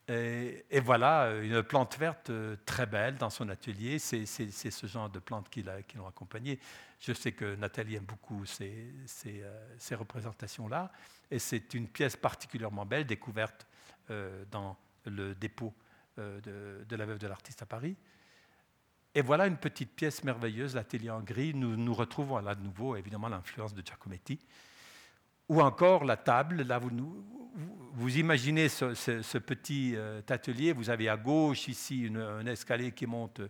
Et, 0.08 0.80
voilà 0.80 1.24
euh, 1.24 1.42
une 1.42 1.62
plante 1.62 1.98
verte 1.98 2.30
euh, 2.30 2.56
très 2.64 2.86
belle 2.86 3.16
dans 3.16 3.28
son 3.28 3.48
atelier. 3.50 3.98
C'est 3.98 4.24
ce 4.24 4.86
genre 4.86 5.10
de 5.10 5.18
plantes 5.18 5.50
qui 5.50 5.62
l'ont 5.62 6.06
accompagnée. 6.06 6.58
Je 6.98 7.12
sais 7.12 7.32
que 7.32 7.56
Nathalie 7.56 7.96
aime 7.96 8.04
beaucoup 8.04 8.46
ces, 8.46 8.90
euh, 9.26 9.96
représentations-là. 9.96 10.90
Et 11.30 11.38
c'est 11.38 11.74
une 11.74 11.88
pièce 11.88 12.16
particulièrement 12.16 12.86
belle, 12.86 13.06
découverte 13.06 13.66
dans 14.50 14.74
le 15.04 15.34
dépôt 15.34 15.74
de, 16.16 16.96
la 16.96 17.04
veuve 17.04 17.18
de 17.18 17.26
l'artiste 17.26 17.60
à 17.60 17.66
Paris. 17.66 17.94
Et 19.14 19.20
voilà 19.20 19.46
une 19.46 19.58
petite 19.58 19.94
pièce 19.94 20.24
merveilleuse, 20.24 20.74
l'atelier 20.74 21.10
en 21.10 21.20
gris. 21.20 21.52
Nous, 21.52 21.76
nous 21.76 21.92
retrouvons 21.92 22.38
là 22.38 22.54
de 22.54 22.62
nouveau, 22.62 22.96
évidemment, 22.96 23.28
l'influence 23.28 23.74
de 23.74 23.82
Giacometti. 23.84 24.40
Ou 25.48 25.60
encore 25.62 26.04
la 26.04 26.16
table, 26.16 26.62
là 26.62 26.78
vous, 26.78 28.18
imaginez 28.18 28.68
ce, 28.68 29.38
petit 29.38 29.94
euh, 29.96 30.20
atelier, 30.28 30.72
vous 30.72 30.90
avez 30.90 31.08
à 31.08 31.16
gauche 31.16 31.68
ici 31.68 32.02
une, 32.02 32.18
un 32.18 32.46
escalier 32.46 32.92
qui 32.92 33.06
monte 33.06 33.40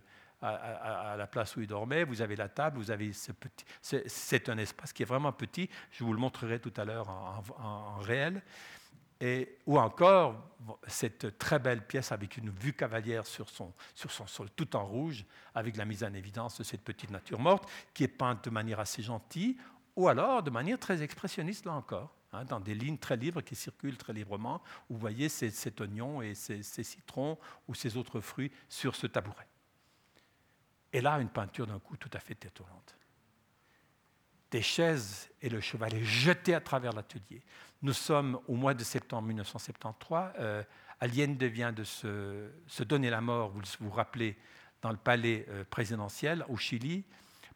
à, 0.41 1.15
la 1.17 1.27
place 1.27 1.55
où 1.55 1.61
il 1.61 1.67
dormait, 1.67 2.03
vous 2.03 2.21
avez 2.21 2.35
la 2.35 2.47
table, 2.47 2.77
vous 2.77 2.91
avez 2.91 3.11
ce 3.13 3.31
petit... 3.31 3.65
C'est 3.81 4.49
un 4.49 4.57
espace 4.57 4.93
qui 4.93 5.03
est 5.03 5.05
vraiment 5.05 5.31
petit, 5.31 5.69
je 5.91 6.03
vous 6.03 6.13
le 6.13 6.19
montrerai 6.19 6.59
tout 6.59 6.73
à 6.77 6.85
l'heure 6.85 7.09
en, 7.09 7.97
réel. 7.99 8.41
Et, 9.21 9.57
ou 9.65 9.77
encore 9.77 10.41
cette 10.87 11.37
très 11.37 11.59
belle 11.59 11.85
pièce 11.85 12.13
avec 12.13 12.37
une 12.37 12.49
vue 12.49 12.71
cavalière 12.71 13.25
sur 13.25 13.49
son, 13.49 13.73
sur 13.93 14.11
son 14.11 14.25
sol, 14.27 14.47
tout 14.55 14.77
en 14.77 14.85
rouge, 14.85 15.25
avec 15.53 15.75
la 15.75 15.83
mise 15.83 16.05
en 16.05 16.13
évidence 16.13 16.57
de 16.59 16.63
cette 16.63 16.83
petite 16.83 17.11
nature 17.11 17.39
morte, 17.39 17.69
qui 17.93 18.05
est 18.05 18.07
peinte 18.07 18.45
de 18.45 18.49
manière 18.49 18.79
assez 18.79 19.03
gentille, 19.03 19.57
ou 19.99 20.07
alors 20.07 20.41
de 20.41 20.49
manière 20.49 20.79
très 20.79 21.03
expressionniste, 21.03 21.65
là 21.65 21.73
encore, 21.73 22.15
hein, 22.31 22.45
dans 22.45 22.61
des 22.61 22.73
lignes 22.73 22.97
très 22.97 23.17
libres 23.17 23.41
qui 23.41 23.53
circulent 23.53 23.97
très 23.97 24.13
librement. 24.13 24.61
Vous 24.89 24.97
voyez 24.97 25.27
cet 25.27 25.81
oignon 25.81 26.21
et 26.21 26.35
ces, 26.35 26.63
citrons 26.63 27.37
ou 27.67 27.75
ces 27.75 27.97
autres 27.97 28.21
fruits 28.21 28.49
sur 28.69 28.95
ce 28.95 29.07
tabouret. 29.07 29.45
Et 30.93 31.01
là, 31.01 31.19
une 31.19 31.27
peinture 31.27 31.67
d'un 31.67 31.79
coup 31.79 31.97
tout 31.97 32.09
à 32.13 32.19
fait 32.21 32.45
étonnante. 32.45 32.95
Des 34.51 34.61
chaises 34.61 35.29
et 35.41 35.49
le 35.49 35.59
chevalet 35.59 36.01
jetés 36.01 36.55
à 36.55 36.61
travers 36.61 36.93
l'atelier. 36.93 37.43
Nous 37.81 37.91
sommes 37.91 38.39
au 38.47 38.55
mois 38.55 38.73
de 38.73 38.85
septembre 38.85 39.27
1973. 39.27 40.31
Euh, 40.39 40.63
Allende 41.01 41.43
vient 41.43 41.73
de 41.73 41.83
se, 41.83 42.83
donner 42.83 43.09
la 43.09 43.19
mort, 43.19 43.49
vous 43.49 43.61
vous 43.81 43.91
rappelez, 43.91 44.37
dans 44.81 44.91
le 44.91 44.97
palais 44.97 45.45
euh, 45.49 45.65
présidentiel 45.69 46.45
au 46.47 46.55
Chili 46.55 47.03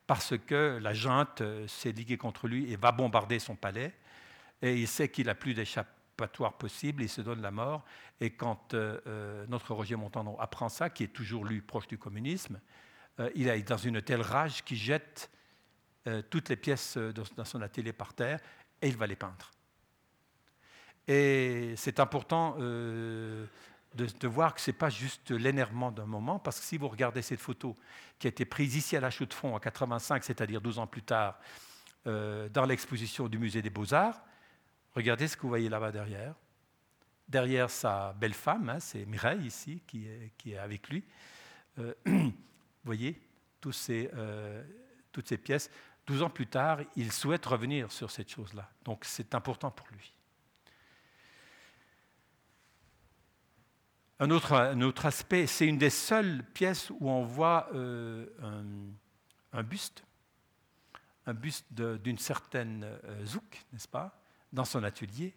parce 0.08 0.38
que 0.38 0.80
la 0.82 0.94
junte 0.94 1.42
euh, 1.42 1.68
s'est 1.68 1.92
liguée 1.92 2.18
contre 2.18 2.48
lui 2.48 2.72
et 2.72 2.76
va 2.76 2.92
bombarder 2.92 3.40
son 3.40 3.56
palais. 3.56 3.94
Et 4.62 4.76
il 4.76 4.88
sait 4.88 5.10
qu'il 5.10 5.28
n'a 5.28 5.36
plus 5.36 5.54
d'échappatoire 5.54 6.54
possible, 6.54 7.04
il 7.04 7.10
se 7.10 7.22
donne 7.22 7.42
la 7.42 7.52
mort. 7.52 7.84
Et 8.20 8.32
quand 8.32 8.74
euh, 8.74 9.00
euh, 9.08 9.46
notre 9.48 9.74
Roger 9.74 9.96
Montandon 9.96 10.38
apprend 10.40 10.70
ça, 10.70 10.90
qui 10.90 11.04
est 11.04 11.14
toujours 11.14 11.46
lui 11.46 11.62
proche 11.62 11.88
du 11.88 11.98
communisme, 11.98 12.60
il 13.36 13.48
est 13.48 13.62
dans 13.62 13.78
une 13.78 14.02
telle 14.02 14.24
rage 14.24 14.64
qu'il 14.64 14.78
jette 14.78 15.30
toutes 16.32 16.50
les 16.50 16.56
pièces 16.56 16.98
dans 16.98 17.46
son 17.46 17.62
atelier 17.62 17.94
par 17.94 18.16
terre 18.16 18.40
et 18.82 18.88
il 18.88 18.98
va 18.98 19.06
les 19.06 19.16
peindre. 19.16 19.52
Et 21.08 21.76
c'est 21.78 22.00
important 22.00 22.58
de, 23.96 24.28
voir 24.28 24.54
que 24.54 24.62
ce 24.62 24.72
n'est 24.72 24.78
pas 24.78 24.90
juste 24.90 25.32
l'énervement 25.32 25.92
d'un 25.92 26.06
moment, 26.06 26.40
parce 26.40 26.60
que 26.60 26.66
si 26.66 26.78
vous 26.78 26.88
regardez 26.88 27.22
cette 27.22 27.40
photo 27.40 27.76
qui 28.20 28.28
a 28.28 28.30
été 28.30 28.46
prise 28.46 28.76
ici 28.76 28.96
à 28.98 29.00
la 29.00 29.10
Chaux 29.10 29.26
de 29.26 29.34
Fonds 29.34 29.56
en 29.56 29.60
85, 29.60 30.24
c'est-à-dire 30.24 30.62
12 30.62 30.80
ans 30.80 30.88
plus 30.88 31.04
tard, 31.04 31.40
euh, 32.08 32.50
dans 32.50 32.66
l'exposition 32.66 33.28
du 33.28 33.38
Musée 33.38 33.62
des 33.62 33.70
Beaux-Arts, 33.70 34.22
regardez 34.96 35.28
ce 35.28 35.38
que 35.38 35.44
vous 35.44 35.50
voyez 35.50 35.70
là-bas 35.70 35.92
derrière. 35.92 36.36
Derrière 37.28 37.70
sa 37.70 38.14
belle 38.14 38.34
femme, 38.34 38.70
hein, 38.70 38.80
c'est 38.80 39.06
Mireille 39.06 39.46
ici 39.46 39.82
qui 39.88 40.08
est, 40.08 40.58
avec 40.58 40.90
lui. 40.90 41.04
Euh, 41.80 41.94
vous 42.06 42.34
voyez 42.84 43.22
euh, 43.66 44.64
toutes 45.12 45.28
ces 45.28 45.38
pièces. 45.38 45.70
12 46.06 46.24
ans 46.24 46.30
plus 46.30 46.48
tard, 46.48 46.80
il 46.96 47.12
souhaite 47.12 47.46
revenir 47.46 47.92
sur 47.92 48.12
cette 48.12 48.30
chose-là. 48.30 48.70
Donc 48.84 49.06
c'est 49.06 49.34
important 49.36 49.72
pour 49.72 49.88
lui. 49.92 50.14
Un 54.20 54.30
autre, 54.30 55.06
aspect, 55.06 55.48
c'est 55.48 55.68
une 55.68 55.78
des 55.78 55.90
seules 55.90 56.44
pièces 56.54 56.92
où 56.92 57.10
on 57.10 57.24
voit 57.24 57.68
euh, 57.74 58.28
un, 59.52 59.64
buste 59.64 60.04
un 61.26 61.34
buste 61.34 61.66
d'une 61.74 62.20
certaine 62.20 62.84
euh, 62.84 63.26
Zouk, 63.26 63.66
n'est-ce 63.72 63.88
pas, 63.88 64.22
dans 64.52 64.66
son 64.66 64.84
atelier. 64.84 65.34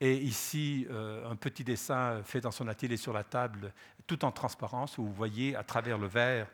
Et 0.00 0.16
ici, 0.18 0.86
euh, 0.90 1.28
un 1.28 1.36
petit 1.36 1.64
dessin 1.64 2.22
fait 2.22 2.40
dans 2.40 2.50
son 2.50 2.68
atelier 2.68 2.96
sur 2.96 3.12
la 3.12 3.24
table, 3.24 3.72
tout 4.06 4.24
en 4.24 4.30
transparence, 4.30 4.98
où 4.98 5.04
vous 5.04 5.12
voyez 5.12 5.56
à 5.56 5.64
travers 5.64 5.96
le 5.96 6.06
verre 6.06 6.48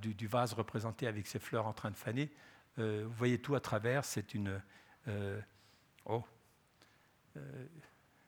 du, 0.00 0.26
vase 0.26 0.54
représenté 0.54 1.06
avec 1.06 1.26
ses 1.26 1.38
fleurs 1.38 1.66
en 1.66 1.74
train 1.74 1.90
de 1.90 1.96
faner, 1.96 2.30
vous 2.78 3.12
voyez 3.12 3.38
tout 3.38 3.54
à 3.54 3.60
travers. 3.60 4.06
C'est 4.06 4.32
une, 4.32 4.60
oh, 6.06 6.24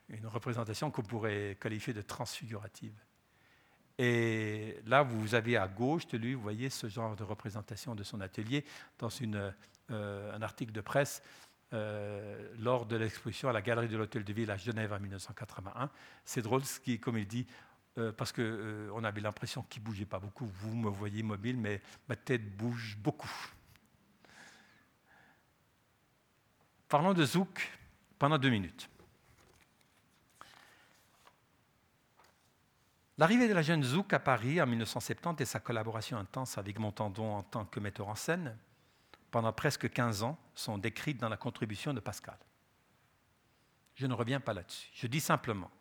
une 0.09 0.27
représentation 0.27 0.91
qu'on 0.91 1.03
pourrait 1.03 1.57
qualifier 1.59 1.93
de 1.93 2.01
transfigurative. 2.01 2.93
Et 3.97 4.79
là, 4.85 5.03
vous 5.03 5.35
avez 5.35 5.57
à 5.57 5.67
gauche 5.67 6.07
de 6.07 6.17
lui, 6.17 6.33
vous 6.33 6.41
voyez 6.41 6.69
ce 6.69 6.87
genre 6.87 7.15
de 7.15 7.23
représentation 7.23 7.93
de 7.93 8.03
son 8.03 8.21
atelier 8.21 8.65
dans 8.97 9.09
euh, 9.91 10.35
un 10.35 10.41
article 10.41 10.71
de 10.71 10.81
presse 10.81 11.21
euh, 11.73 12.51
lors 12.57 12.85
de 12.85 12.95
l'exposition 12.95 13.49
à 13.49 13.53
la 13.53 13.61
Galerie 13.61 13.87
de 13.87 13.97
l'Hôtel 13.97 14.23
de 14.23 14.33
Ville 14.33 14.49
à 14.49 14.57
Genève 14.57 14.93
en 14.93 14.99
1981. 14.99 15.89
C'est 16.25 16.41
drôle, 16.41 16.63
ce 16.63 16.79
qui, 16.79 16.99
comme 16.99 17.17
il 17.17 17.27
dit, 17.27 17.45
euh, 17.99 18.11
parce 18.11 18.31
qu'on 18.31 18.89
on 18.93 19.03
avait 19.03 19.21
l'impression 19.21 19.61
qu'il 19.63 19.83
ne 19.83 19.87
bougeait 19.87 20.05
pas 20.05 20.19
beaucoup. 20.19 20.47
Vous 20.47 20.75
me 20.75 20.89
voyez 20.89 21.21
mobile, 21.21 21.57
mais 21.57 21.79
ma 22.09 22.15
tête 22.15 22.57
bouge 22.57 22.97
beaucoup. 22.99 23.29
Parlons 26.89 27.13
de 27.13 27.25
Zouk 27.25 27.71
pendant 28.17 28.39
deux 28.39 28.49
minutes. 28.49 28.89
L'arrivée 33.23 33.47
de 33.47 33.53
la 33.53 33.61
jeune 33.61 33.83
Zouk 33.83 34.11
à 34.11 34.19
Paris 34.19 34.61
en 34.61 34.67
1970 34.67 35.41
et 35.41 35.45
sa 35.45 35.61
collaboration 35.61 36.17
intense 36.17 36.57
avec 36.57 36.77
Montandon 36.77 37.35
en 37.35 37.41
tant 37.41 37.63
que 37.63 37.79
metteur 37.79 38.09
en 38.09 38.15
scène 38.15 38.57
pendant 39.31 39.53
presque 39.53 39.89
15 39.89 40.23
ans 40.23 40.37
sont 40.55 40.77
décrites 40.77 41.21
dans 41.21 41.29
la 41.29 41.37
contribution 41.37 41.93
de 41.93 42.01
Pascal. 42.01 42.35
Je 43.95 44.07
ne 44.07 44.13
reviens 44.13 44.41
pas 44.41 44.51
là-dessus. 44.51 44.89
Je 44.93 45.07
dis 45.07 45.21
simplement 45.21 45.71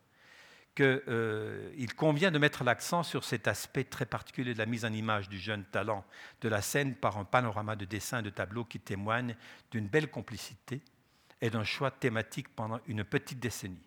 qu'il 0.77 1.03
euh, 1.09 1.87
convient 1.97 2.31
de 2.31 2.39
mettre 2.39 2.63
l'accent 2.63 3.03
sur 3.03 3.25
cet 3.25 3.49
aspect 3.49 3.83
très 3.83 4.07
particulier 4.07 4.55
de 4.55 4.59
la 4.61 4.67
mise 4.67 4.85
en 4.85 4.93
image 4.93 5.29
du 5.29 5.41
jeune 5.41 5.65
talent 5.65 6.05
de 6.43 6.49
la 6.49 6.63
scène 6.63 6.95
par 6.95 7.19
un 7.19 7.25
panorama 7.25 7.75
de 7.75 7.87
dessins 7.87 8.21
et 8.21 8.23
de 8.23 8.31
tableaux 8.31 8.65
qui 8.65 8.79
témoignent 8.79 9.35
d'une 9.73 9.89
belle 9.89 10.13
complicité 10.13 10.81
et 11.41 11.51
d'un 11.51 11.65
choix 11.65 11.91
thématique 11.91 12.55
pendant 12.55 12.79
une 12.87 13.03
petite 13.03 13.41
décennie. 13.41 13.83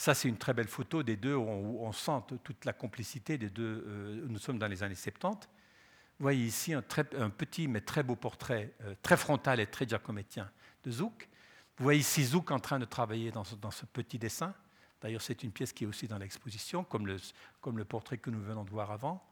Ça, 0.00 0.14
c'est 0.14 0.30
une 0.30 0.38
très 0.38 0.54
belle 0.54 0.66
photo 0.66 1.02
des 1.02 1.16
deux 1.16 1.34
où 1.34 1.44
on, 1.84 1.92
sent 1.92 2.22
toute 2.42 2.64
la 2.64 2.72
complicité 2.72 3.36
des 3.36 3.50
deux. 3.50 3.84
Euh, 3.86 4.24
nous 4.30 4.38
sommes 4.38 4.58
dans 4.58 4.66
les 4.66 4.82
années 4.82 4.94
70. 4.94 5.46
Vous 5.46 6.22
voyez 6.22 6.46
ici 6.46 6.72
un, 6.72 6.80
petit 6.80 7.68
mais 7.68 7.82
très 7.82 8.02
beau 8.02 8.16
portrait, 8.16 8.72
euh, 8.80 8.94
très 9.02 9.18
frontal 9.18 9.60
et 9.60 9.66
très 9.66 9.86
giacomettien 9.86 10.50
de 10.84 10.90
Zouk. 10.90 11.28
Vous 11.76 11.84
voyez 11.84 12.00
ici 12.00 12.24
Zouk 12.24 12.50
en 12.50 12.60
train 12.60 12.78
de 12.78 12.86
travailler 12.86 13.30
dans 13.30 13.44
ce, 13.44 13.84
petit 13.92 14.18
dessin. 14.18 14.54
D'ailleurs, 15.02 15.20
c'est 15.20 15.42
une 15.42 15.52
pièce 15.52 15.74
qui 15.74 15.84
est 15.84 15.86
aussi 15.86 16.08
dans 16.08 16.16
l'exposition, 16.16 16.82
comme 16.82 17.06
le, 17.06 17.18
comme 17.60 17.76
le 17.76 17.84
portrait 17.84 18.16
que 18.16 18.30
nous 18.30 18.40
venons 18.40 18.64
de 18.64 18.70
voir 18.70 18.92
avant. 18.92 19.22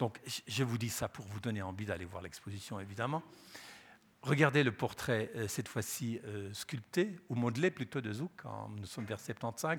Donc, 0.00 0.18
je 0.48 0.64
vous 0.64 0.78
dis 0.78 0.90
ça 0.90 1.08
pour 1.08 1.26
vous 1.26 1.38
donner 1.38 1.62
envie 1.62 1.86
d'aller 1.86 2.06
voir 2.06 2.24
l'exposition, 2.24 2.80
évidemment. 2.80 3.22
Regardez 4.22 4.64
le 4.64 4.72
portrait, 4.72 5.30
euh, 5.36 5.46
cette 5.46 5.68
fois-ci 5.68 6.20
euh, 6.24 6.52
sculpté, 6.52 7.16
ou 7.28 7.36
modelé 7.36 7.70
plutôt 7.70 8.00
de 8.00 8.12
Zouk, 8.12 8.42
nous 8.76 8.86
sommes 8.86 9.04
vers 9.04 9.20
75. 9.20 9.78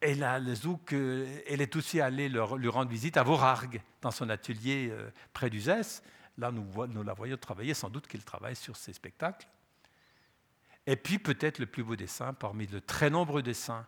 Et 0.00 0.14
là, 0.14 0.38
le 0.38 0.54
Zouk, 0.54 0.92
euh, 0.92 1.40
elle 1.46 1.60
est 1.60 1.76
aussi 1.76 2.00
allée 2.00 2.28
lui 2.28 2.68
rendre 2.68 2.90
visite 2.90 3.18
à 3.18 3.22
Vorarg, 3.22 3.82
dans 4.00 4.10
son 4.10 4.30
atelier 4.30 4.92
près 5.32 5.50
d'Uzès. 5.50 6.02
Là, 6.38 6.50
nous, 6.50 7.02
la 7.02 7.12
voyons 7.12 7.36
travailler, 7.36 7.74
sans 7.74 7.90
doute 7.90 8.06
qu'il 8.06 8.22
travaille 8.24 8.56
sur 8.56 8.76
ses 8.76 8.92
spectacles. 8.92 9.46
Et 10.86 10.96
puis, 10.96 11.18
peut-être 11.18 11.58
le 11.58 11.66
plus 11.66 11.82
beau 11.82 11.96
dessin, 11.96 12.32
parmi 12.32 12.66
de 12.66 12.78
très 12.78 13.10
nombreux 13.10 13.42
dessins 13.42 13.86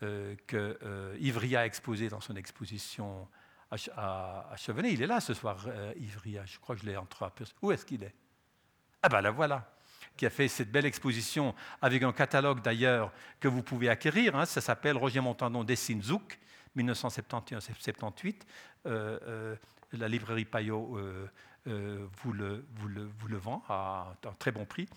que 0.00 1.16
Ivry 1.18 1.56
a 1.56 1.64
exposé 1.64 2.08
dans 2.08 2.20
son 2.20 2.36
exposition 2.36 3.26
à, 3.70 4.50
à, 4.50 4.56
Chevenet. 4.56 4.92
Il 4.92 5.02
est 5.02 5.06
là 5.06 5.20
ce 5.20 5.34
soir, 5.34 5.66
Ivry, 5.96 6.36
je 6.44 6.58
crois 6.58 6.74
que 6.74 6.82
je 6.82 6.86
l'ai 6.86 6.96
entre 6.96 7.32
Où 7.62 7.72
est-ce 7.72 7.86
qu'il 7.86 8.02
est? 8.02 8.14
Ah 9.04 9.08
ben 9.10 9.20
la 9.20 9.30
voilà, 9.30 9.70
qui 10.16 10.24
a 10.24 10.30
fait 10.30 10.48
cette 10.48 10.72
belle 10.72 10.86
exposition 10.86 11.54
avec 11.82 12.02
un 12.02 12.12
catalogue 12.12 12.62
d'ailleurs 12.62 13.12
que 13.38 13.48
vous 13.48 13.62
pouvez 13.62 13.90
acquérir. 13.90 14.34
Hein. 14.34 14.46
ça 14.46 14.62
s'appelle 14.62 14.96
Roger 14.96 15.20
Montandon 15.20 15.62
Dessine 15.62 16.02
Zouk, 16.02 16.38
1971-78. 16.74 18.36
Euh, 18.86 19.18
euh, 19.26 19.56
la 19.92 20.08
librairie 20.08 20.46
Payot 20.46 20.98
euh, 21.66 22.06
vous, 22.22 22.32
le, 22.32 22.64
vend 23.36 23.62
à 23.68 24.14
un 24.24 24.32
très 24.38 24.52
bon 24.52 24.64
prix. 24.64 24.88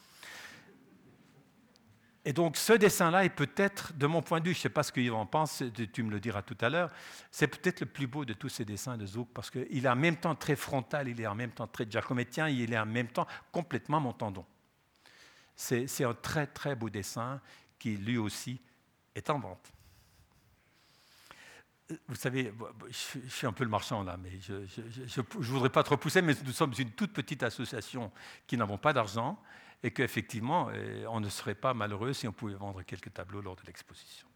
Et 2.27 2.33
donc 2.33 2.57
ce 2.57 2.73
dessin-là 2.73 3.23
est 3.23 3.29
peut-être, 3.29 3.93
de 3.93 4.05
mon 4.05 4.21
point 4.21 4.41
de 4.41 4.49
vue, 4.49 4.53
je 4.53 4.59
ne 4.59 4.63
sais 4.63 4.69
pas 4.69 4.83
ce 4.83 4.91
que 4.91 5.09
en 5.11 5.25
pense, 5.25 5.63
tu 5.93 6.03
me 6.03 6.11
le 6.11 6.19
diras 6.19 6.41
tout 6.41 6.57
à 6.59 6.67
l'heure, 6.67 6.91
c'est 7.31 7.47
peut-être 7.47 7.79
le 7.79 7.85
plus 7.85 8.05
beau 8.05 8.25
de 8.25 8.33
tous 8.33 8.49
ces 8.49 8.65
dessins 8.65 8.97
de 8.97 9.05
Zouk, 9.05 9.29
parce 9.33 9.49
qu'il 9.49 9.85
est 9.85 9.87
en 9.87 9.95
même 9.95 10.17
temps 10.17 10.35
très 10.35 10.57
frontal, 10.57 11.07
il 11.07 11.21
est 11.21 11.25
en 11.25 11.35
même 11.35 11.51
temps 11.51 11.67
très 11.67 11.89
giacomettien, 11.89 12.49
il 12.49 12.73
est 12.73 12.77
en 12.77 12.85
même 12.85 13.07
temps 13.07 13.25
complètement 13.49 14.01
Montandon. 14.01 14.45
C'est 15.55 16.03
un 16.03 16.13
très 16.15 16.47
très 16.47 16.75
beau 16.75 16.89
dessin 16.89 17.39
qui 17.79 17.95
lui 17.95 18.17
aussi 18.17 18.59
est 19.15 19.29
en 19.29 19.39
vente. 19.39 19.71
Vous 22.09 22.15
savez, 22.15 22.53
je 22.89 23.29
suis 23.29 23.47
un 23.47 23.53
peu 23.53 23.63
le 23.63 23.69
marchand 23.69 24.03
là, 24.03 24.17
mais 24.17 24.37
je 24.41 25.21
ne 25.21 25.45
voudrais 25.45 25.69
pas 25.69 25.83
trop 25.83 25.95
pousser, 25.95 26.21
mais 26.21 26.35
nous 26.43 26.51
sommes 26.51 26.73
une 26.77 26.91
toute 26.91 27.13
petite 27.13 27.43
association 27.43 28.11
qui 28.45 28.57
n'avons 28.57 28.77
pas 28.77 28.91
d'argent 28.91 29.41
et 29.83 29.91
qu'effectivement, 29.91 30.69
euh, 30.71 31.05
on 31.09 31.19
ne 31.19 31.29
serait 31.29 31.55
pas 31.55 31.73
malheureux 31.73 32.13
si 32.13 32.27
on 32.27 32.33
pouvait 32.33 32.55
vendre 32.55 32.81
quelques 32.83 33.13
tableaux 33.13 33.41
lors 33.41 33.55
de 33.55 33.61
l'exposition. 33.65 34.27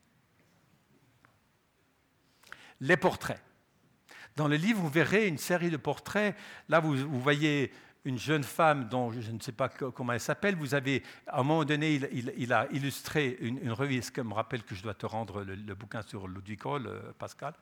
Les 2.79 2.97
portraits. 2.97 3.41
Dans 4.35 4.47
le 4.47 4.55
livre, 4.55 4.79
vous 4.79 4.89
verrez 4.89 5.27
une 5.27 5.37
série 5.37 5.69
de 5.69 5.77
portraits. 5.77 6.35
Là, 6.69 6.79
vous, 6.79 6.95
voyez 7.21 7.71
une 8.05 8.17
jeune 8.17 8.43
femme 8.43 8.87
dont 8.87 9.11
je 9.11 9.31
ne 9.31 9.39
sais 9.39 9.51
pas 9.51 9.69
comment 9.69 10.13
elle 10.13 10.19
s'appelle. 10.19 10.55
Vous 10.55 10.73
avez, 10.73 11.03
à 11.27 11.39
un 11.41 11.43
moment 11.43 11.65
donné, 11.65 11.99
il, 12.13 12.53
a 12.53 12.67
illustré 12.71 13.37
une, 13.41 13.71
revue, 13.71 14.01
ce 14.01 14.11
qui 14.11 14.21
me 14.21 14.33
rappelle 14.33 14.63
que 14.63 14.73
je 14.73 14.81
dois 14.81 14.93
te 14.93 15.05
rendre 15.05 15.43
le, 15.43 15.75
bouquin 15.75 16.01
sur 16.01 16.27
Ludwig 16.27 16.65
Hall, 16.65 16.87
euh, 16.87 17.11
Pascal? 17.19 17.53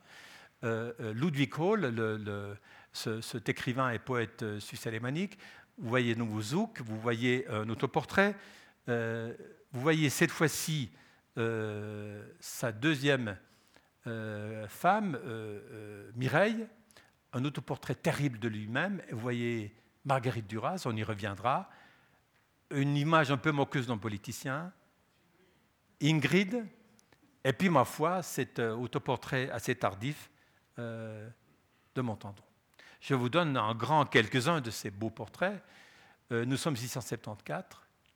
Euh, 0.62 0.92
Ludwig 1.12 1.52
Hall, 1.58 1.80
le, 1.80 2.56
cet 2.92 3.48
écrivain 3.48 3.90
et 3.90 3.98
poète 3.98 4.44
suisse-alémanique, 4.58 5.38
vous 5.80 5.88
voyez 5.88 6.14
nouveau 6.14 6.42
Zouk, 6.42 6.82
vous 6.82 7.00
voyez 7.00 7.48
un 7.48 7.68
autoportrait, 7.70 8.36
euh, 8.88 9.34
vous 9.72 9.80
voyez 9.80 10.10
cette 10.10 10.30
fois-ci 10.30 10.90
euh, 11.38 12.22
sa 12.38 12.70
deuxième 12.70 13.36
euh, 14.06 14.68
femme, 14.68 15.18
Mireille, 16.14 16.66
un 17.32 17.44
autoportrait 17.44 17.94
terrible 17.94 18.38
de 18.38 18.48
lui-même. 18.48 19.00
Vous 19.10 19.20
voyez 19.20 19.74
Marguerite 20.04 20.46
Duras, 20.46 20.82
on 20.84 20.94
y 20.96 21.02
reviendra, 21.02 21.70
une 22.70 22.96
image 22.96 23.30
un 23.30 23.36
peu 23.36 23.50
moqueuse 23.50 23.86
d'un 23.86 23.98
politicien, 23.98 24.72
Ingrid, 26.02 26.64
et 27.42 27.52
puis 27.52 27.70
ma 27.70 27.84
foi, 27.84 28.22
cet 28.22 28.58
autoportrait 28.58 29.50
assez 29.50 29.74
tardif 29.74 30.30
de 30.76 32.00
Montandon. 32.00 32.49
Je 33.00 33.14
vous 33.14 33.28
donne 33.28 33.56
en 33.56 33.74
grand 33.74 34.04
quelques-uns 34.04 34.60
de 34.60 34.70
ces 34.70 34.90
beaux 34.90 35.10
portraits. 35.10 35.62
Euh, 36.32 36.44
nous 36.44 36.56
sommes 36.56 36.76
674, 36.76 37.64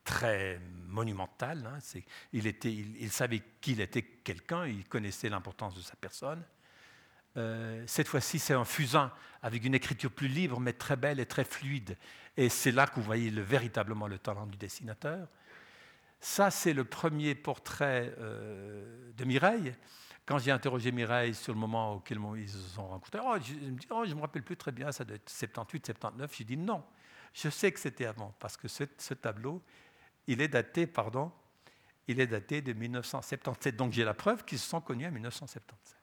très 0.05 0.61
monumental. 0.89 1.67
Hein, 1.67 2.01
il, 2.33 3.11
savait 3.11 3.43
qu'il 3.61 3.81
était 3.81 4.03
quelqu'un, 4.03 4.67
il 4.67 4.85
connaissait 4.85 5.29
l'importance 5.29 5.75
de 5.75 5.81
sa 5.81 5.97
personne. 5.97 6.43
Euh, 7.37 7.83
cette 7.87 8.07
fois-ci, 8.07 8.39
c'est 8.39 8.55
un 8.55 8.65
fusain 8.65 9.11
avec 9.43 9.65
une 9.65 9.75
écriture 9.75 10.11
plus 10.11 10.29
libre, 10.29 10.61
mais 10.61 10.75
très 10.75 10.97
belle 10.97 11.19
et 11.19 11.27
très 11.27 11.45
fluide. 11.45 11.97
Et 12.37 12.49
c'est 12.49 12.71
là 12.71 12.87
que 12.87 12.97
vous 12.97 13.03
voyez 13.03 13.31
le, 13.31 13.43
véritablement 13.43 14.07
le 14.07 14.19
talent 14.19 14.47
du 14.47 14.57
dessinateur. 14.57 15.27
Ça, 16.21 16.51
c'est 16.51 16.73
le 16.73 16.85
premier 16.85 17.35
portrait 17.35 18.15
euh, 18.19 19.11
de 19.17 19.25
Mireille. 19.25 19.75
Quand 20.27 20.39
j'ai 20.39 20.51
interrogé 20.51 20.91
Mireille 20.91 21.35
sur 21.35 21.53
le 21.53 21.59
moment 21.59 21.95
auquel 21.95 22.19
ils 22.37 22.49
se 22.49 22.59
sont 22.59 22.89
rencontrés, 22.89 23.21
oh, 23.23 23.37
je, 23.43 23.53
me 23.55 23.79
dis, 23.79 23.87
oh, 23.91 24.05
je 24.07 24.15
me 24.15 24.21
rappelle 24.23 24.43
plus 24.43 24.57
très 24.57 24.73
bien, 24.73 24.91
ça 24.91 25.05
doit 25.05 25.17
être 25.17 25.29
78, 25.29 25.87
79. 25.87 26.35
J'ai 26.35 26.45
dit 26.45 26.57
non, 26.57 26.83
je 27.35 27.51
sais 27.51 27.71
que 27.73 27.79
c'était 27.79 28.07
avant, 28.07 28.35
parce 28.39 28.57
que 28.57 28.67
ce, 28.69 28.85
tableau, 29.15 29.63
il 30.27 30.41
est 30.41 30.49
daté, 30.49 30.87
pardon, 30.87 31.31
il 32.09 32.21
est 32.21 32.27
daté 32.27 32.63
de 32.63 32.73
1977. 32.73 33.77
Donc 33.77 33.93
j'ai 33.93 34.05
la 34.05 34.15
preuve 34.15 34.45
qu'ils 34.45 34.59
se 34.59 34.69
sont 34.69 34.81
connus 34.81 35.07
en 35.07 35.13
1977. 35.13 35.99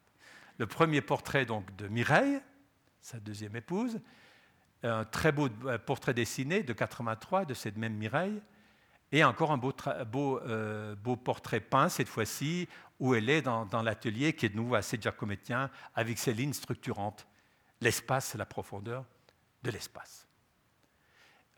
Le 0.59 0.67
premier 0.67 1.01
portrait 1.01 1.45
donc 1.45 1.75
de 1.75 1.87
Mireille, 1.87 2.41
sa 3.01 3.19
deuxième 3.19 3.55
épouse, 3.55 3.99
un 4.83 5.05
très 5.05 5.31
beau 5.31 5.47
euh, 5.65 5.79
portrait 5.79 6.13
dessiné 6.13 6.61
de 6.61 6.73
83 6.73 7.45
de 7.45 7.55
cette 7.55 7.77
même 7.77 7.93
Mireille, 7.93 8.41
et 9.11 9.23
encore 9.23 9.51
un 9.51 9.57
beau, 9.57 9.73
beau, 10.07 10.39
euh, 10.39 10.95
beau 10.95 11.15
portrait 11.15 11.59
peint, 11.59 11.89
cette 11.89 12.07
fois-ci, 12.07 12.67
où 13.01 13.15
elle 13.15 13.29
est 13.31 13.41
dans, 13.41 13.81
l'atelier, 13.83 14.33
qui 14.33 14.45
est 14.45 14.49
de 14.49 14.55
nouveau 14.55 14.75
assez 14.75 14.95
giacomettien, 15.01 15.71
avec 15.95 16.19
ses 16.19 16.33
lignes 16.33 16.53
structurantes. 16.53 17.27
L'espace, 17.81 18.35
la 18.35 18.45
profondeur 18.45 19.05
de 19.63 19.71
l'espace. 19.71 20.27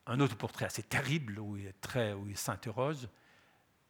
un 0.08 0.22
autre 0.22 0.38
portrait 0.38 0.66
assez 0.66 0.84
terrible 0.84 1.40
où 1.40 1.58
il, 1.58 1.68
est 1.68 1.82
très, 1.82 2.14
où 2.14 2.30
il 2.30 2.38
s'interroge. 2.38 3.10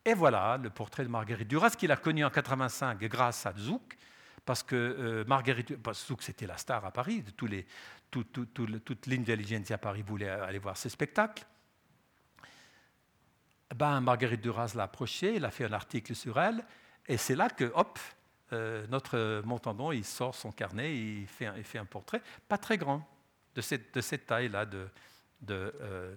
Et 0.04 0.16
voilà 0.16 0.58
le 0.58 0.72
portrait 0.72 1.04
de 1.04 1.10
Marguerite 1.10 1.48
Duras 1.48 1.76
qu'il 1.78 1.92
a 1.92 1.96
connu 1.96 2.26
en 2.26 2.32
85 2.32 3.00
grâce 3.04 3.46
à 3.46 3.54
Zouk, 3.56 3.98
parce 4.46 4.64
que 4.64 4.76
euh, 4.76 5.24
Marguerite, 5.26 5.76
Zouk 5.94 6.24
c'était 6.24 6.48
la 6.48 6.58
star 6.58 6.84
à 6.84 6.92
Paris, 6.92 7.24
tous 7.38 7.46
les, 7.46 7.68
tout, 8.10 8.24
tout, 8.24 8.48
toute 8.48 9.06
l'intelligentsia 9.06 9.76
à 9.76 9.80
Paris 9.80 10.02
voulait 10.02 10.30
aller 10.30 10.60
voir 10.60 10.76
ses 10.76 10.90
spectacles. 10.90 11.46
Ben, 13.76 14.02
Marguerite 14.02 14.42
Duras 14.42 14.74
l'a 14.76 14.84
approché, 14.84 15.36
il 15.36 15.46
a 15.46 15.52
fait 15.52 15.66
un 15.66 15.74
article 15.74 16.16
sur 16.16 16.40
elle, 16.40 16.66
et 17.08 17.18
c'est 17.18 17.36
là 17.36 17.50
que, 17.50 17.72
hop, 17.76 18.00
euh, 18.54 18.86
notre 18.88 19.42
Montandon, 19.46 19.92
il 19.92 20.06
sort 20.06 20.36
son 20.36 20.52
carnet, 20.52 20.96
il 20.96 21.28
fait 21.28 21.48
un, 21.78 21.86
portrait, 21.86 22.22
pas 22.48 22.58
très 22.58 22.78
grand, 22.78 23.08
de 23.56 23.62
cette, 23.62 24.26
taille-là 24.26 24.66
de, 24.66 24.88
euh, 25.50 26.16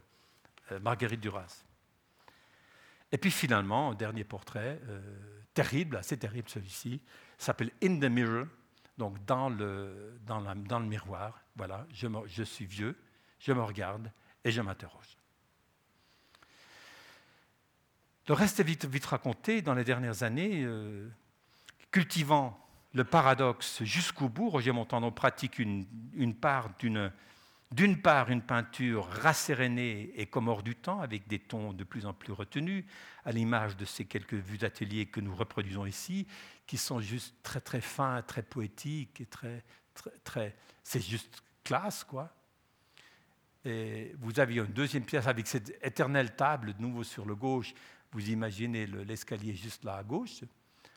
euh, 0.73 0.81
Marguerite 0.81 1.21
Duras. 1.21 1.65
Et 3.13 3.19
puis 3.19 3.31
finalement, 3.31 3.93
un 3.93 3.95
dernier 3.95 4.25
portrait, 4.25 4.81
terrible, 5.55 5.97
assez 5.97 6.19
terrible 6.19 6.49
celui-ci, 6.49 7.01
s'appelle 7.39 7.71
In 7.83 8.01
the 8.01 8.11
Mirror, 8.11 8.47
donc 8.99 9.25
dans 9.25 9.49
le, 9.49 10.19
miroir. 10.81 11.41
Voilà, 11.55 11.87
je 11.93 12.43
suis 12.43 12.67
vieux, 12.67 12.97
je 13.39 13.53
me 13.53 13.63
regarde 13.63 14.11
et 14.45 14.51
je 14.51 14.61
m'interroge. 14.61 15.17
Le 18.28 18.35
reste 18.35 18.59
est 18.59 18.65
vite, 18.65 19.07
raconté. 19.07 19.62
Dans 19.62 19.74
les 19.74 19.85
dernières 19.85 20.23
années, 20.24 20.62
euh, 20.65 21.09
cultivant 21.93 22.59
le 22.93 23.05
paradoxe 23.05 23.82
jusqu'au 23.85 24.28
bout, 24.28 24.48
Roger 24.48 24.73
Montandon 24.73 25.12
pratique 25.12 25.59
une, 25.59 25.86
une 26.15 26.35
part 26.35 26.70
d'une 27.70 28.01
part, 28.01 28.31
une 28.31 28.43
peinture 28.43 29.07
rassérénée 29.07 30.12
et 30.16 30.27
comme 30.27 30.48
hors 30.48 30.62
du 30.62 30.74
temps, 30.74 31.01
avec 31.01 31.28
des 31.28 31.39
tons 31.39 31.73
de 31.73 31.85
plus 31.85 32.07
en 32.07 32.15
plus 32.15 32.32
retenus, 32.32 32.85
à 33.24 33.32
l'image 33.32 33.77
de 33.77 33.85
ces 33.85 34.07
quelques 34.07 34.35
vues 34.35 34.59
d'atelier 34.59 35.07
que 35.07 35.20
nous 35.20 35.35
reproduisons 35.35 35.86
ici, 35.86 36.27
qui 36.66 36.78
sont 36.78 37.01
juste 37.01 37.35
très 37.43 37.61
très 37.61 37.81
fins, 37.81 38.23
très 38.23 38.43
poétiques 38.43 39.28
très 39.31 39.62
très, 40.24 40.55
c'est 40.82 41.01
juste 41.01 41.43
classe 41.65 42.05
quoi. 42.05 42.32
Vous 43.65 44.39
aviez 44.39 44.61
une 44.61 44.73
deuxième 44.73 45.05
pièce 45.05 45.27
avec 45.27 45.47
cette 45.48 45.77
éternelle 45.85 46.36
table 46.36 46.74
de 46.74 46.82
nouveau 46.82 47.03
sur 47.03 47.27
le 47.27 47.35
gauche 47.35 47.74
vous 48.16 48.30
imaginez 48.30 48.86
l'escalier 48.86 49.55
juste 49.55 49.84
là 49.84 49.97
à 49.97 50.02
gauche, 50.02 50.43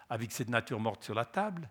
avec 0.09 0.31
cette 0.31 0.47
nature 0.47 0.79
morte 0.79 1.03
sur 1.03 1.13
la 1.13 1.25
table. 1.25 1.69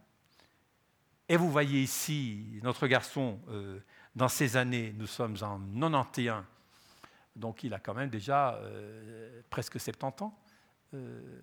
Et 1.27 1.39
vous 1.39 1.51
voyez 1.51 1.81
ici 1.81 2.61
notre 2.63 2.87
garçon, 2.87 3.41
euh, 3.49 3.81
dans 4.15 4.29
ces 4.29 4.59
années, 4.59 4.93
nous 4.95 5.07
sommes 5.07 5.37
en 5.41 5.59
91, 5.59 6.45
donc 7.35 7.65
il 7.65 7.73
a 7.73 7.79
quand 7.79 7.95
même 7.95 8.11
déjà 8.11 8.57
euh, 8.57 9.41
presque 9.49 9.81
70 9.81 10.23
ans. 10.23 10.39
Euh, 10.93 11.41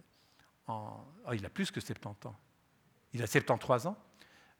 oh, 0.67 0.99
il 1.33 1.43
a 1.43 1.49
plus 1.49 1.71
que 1.71 1.79
70 1.79 2.27
ans. 2.27 2.35
Il 3.11 3.23
a 3.23 3.27
73 3.27 3.87
ans. 3.87 3.97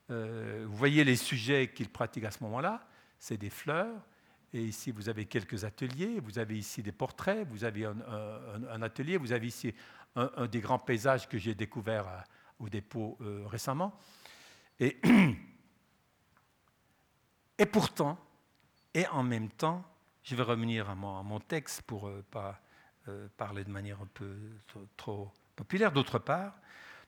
vous 0.09 0.75
voyez 0.75 1.03
les 1.03 1.17
sujets 1.17 1.71
qu'il 1.71 1.89
pratique 1.89 2.23
à 2.23 2.31
ce 2.31 2.43
moment-là, 2.45 2.87
c'est 3.19 3.37
des 3.37 3.51
fleurs, 3.51 4.01
et 4.53 4.63
ici, 4.63 4.91
vous 4.91 5.09
avez 5.09 5.25
quelques 5.25 5.63
ateliers, 5.63 6.19
vous 6.19 6.39
avez 6.39 6.57
ici 6.57 6.81
des 6.81 6.91
portraits, 6.91 7.47
vous 7.49 7.63
avez 7.63 7.85
un, 7.85 8.81
atelier, 8.81 9.17
vous 9.17 9.31
avez 9.31 9.47
ici 9.47 9.73
un, 10.15 10.47
des 10.47 10.61
grands 10.61 10.79
paysages 10.79 11.27
que 11.27 11.37
j'ai 11.37 11.55
découvert 11.55 12.23
au 12.59 12.69
dépôt 12.69 13.17
euh, 13.21 13.43
récemment. 13.47 13.97
Et, 17.57 17.65
pourtant, 17.65 18.17
et 18.93 19.07
en 19.07 19.23
même 19.23 19.47
temps, 19.49 19.81
je 20.23 20.35
vais 20.35 20.43
revenir 20.43 20.89
à 20.89 20.95
mon, 20.95 21.39
texte 21.39 21.83
pour 21.83 22.09
ne 22.09 22.15
euh, 22.17 22.21
pas 22.29 22.59
euh, 23.07 23.29
parler 23.37 23.63
de 23.63 23.69
manière 23.69 24.01
un 24.01 24.09
peu 24.13 24.35
trop 24.97 25.31
populaire. 25.55 25.93
D'autre 25.93 26.19
part, 26.19 26.59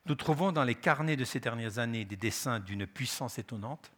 nous 0.06 0.16
trouvons 0.16 0.54
dans 0.54 0.64
les 0.64 0.76
carnets 0.76 1.18
de 1.18 1.26
ces 1.26 1.42
dernières 1.42 1.80
années 1.80 2.06
des 2.06 2.16
dessins 2.16 2.62
d'une 2.62 2.88
puissance 2.88 3.38
étonnante 3.40 3.92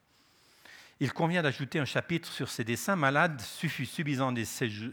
il 1.00 1.14
convient 1.14 1.42
d'ajouter 1.42 1.80
un 1.80 1.86
chapitre 1.86 2.32
sur 2.32 2.50
ces 2.50 2.64
dessins. 2.64 2.96
Malade, 2.96 3.40
subissant 3.40 4.32
des, 4.32 4.46
séjours, 4.46 4.92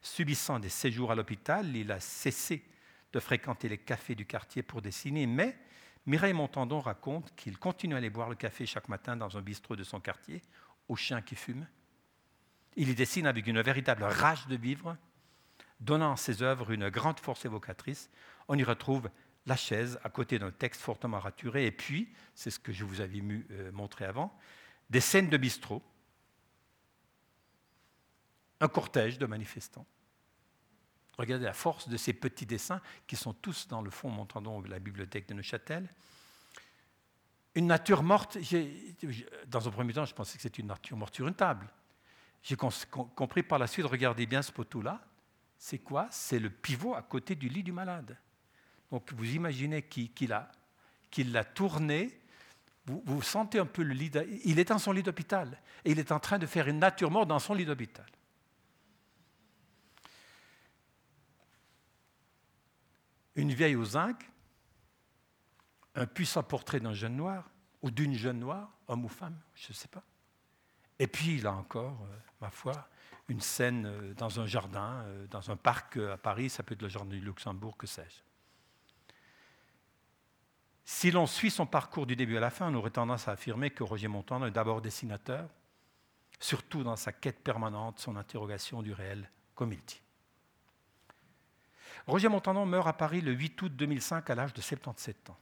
subissant 0.00 0.58
des 0.58 0.68
séjours 0.68 1.10
à 1.10 1.14
l'hôpital, 1.14 1.74
il 1.74 1.90
a 1.90 1.98
cessé 1.98 2.64
de 3.12 3.20
fréquenter 3.20 3.68
les 3.68 3.78
cafés 3.78 4.14
du 4.14 4.24
quartier 4.24 4.62
pour 4.62 4.82
dessiner, 4.82 5.26
mais 5.26 5.58
Mireille 6.06 6.32
Montandon 6.32 6.80
raconte 6.80 7.34
qu'il 7.34 7.58
continue 7.58 7.94
à 7.94 7.98
aller 7.98 8.10
boire 8.10 8.28
le 8.28 8.34
café 8.36 8.66
chaque 8.66 8.88
matin 8.88 9.16
dans 9.16 9.36
un 9.36 9.42
bistrot 9.42 9.76
de 9.76 9.84
son 9.84 10.00
quartier, 10.00 10.42
au 10.88 10.96
chien 10.96 11.20
qui 11.22 11.34
fume. 11.34 11.66
Il 12.76 12.88
y 12.88 12.94
dessine 12.94 13.26
avec 13.26 13.46
une 13.46 13.60
véritable 13.60 14.04
rage 14.04 14.46
de 14.46 14.56
vivre, 14.56 14.96
donnant 15.80 16.12
à 16.12 16.16
ses 16.16 16.42
œuvres 16.42 16.70
une 16.70 16.88
grande 16.88 17.18
force 17.18 17.44
évocatrice. 17.44 18.10
On 18.46 18.56
y 18.56 18.62
retrouve 18.64 19.10
la 19.46 19.56
chaise 19.56 19.98
à 20.04 20.10
côté 20.10 20.38
d'un 20.38 20.50
texte 20.50 20.80
fortement 20.80 21.18
raturé, 21.18 21.66
et 21.66 21.72
puis, 21.72 22.12
c'est 22.34 22.50
ce 22.50 22.58
que 22.58 22.72
je 22.72 22.84
vous 22.84 23.00
avais 23.00 23.20
euh, 23.50 23.72
montré 23.72 24.04
avant, 24.04 24.38
des 24.90 25.00
scènes 25.00 25.28
de 25.28 25.36
bistrot, 25.36 25.82
un 28.60 28.68
cortège 28.68 29.18
de 29.18 29.26
manifestants. 29.26 29.86
Regardez 31.16 31.44
la 31.44 31.52
force 31.52 31.88
de 31.88 31.96
ces 31.96 32.12
petits 32.12 32.46
dessins 32.46 32.80
qui 33.06 33.16
sont 33.16 33.32
tous 33.32 33.66
dans 33.68 33.82
le 33.82 33.90
fond 33.90 34.08
Montandon 34.08 34.60
de 34.60 34.68
la 34.68 34.78
bibliothèque 34.78 35.28
de 35.28 35.34
Neuchâtel. 35.34 35.92
Une 37.54 37.66
nature 37.66 38.02
morte, 38.02 38.38
dans 39.48 39.66
un 39.66 39.70
premier 39.70 39.92
temps, 39.92 40.04
je 40.04 40.14
pensais 40.14 40.36
que 40.36 40.42
c'était 40.42 40.60
une 40.60 40.68
nature 40.68 40.96
morte 40.96 41.14
sur 41.14 41.26
une 41.26 41.34
table. 41.34 41.68
J'ai 42.42 42.56
compris 42.56 43.42
par 43.42 43.58
la 43.58 43.66
suite, 43.66 43.86
regardez 43.86 44.26
bien 44.26 44.42
ce 44.42 44.52
poteau-là, 44.52 45.04
c'est 45.58 45.80
quoi? 45.80 46.06
C'est 46.12 46.38
le 46.38 46.50
pivot 46.50 46.94
à 46.94 47.02
côté 47.02 47.34
du 47.34 47.48
lit 47.48 47.64
du 47.64 47.72
malade. 47.72 48.16
Donc 48.92 49.12
vous 49.12 49.34
imaginez 49.34 49.82
qu'il 49.82 50.28
l'a 50.28 51.44
tourné 51.44 52.20
vous, 52.88 53.22
sentez 53.22 53.58
un 53.58 53.66
peu 53.66 53.82
le 53.82 53.94
lit. 53.94 54.10
Il 54.44 54.58
est 54.58 54.68
dans 54.68 54.78
son 54.78 54.92
lit 54.92 55.02
d'hôpital 55.02 55.60
et 55.84 55.92
il 55.92 55.98
est 55.98 56.12
en 56.12 56.20
train 56.20 56.38
de 56.38 56.46
faire 56.46 56.68
une 56.68 56.78
nature 56.78 57.10
morte 57.10 57.28
dans 57.28 57.38
son 57.38 57.54
lit 57.54 57.64
d'hôpital. 57.64 58.06
Une 63.34 63.52
vieille 63.52 63.76
aux 63.76 63.84
zinc, 63.84 64.28
un 65.94 66.06
puissant 66.06 66.42
portrait 66.42 66.80
d'un 66.80 66.94
jeune 66.94 67.16
noir 67.16 67.50
ou 67.82 67.90
d'une 67.90 68.14
jeune 68.14 68.40
noire, 68.40 68.70
homme 68.88 69.04
ou 69.04 69.08
femme, 69.08 69.38
je 69.54 69.68
ne 69.70 69.74
sais 69.74 69.88
pas. 69.88 70.02
Et 70.98 71.06
puis, 71.06 71.38
là 71.38 71.52
encore, 71.52 72.00
euh, 72.10 72.16
ma 72.40 72.50
foi, 72.50 72.88
une 73.28 73.40
scène 73.40 73.86
euh, 73.86 74.14
dans 74.14 74.40
un 74.40 74.46
jardin, 74.46 75.02
euh, 75.06 75.26
dans 75.28 75.50
un 75.50 75.56
parc 75.56 75.96
à 75.96 76.16
Paris, 76.16 76.50
ça 76.50 76.62
peut 76.62 76.74
être 76.74 76.82
le 76.82 76.88
jardin 76.88 77.10
du 77.10 77.20
Luxembourg, 77.20 77.76
que 77.76 77.86
sais-je. 77.86 78.27
Si 80.90 81.10
l'on 81.10 81.26
suit 81.26 81.50
son 81.50 81.66
parcours 81.66 82.06
du 82.06 82.16
début 82.16 82.38
à 82.38 82.40
la 82.40 82.48
fin, 82.48 82.72
on 82.72 82.74
aurait 82.76 82.88
tendance 82.88 83.28
à 83.28 83.32
affirmer 83.32 83.68
que 83.68 83.82
Roger 83.82 84.08
Montand 84.08 84.42
est 84.46 84.50
d'abord 84.50 84.80
dessinateur, 84.80 85.46
surtout 86.40 86.82
dans 86.82 86.96
sa 86.96 87.12
quête 87.12 87.40
permanente, 87.40 87.98
son 87.98 88.16
interrogation 88.16 88.80
du 88.80 88.94
réel, 88.94 89.30
comme 89.54 89.74
il 89.74 89.84
dit. 89.84 90.00
Roger 92.06 92.28
Montandon 92.28 92.64
meurt 92.64 92.88
à 92.88 92.94
Paris 92.94 93.20
le 93.20 93.32
8 93.32 93.60
août 93.60 93.76
2005 93.76 94.30
à 94.30 94.34
l'âge 94.34 94.54
de 94.54 94.62
77 94.62 95.28
ans. 95.28 95.36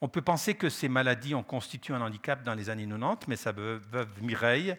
On 0.00 0.08
peut 0.08 0.22
penser 0.22 0.54
que 0.54 0.68
ces 0.68 0.88
maladies 0.88 1.34
ont 1.34 1.42
constitué 1.42 1.92
un 1.92 2.00
handicap 2.00 2.44
dans 2.44 2.54
les 2.54 2.70
années 2.70 2.86
90, 2.86 3.26
mais 3.26 3.34
sa 3.34 3.50
veuve 3.50 4.22
Mireille 4.22 4.76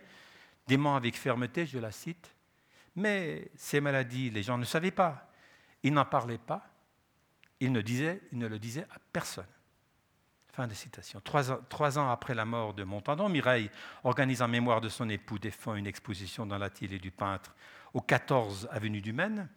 dément 0.66 0.96
avec 0.96 1.18
fermeté, 1.18 1.66
je 1.66 1.78
la 1.78 1.92
cite, 1.92 2.34
mais 2.96 3.52
ces 3.58 3.82
maladies, 3.82 4.30
les 4.30 4.44
gens 4.44 4.58
ne 4.58 4.64
savaient 4.64 4.92
pas, 4.92 5.30
ils 5.84 5.92
n'en 5.92 6.06
parlaient 6.06 6.38
pas, 6.38 6.66
ils 7.60 7.74
ne, 7.74 7.82
disaient, 7.82 8.22
ils 8.32 8.38
ne 8.38 8.48
le 8.48 8.60
disaient 8.60 8.88
à 8.92 9.00
personne. 9.12 9.46
Fin 10.58 10.66
de 10.66 10.74
citation. 10.74 11.22
Trois 11.22 12.00
ans, 12.00 12.10
après 12.10 12.34
la 12.34 12.44
mort 12.44 12.74
de 12.74 12.84
Montandon, 12.84 13.30
Mireille 13.30 13.70
organise 14.04 14.42
en 14.42 14.48
mémoire 14.48 14.82
de 14.82 14.90
son 14.90 15.08
époux 15.08 15.38
défunt 15.38 15.76
une 15.76 15.86
exposition 15.86 16.48
dans 16.48 16.58
l'atelier 16.58 16.98
du 16.98 17.12
peintre 17.12 17.56
au 17.94 18.02
14 18.02 18.68
avenue 18.72 19.00
du 19.00 19.14
Maine. 19.14 19.48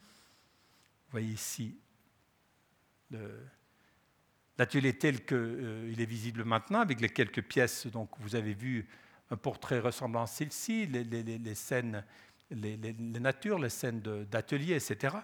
Vous 1.06 1.12
voyez 1.12 1.32
ici 1.32 1.78
l'atelier 4.58 4.92
tel 4.98 5.24
qu'il 5.24 5.38
euh, 5.38 5.94
est 5.98 6.04
visible 6.04 6.44
maintenant, 6.44 6.80
avec 6.80 7.00
les 7.00 7.08
quelques 7.08 7.44
pièces. 7.44 7.86
Donc, 7.86 8.10
vous 8.18 8.36
avez 8.36 8.52
vu 8.52 8.86
un 9.30 9.38
portrait 9.38 9.78
ressemblant 9.78 10.24
à 10.24 10.26
celle-ci, 10.26 10.84
les, 10.84 11.02
les, 11.04 11.54
scènes, 11.54 12.04
les, 12.50 12.76
natures, 13.20 13.58
les 13.58 13.70
scènes 13.70 14.02
d'atelier, 14.02 14.74
etc. 14.74 15.16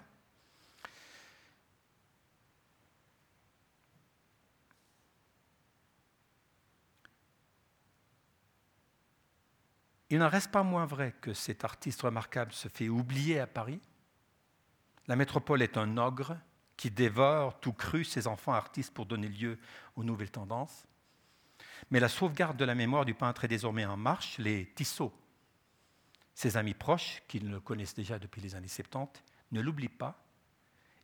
Il 10.11 10.19
n'en 10.19 10.29
reste 10.29 10.51
pas 10.51 10.63
moins 10.63 10.87
vrai 10.87 11.15
que 11.21 11.33
cet 11.33 11.65
artiste 11.65 12.03
remarquable 12.03 12.53
se 12.53 12.69
fait 12.69 12.89
oublier 12.89 13.41
à 13.41 13.47
Paris. 13.47 13.81
La 15.09 15.17
métropole 15.17 15.63
est 15.63 15.77
un 15.77 15.97
ogre 15.97 16.37
qui 16.77 16.91
dévore 16.91 17.59
tout 17.59 17.73
cru 17.73 18.05
ses 18.05 18.27
enfants 18.27 18.53
artistes 18.53 18.93
pour 18.93 19.07
donner 19.07 19.29
lieu 19.29 19.59
aux 19.97 20.05
nouvelles 20.05 20.31
tendances. 20.31 20.87
Mais 21.91 22.01
la 22.01 22.09
sauvegarde 22.09 22.57
de 22.57 22.65
la 22.65 22.75
mémoire 22.75 23.05
du 23.05 23.15
peintre 23.15 23.45
est 23.45 23.49
désormais 23.49 23.85
en 23.85 23.97
marche. 23.97 24.39
Les 24.39 24.67
Tissot, 24.75 25.13
Ses 26.35 26.57
amis 26.57 26.75
proches, 26.75 27.23
qui 27.29 27.41
le 27.41 27.61
connaissent 27.61 27.95
déjà 27.95 28.19
depuis 28.19 28.41
les 28.41 28.55
années 28.55 28.69
70, 28.69 29.23
ne 29.53 29.61
l'oublient 29.61 29.89
pas. 29.89 30.23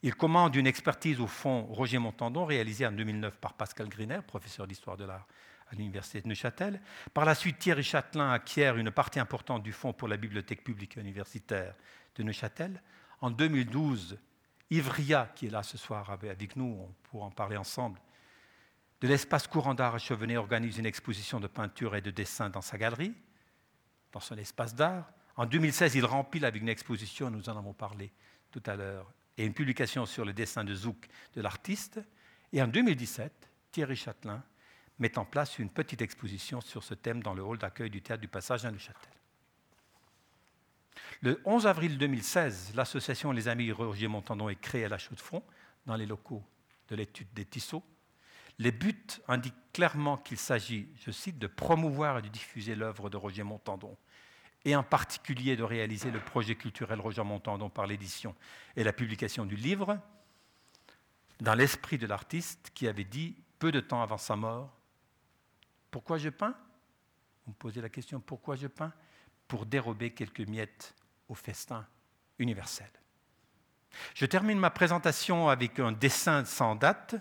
Il 0.03 0.15
commande 0.15 0.55
une 0.57 0.66
expertise 0.66 1.20
au 1.20 1.27
fond 1.27 1.65
Roger 1.66 1.99
Montandon, 1.99 2.45
réalisée 2.45 2.87
en 2.87 2.93
2009 2.93 3.39
par 3.39 3.55
Pascal 3.55 3.89
Griner, 3.89 4.20
professeur 4.27 4.66
d'histoire 4.66 4.97
de 4.97 5.05
l'art 5.05 5.27
à 5.73 5.77
l'Université 5.77 6.20
de 6.20 6.28
Neuchâtel. 6.28 6.81
Par 7.15 7.24
la 7.24 7.35
suite, 7.35 7.59
Thierry 7.59 7.82
Châtelain 7.82 8.31
acquiert 8.31 8.77
une 8.77 8.90
partie 8.90 9.20
importante 9.20 9.62
du 9.62 9.73
fonds 9.73 9.93
pour 9.93 10.09
la 10.09 10.16
bibliothèque 10.16 10.65
publique 10.65 10.97
universitaire 10.97 11.74
de 12.15 12.23
Neuchâtel. 12.23 12.82
En 13.20 13.31
2012, 13.31 14.19
Ivria, 14.70 15.31
qui 15.35 15.47
est 15.47 15.51
là 15.51 15.62
ce 15.62 15.78
soir 15.78 16.11
avec 16.11 16.57
nous, 16.57 16.65
on 16.65 16.94
pourra 17.05 17.27
en 17.27 17.31
parler 17.31 17.57
ensemble, 17.57 18.01
de 19.01 19.09
l'espace 19.09 19.49
courant 19.49 19.74
d'art 19.74 19.97
à 19.97 19.99
Chevenet 19.99 20.36
organise 20.36 20.78
une 20.78 20.86
exposition 20.86 21.40
de 21.40 21.49
peinture 21.49 21.97
et 21.97 22.01
de 22.01 22.12
dessin 22.12 22.51
dans 22.51 22.62
sa 22.62 22.78
galerie, 22.78 23.12
dans 24.12 24.20
son 24.20 24.36
espace 24.39 24.77
d'art. 24.77 25.11
En 25.36 25.44
2016, 25.44 25.97
il 25.97 26.05
remplit 26.05 26.44
avec 26.44 26.62
une 26.62 26.69
exposition, 26.69 27.28
nous 27.28 27.49
en 27.49 27.57
avons 27.59 27.73
parlé 27.73 28.12
tout 28.53 28.62
à 28.66 28.77
l'heure, 28.77 29.12
et 29.36 29.44
une 29.44 29.55
publication 29.55 30.07
sur 30.07 30.24
le 30.24 30.32
dessin 30.32 30.62
de 30.62 30.74
Zouk 30.74 31.09
de 31.35 31.40
l'artiste. 31.40 32.01
Et 32.53 32.62
en 32.62 32.69
2017, 32.69 33.51
Thierry 33.73 33.97
Châtelain 33.97 34.44
met 35.03 35.19
en 35.19 35.24
place 35.24 35.59
une 35.59 35.69
petite 35.69 36.01
exposition 36.01 36.61
sur 36.61 36.85
ce 36.85 36.95
thème 36.95 37.24
dans 37.24 37.35
le 37.35 37.43
hall 37.43 37.59
d'accueil 37.59 37.91
du 37.91 38.01
théâtre 38.01 38.20
du 38.20 38.29
Passage 38.29 38.65
à 38.65 38.70
Neuchâtel. 38.70 39.11
Le 41.23 41.41
11 41.45 41.66
avril 41.66 41.99
2016, 41.99 42.74
l'association 42.77 43.33
Les 43.33 43.49
Amis 43.49 43.73
Roger 43.73 44.07
Montandon 44.07 44.49
est 44.49 44.61
créée 44.61 44.85
à 44.85 44.89
la 44.89 44.99
Chaux-de-Fonds, 44.99 45.43
dans 45.87 45.97
les 45.97 46.07
locaux 46.07 46.45
de 46.89 46.95
l'étude 46.95 47.27
des 47.35 47.45
Tissot. 47.45 47.83
Les 48.61 48.70
buts 48.70 48.95
indiquent 49.27 49.73
clairement 49.73 50.19
qu'il 50.19 50.39
s'agit, 50.39 50.89
je 51.05 51.11
cite, 51.11 51.39
de 51.39 51.49
promouvoir 51.49 52.19
et 52.19 52.23
de 52.23 52.29
diffuser 52.29 52.77
l'œuvre 52.77 53.11
de 53.11 53.16
Roger 53.16 53.43
Montandon, 53.43 53.97
et 54.65 54.77
en 54.77 54.85
particulier 54.85 55.57
de 55.57 55.65
réaliser 55.65 56.12
le 56.12 56.20
projet 56.20 56.55
culturel 56.55 57.01
Roger 57.01 57.24
Montandon 57.24 57.70
par 57.70 57.89
l'édition 57.89 58.37
et 58.77 58.85
la 58.85 58.93
publication 58.93 59.47
du 59.47 59.57
livre, 59.57 59.99
dans 61.41 61.57
l'esprit 61.57 61.99
de 61.99 62.07
l'artiste 62.07 62.70
qui 62.73 62.87
avait 62.87 63.03
dit, 63.03 63.35
peu 63.59 63.73
de 63.73 63.81
temps 63.81 64.01
avant 64.01 64.19
sa 64.19 64.37
mort, 64.37 64.79
pourquoi 65.93 66.19
je 66.19 66.31
peins? 66.31 66.56
Vous 67.44 67.52
me 67.52 67.56
posez 67.56 67.81
la 67.81 67.89
question, 67.89 68.19
pourquoi 68.19 68.56
je 68.56 68.66
peins? 68.66 68.93
Pour 69.47 69.66
dérober 69.66 70.10
quelques 70.10 70.40
miettes 70.40 70.94
au 71.28 71.35
festin 71.35 71.86
universel. 72.39 72.90
Je 74.14 74.24
termine 74.24 74.59
ma 74.59 74.70
présentation 74.70 75.51
avec 75.51 75.78
un 75.78 75.93
dessin 75.93 76.44
sans 76.47 76.74
date 76.74 77.14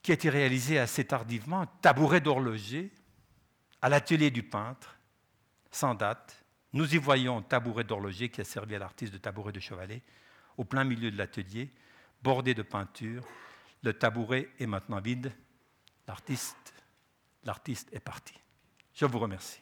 qui 0.00 0.12
a 0.12 0.14
été 0.14 0.30
réalisé 0.30 0.78
assez 0.78 1.04
tardivement, 1.04 1.62
un 1.62 1.66
tabouret 1.66 2.20
d'horloger 2.20 2.92
à 3.82 3.88
l'atelier 3.88 4.30
du 4.30 4.44
peintre, 4.44 4.96
sans 5.72 5.94
date. 5.94 6.44
Nous 6.72 6.94
y 6.94 6.98
voyons 6.98 7.38
un 7.38 7.42
tabouret 7.42 7.82
d'horloger 7.82 8.28
qui 8.28 8.40
a 8.40 8.44
servi 8.44 8.76
à 8.76 8.78
l'artiste 8.78 9.12
de 9.12 9.18
tabouret 9.18 9.52
de 9.52 9.60
chevalet, 9.60 10.02
au 10.56 10.64
plein 10.64 10.84
milieu 10.84 11.10
de 11.10 11.18
l'atelier, 11.18 11.72
bordé 12.22 12.54
de 12.54 12.62
peinture. 12.62 13.26
Le 13.82 13.92
tabouret 13.92 14.50
est 14.60 14.66
maintenant 14.66 15.00
vide, 15.00 15.32
L'artiste, 16.08 17.92
est 17.92 18.00
parti. 18.00 18.34
Je 18.94 19.04
vous 19.04 19.18
remercie. 19.18 19.60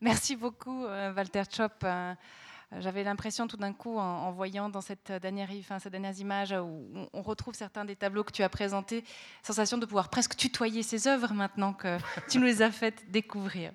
Merci 0.00 0.34
beaucoup, 0.34 0.84
euh, 0.84 1.14
Walter 1.14 1.44
Chop. 1.48 1.84
J'avais 2.78 3.04
l'impression 3.04 3.46
tout 3.46 3.56
d'un 3.56 3.72
coup, 3.72 3.98
en, 3.98 4.30
voyant 4.32 4.68
dans 4.68 4.80
cette 4.80 5.12
dernière, 5.12 5.48
enfin, 5.58 5.78
ces 5.78 5.90
dernières 5.90 6.18
images 6.18 6.52
où 6.52 7.08
on 7.12 7.22
retrouve 7.22 7.54
certains 7.54 7.84
des 7.84 7.96
tableaux 7.96 8.24
que 8.24 8.32
tu 8.32 8.42
as 8.42 8.48
présentés, 8.48 9.04
sensation 9.42 9.78
de 9.78 9.86
pouvoir 9.86 10.08
presque 10.08 10.36
tutoyer 10.36 10.82
ces 10.82 11.06
œuvres 11.06 11.34
maintenant 11.34 11.72
que 11.72 11.98
tu 12.30 12.38
nous 12.38 12.46
les 12.46 12.62
as 12.62 12.70
faites 12.70 13.10
découvrir. 13.10 13.72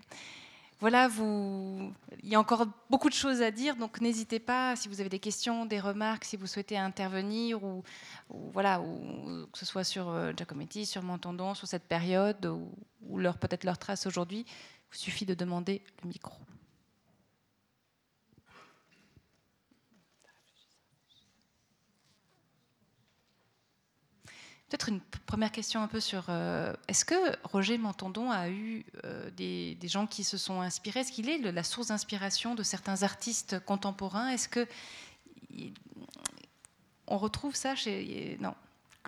Voilà, 0.79 1.09
il 1.17 2.29
y 2.29 2.35
a 2.35 2.39
encore 2.39 2.67
beaucoup 2.87 3.09
de 3.09 3.15
choses 3.15 3.41
à 3.41 3.49
dire, 3.49 3.75
donc 3.75 3.99
n'hésitez 3.99 4.39
pas 4.39 4.75
si 4.75 4.87
vous 4.87 4.99
avez 4.99 5.09
des 5.09 5.17
questions, 5.17 5.65
des 5.65 5.79
remarques, 5.79 6.23
si 6.23 6.37
vous 6.37 6.45
souhaitez 6.45 6.77
intervenir, 6.77 7.63
ou, 7.63 7.83
voilà, 8.29 8.79
que 9.51 9.57
ce 9.57 9.65
soit 9.65 9.83
sur 9.83 10.09
euh, 10.09 10.33
Giacometti, 10.37 10.85
sur 10.85 11.01
Montandon, 11.01 11.55
sur 11.55 11.67
cette 11.67 11.85
période, 11.87 12.45
ou, 12.45 13.17
leur 13.17 13.39
peut-être 13.39 13.63
leur 13.63 13.79
trace 13.79 14.05
aujourd'hui. 14.05 14.45
Il 14.93 14.97
suffit 14.97 15.25
de 15.25 15.33
demander 15.33 15.81
le 16.03 16.09
micro. 16.09 16.35
Peut-être 24.69 24.89
une 24.89 24.99
première 25.26 25.53
question 25.53 25.81
un 25.81 25.88
peu 25.88 26.02
sur 26.02 26.26
euh, 26.27 26.73
est-ce 26.89 27.06
que 27.06 27.15
Roger 27.45 27.77
Montandon 27.77 28.31
a 28.31 28.49
eu 28.49 28.85
euh, 29.06 29.30
des, 29.31 29.77
gens 29.85 30.07
qui 30.07 30.26
se 30.26 30.38
sont 30.38 30.60
inspirés? 30.60 31.02
Est-ce 31.02 31.14
qu'il 31.14 31.30
est 31.30 31.38
la 31.38 31.64
source 31.64 31.88
d'inspiration 31.88 32.53
de 32.53 32.64
certains 32.64 33.03
artistes 33.03 33.64
contemporains? 33.64 34.27
Est-ce 34.30 34.49
que 34.49 34.68
on 37.07 37.18
retrouve 37.18 37.56
ça 37.56 37.76
chez 37.76 38.38
non 38.41 38.53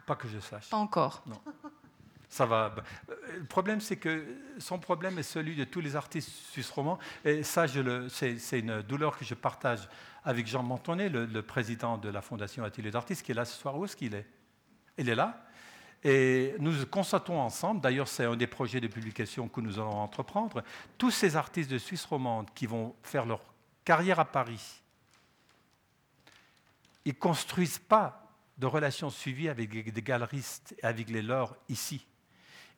Pas 0.06 0.16
que 0.16 0.30
je 0.30 0.40
sache. 0.40 0.70
Pas 0.70 0.78
encore. 0.78 1.24
Non. 1.26 1.42
Ça 2.30 2.46
va. 2.46 2.74
Le 3.10 3.44
problème, 3.44 3.82
c'est 3.82 3.98
que 3.98 4.38
son 4.60 4.80
problème 4.80 5.18
est 5.20 5.24
celui 5.24 5.58
de 5.58 5.66
tous 5.66 5.82
les 5.82 5.98
artistes 5.98 6.30
suisses 6.52 6.70
romans. 6.70 7.00
Et 7.26 7.44
ça, 7.44 7.66
c'est 7.68 8.60
une 8.60 8.82
douleur 8.84 9.18
que 9.18 9.26
je 9.26 9.34
partage 9.34 9.90
avec 10.24 10.48
Jean 10.48 10.64
Montonnet, 10.64 11.10
le, 11.10 11.26
le 11.26 11.42
président 11.42 11.98
de 11.98 12.08
la 12.08 12.22
Fondation 12.22 12.64
Atelier 12.64 12.92
d'artistes, 12.92 13.24
qui 13.26 13.32
est 13.32 13.36
là 13.36 13.46
ce 13.46 13.60
soir. 13.60 13.76
Où 13.76 13.84
est-ce 13.84 13.98
qu'il 13.98 14.14
est? 14.14 14.28
Il 14.98 15.10
est 15.10 15.16
là? 15.16 15.44
Et 16.04 16.56
nous 16.60 16.86
constatons 16.86 17.40
ensemble, 17.40 17.82
d'ailleurs 17.82 18.08
c'est 18.08 18.26
un 18.26 18.38
des 18.38 18.48
projets 18.48 18.80
de 18.80 18.88
publication 18.88 19.48
que 19.48 19.62
nous 19.62 19.80
allons 19.80 19.98
entreprendre, 19.98 20.64
tous 20.98 21.12
ces 21.12 21.36
artistes 21.36 21.70
de 21.70 21.78
Suisse 21.78 22.06
romande 22.06 22.48
qui 22.54 22.66
vont 22.66 22.96
faire 23.04 23.26
leur 23.26 23.42
carrière 23.84 24.20
à 24.20 24.26
Paris, 24.26 24.82
ils 27.06 27.14
ne 27.14 27.20
construisent 27.20 27.80
pas 27.80 28.26
de 28.58 28.66
relations 28.66 29.10
suivies 29.10 29.50
avec 29.50 29.94
des 29.94 30.02
galeristes 30.02 30.76
et 30.78 30.86
avec 30.86 31.10
les 31.10 31.22
leurs 31.22 31.56
ici. 31.70 32.06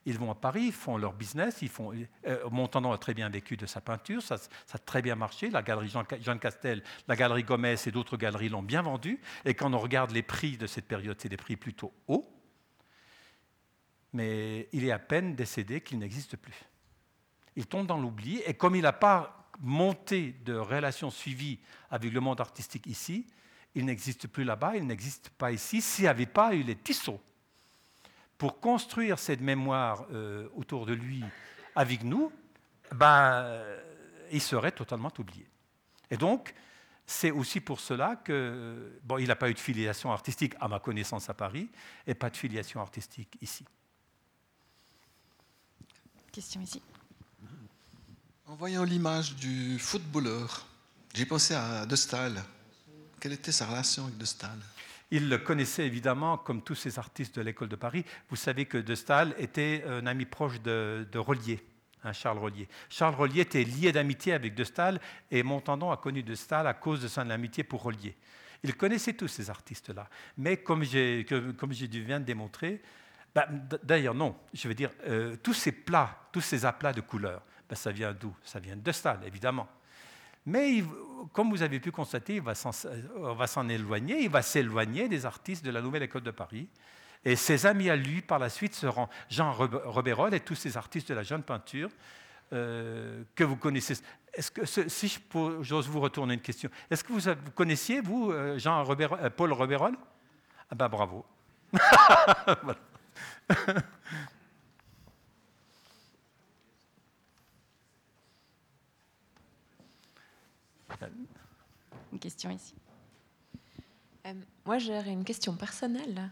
Ils 0.06 0.18
vont 0.18 0.32
à 0.32 0.36
Paris, 0.36 0.66
ils 0.68 0.72
font 0.72 0.98
leur 0.98 1.14
business, 1.14 1.62
ils 1.62 1.70
font, 1.70 1.94
euh, 2.26 2.50
Montandon 2.50 2.92
a 2.92 2.98
très 2.98 3.14
bien 3.14 3.30
vécu 3.30 3.56
de 3.56 3.68
sa 3.68 3.82
peinture, 3.82 4.24
ça, 4.24 4.38
a 4.74 4.78
très 4.80 5.02
bien 5.04 5.16
marché, 5.16 5.52
la 5.52 5.62
galerie 5.62 5.90
Jean, 5.90 6.38
Castel, 6.40 6.82
la 7.08 7.16
galerie 7.16 7.44
Gomez 7.44 7.76
et 7.86 7.92
d'autres 7.92 8.18
galeries 8.18 8.50
l'ont 8.50 8.64
bien 8.64 8.82
vendu, 8.82 9.22
et 9.46 9.54
quand 9.54 9.72
on 9.74 9.80
regarde 9.80 10.12
les 10.12 10.24
prix 10.24 10.58
de 10.58 10.66
cette 10.66 10.88
période, 10.88 11.18
c'est 11.22 11.30
des 11.30 11.38
prix 11.38 11.56
plutôt 11.56 11.94
hauts, 12.08 12.28
mais 14.14 14.68
il 14.72 14.86
est 14.86 14.92
à 14.92 15.00
peine 15.00 15.36
décédé 15.36 15.82
qu'il 15.82 16.00
n'existe 16.00 16.38
plus. 16.38 16.66
Il 17.56 17.66
tombe 17.68 17.88
dans 17.88 17.98
l'oubli, 17.98 18.42
et 18.46 18.54
comme 18.54 18.76
il 18.76 18.82
n'a 18.82 18.94
pas 18.94 19.50
monté 19.60 20.36
de 20.46 20.56
relations 20.56 21.12
suivies 21.12 21.60
avec 21.90 22.12
le 22.12 22.20
monde 22.20 22.42
artistique 22.42 22.88
ici, 22.88 23.28
il 23.76 23.86
n'existe 23.86 24.28
plus 24.28 24.44
là-bas, 24.44 24.76
il 24.76 24.86
n'existe 24.86 25.30
pas 25.30 25.52
ici, 25.52 25.82
s'il 25.82 26.04
n'y 26.04 26.10
avait 26.10 26.26
pas 26.26 26.54
eu 26.54 26.64
les 26.64 26.76
tisseaux 26.76 27.22
pour 28.38 28.60
construire 28.60 29.20
cette 29.20 29.42
mémoire 29.42 30.06
euh, 30.12 30.50
autour 30.56 30.86
de 30.88 30.94
lui 30.94 31.24
avec 31.76 32.04
nous, 32.04 32.32
ben, 32.92 33.62
il 34.32 34.42
serait 34.42 34.72
totalement 34.72 35.12
oublié. 35.20 35.48
Et 36.10 36.18
donc, 36.18 36.54
c'est 37.06 37.32
aussi 37.32 37.60
pour 37.60 37.80
cela 37.80 38.16
que, 38.16 39.00
bon, 39.04 39.18
il 39.18 39.28
n'a 39.28 39.36
pas 39.36 39.50
eu 39.50 39.54
de 39.54 39.60
filiation 39.60 40.12
artistique, 40.12 40.56
à 40.60 40.68
ma 40.68 40.80
connaissance, 40.80 41.30
à 41.30 41.34
Paris, 41.34 41.70
et 42.08 42.14
pas 42.14 42.30
de 42.30 42.38
filiation 42.38 42.82
artistique 42.82 43.38
ici. 43.42 43.66
Question 46.32 46.62
ici. 46.62 46.82
En 48.48 48.56
voyant 48.56 48.86
l'image 48.86 49.36
du 49.36 49.78
footballeur, 49.78 50.66
j'ai 51.14 51.26
pensé 51.26 51.54
à 51.54 51.86
De 51.86 51.96
Staël. 51.98 52.42
Quelle 53.20 53.34
était 53.34 53.52
sa 53.52 53.66
relation 53.66 54.06
avec 54.06 54.18
De 54.18 54.24
Staël? 54.24 54.58
Il 55.12 55.28
le 55.28 55.40
connaissait 55.40 55.86
évidemment 55.86 56.38
comme 56.38 56.62
tous 56.62 56.76
ces 56.76 56.98
artistes 56.98 57.36
de 57.36 57.42
l'école 57.42 57.68
de 57.68 57.76
Paris. 57.76 58.06
Vous 58.30 58.38
savez 58.38 58.66
que 58.66 58.78
De 58.78 58.96
Staël 58.96 59.36
était 59.38 59.84
un 59.86 60.08
ami 60.08 60.24
proche 60.26 60.62
de, 60.62 61.06
de 61.12 61.20
Rollier, 61.20 61.62
hein, 62.06 62.14
Charles 62.14 62.38
Rollier. 62.38 62.70
Charles 62.90 63.16
Rollier 63.16 63.42
était 63.42 63.66
lié 63.66 63.92
d'amitié 63.92 64.32
avec 64.32 64.56
De 64.56 64.64
Staël 64.64 65.02
et 65.32 65.44
Montandon 65.44 65.92
a 65.92 65.98
connu 65.98 66.24
De 66.24 66.36
Staël 66.36 66.66
à 66.66 66.74
cause 66.74 67.02
de 67.02 67.10
son 67.10 67.30
amitié 67.30 67.66
pour 67.66 67.82
Rollier. 67.82 68.16
Il 68.64 68.78
connaissait 68.78 69.14
tous 69.14 69.28
ces 69.28 69.50
artistes-là. 69.50 70.08
Mais 70.38 70.58
comme, 70.58 70.86
comme 71.58 71.74
je 71.74 71.86
viens 71.88 72.22
de 72.22 72.26
démontrer, 72.26 72.82
bah, 73.34 73.48
d'ailleurs, 73.84 74.14
non. 74.14 74.36
Je 74.54 74.68
veux 74.68 74.74
dire, 74.74 74.92
euh, 75.08 75.36
tous 75.42 75.54
ces 75.54 75.72
plats, 75.72 76.28
tous 76.32 76.42
ces 76.42 76.66
aplats 76.66 76.94
de 76.94 77.02
couleurs, 77.02 77.42
bah, 77.70 77.76
ça 77.76 77.92
vient 77.92 78.14
d'où? 78.14 78.36
Ça 78.44 78.60
vient 78.60 78.76
de 78.76 78.92
Stahl, 78.92 79.20
évidemment. 79.26 79.68
Mais 80.46 80.84
comme 81.34 81.50
vous 81.50 81.62
avez 81.62 81.80
pu 81.80 81.92
constater, 81.92 82.36
il 82.36 82.42
va 82.42 82.56
s'en 82.56 83.70
éloigner, 83.70 84.24
il 84.24 84.30
va 84.30 84.42
s'éloigner 84.42 85.08
des 85.08 85.26
artistes 85.26 85.64
de 85.64 85.72
la 85.72 85.82
Nouvelle 85.82 86.04
École 86.04 86.24
de 86.24 86.32
Paris. 86.32 86.68
Et 87.24 87.36
ses 87.36 87.66
amis 87.68 87.90
à 87.90 87.96
lui, 87.96 88.22
par 88.22 88.40
la 88.40 88.50
suite, 88.50 88.74
seront 88.74 89.08
Jean 89.30 89.52
Roberol 89.54 90.34
et 90.34 90.40
tous 90.40 90.56
ces 90.56 90.78
artistes 90.78 91.10
de 91.10 91.14
la 91.14 91.24
jeune 91.24 91.44
peinture 91.44 91.90
euh, 92.54 93.24
que 93.36 93.44
vous 93.44 93.56
connaissez. 93.56 93.96
Est-ce 94.34 94.50
que, 94.50 94.66
si 94.66 95.20
j'ose 95.62 95.88
vous 95.88 96.00
retourner 96.00 96.34
une 96.34 96.42
question, 96.42 96.70
est-ce 96.90 97.04
que 97.04 97.14
vous, 97.14 97.22
connaissiez, 97.54 98.02
vous, 98.02 98.32
euh, 98.32 98.58
Jean 98.58 98.84
euh, 98.90 99.30
Paul 99.30 99.54
Roberol 99.54 99.96
Ah 100.70 100.76
ben 100.76 100.90
bravo. 100.90 101.26
Une 112.12 112.20
question 112.20 112.52
ici. 112.52 112.76
moi, 114.66 114.78
j'aurais 114.78 115.12
une 115.12 115.24
question 115.24 115.56
personnelle. 115.56 116.30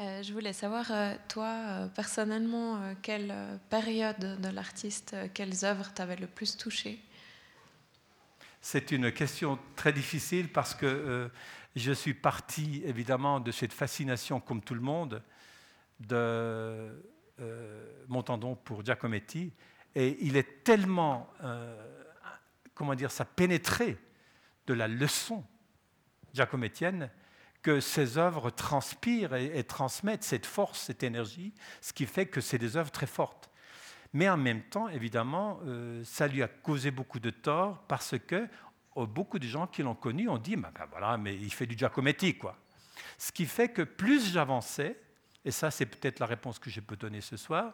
Euh, 0.00 0.22
je 0.22 0.32
voulais 0.32 0.52
savoir, 0.52 0.90
euh, 0.90 1.14
toi, 1.26 1.48
euh, 1.48 1.88
personnellement, 1.88 2.80
quelle 3.00 3.34
période 3.70 4.40
de 4.40 4.48
l'artiste, 4.48 5.16
quelles 5.32 5.64
œuvres 5.64 5.90
t'avaient 5.92 6.16
le 6.16 6.26
plus 6.26 6.56
touché 6.56 7.00
C'est 8.60 8.90
une 8.90 9.10
question 9.10 9.58
très 9.74 9.94
difficile 9.94 10.52
parce 10.52 10.74
que 10.74 11.30
je 11.74 11.92
suis 11.92 12.14
parti, 12.14 12.82
évidemment, 12.84 13.40
de 13.40 13.50
cette 13.52 13.72
fascination, 13.72 14.38
comme 14.38 14.60
tout 14.60 14.74
le 14.74 14.80
monde, 14.80 15.22
de 16.00 17.02
Montandon 18.08 18.56
pour 18.56 18.84
Giacometti. 18.84 19.52
Et 19.94 20.16
il 20.20 20.36
est 20.36 20.64
tellement, 20.64 21.30
comment 22.74 22.94
dire, 22.94 23.10
ça 23.10 23.24
pénétré 23.24 23.98
de 24.66 24.74
la 24.74 24.88
leçon 24.88 25.44
giacomettienne 26.34 27.10
que 27.62 27.80
ces 27.80 28.16
œuvres 28.16 28.50
transpirent 28.50 29.34
et, 29.34 29.64
transmettent 29.64 30.22
cette 30.22 30.46
force, 30.46 30.82
cette 30.82 31.02
énergie, 31.02 31.52
ce 31.80 31.92
qui 31.92 32.06
fait 32.06 32.26
que 32.26 32.40
c'est 32.40 32.58
des 32.58 32.76
œuvres 32.76 32.92
très 32.92 33.08
fortes. 33.08 33.50
Mais 34.12 34.28
en 34.28 34.36
même 34.36 34.62
temps, 34.62 34.88
évidemment, 34.88 35.58
euh, 35.66 36.04
ça 36.04 36.28
lui 36.28 36.42
a 36.42 36.48
causé 36.48 36.92
beaucoup 36.92 37.18
de 37.18 37.30
tort 37.30 37.82
parce 37.88 38.14
que 38.18 38.46
oh, 38.94 39.06
beaucoup 39.06 39.40
de 39.40 39.46
gens 39.46 39.66
qui 39.66 39.82
l'ont 39.82 39.96
connu 39.96 40.28
ont 40.28 40.38
dit 40.38 40.54
ben 40.54 40.70
voilà, 40.90 41.18
mais 41.18 41.34
il 41.34 41.52
fait 41.52 41.66
du 41.66 41.76
Giacometti, 41.76 42.38
quoi. 42.38 42.56
Ce 43.18 43.32
qui 43.32 43.46
fait 43.46 43.68
que 43.68 43.82
plus 43.82 44.32
j'avançais, 44.32 45.00
et 45.46 45.52
ça 45.52 45.70
c'est 45.70 45.86
peut-être 45.86 46.18
la 46.18 46.26
réponse 46.26 46.58
que 46.58 46.68
je 46.68 46.80
peux 46.80 46.96
donner 46.96 47.20
ce 47.20 47.36
soir, 47.36 47.72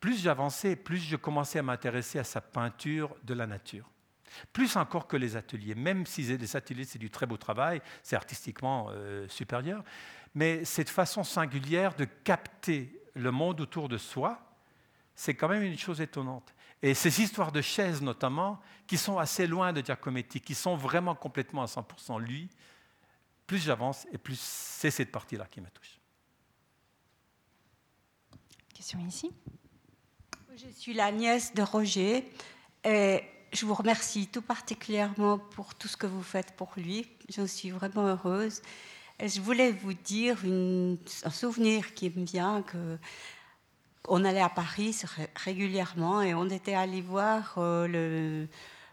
plus 0.00 0.20
j'avançais, 0.20 0.76
plus 0.76 0.98
je 0.98 1.16
commençais 1.16 1.60
à 1.60 1.62
m'intéresser 1.62 2.18
à 2.18 2.24
sa 2.24 2.40
peinture 2.40 3.16
de 3.22 3.32
la 3.32 3.46
nature. 3.46 3.88
Plus 4.52 4.76
encore 4.76 5.06
que 5.06 5.16
les 5.16 5.36
ateliers, 5.36 5.74
même 5.74 6.04
si 6.04 6.22
les 6.22 6.56
ateliers, 6.56 6.84
c'est 6.84 6.98
du 6.98 7.10
très 7.10 7.26
beau 7.26 7.36
travail, 7.36 7.80
c'est 8.02 8.16
artistiquement 8.16 8.88
euh, 8.90 9.26
supérieur, 9.28 9.82
mais 10.34 10.64
cette 10.64 10.90
façon 10.90 11.24
singulière 11.24 11.94
de 11.94 12.04
capter 12.04 13.00
le 13.14 13.30
monde 13.30 13.60
autour 13.60 13.88
de 13.88 13.96
soi, 13.96 14.40
c'est 15.14 15.34
quand 15.34 15.48
même 15.48 15.62
une 15.62 15.78
chose 15.78 16.00
étonnante. 16.00 16.54
Et 16.82 16.94
ces 16.94 17.22
histoires 17.22 17.50
de 17.52 17.60
chaises, 17.60 18.02
notamment, 18.02 18.60
qui 18.86 18.98
sont 18.98 19.18
assez 19.18 19.46
loin 19.46 19.72
de 19.72 19.84
Giacometti, 19.84 20.40
qui 20.40 20.54
sont 20.54 20.76
vraiment 20.76 21.14
complètement 21.14 21.62
à 21.62 21.66
100% 21.66 22.20
lui, 22.20 22.48
plus 23.46 23.58
j'avance 23.58 24.06
et 24.12 24.18
plus 24.18 24.38
c'est 24.38 24.90
cette 24.90 25.10
partie-là 25.10 25.46
qui 25.50 25.60
me 25.60 25.70
touche. 25.70 25.97
Je 30.56 30.66
suis 30.76 30.94
la 30.94 31.10
nièce 31.10 31.54
de 31.54 31.62
Roger. 31.62 32.24
Et 32.84 33.22
je 33.52 33.66
vous 33.66 33.74
remercie 33.74 34.28
tout 34.28 34.42
particulièrement 34.42 35.38
pour 35.38 35.74
tout 35.74 35.88
ce 35.88 35.96
que 35.96 36.06
vous 36.06 36.22
faites 36.22 36.52
pour 36.52 36.70
lui. 36.76 37.06
Je 37.28 37.42
suis 37.42 37.70
vraiment 37.70 38.06
heureuse. 38.06 38.62
Et 39.18 39.28
je 39.28 39.40
voulais 39.40 39.72
vous 39.72 39.94
dire 39.94 40.38
un 40.44 41.30
souvenir 41.30 41.92
qui 41.94 42.10
me 42.10 42.24
vient 42.24 42.62
que 42.62 42.98
on 44.08 44.24
allait 44.24 44.40
à 44.40 44.48
Paris 44.48 44.96
régulièrement 45.36 46.22
et 46.22 46.34
on 46.34 46.48
était 46.48 46.74
allé 46.74 47.02
voir 47.02 47.54
euh, 47.58 48.48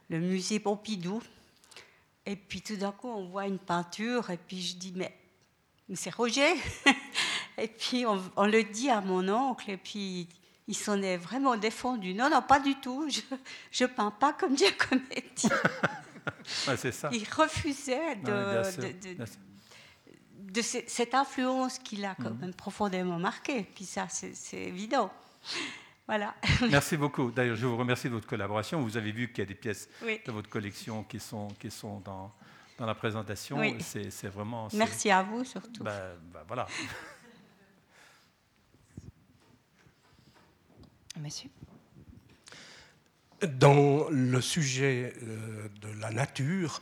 le, 0.09 0.19
musée 0.19 0.59
Pompidou. 0.59 1.21
Et 2.25 2.35
puis 2.35 2.61
tout 2.61 2.75
d'un 2.75 2.91
coup, 2.91 3.07
on 3.07 3.27
voit 3.27 3.47
une 3.47 3.59
peinture 3.59 4.29
et 4.29 4.37
puis 4.37 4.61
je 4.61 4.75
dis 4.75 4.93
mais, 4.95 5.15
c'est 5.93 6.13
Roger. 6.13 6.53
et 7.57 7.67
puis 7.67 8.05
on, 8.05 8.21
on, 8.35 8.45
le 8.45 8.63
dit 8.63 8.89
à 8.89 9.01
mon 9.01 9.27
oncle 9.29 9.71
et 9.71 9.77
puis 9.77 10.27
il 10.67 10.75
s'en 10.75 11.01
est 11.01 11.17
vraiment 11.17 11.55
défendu. 11.55 12.13
Non, 12.13 12.29
non, 12.29 12.41
pas 12.41 12.59
du 12.59 12.75
tout. 12.75 13.07
Je 13.71 13.83
ne 13.83 13.89
peins 13.89 14.11
pas 14.11 14.33
comme 14.33 14.57
Giacometti. 14.57 15.47
c'est 16.43 16.91
ça. 16.91 17.09
Il 17.11 17.25
refusait 17.29 18.15
de, 18.15 19.25
de, 20.51 20.61
cette 20.61 21.13
influence 21.13 21.79
qu'il 21.79 22.03
a 22.05 22.15
quand 22.15 22.31
mhm. 22.31 22.39
même 22.39 22.53
profondément 22.53 23.19
marqué. 23.19 23.63
Puis 23.75 23.85
ça, 23.85 24.07
c'est 24.09 24.57
évident. 24.57 25.11
Voilà. 26.07 26.35
Merci 26.69 26.97
beaucoup. 26.97 27.31
D'ailleurs, 27.31 27.55
je 27.55 27.65
vous 27.65 27.77
remercie 27.77 28.07
de 28.07 28.13
votre 28.13 28.27
collaboration. 28.27 28.81
Vous 28.81 28.97
avez 28.97 29.11
vu 29.11 29.29
qu'il 29.29 29.39
y 29.39 29.41
a 29.41 29.45
des 29.45 29.55
pièces 29.55 29.89
de 30.01 30.31
votre 30.31 30.49
collection 30.49 31.03
qui 31.03 31.19
sont, 31.19 31.47
qui 31.59 31.69
sont 31.69 31.99
dans, 31.99 32.31
dans 32.77 32.85
la 32.85 32.95
présentation. 32.95 33.59
C'est 33.79 34.27
vraiment. 34.27 34.67
Merci 34.73 35.09
à 35.11 35.23
vous 35.23 35.43
surtout. 35.43 35.83
Ben, 35.83 36.15
ben, 36.33 36.41
voilà. 36.47 36.67
Monsieur 41.21 41.49
Dans 43.47 44.09
le 44.09 44.41
sujet 44.41 45.13
euh, 45.23 45.69
de 45.81 45.87
la 46.01 46.11
nature, 46.11 46.81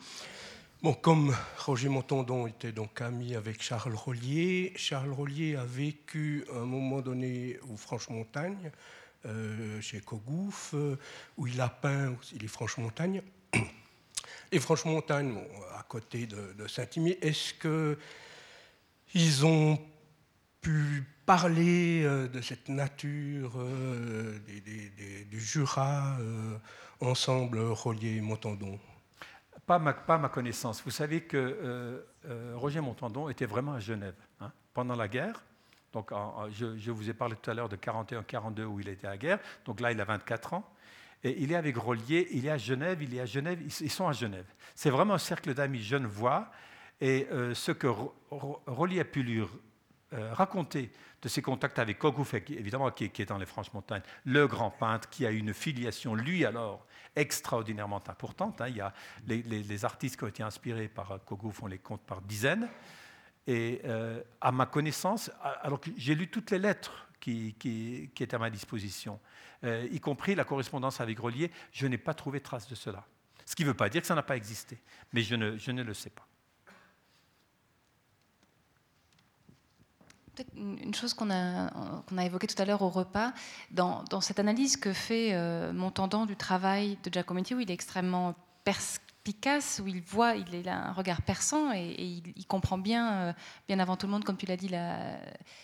bon, 0.81 0.93
comme 0.93 1.35
Roger 1.59 1.89
Montandon 1.89 2.47
était 2.47 2.71
donc 2.71 2.99
ami 3.01 3.35
avec 3.35 3.61
Charles 3.61 3.93
Rollier, 3.93 4.73
Charles 4.75 5.11
Rollier 5.11 5.55
a 5.55 5.65
vécu 5.65 6.45
à 6.51 6.57
un 6.57 6.65
moment 6.65 7.01
donné 7.01 7.59
au 7.71 7.77
Franche-Montagne, 7.77 8.71
euh, 9.25 9.79
chez 9.81 10.01
Cogouf, 10.01 10.73
euh, 10.73 10.97
où 11.37 11.45
il 11.45 11.61
a 11.61 11.69
peint 11.69 12.15
les 12.39 12.47
Franches-Montagnes. 12.47 13.21
Les 14.51 14.59
Franches-Montagnes, 14.59 15.37
à 15.77 15.83
côté 15.83 16.25
de, 16.25 16.53
de 16.53 16.67
Saint-Imier, 16.67 17.19
est-ce 17.21 17.53
qu'ils 19.13 19.45
ont 19.45 19.79
pu 20.59 21.03
parler 21.25 22.03
euh, 22.03 22.27
de 22.27 22.41
cette 22.41 22.69
nature 22.69 23.53
euh, 23.57 24.37
du 25.29 25.39
Jura 25.39 26.17
euh, 26.19 26.57
ensemble 26.99 27.59
Rollier 27.59 28.17
et 28.17 28.21
Montandon 28.21 28.79
pas 29.65 29.79
ma, 29.79 29.93
pas 29.93 30.17
ma 30.17 30.27
connaissance. 30.27 30.83
Vous 30.83 30.91
savez 30.91 31.21
que 31.21 32.03
Roger 32.55 32.81
Montandon 32.81 33.29
était 33.29 33.45
vraiment 33.45 33.71
à 33.71 33.79
Genève 33.79 34.15
hein, 34.41 34.51
pendant 34.73 34.97
la 34.97 35.07
guerre. 35.07 35.41
Donc, 35.93 36.11
je, 36.51 36.91
vous 36.91 37.09
ai 37.09 37.13
parlé 37.13 37.37
tout 37.41 37.49
à 37.49 37.53
l'heure 37.53 37.69
de 37.69 37.77
41-42 37.77 38.63
où 38.63 38.81
il 38.81 38.89
était 38.89 39.07
à 39.07 39.11
la 39.11 39.17
guerre. 39.17 39.39
Donc 39.63 39.79
là, 39.79 39.93
il 39.93 40.01
a 40.01 40.03
24 40.03 40.55
ans. 40.55 40.69
Et 41.23 41.41
il 41.41 41.53
est 41.53 41.55
avec 41.55 41.77
Rollier, 41.77 42.27
il 42.31 42.45
est 42.45 42.49
à 42.49 42.57
Genève, 42.57 43.01
il 43.01 43.15
est 43.15 43.21
à 43.21 43.25
Genève, 43.25 43.61
ils, 43.63 43.89
sont 43.89 44.05
à 44.05 44.11
Genève. 44.11 44.47
C'est 44.75 44.89
vraiment 44.89 45.13
un 45.13 45.19
cercle 45.19 45.53
d'amis 45.53 45.81
genevois. 45.81 46.51
Et 46.99 47.25
ce 47.53 47.71
que 47.71 47.87
Rollier 48.31 48.99
a 48.99 49.05
pu 49.05 49.23
lui 49.23 49.45
raconter 50.11 50.91
de 51.23 51.29
ses 51.29 51.41
contacts 51.41 51.79
avec 51.79 51.97
Kogouf, 51.99 52.33
évidemment, 52.33 52.91
qui, 52.91 53.05
est 53.05 53.25
dans 53.25 53.37
les 53.37 53.45
Franches-Montagnes, 53.45 54.03
le 54.25 54.45
grand 54.45 54.71
peintre 54.71 55.09
qui 55.09 55.25
a 55.25 55.31
une 55.31 55.53
filiation, 55.53 56.15
lui 56.15 56.45
alors, 56.45 56.85
extraordinairement 57.15 58.03
importante. 58.09 58.59
Hein. 58.59 58.67
Il 58.67 58.75
y 58.75 58.81
a 58.81 58.93
les, 59.25 59.85
artistes 59.85 60.17
qui 60.17 60.25
ont 60.25 60.27
été 60.27 60.43
inspirés 60.43 60.89
par 60.89 61.19
Kogouf, 61.25 61.63
on 61.63 61.67
les 61.67 61.79
compte 61.79 62.01
par 62.01 62.21
dizaines. 62.21 62.67
Et 63.47 63.81
euh, 63.85 64.21
à 64.41 64.51
ma 64.51 64.65
connaissance, 64.65 65.31
alors 65.61 65.79
que 65.79 65.89
j'ai 65.95 66.13
lu 66.13 66.29
toutes 66.29 66.51
les 66.51 66.59
lettres 66.59 67.07
qui, 67.21 67.55
qui, 67.57 68.09
étaient 68.19 68.35
à 68.35 68.39
ma 68.39 68.49
disposition, 68.49 69.19
euh, 69.63 69.87
y 69.91 69.99
compris 70.01 70.35
la 70.35 70.43
correspondance 70.43 70.99
avec 70.99 71.19
Relier, 71.19 71.51
je 71.71 71.87
n'ai 71.87 71.97
pas 71.97 72.13
trouvé 72.13 72.41
trace 72.41 72.67
de 72.67 72.75
cela. 72.75 73.05
Ce 73.45 73.55
qui 73.55 73.63
ne 73.63 73.69
veut 73.69 73.73
pas 73.73 73.87
dire 73.87 74.01
que 74.01 74.07
ça 74.07 74.15
n'a 74.15 74.23
pas 74.23 74.35
existé, 74.35 74.77
mais 75.13 75.21
je 75.21 75.35
ne, 75.35 75.57
je 75.57 75.71
ne 75.71 75.83
le 75.83 75.93
sais 75.93 76.09
pas. 76.09 76.27
Une 80.55 80.93
chose 80.95 81.13
qu'on 81.13 81.29
a, 81.29 81.69
évoquée 82.21 82.47
tout 82.47 82.59
à 82.59 82.65
l'heure 82.65 82.81
au 82.81 82.89
repas, 82.89 83.33
dans, 83.71 84.03
cette 84.21 84.39
analyse 84.39 84.77
que 84.77 84.91
fait 84.91 85.33
euh, 85.33 85.71
Montandon 85.73 86.25
du 86.25 86.35
travail 86.35 86.97
de 87.03 87.13
Giacometti, 87.13 87.53
où 87.53 87.59
il 87.59 87.69
est 87.69 87.73
extrêmement 87.73 88.33
perspicace, 88.63 89.79
où 89.83 89.87
il 89.87 90.01
voit, 90.01 90.35
il 90.35 90.67
a 90.67 90.87
un 90.87 90.91
regard 90.91 91.21
perçant 91.21 91.71
et, 91.73 91.93
il, 92.35 92.47
comprend 92.47 92.79
bien, 92.79 93.13
euh, 93.13 93.33
bien 93.67 93.77
avant 93.77 93.95
tout 93.95 94.07
le 94.07 94.11
monde, 94.11 94.23
comme 94.23 94.37
tu 94.37 94.47
l'as 94.47 94.57
dit, 94.57 94.69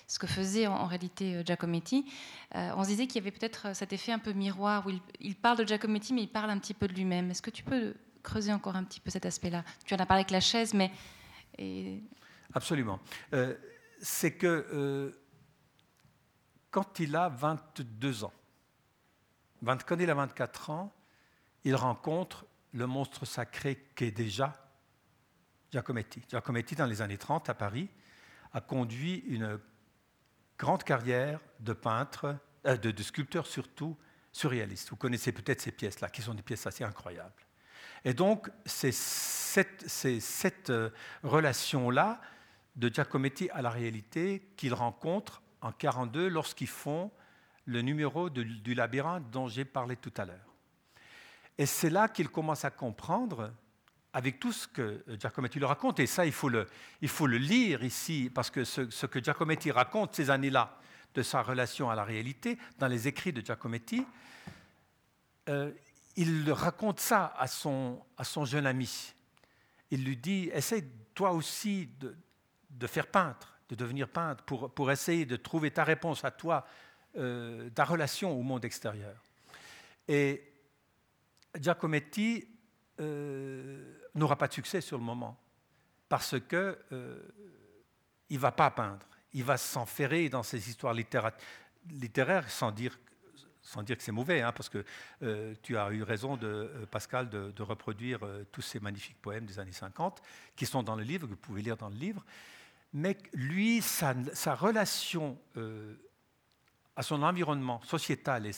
ce 0.08 0.20
que 0.20 0.28
faisait 0.28 0.68
en, 0.68 0.86
réalité 0.86 1.38
euh, 1.38 1.44
Giacometti. 1.44 2.06
on 2.54 2.84
se 2.84 2.90
disait 2.90 3.08
qu'il 3.08 3.16
y 3.16 3.28
avait 3.28 3.36
peut-être 3.36 3.76
cet 3.76 3.92
effet 3.92 4.12
un 4.12 4.20
peu 4.20 4.34
miroir, 4.34 4.86
où 4.86 4.92
il, 5.20 5.36
parle 5.36 5.58
de 5.58 5.66
Giacometti, 5.66 6.14
mais 6.14 6.22
il 6.22 6.30
parle 6.30 6.52
un 6.52 6.60
petit 6.60 6.76
peu 6.76 6.88
de 6.88 6.94
lui-même. 6.94 7.32
Est-ce 7.32 7.42
que 7.42 7.52
tu 7.52 7.64
peux 7.64 7.96
creuser 8.22 8.54
encore 8.54 8.76
un 8.76 8.84
petit 8.84 9.00
peu 9.00 9.10
cet 9.10 9.26
aspect-là? 9.26 9.64
Tu 9.86 9.96
en 9.96 9.98
as 9.98 10.06
parlé 10.06 10.22
avec 10.22 10.32
la 10.32 10.42
chaise, 10.42 10.76
mais... 10.76 10.92
Absolument 12.54 13.00
c'est 14.02 14.34
que 14.34 14.68
euh, 14.74 15.12
quand 16.72 17.00
il 17.00 17.16
a 17.16 17.30
22 17.30 18.24
ans, 18.24 18.34
quand 19.64 19.98
il 20.00 20.10
a 20.10 20.14
24 20.14 20.70
ans, 20.70 20.94
il 21.64 21.76
rencontre 21.76 22.46
le 22.74 22.88
monstre 22.88 23.26
sacré 23.26 23.76
qu'est 23.96 24.12
déjà 24.12 24.54
Giacometti. 25.72 26.22
Giacometti, 26.28 26.76
dans 26.76 26.86
les 26.86 27.02
années 27.02 27.18
30, 27.18 27.50
à 27.50 27.54
Paris, 27.54 27.90
a 28.54 28.62
conduit 28.62 29.24
une 29.28 29.60
grande 30.58 30.84
carrière 30.84 31.40
de 31.60 31.74
peintre, 31.74 32.36
euh, 32.66 32.78
de, 32.78 33.04
sculpteur 33.04 33.46
surtout, 33.46 33.98
surréaliste. 34.32 34.90
Vous 34.90 34.96
connaissez 34.96 35.32
peut-être 35.32 35.62
ces 35.62 35.72
pièces-là, 35.72 36.10
qui 36.10 36.22
sont 36.22 36.34
des 36.34 36.42
pièces 36.42 36.66
assez 36.66 36.84
incroyables. 36.84 37.46
Et 38.04 38.14
donc, 38.14 38.50
c'est 38.66 38.94
cette, 38.94 40.70
euh, 40.70 40.90
relation-là 41.24 42.22
de 42.80 42.88
Giacometti 42.88 43.50
à 43.52 43.62
la 43.62 43.70
réalité 43.70 44.42
qu'il 44.56 44.74
rencontre 44.74 45.42
en 45.62 45.68
1942 45.68 46.30
lorsqu'ils 46.30 46.68
font 46.68 47.12
le 47.66 47.82
numéro 47.82 48.30
du 48.30 48.74
labyrinthe 48.74 49.30
dont 49.30 49.48
j'ai 49.48 49.66
parlé 49.66 49.98
tout 49.98 50.14
à 50.18 50.26
l'heure. 50.26 50.56
Et 51.58 51.66
c'est 51.66 51.90
là 51.90 52.08
qu'il 52.08 52.30
commence 52.30 52.64
à 52.64 52.72
comprendre, 52.72 53.52
avec 54.14 54.40
tout 54.40 54.54
ce 54.54 54.66
que 54.66 55.04
Giacometti 55.20 55.60
le 55.60 55.66
raconte, 55.66 56.00
et 56.00 56.08
ça, 56.08 56.26
il 56.26 56.32
faut 56.32 56.48
le, 56.48 56.68
il 57.02 57.10
faut 57.10 57.28
le 57.28 57.38
lire 57.38 57.84
ici, 57.84 58.32
parce 58.34 58.50
que 58.50 58.64
ce, 58.64 59.06
que 59.06 59.22
Giacometti 59.22 59.72
raconte 59.72 60.16
ces 60.16 60.30
années-là, 60.30 60.78
de 61.14 61.24
sa 61.24 61.42
relation 61.42 61.90
à 61.90 61.96
la 61.96 62.04
réalité, 62.04 62.58
dans 62.78 62.88
les 62.88 63.08
écrits 63.08 63.34
de 63.34 63.42
Giacometti, 63.42 64.06
euh, 65.50 65.72
il 66.16 66.52
raconte 66.52 67.00
ça 67.00 67.34
à 67.38 67.48
son, 67.48 68.00
à 68.18 68.24
son 68.24 68.46
jeune 68.46 68.66
ami. 68.66 69.14
Il 69.92 70.06
lui 70.06 70.16
dit, 70.16 70.50
essaye 70.54 70.86
toi 71.14 71.32
aussi 71.32 71.90
de, 72.00 72.16
de 72.70 72.88
faire 72.88 73.08
peintre, 73.08 73.60
de 73.70 73.76
devenir 73.76 74.08
peintre, 74.08 74.44
pour, 74.44 74.72
pour, 74.74 74.92
essayer 74.92 75.26
de 75.26 75.36
trouver 75.36 75.72
ta 75.72 75.84
réponse 75.84 76.24
à 76.24 76.32
toi, 76.32 76.66
euh, 77.18 77.70
ta 77.72 77.86
relation 77.86 78.32
au 78.38 78.42
monde 78.42 78.66
extérieur. 78.66 79.16
Et 80.08 80.52
Giacometti 81.60 82.48
euh, 83.00 84.00
n'aura 84.16 84.38
pas 84.38 84.48
de 84.48 84.54
succès 84.54 84.82
sur 84.82 84.98
le 84.98 85.04
moment, 85.04 85.40
parce 86.08 86.40
qu'il 86.40 86.76
euh, 86.92 87.22
ne 88.30 88.38
va 88.38 88.52
pas 88.52 88.72
peindre 88.72 89.06
il 89.34 89.44
va 89.44 89.58
s'enferrer 89.58 90.30
dans 90.30 90.44
ces 90.44 90.70
histoires 90.70 90.94
littéraires 90.94 92.50
sans 92.50 92.72
dire, 92.72 92.98
sans 93.62 93.84
dire 93.84 93.98
que 93.98 94.04
c'est 94.04 94.12
mauvais, 94.12 94.42
hein, 94.42 94.52
parce 94.52 94.70
que 94.70 94.84
euh, 95.24 95.54
tu 95.62 95.78
as 95.78 95.92
eu 95.92 96.04
raison, 96.04 96.38
de, 96.38 96.72
Pascal, 96.90 97.30
de, 97.30 97.62
reproduire 97.62 98.20
euh, 98.24 98.44
tous 98.52 98.62
ces 98.62 98.80
magnifiques 98.80 99.22
poèmes 99.22 99.46
des 99.46 99.60
années 99.60 99.72
50 99.72 100.22
qui 100.56 100.66
sont 100.66 100.84
dans 100.84 100.96
le 100.96 101.04
livre, 101.04 101.28
que 101.28 101.32
vous 101.32 101.38
pouvez 101.38 101.62
lire 101.62 101.78
dans 101.78 101.90
le 101.90 101.96
livre. 101.96 102.26
Mais 102.94 103.18
lui, 103.34 103.82
sa, 103.82 104.14
relation 104.56 105.38
à 106.96 107.04
son 107.04 107.24
environnement 107.24 107.82
sociétal 107.84 108.46
et, 108.48 108.52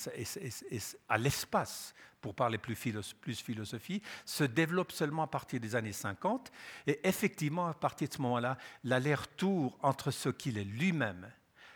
à 1.09 1.17
l'espace, 1.17 1.93
pour 2.21 2.35
parler 2.35 2.57
plus, 2.57 2.75
plus, 3.19 3.41
philosophie, 3.41 4.01
se 4.25 4.43
développe 4.43 4.91
seulement 4.91 5.23
à 5.23 5.27
partir 5.27 5.59
des 5.59 5.75
années 5.75 5.91
50. 5.91 6.51
Et 6.87 6.99
effectivement, 7.07 7.67
à 7.67 7.73
partir 7.73 8.07
de 8.07 8.13
ce 8.13 8.21
moment-là, 8.21 8.57
l'aller-retour 8.83 9.77
entre 9.81 10.11
ce 10.11 10.29
qu'il 10.29 10.57
est 10.57 10.63
lui-même 10.63 11.29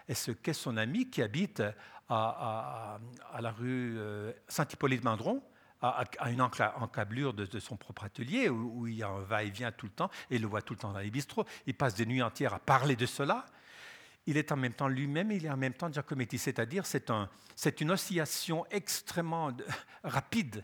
et 0.08 0.14
ce 0.14 0.32
qu'est 0.32 0.54
son 0.54 0.78
ami 0.78 1.10
qui 1.10 1.22
habite 1.22 1.64
à, 2.10 3.00
la 3.40 3.52
rue 3.52 3.98
euh, 3.98 4.32
Saint-Hippolyte-Mindron, 4.48 5.42
à, 5.90 6.32
une 6.32 6.42
encablure 6.42 7.34
de, 7.34 7.60
son 7.60 7.78
propre 7.78 8.06
atelier, 8.06 8.50
où, 8.50 8.88
il 8.88 8.96
y 8.96 9.04
a 9.04 9.10
un 9.10 9.22
va-et-vient 9.22 9.72
tout 9.72 9.86
le 9.86 9.92
temps, 9.92 10.10
et 10.30 10.36
il 10.36 10.42
le 10.42 10.48
voit 10.48 10.62
tout 10.62 10.74
le 10.74 10.80
temps 10.80 10.92
dans 10.92 11.00
les 11.00 11.12
bistrots. 11.12 11.46
Il 11.68 11.74
passe 11.74 11.96
des 11.96 12.06
nuits 12.06 12.22
entières 12.22 12.54
à 12.54 12.60
parler 12.60 12.96
de 12.96 13.06
cela 13.06 13.46
il 14.28 14.38
est 14.38 14.52
en 14.52 14.56
même 14.56 14.74
temps 14.74 14.88
lui-même 14.88 15.32
il 15.32 15.46
est 15.46 15.50
en 15.52 15.58
même 15.58 15.74
temps 15.74 15.92
Giacometti, 15.92 16.38
c'est-à-dire 16.38 16.86
c'est 16.86 17.10
un, 17.12 17.30
une 17.80 17.92
oscillation 17.92 18.66
extrêmement 18.72 19.52
rapide 20.04 20.64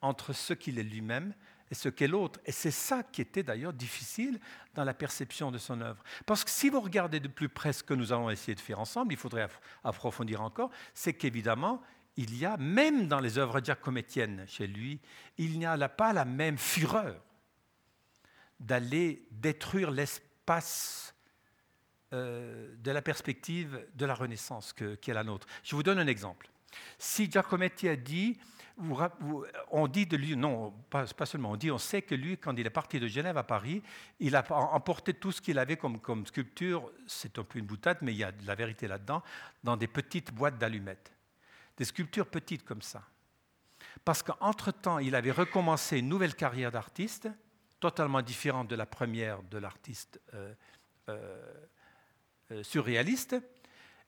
entre 0.00 0.32
ce 0.32 0.52
qu'il 0.52 0.78
est 0.78 0.82
lui-même 0.82 1.34
et 1.70 1.74
ce 1.74 1.88
qu'est 1.88 2.08
l'autre. 2.08 2.40
Et 2.44 2.52
c'est 2.52 2.70
ça 2.70 3.02
qui 3.02 3.20
était 3.20 3.42
d'ailleurs 3.42 3.72
difficile 3.72 4.40
dans 4.74 4.84
la 4.84 4.94
perception 4.94 5.50
de 5.50 5.58
son 5.58 5.80
œuvre. 5.80 6.02
Parce 6.26 6.44
que 6.44 6.50
si 6.50 6.68
vous 6.68 6.80
regardez 6.80 7.20
de 7.20 7.28
plus 7.28 7.48
près 7.48 7.72
ce 7.72 7.82
que 7.82 7.94
nous 7.94 8.12
allons 8.12 8.30
essayer 8.30 8.54
de 8.54 8.60
faire 8.60 8.80
ensemble, 8.80 9.12
il 9.12 9.18
faudrait 9.18 9.48
approfondir 9.84 10.42
encore, 10.42 10.70
c'est 10.94 11.12
qu'évidemment, 11.12 11.80
il 12.16 12.36
y 12.36 12.44
a, 12.44 12.56
même 12.56 13.08
dans 13.08 13.20
les 13.20 13.38
œuvres 13.38 13.60
giacomettiennes 13.60 14.44
chez 14.46 14.66
lui, 14.66 15.00
il 15.38 15.58
n'y 15.58 15.66
a 15.66 15.88
pas 15.88 16.12
la 16.12 16.24
même 16.24 16.58
fureur 16.58 17.22
d'aller 18.58 19.26
détruire 19.30 19.90
l'espace 19.90 21.14
euh, 22.12 22.74
de 22.76 22.90
la 22.90 23.02
perspective 23.02 23.86
de 23.94 24.04
la 24.04 24.14
Renaissance 24.14 24.72
qui 24.72 25.10
est 25.10 25.14
la 25.14 25.24
nôtre. 25.24 25.46
Je 25.62 25.74
vous 25.74 25.82
donne 25.82 25.98
un 25.98 26.06
exemple. 26.06 26.50
Si 26.98 27.30
Giacometti 27.30 27.88
a 27.88 27.96
dit, 27.96 28.38
on 29.70 29.88
dit 29.88 30.06
de 30.06 30.16
lui, 30.16 30.36
non, 30.36 30.72
pas, 30.90 31.06
seulement, 31.26 31.52
on 31.52 31.56
dit, 31.56 31.70
on 31.70 31.78
sait 31.78 32.02
que 32.02 32.14
lui, 32.14 32.38
quand 32.38 32.56
il 32.56 32.66
est 32.66 32.70
parti 32.70 32.98
de 33.00 33.06
Genève 33.06 33.36
à 33.36 33.42
Paris, 33.42 33.82
il 34.18 34.36
a 34.36 34.44
emporté 34.72 35.14
tout 35.14 35.32
ce 35.32 35.40
qu'il 35.40 35.58
avait 35.58 35.76
comme, 35.76 36.00
comme 36.00 36.26
sculpture, 36.26 36.90
c'est 37.06 37.38
un 37.38 37.44
peu 37.44 37.58
une 37.58 37.66
boutade, 37.66 37.98
mais 38.02 38.12
il 38.12 38.18
y 38.18 38.24
a 38.24 38.32
de 38.32 38.46
la 38.46 38.54
vérité 38.54 38.88
là-dedans, 38.88 39.22
dans 39.62 39.76
des 39.76 39.88
petites 39.88 40.32
boîtes 40.32 40.58
d'allumettes. 40.58 41.12
Des 41.80 41.86
sculptures 41.86 42.26
petites 42.26 42.62
comme 42.62 42.82
ça. 42.82 43.02
Parce 44.04 44.22
qu'entre-temps, 44.22 44.98
il 44.98 45.14
avait 45.14 45.30
recommencé 45.30 45.96
une 45.96 46.10
nouvelle 46.10 46.34
carrière 46.34 46.70
d'artiste, 46.70 47.30
totalement 47.80 48.20
différente 48.20 48.68
de 48.68 48.76
la 48.76 48.84
première 48.84 49.42
de 49.44 49.56
l'artiste 49.56 50.20
euh, 50.34 50.52
euh, 51.08 51.54
euh, 52.50 52.62
surréaliste. 52.62 53.34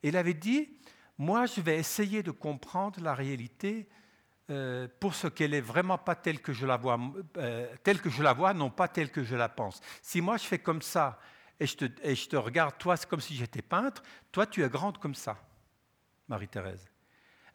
il 0.02 0.18
avait 0.18 0.34
dit, 0.34 0.68
moi 1.16 1.46
je 1.46 1.62
vais 1.62 1.78
essayer 1.78 2.22
de 2.22 2.30
comprendre 2.30 3.00
la 3.00 3.14
réalité 3.14 3.88
pour 5.00 5.14
ce 5.14 5.28
qu'elle 5.28 5.54
est 5.54 5.62
vraiment 5.62 5.96
pas 5.96 6.14
telle 6.14 6.42
que 6.42 6.52
je 6.52 6.66
la 6.66 6.76
vois, 6.76 7.00
telle 7.82 8.02
que 8.02 8.10
je 8.10 8.22
la 8.22 8.34
vois, 8.34 8.52
non 8.52 8.68
pas 8.68 8.86
telle 8.86 9.10
que 9.10 9.24
je 9.24 9.34
la 9.34 9.48
pense. 9.48 9.80
Si 10.02 10.20
moi 10.20 10.36
je 10.36 10.44
fais 10.44 10.58
comme 10.58 10.82
ça 10.82 11.18
et 11.58 11.66
je 11.66 11.74
te, 11.78 11.84
et 12.02 12.14
je 12.14 12.28
te 12.28 12.36
regarde, 12.36 12.76
toi 12.76 12.98
c'est 12.98 13.08
comme 13.08 13.22
si 13.22 13.34
j'étais 13.34 13.62
peintre, 13.62 14.02
toi 14.30 14.44
tu 14.44 14.62
es 14.62 14.68
grande 14.68 14.98
comme 14.98 15.14
ça, 15.14 15.38
Marie-Thérèse. 16.28 16.91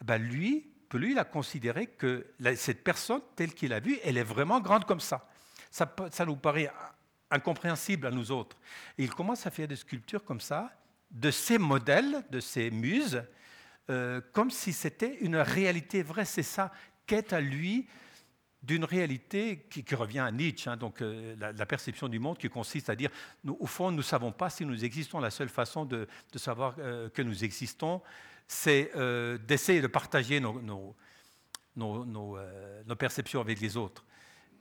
Ben 0.03 0.17
lui, 0.17 0.67
lui, 0.95 1.11
il 1.11 1.19
a 1.19 1.25
considéré 1.25 1.87
que 1.87 2.25
cette 2.55 2.83
personne, 2.83 3.21
telle 3.35 3.53
qu'il 3.53 3.73
a 3.73 3.81
vue, 3.81 3.97
elle 4.03 4.17
est 4.17 4.23
vraiment 4.23 4.61
grande 4.61 4.85
comme 4.85 5.01
ça. 5.01 5.27
Ça, 5.69 6.25
nous 6.25 6.37
paraît 6.37 6.71
incompréhensible 7.29 8.07
à 8.07 8.11
nous 8.11 8.31
autres. 8.31 8.55
Et 8.97 9.03
il 9.03 9.13
commence 9.13 9.45
à 9.45 9.51
faire 9.51 9.67
des 9.67 9.75
sculptures 9.75 10.23
comme 10.23 10.39
ça, 10.39 10.71
de 11.11 11.29
ces 11.29 11.57
modèles, 11.57 12.23
de 12.29 12.39
ces 12.39 12.71
muses, 12.71 13.21
euh, 13.89 14.21
comme 14.31 14.49
si 14.49 14.71
c'était 14.71 15.17
une 15.19 15.35
réalité 15.35 16.03
vraie. 16.03 16.25
C'est 16.25 16.43
ça 16.43 16.71
qu'est 17.05 17.33
à 17.33 17.41
lui 17.41 17.87
d'une 18.63 18.85
réalité 18.85 19.65
qui, 19.69 19.83
revient 19.95 20.19
à 20.19 20.31
Nietzsche, 20.31 20.69
hein, 20.69 20.75
donc 20.75 21.01
euh, 21.01 21.35
la, 21.39 21.65
perception 21.65 22.09
du 22.09 22.19
monde 22.19 22.37
qui 22.37 22.49
consiste 22.49 22.89
à 22.89 22.95
dire, 22.95 23.11
au 23.47 23.67
fond, 23.67 23.91
nous 23.91 23.97
ne 23.97 24.01
savons 24.01 24.31
pas 24.31 24.49
si 24.49 24.65
nous 24.65 24.83
existons. 24.83 25.19
La 25.19 25.29
seule 25.29 25.47
façon 25.47 25.85
de, 25.85 26.07
savoir 26.35 26.75
euh, 26.79 27.09
que 27.09 27.21
nous 27.21 27.43
existons, 27.43 28.01
c'est 28.47 28.91
d'essayer 29.45 29.81
de 29.81 29.87
partager 29.87 30.39
nos, 30.39 30.95
nos, 31.75 32.95
perceptions 32.97 33.41
avec 33.41 33.59
les 33.59 33.77
autres 33.77 34.05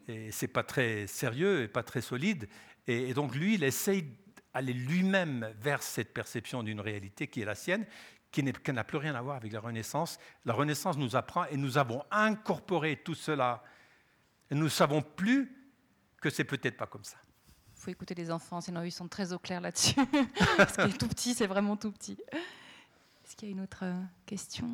et 0.08 0.30
c'est 0.30 0.48
pas 0.48 0.62
très 0.62 1.06
sérieux 1.06 1.62
et 1.62 1.68
pas 1.68 1.82
très 1.82 2.00
solide. 2.00 2.48
Et, 2.86 3.12
donc 3.14 3.34
lui, 3.34 3.54
il 3.54 3.64
essaye 3.64 4.16
d'aller 4.54 4.72
lui-même 4.72 5.52
vers 5.60 5.82
cette 5.82 6.12
perception 6.14 6.62
d'une 6.62 6.80
réalité 6.80 7.26
qui 7.26 7.42
est 7.42 7.44
la 7.44 7.54
sienne, 7.54 7.86
qui 8.30 8.42
n'a 8.42 8.84
plus 8.84 8.98
rien 8.98 9.14
à 9.14 9.22
voir 9.22 9.36
avec 9.36 9.52
la 9.52 9.60
Renaissance. 9.60 10.18
La 10.44 10.52
Renaissance 10.52 10.96
nous 10.96 11.16
apprend 11.16 11.46
et 11.46 11.56
nous 11.56 11.78
avons 11.78 12.04
incorporé 12.10 12.96
tout 12.96 13.14
cela. 13.14 13.62
Nous 14.50 14.64
ne 14.64 14.68
savons 14.68 15.02
plus 15.02 15.52
que 16.20 16.30
c'est 16.30 16.44
peut-être 16.44 16.76
pas 16.76 16.86
comme 16.86 17.04
ça. 17.04 17.16
Il 17.76 17.80
faut 17.80 17.90
écouter 17.90 18.14
les 18.14 18.30
enfants, 18.30 18.60
sinon 18.60 18.82
ils 18.82 18.92
sont 18.92 19.08
très 19.08 19.32
au 19.32 19.38
clair 19.38 19.60
là-dessus. 19.60 19.94
Parce 20.56 20.78
est 20.78 20.98
tout 20.98 21.08
petit, 21.08 21.34
c'est 21.34 21.46
vraiment 21.46 21.76
tout 21.76 21.92
petit. 21.92 22.18
Est-ce 23.26 23.34
qu'il 23.34 23.48
y 23.48 23.50
a 23.50 23.54
une 23.54 23.60
autre 23.60 23.80
euh, 23.82 24.02
question? 24.24 24.68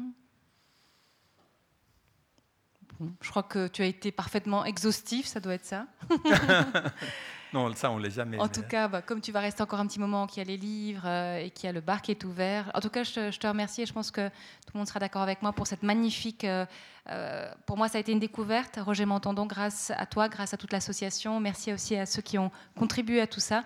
Je 3.22 3.30
crois 3.30 3.42
que 3.42 3.66
tu 3.66 3.80
as 3.80 3.86
été 3.86 4.12
parfaitement 4.12 4.66
exhaustif, 4.66 5.26
ça 5.26 5.40
doit 5.40 5.54
être 5.54 5.64
ça. 5.64 5.86
non, 7.54 7.74
ça, 7.74 7.90
on 7.90 7.96
ne 7.96 8.02
l'a 8.02 8.10
jamais. 8.10 8.38
En 8.38 8.48
tout 8.48 8.62
cas, 8.62 8.88
bah, 8.88 9.00
comme 9.00 9.22
tu 9.22 9.32
vas 9.32 9.40
rester 9.40 9.62
encore 9.62 9.80
un 9.80 9.86
petit 9.86 9.98
moment, 9.98 10.26
qu'il 10.26 10.42
y 10.42 10.46
a 10.46 10.48
les 10.48 10.58
livres 10.58 11.06
euh, 11.06 11.38
et 11.38 11.50
qu'il 11.50 11.66
y 11.66 11.70
a 11.70 11.72
le 11.72 11.80
bar 11.80 12.02
qui 12.02 12.10
est 12.10 12.24
ouvert. 12.24 12.70
En 12.74 12.80
tout 12.80 12.90
cas, 12.90 13.04
je 13.04 13.30
te, 13.36 13.46
remercie 13.46 13.82
et 13.82 13.86
je 13.86 13.92
pense 13.94 14.10
que 14.10 14.28
tout 14.28 14.72
le 14.74 14.78
monde 14.78 14.86
sera 14.86 15.00
d'accord 15.00 15.22
avec 15.22 15.40
moi 15.40 15.52
pour 15.52 15.66
cette 15.66 15.82
magnifique. 15.82 16.44
Euh, 16.44 16.66
euh, 17.10 17.50
pour 17.66 17.76
moi, 17.76 17.88
ça 17.88 17.98
a 17.98 18.00
été 18.00 18.12
une 18.12 18.20
découverte. 18.20 18.78
Roger 18.80 19.04
Montandon, 19.04 19.46
grâce 19.46 19.92
à 19.96 20.06
toi, 20.06 20.28
grâce 20.28 20.54
à 20.54 20.56
toute 20.56 20.72
l'association. 20.72 21.40
Merci 21.40 21.72
aussi 21.72 21.96
à 21.96 22.06
ceux 22.06 22.22
qui 22.22 22.38
ont 22.38 22.50
contribué 22.76 23.20
à 23.20 23.26
tout 23.26 23.40
ça. 23.40 23.64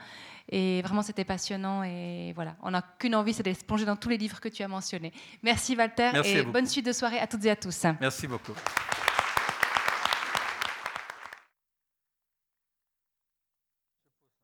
Et 0.48 0.80
vraiment, 0.82 1.02
c'était 1.02 1.24
passionnant. 1.24 1.82
Et 1.82 2.32
voilà, 2.34 2.56
on 2.62 2.70
n'a 2.70 2.82
qu'une 2.98 3.14
envie, 3.14 3.34
c'est 3.34 3.42
de 3.42 3.52
se 3.52 3.64
plonger 3.64 3.84
dans 3.84 3.96
tous 3.96 4.08
les 4.08 4.18
livres 4.18 4.40
que 4.40 4.48
tu 4.48 4.62
as 4.62 4.68
mentionnés. 4.68 5.12
Merci 5.42 5.76
Walter 5.76 6.12
et 6.24 6.42
bonne 6.42 6.66
suite 6.66 6.86
de 6.86 6.92
soirée 6.92 7.18
à 7.18 7.26
toutes 7.26 7.44
et 7.44 7.50
à 7.50 7.56
tous. 7.56 7.84
Merci 8.00 8.26
beaucoup. 8.26 8.52